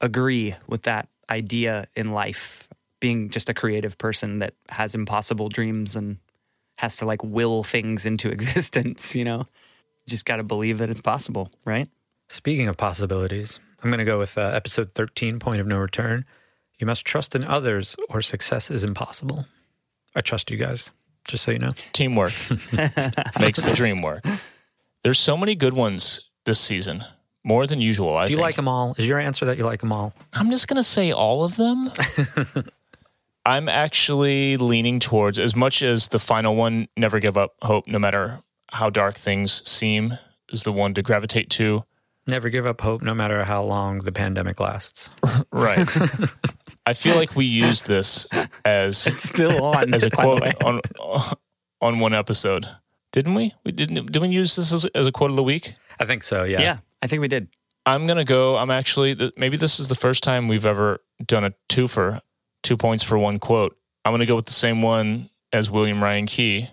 agree 0.01 0.55
with 0.67 0.83
that 0.83 1.07
idea 1.29 1.87
in 1.95 2.11
life. 2.11 2.67
Being 2.99 3.29
just 3.29 3.47
a 3.47 3.53
creative 3.53 3.97
person 3.97 4.39
that 4.39 4.55
has 4.67 4.95
impossible 4.95 5.47
dreams 5.47 5.95
and 5.95 6.17
has 6.77 6.97
to 6.97 7.05
like 7.05 7.23
will 7.23 7.63
things 7.63 8.05
into 8.05 8.29
existence, 8.37 9.15
you 9.15 9.23
know? 9.23 9.47
Just 10.09 10.25
got 10.25 10.37
to 10.37 10.43
believe 10.43 10.79
that 10.79 10.89
it's 10.89 11.01
possible, 11.01 11.51
right? 11.65 11.87
Speaking 12.29 12.67
of 12.67 12.77
possibilities, 12.77 13.59
I'm 13.83 13.91
going 13.91 13.99
to 13.99 14.05
go 14.05 14.17
with 14.17 14.37
uh, 14.37 14.41
episode 14.41 14.91
13, 14.93 15.37
Point 15.39 15.61
of 15.61 15.67
No 15.67 15.77
Return. 15.77 16.25
You 16.79 16.87
must 16.87 17.05
trust 17.05 17.35
in 17.35 17.43
others 17.43 17.95
or 18.09 18.21
success 18.23 18.71
is 18.71 18.83
impossible. 18.83 19.45
I 20.15 20.21
trust 20.21 20.49
you 20.49 20.57
guys, 20.57 20.89
just 21.27 21.43
so 21.43 21.51
you 21.51 21.59
know. 21.59 21.71
Teamwork 21.93 22.33
makes 23.39 23.61
the 23.61 23.73
dream 23.75 24.01
work. 24.01 24.23
There's 25.03 25.19
so 25.19 25.37
many 25.37 25.53
good 25.53 25.73
ones 25.73 26.21
this 26.45 26.59
season, 26.59 27.03
more 27.43 27.67
than 27.67 27.79
usual. 27.79 28.15
I 28.17 28.25
Do 28.25 28.31
you 28.31 28.37
think. 28.37 28.43
like 28.43 28.55
them 28.55 28.67
all? 28.67 28.95
Is 28.97 29.07
your 29.07 29.19
answer 29.19 29.45
that 29.45 29.57
you 29.59 29.63
like 29.63 29.81
them 29.81 29.91
all? 29.91 30.13
I'm 30.33 30.49
just 30.49 30.67
gonna 30.67 30.83
say 30.83 31.11
all 31.11 31.43
of 31.43 31.55
them. 31.55 31.91
I'm 33.45 33.69
actually 33.69 34.57
leaning 34.57 34.99
towards 34.99 35.37
as 35.37 35.55
much 35.55 35.81
as 35.83 36.07
the 36.07 36.19
final 36.19 36.55
one, 36.55 36.87
never 36.97 37.19
give 37.19 37.37
up 37.37 37.53
hope, 37.61 37.87
no 37.87 37.99
matter 37.99 38.39
how 38.71 38.89
dark 38.89 39.15
things 39.15 39.67
seem, 39.69 40.17
is 40.51 40.63
the 40.63 40.71
one 40.71 40.93
to 40.93 41.01
gravitate 41.01 41.49
to. 41.51 41.83
Never 42.27 42.49
give 42.49 42.65
up 42.65 42.81
hope, 42.81 43.01
no 43.01 43.13
matter 43.13 43.43
how 43.43 43.63
long 43.63 43.99
the 43.99 44.11
pandemic 44.11 44.59
lasts. 44.59 45.09
Right. 45.51 45.87
I 46.85 46.93
feel 46.93 47.15
like 47.15 47.35
we 47.35 47.45
used 47.45 47.87
this 47.87 48.27
as 48.65 49.05
It's 49.07 49.27
still 49.27 49.63
on. 49.63 49.93
as 49.93 50.03
a 50.03 50.09
quote 50.09 50.41
on 50.63 50.81
on 51.81 51.99
one 51.99 52.13
episode, 52.13 52.65
didn't 53.11 53.35
we? 53.35 53.53
We 53.63 53.71
didn't. 53.71 54.11
Didn't 54.11 54.29
we 54.29 54.29
use 54.29 54.55
this 54.55 54.71
as, 54.71 54.85
as 54.85 55.07
a 55.07 55.11
quote 55.11 55.29
of 55.29 55.35
the 55.37 55.43
week? 55.43 55.75
I 55.99 56.05
think 56.05 56.23
so, 56.23 56.43
yeah. 56.43 56.61
Yeah, 56.61 56.77
I 57.01 57.07
think 57.07 57.21
we 57.21 57.27
did. 57.27 57.47
I'm 57.85 58.07
gonna 58.07 58.25
go. 58.25 58.57
I'm 58.57 58.71
actually 58.71 59.31
maybe 59.37 59.57
this 59.57 59.79
is 59.79 59.87
the 59.87 59.95
first 59.95 60.23
time 60.23 60.47
we've 60.47 60.65
ever 60.65 60.99
done 61.25 61.43
a 61.43 61.53
twofer, 61.67 62.21
two 62.63 62.77
points 62.77 63.03
for 63.03 63.17
one 63.17 63.39
quote. 63.39 63.77
I'm 64.05 64.13
gonna 64.13 64.25
go 64.25 64.35
with 64.35 64.45
the 64.45 64.53
same 64.53 64.81
one 64.81 65.29
as 65.51 65.69
William 65.69 66.03
Ryan 66.03 66.25
Key. 66.25 66.69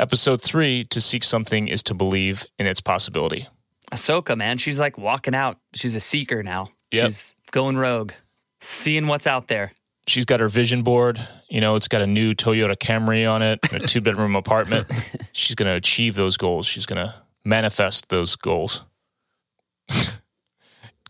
Episode 0.00 0.42
three: 0.42 0.84
To 0.84 1.00
seek 1.00 1.24
something 1.24 1.68
is 1.68 1.82
to 1.84 1.94
believe 1.94 2.46
in 2.58 2.66
its 2.66 2.80
possibility. 2.80 3.48
Ahsoka, 3.90 4.36
man, 4.36 4.58
she's 4.58 4.78
like 4.78 4.98
walking 4.98 5.34
out. 5.34 5.58
She's 5.74 5.94
a 5.94 6.00
seeker 6.00 6.42
now. 6.42 6.68
Yep. 6.92 7.06
She's 7.06 7.34
going 7.50 7.76
rogue, 7.76 8.12
seeing 8.60 9.06
what's 9.06 9.26
out 9.26 9.48
there. 9.48 9.72
She's 10.06 10.24
got 10.24 10.40
her 10.40 10.48
vision 10.48 10.82
board. 10.82 11.20
You 11.50 11.60
know, 11.60 11.76
it's 11.76 11.88
got 11.88 12.00
a 12.00 12.06
new 12.06 12.34
Toyota 12.34 12.76
Camry 12.76 13.30
on 13.30 13.42
it, 13.42 13.60
a 13.72 13.78
two 13.86 14.00
bedroom 14.00 14.36
apartment. 14.36 14.86
She's 15.32 15.54
gonna 15.54 15.74
achieve 15.74 16.14
those 16.14 16.36
goals. 16.36 16.66
She's 16.66 16.86
gonna 16.86 17.14
manifest 17.44 18.08
those 18.08 18.36
goals. 18.36 18.82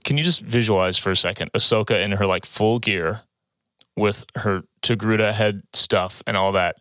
Can 0.05 0.17
you 0.17 0.25
just 0.25 0.41
visualize 0.41 0.97
for 0.97 1.11
a 1.11 1.17
second 1.17 1.53
Ahsoka 1.53 2.03
in 2.03 2.13
her 2.13 2.27
like 2.27 2.47
full 2.47 2.79
gear 2.79 3.23
with 3.97 4.25
her 4.37 4.63
Togruta 4.83 5.33
head 5.33 5.63
stuff 5.75 6.23
and 6.27 6.37
all 6.37 6.53
that, 6.53 6.77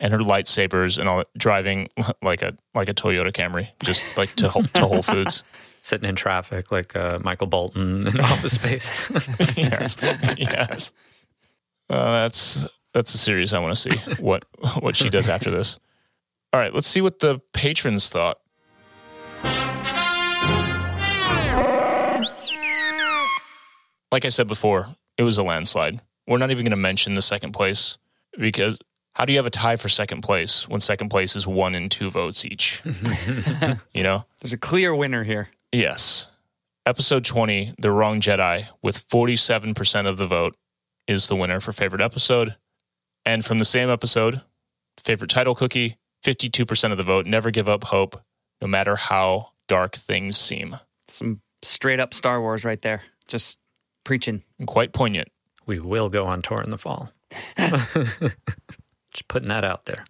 and 0.00 0.12
her 0.12 0.18
lightsabers 0.18 0.98
and 0.98 1.08
all 1.08 1.18
that, 1.18 1.28
driving 1.36 1.88
like 2.22 2.42
a 2.42 2.56
like 2.74 2.88
a 2.88 2.94
Toyota 2.94 3.32
Camry, 3.32 3.68
just 3.82 4.02
like 4.16 4.34
to 4.36 4.48
Whole- 4.48 4.64
to 4.64 4.86
Whole 4.86 5.02
Foods. 5.02 5.42
Sitting 5.82 6.06
in 6.10 6.14
traffic 6.14 6.70
like 6.70 6.94
uh, 6.94 7.18
Michael 7.22 7.46
Bolton 7.46 8.06
in 8.06 8.20
Office 8.20 8.52
Space. 8.56 8.86
yes, 9.56 9.96
yes. 10.36 10.92
Uh, 11.88 12.12
that's 12.22 12.66
that's 12.92 13.12
the 13.12 13.18
series 13.18 13.54
I 13.54 13.60
want 13.60 13.74
to 13.74 13.80
see. 13.80 14.14
What 14.22 14.44
what 14.80 14.94
she 14.94 15.08
does 15.08 15.26
after 15.26 15.50
this. 15.50 15.78
All 16.52 16.60
right, 16.60 16.74
let's 16.74 16.86
see 16.88 17.00
what 17.00 17.20
the 17.20 17.40
patrons 17.54 18.10
thought. 18.10 18.40
Like 24.12 24.24
I 24.24 24.28
said 24.28 24.48
before, 24.48 24.88
it 25.16 25.22
was 25.22 25.38
a 25.38 25.42
landslide. 25.42 26.00
We're 26.26 26.38
not 26.38 26.50
even 26.50 26.64
going 26.64 26.70
to 26.72 26.76
mention 26.76 27.14
the 27.14 27.22
second 27.22 27.52
place 27.52 27.96
because 28.38 28.78
how 29.14 29.24
do 29.24 29.32
you 29.32 29.38
have 29.38 29.46
a 29.46 29.50
tie 29.50 29.76
for 29.76 29.88
second 29.88 30.22
place 30.22 30.68
when 30.68 30.80
second 30.80 31.08
place 31.08 31.36
is 31.36 31.46
one 31.46 31.74
and 31.74 31.90
two 31.90 32.10
votes 32.10 32.44
each? 32.44 32.82
you 33.94 34.02
know? 34.02 34.24
There's 34.40 34.52
a 34.52 34.58
clear 34.58 34.94
winner 34.94 35.24
here. 35.24 35.48
Yes. 35.72 36.28
Episode 36.86 37.24
20, 37.24 37.74
The 37.78 37.90
Wrong 37.90 38.20
Jedi, 38.20 38.66
with 38.82 39.06
47% 39.08 40.06
of 40.06 40.16
the 40.16 40.26
vote, 40.26 40.56
is 41.06 41.28
the 41.28 41.36
winner 41.36 41.60
for 41.60 41.72
favorite 41.72 42.00
episode. 42.02 42.56
And 43.26 43.44
from 43.44 43.58
the 43.58 43.64
same 43.64 43.90
episode, 43.90 44.40
favorite 45.02 45.30
title 45.30 45.54
cookie, 45.54 45.98
52% 46.24 46.92
of 46.92 46.98
the 46.98 47.04
vote, 47.04 47.26
Never 47.26 47.50
Give 47.50 47.68
Up 47.68 47.84
Hope, 47.84 48.20
no 48.62 48.68
matter 48.68 48.96
how 48.96 49.50
dark 49.68 49.96
things 49.96 50.38
seem. 50.38 50.76
Some 51.08 51.40
straight 51.62 52.00
up 52.00 52.14
Star 52.14 52.40
Wars 52.40 52.64
right 52.64 52.80
there. 52.80 53.02
Just 53.28 53.58
preaching. 54.04 54.42
And 54.58 54.66
quite 54.66 54.92
poignant. 54.92 55.28
we 55.66 55.78
will 55.78 56.08
go 56.08 56.24
on 56.24 56.42
tour 56.42 56.62
in 56.62 56.70
the 56.70 56.78
fall. 56.78 57.12
Just 59.12 59.28
putting 59.28 59.48
that 59.48 59.64
out 59.64 59.86
there. 59.86 60.04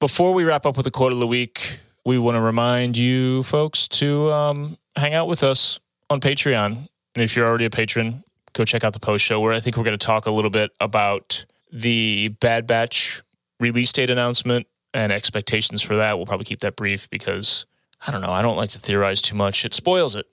Before 0.00 0.32
we 0.32 0.44
wrap 0.44 0.66
up 0.66 0.76
with 0.76 0.84
the 0.84 0.90
quote 0.90 1.12
of 1.12 1.18
the 1.18 1.26
week, 1.26 1.80
we 2.04 2.18
want 2.18 2.36
to 2.36 2.40
remind 2.40 2.96
you 2.96 3.42
folks 3.42 3.88
to 3.88 4.30
um, 4.32 4.78
hang 4.96 5.14
out 5.14 5.28
with 5.28 5.42
us 5.42 5.80
on 6.08 6.20
Patreon. 6.20 6.88
And 7.14 7.24
if 7.24 7.34
you're 7.34 7.46
already 7.46 7.64
a 7.64 7.70
patron, 7.70 8.22
go 8.52 8.64
check 8.64 8.84
out 8.84 8.92
the 8.92 9.00
post 9.00 9.24
show 9.24 9.40
where 9.40 9.52
I 9.52 9.60
think 9.60 9.76
we're 9.76 9.84
going 9.84 9.98
to 9.98 10.06
talk 10.06 10.26
a 10.26 10.30
little 10.30 10.50
bit 10.50 10.70
about 10.80 11.44
the 11.72 12.28
Bad 12.40 12.66
Batch 12.66 13.22
release 13.60 13.92
date 13.92 14.10
announcement 14.10 14.66
and 14.94 15.12
expectations 15.12 15.82
for 15.82 15.96
that. 15.96 16.16
We'll 16.16 16.26
probably 16.26 16.44
keep 16.44 16.60
that 16.60 16.76
brief 16.76 17.10
because 17.10 17.66
I 18.06 18.12
don't 18.12 18.20
know. 18.20 18.30
I 18.30 18.42
don't 18.42 18.56
like 18.56 18.70
to 18.70 18.78
theorize 18.78 19.20
too 19.20 19.34
much, 19.34 19.64
it 19.64 19.74
spoils 19.74 20.16
it. 20.16 20.26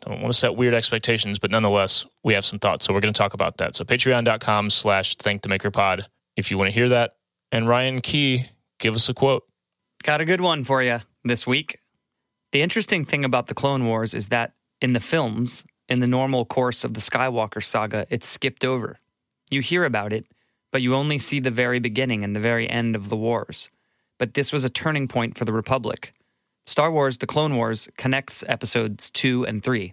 Don't 0.00 0.22
want 0.22 0.32
to 0.32 0.38
set 0.38 0.56
weird 0.56 0.72
expectations, 0.72 1.38
but 1.38 1.50
nonetheless, 1.50 2.06
we 2.24 2.32
have 2.32 2.44
some 2.44 2.58
thoughts. 2.58 2.86
So 2.86 2.94
we're 2.94 3.00
going 3.00 3.12
to 3.12 3.18
talk 3.18 3.34
about 3.34 3.58
that. 3.58 3.76
So 3.76 3.84
patreon.com 3.84 4.70
slash 4.70 5.16
thank 5.16 5.42
the 5.42 5.48
maker 5.48 5.70
pod 5.70 6.06
if 6.36 6.50
you 6.50 6.56
want 6.56 6.68
to 6.68 6.72
hear 6.72 6.88
that. 6.88 7.16
And 7.52 7.68
Ryan 7.68 8.00
Key, 8.00 8.46
give 8.78 8.94
us 8.94 9.08
a 9.08 9.14
quote. 9.14 9.44
Got 10.04 10.20
a 10.20 10.24
good 10.24 10.40
one 10.40 10.62
for 10.64 10.82
you 10.82 11.00
this 11.24 11.46
week. 11.46 11.80
The 12.52 12.62
interesting 12.62 13.04
thing 13.04 13.24
about 13.24 13.48
the 13.48 13.54
Clone 13.54 13.84
Wars 13.86 14.14
is 14.14 14.28
that 14.28 14.54
in 14.80 14.92
the 14.92 15.00
films, 15.00 15.64
in 15.88 16.00
the 16.00 16.06
normal 16.06 16.44
course 16.44 16.84
of 16.84 16.94
the 16.94 17.00
Skywalker 17.00 17.62
saga, 17.62 18.06
it's 18.08 18.26
skipped 18.26 18.64
over. 18.64 18.98
You 19.50 19.62
hear 19.62 19.84
about 19.84 20.12
it, 20.12 20.26
but 20.70 20.80
you 20.80 20.94
only 20.94 21.18
see 21.18 21.40
the 21.40 21.50
very 21.50 21.80
beginning 21.80 22.22
and 22.22 22.34
the 22.34 22.40
very 22.40 22.70
end 22.70 22.94
of 22.94 23.08
the 23.08 23.16
wars. 23.16 23.68
But 24.18 24.34
this 24.34 24.52
was 24.52 24.64
a 24.64 24.70
turning 24.70 25.08
point 25.08 25.36
for 25.36 25.44
the 25.44 25.52
Republic. 25.52 26.14
Star 26.66 26.92
Wars 26.92 27.18
The 27.18 27.26
Clone 27.26 27.56
Wars 27.56 27.88
connects 27.96 28.44
episodes 28.46 29.10
2 29.10 29.44
and 29.46 29.62
3. 29.62 29.92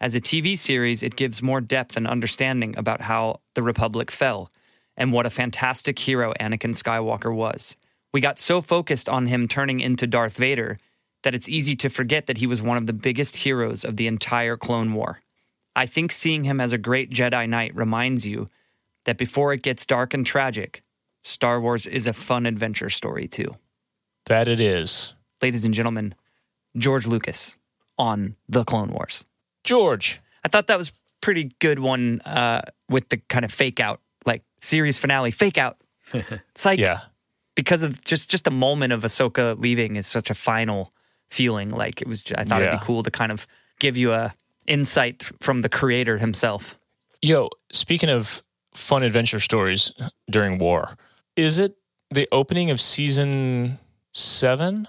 As 0.00 0.14
a 0.16 0.20
TV 0.20 0.58
series, 0.58 1.02
it 1.04 1.14
gives 1.14 1.42
more 1.42 1.60
depth 1.60 1.96
and 1.96 2.08
understanding 2.08 2.76
about 2.76 3.02
how 3.02 3.40
the 3.54 3.62
Republic 3.62 4.10
fell 4.10 4.50
and 4.96 5.12
what 5.12 5.26
a 5.26 5.30
fantastic 5.30 5.98
hero 5.98 6.32
Anakin 6.40 6.74
Skywalker 6.74 7.34
was. 7.34 7.76
We 8.12 8.20
got 8.20 8.38
so 8.38 8.60
focused 8.60 9.08
on 9.08 9.26
him 9.26 9.48
turning 9.48 9.80
into 9.80 10.06
Darth 10.06 10.36
Vader 10.36 10.78
that 11.22 11.34
it's 11.34 11.48
easy 11.48 11.76
to 11.76 11.88
forget 11.88 12.26
that 12.26 12.38
he 12.38 12.46
was 12.46 12.62
one 12.62 12.76
of 12.76 12.86
the 12.86 12.92
biggest 12.92 13.36
heroes 13.36 13.84
of 13.84 13.96
the 13.96 14.06
entire 14.06 14.56
Clone 14.56 14.92
War. 14.94 15.20
I 15.76 15.86
think 15.86 16.12
seeing 16.12 16.44
him 16.44 16.60
as 16.60 16.72
a 16.72 16.78
great 16.78 17.10
Jedi 17.10 17.48
Knight 17.48 17.74
reminds 17.74 18.26
you 18.26 18.48
that 19.04 19.18
before 19.18 19.52
it 19.52 19.62
gets 19.62 19.86
dark 19.86 20.14
and 20.14 20.26
tragic, 20.26 20.82
Star 21.22 21.60
Wars 21.60 21.86
is 21.86 22.06
a 22.06 22.12
fun 22.12 22.46
adventure 22.46 22.90
story 22.90 23.28
too. 23.28 23.56
That 24.26 24.48
it 24.48 24.60
is. 24.60 25.12
Ladies 25.42 25.64
and 25.64 25.74
gentlemen, 25.74 26.14
George 26.76 27.06
Lucas 27.06 27.56
on 27.98 28.36
The 28.48 28.64
Clone 28.64 28.90
Wars. 28.90 29.24
George. 29.64 30.20
I 30.44 30.48
thought 30.48 30.68
that 30.68 30.78
was 30.78 30.92
pretty 31.20 31.52
good 31.58 31.78
one 31.78 32.20
uh, 32.22 32.62
with 32.88 33.08
the 33.10 33.18
kind 33.28 33.44
of 33.44 33.52
fake 33.52 33.80
out, 33.80 34.00
series 34.60 34.98
finale, 34.98 35.30
fake 35.30 35.58
out. 35.58 35.76
It's 36.12 36.64
like 36.64 36.78
Yeah. 36.78 37.00
Because 37.54 37.82
of 37.82 38.02
just 38.04 38.30
just 38.30 38.44
the 38.44 38.50
moment 38.50 38.92
of 38.92 39.02
Ahsoka 39.02 39.58
leaving 39.58 39.96
is 39.96 40.06
such 40.06 40.30
a 40.30 40.34
final 40.34 40.92
feeling. 41.28 41.70
Like 41.70 42.00
it 42.00 42.08
was, 42.08 42.24
I 42.36 42.44
thought 42.44 42.62
it'd 42.62 42.80
be 42.80 42.84
cool 42.86 43.02
to 43.02 43.10
kind 43.10 43.32
of 43.32 43.46
give 43.78 43.96
you 43.96 44.12
a 44.12 44.32
insight 44.66 45.22
from 45.40 45.62
the 45.62 45.68
creator 45.68 46.18
himself. 46.18 46.78
Yo, 47.22 47.48
speaking 47.72 48.08
of 48.08 48.42
fun 48.74 49.02
adventure 49.02 49.40
stories 49.40 49.92
during 50.30 50.58
war, 50.58 50.96
is 51.36 51.58
it 51.58 51.76
the 52.10 52.26
opening 52.32 52.70
of 52.70 52.80
season 52.80 53.78
seven 54.12 54.88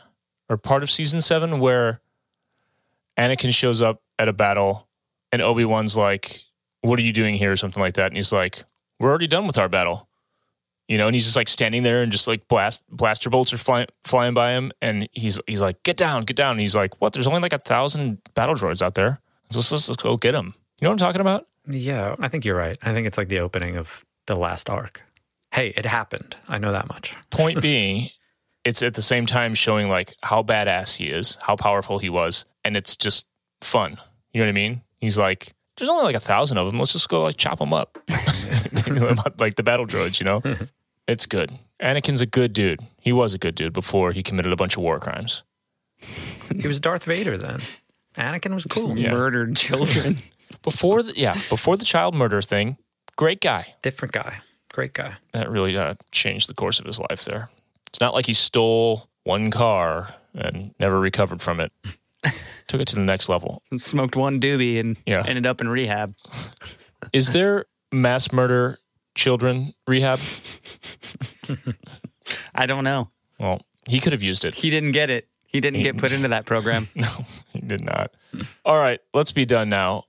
or 0.49 0.57
part 0.57 0.83
of 0.83 0.89
season 0.89 1.19
seven 1.21 1.59
where 1.59 1.99
Anakin 3.17 3.53
shows 3.53 3.81
up 3.81 4.01
at 4.17 4.27
a 4.27 4.33
battle 4.33 4.87
and 5.31 5.41
Obi 5.41 5.65
Wan's 5.65 5.97
like, 5.97 6.41
What 6.81 6.97
are 6.99 7.03
you 7.03 7.13
doing 7.13 7.35
here? 7.35 7.51
or 7.51 7.57
something 7.57 7.81
like 7.81 7.95
that. 7.95 8.07
And 8.07 8.17
he's 8.17 8.31
like, 8.31 8.63
We're 9.01 9.09
already 9.09 9.27
done 9.27 9.47
with 9.47 9.57
our 9.57 9.67
battle. 9.67 10.07
You 10.87 10.97
know, 10.97 11.07
and 11.07 11.15
he's 11.15 11.23
just 11.23 11.35
like 11.35 11.47
standing 11.47 11.83
there 11.83 12.03
and 12.03 12.11
just 12.11 12.27
like 12.27 12.47
blast 12.47 12.83
blaster 12.89 13.29
bolts 13.29 13.53
are 13.53 13.57
flying 13.57 13.87
flying 14.03 14.33
by 14.33 14.51
him. 14.51 14.71
And 14.81 15.09
he's 15.13 15.39
he's 15.47 15.61
like, 15.61 15.81
Get 15.83 15.97
down, 15.97 16.23
get 16.23 16.35
down. 16.35 16.51
And 16.51 16.59
he's 16.59 16.75
like, 16.75 17.01
What? 17.01 17.13
There's 17.13 17.27
only 17.27 17.39
like 17.39 17.53
a 17.53 17.57
thousand 17.57 18.21
battle 18.35 18.55
droids 18.55 18.81
out 18.81 18.95
there. 18.95 19.19
Let's, 19.53 19.71
let's, 19.71 19.89
let's 19.89 20.01
go 20.01 20.17
get 20.17 20.33
them. 20.33 20.53
You 20.79 20.85
know 20.85 20.91
what 20.91 21.01
I'm 21.01 21.07
talking 21.07 21.21
about? 21.21 21.47
Yeah, 21.67 22.15
I 22.19 22.27
think 22.27 22.45
you're 22.45 22.57
right. 22.57 22.77
I 22.83 22.93
think 22.93 23.07
it's 23.07 23.17
like 23.17 23.29
the 23.29 23.39
opening 23.39 23.77
of 23.77 24.05
the 24.27 24.35
last 24.35 24.69
arc. 24.69 25.01
Hey, 25.51 25.73
it 25.75 25.85
happened. 25.85 26.35
I 26.47 26.57
know 26.57 26.71
that 26.71 26.89
much. 26.89 27.15
Point 27.29 27.61
being, 27.61 28.09
it's 28.63 28.81
at 28.81 28.93
the 28.93 29.01
same 29.01 29.25
time 29.25 29.55
showing 29.55 29.89
like 29.89 30.15
how 30.23 30.43
badass 30.43 30.95
he 30.97 31.09
is, 31.09 31.37
how 31.41 31.55
powerful 31.55 31.99
he 31.99 32.09
was, 32.09 32.45
and 32.63 32.77
it's 32.77 32.95
just 32.95 33.25
fun. 33.61 33.97
You 34.33 34.41
know 34.41 34.45
what 34.45 34.49
I 34.49 34.53
mean? 34.53 34.81
He's 34.99 35.17
like, 35.17 35.53
there's 35.77 35.89
only 35.89 36.03
like 36.03 36.15
a 36.15 36.19
thousand 36.19 36.57
of 36.57 36.69
them. 36.69 36.79
Let's 36.79 36.93
just 36.93 37.09
go 37.09 37.23
like 37.23 37.37
chop 37.37 37.59
them 37.59 37.73
up, 37.73 37.97
like 39.39 39.55
the 39.55 39.63
battle 39.63 39.87
droids. 39.87 40.19
You 40.19 40.25
know, 40.25 40.41
it's 41.07 41.25
good. 41.25 41.51
Anakin's 41.81 42.21
a 42.21 42.25
good 42.25 42.53
dude. 42.53 42.79
He 42.99 43.11
was 43.11 43.33
a 43.33 43.37
good 43.37 43.55
dude 43.55 43.73
before 43.73 44.11
he 44.11 44.21
committed 44.21 44.53
a 44.53 44.55
bunch 44.55 44.77
of 44.77 44.83
war 44.83 44.99
crimes. 44.99 45.43
He 46.59 46.67
was 46.67 46.79
Darth 46.79 47.05
Vader 47.05 47.37
then. 47.37 47.61
Anakin 48.15 48.53
was 48.53 48.65
cool. 48.65 48.97
Yeah. 48.97 49.11
Murdered 49.11 49.55
children. 49.57 50.19
Before 50.63 51.01
the 51.01 51.13
yeah, 51.15 51.33
before 51.49 51.77
the 51.77 51.85
child 51.85 52.13
murder 52.13 52.41
thing, 52.41 52.77
great 53.15 53.41
guy. 53.41 53.75
Different 53.81 54.13
guy. 54.13 54.41
Great 54.73 54.93
guy. 54.93 55.15
That 55.33 55.49
really 55.49 55.77
uh, 55.77 55.95
changed 56.11 56.47
the 56.47 56.53
course 56.53 56.79
of 56.79 56.85
his 56.85 56.99
life. 56.99 57.25
There, 57.25 57.49
it's 57.87 57.99
not 57.99 58.13
like 58.13 58.25
he 58.25 58.33
stole 58.33 59.09
one 59.23 59.51
car 59.51 60.13
and 60.33 60.73
never 60.79 60.99
recovered 60.99 61.41
from 61.41 61.59
it. 61.59 61.71
Took 62.67 62.81
it 62.81 62.87
to 62.89 62.95
the 62.95 63.03
next 63.03 63.29
level. 63.29 63.63
Smoked 63.77 64.15
one 64.15 64.39
doobie 64.39 64.79
and 64.79 64.97
Yeah. 65.05 65.23
ended 65.25 65.45
up 65.45 65.61
in 65.61 65.67
rehab. 65.67 66.15
Is 67.13 67.31
there 67.31 67.65
mass 67.91 68.31
murder 68.31 68.79
children 69.15 69.73
rehab? 69.87 70.19
I 72.55 72.65
don't 72.65 72.83
know. 72.83 73.09
Well, 73.39 73.61
he 73.87 73.99
could 73.99 74.13
have 74.13 74.23
used 74.23 74.45
it. 74.45 74.55
He 74.55 74.69
didn't 74.69 74.91
get 74.91 75.09
it. 75.09 75.27
He 75.47 75.59
didn't 75.59 75.81
get 75.83 75.97
put 75.97 76.11
into 76.11 76.29
that 76.29 76.45
program. 76.45 76.87
No, 76.95 77.09
he 77.51 77.59
did 77.59 77.83
not. 77.83 78.11
All 78.63 78.77
right, 78.77 78.99
let's 79.13 79.31
be 79.33 79.45
done 79.45 79.69
now. 79.69 80.05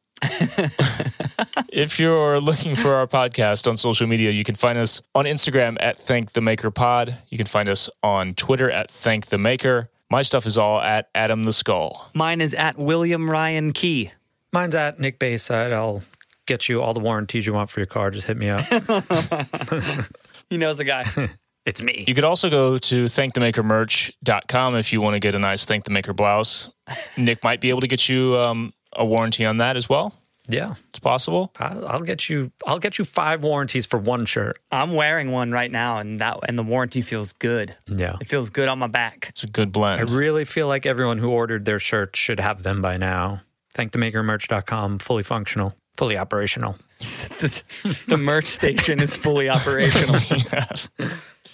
if 1.72 1.98
you're 1.98 2.40
looking 2.40 2.76
for 2.76 2.94
our 2.94 3.09
podcast 3.09 3.66
on 3.68 3.76
social 3.76 4.06
media, 4.06 4.30
you 4.30 4.44
can 4.44 4.55
find 4.55 4.78
us 4.78 5.02
on 5.16 5.24
Instagram 5.24 5.76
at 5.80 5.98
Thank 6.01 6.32
the 6.32 6.40
Maker 6.40 6.70
Pod. 6.70 7.18
You 7.28 7.39
can 7.39 7.47
find 7.48 7.68
us 7.68 7.90
on 8.05 8.34
Twitter 8.34 8.70
at 8.70 8.89
Thank 8.90 9.26
the 9.26 9.39
Maker. 9.39 9.90
My 10.12 10.20
stuff 10.20 10.44
is 10.44 10.59
all 10.59 10.78
at 10.78 11.09
Adam 11.14 11.44
the 11.44 11.55
Skull. 11.55 12.10
Mine 12.12 12.43
is 12.43 12.52
at 12.52 12.76
William 12.76 13.30
Ryan 13.30 13.72
Key. 13.72 14.10
Mine's 14.52 14.74
at 14.74 15.01
Nick 15.01 15.18
Bayside. 15.18 15.72
I'll 15.72 16.02
get 16.44 16.68
you 16.68 16.82
all 16.82 16.93
the 16.93 17.01
warranties 17.01 17.47
you 17.47 17.55
want 17.55 17.70
for 17.70 17.80
your 17.80 17.86
car. 17.86 18.10
Just 18.10 18.26
hit 18.26 18.36
me 18.36 18.51
up. 18.51 18.60
He 20.51 20.59
knows 20.59 20.78
a 20.80 20.84
guy. 20.84 21.10
it's 21.64 21.80
me. 21.80 22.05
You 22.06 22.14
could 22.14 22.24
also 22.24 22.51
go 22.51 22.76
to 22.76 23.05
thankthemakermerch.com 23.06 24.76
if 24.76 24.93
you 24.93 25.01
want 25.01 25.14
to 25.14 25.18
get 25.18 25.34
a 25.34 25.39
nice 25.39 25.64
Thank 25.64 25.84
the 25.84 25.90
Maker 25.90 26.12
blouse. 26.12 26.68
Nick 27.16 27.43
might 27.43 27.62
be 27.62 27.70
able 27.70 27.80
to 27.80 27.86
get 27.86 28.06
you 28.06 28.36
um, 28.36 28.74
a 28.93 29.06
warranty 29.06 29.47
on 29.47 29.56
that 29.56 29.78
as 29.78 29.89
well. 29.89 30.12
Yeah, 30.48 30.74
It's 30.89 30.98
possible. 30.98 31.52
I'll, 31.59 31.86
I'll 31.86 32.01
get 32.02 32.28
you. 32.28 32.51
I'll 32.66 32.81
get 32.81 32.98
you 32.98 33.05
five 33.05 33.43
warranties 33.44 33.86
for 33.86 33.98
one 33.98 34.27
shirt. 34.27 34.59
I'm 34.73 34.93
wearing 34.94 35.31
one 35.31 35.52
right 35.52 35.70
now, 35.70 35.98
and 35.98 36.20
that 36.20 36.39
and 36.48 36.59
the 36.59 36.64
warranty 36.64 37.01
feels 37.01 37.32
good. 37.35 37.77
Yeah. 37.86 38.16
It 38.20 38.27
feels 38.27 38.51
good 38.51 38.69
on 38.69 38.81
my 38.81 38.89
back. 38.89 39.27
It's 39.28 39.44
a 39.44 39.47
good 39.47 39.70
blend. 39.70 40.01
I 40.01 40.12
really 40.12 40.44
feel 40.44 40.66
like 40.66 40.85
everyone 40.85 41.19
who 41.19 41.31
ordered 41.31 41.64
their 41.64 41.78
shirts 41.78 42.19
should 42.19 42.40
have 42.40 42.64
them 42.64 42.82
by 42.82 42.97
now. 42.97 43.43
Thankthemakermerch.com, 43.74 44.98
fully 44.98 45.23
functional, 45.23 45.74
fully 45.97 46.19
operational. 46.19 46.77
the, 46.98 47.62
the 48.09 48.19
merch 48.19 48.47
station 48.47 49.01
is 49.01 49.14
fully 49.14 49.48
operational. 49.48 50.20
yes. 50.52 50.90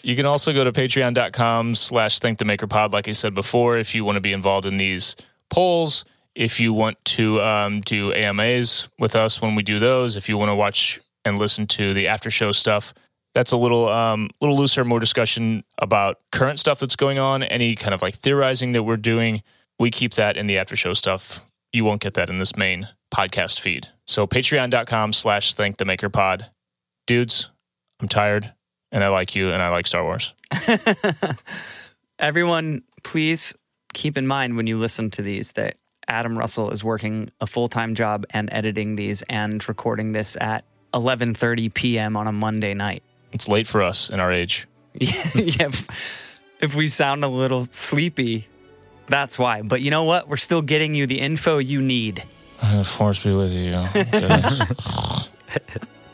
You 0.02 0.16
can 0.16 0.27
also 0.27 0.52
go 0.52 0.65
to 0.65 0.73
patreon.com 0.73 1.74
slash 1.74 2.20
thank 2.20 2.39
the 2.39 2.89
like 2.93 3.09
I 3.09 3.12
said 3.12 3.35
before, 3.35 3.77
if 3.77 3.94
you 3.94 4.05
want 4.05 4.16
to 4.16 4.20
be 4.20 4.32
involved 4.32 4.66
in 4.66 4.77
these 4.78 5.16
polls, 5.51 6.05
if 6.34 6.60
you 6.60 6.72
want 6.72 7.02
to 7.05 7.40
um, 7.40 7.80
do 7.80 8.12
AMAs 8.12 8.88
with 8.98 9.16
us 9.16 9.42
when 9.42 9.55
we 9.55 9.62
do 9.62 9.78
those, 9.78 10.16
if 10.16 10.28
you 10.28 10.36
want 10.36 10.50
to 10.50 10.55
watch 10.55 11.00
and 11.24 11.38
listen 11.38 11.66
to 11.66 11.94
the 11.94 12.09
after 12.09 12.30
show 12.30 12.52
stuff. 12.52 12.94
That's 13.34 13.52
a 13.52 13.56
little 13.56 13.88
um, 13.88 14.30
little 14.40 14.56
looser, 14.56 14.84
more 14.84 14.98
discussion 14.98 15.62
about 15.78 16.18
current 16.32 16.59
stuff 16.59 16.80
that's 16.80 16.96
going 16.96 17.18
on, 17.18 17.42
any 17.42 17.76
kind 17.76 17.94
of 17.94 18.02
like 18.02 18.16
theorizing 18.16 18.72
that 18.72 18.82
we're 18.82 18.96
doing. 18.96 19.42
We 19.78 19.90
keep 19.90 20.14
that 20.14 20.36
in 20.36 20.46
the 20.46 20.59
after 20.59 20.74
show 20.74 20.94
stuff. 20.94 21.40
You 21.72 21.84
won't 21.84 22.00
get 22.00 22.14
that 22.14 22.30
in 22.30 22.38
this 22.38 22.56
main 22.56 22.88
podcast 23.14 23.60
feed. 23.60 23.88
So 24.06 24.26
patreon.com 24.26 25.12
slash 25.12 25.55
thank 25.55 25.76
the 25.76 25.84
maker 25.84 26.09
pod. 26.09 26.50
Dudes, 27.06 27.48
I'm 28.00 28.09
tired 28.09 28.52
and 28.90 29.05
I 29.05 29.09
like 29.09 29.36
you 29.36 29.50
and 29.50 29.62
I 29.62 29.68
like 29.68 29.86
Star 29.86 30.02
Wars. 30.02 30.32
Everyone, 32.18 32.82
please 33.05 33.55
keep 33.94 34.16
in 34.16 34.26
mind 34.26 34.56
when 34.56 34.66
you 34.66 34.78
listen 34.78 35.10
to 35.10 35.22
these 35.22 35.52
that 35.52 35.76
Adam 36.09 36.39
Russell 36.39 36.70
is 36.70 36.82
working 36.82 37.30
a 37.40 37.47
full 37.47 37.68
time 37.68 37.94
job 37.94 38.24
and 38.30 38.48
editing 38.51 38.97
these 38.97 39.22
and 39.28 39.66
recording 39.68 40.12
this 40.12 40.36
at 40.40 40.64
11:30 40.94 41.72
p.m. 41.72 42.16
on 42.16 42.26
a 42.26 42.32
Monday 42.32 42.74
night. 42.74 43.02
It's 43.32 43.47
late 43.47 43.66
for 43.66 43.82
us 43.82 44.09
in 44.09 44.20
our 44.20 44.32
age. 44.32 44.66
yeah, 44.94 45.12
if, 45.35 45.86
if 46.60 46.74
we 46.74 46.89
sound 46.89 47.24
a 47.24 47.28
little 47.28 47.66
sleepy, 47.66 48.48
that's 49.06 49.39
why. 49.39 49.62
But 49.62 49.82
you 49.82 49.90
know 49.90 50.05
what? 50.05 50.28
We're 50.28 50.36
still 50.36 50.62
getting 50.62 50.94
you 50.94 51.06
the 51.06 51.20
info 51.20 51.59
you 51.59 51.82
need. 51.82 52.24
Force 52.85 53.22
be 53.22 53.32
with 53.35 53.52
you. 53.52 53.74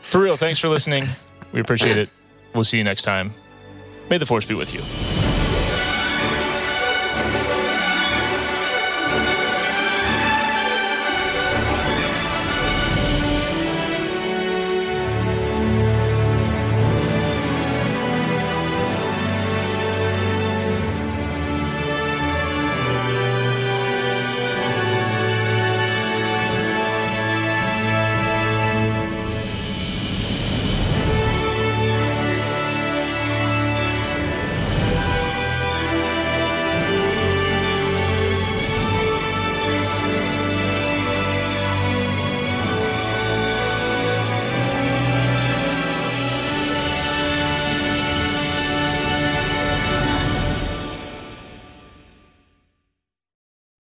for 0.01 0.21
real, 0.21 0.37
thanks 0.37 0.59
for 0.59 0.69
listening. 0.69 1.07
We 1.51 1.61
appreciate 1.61 1.97
it. 1.97 2.09
We'll 2.53 2.63
see 2.63 2.77
you 2.77 2.83
next 2.83 3.01
time. 3.03 3.31
May 4.09 4.17
the 4.17 4.25
force 4.25 4.45
be 4.45 4.53
with 4.53 4.73
you. 4.73 4.81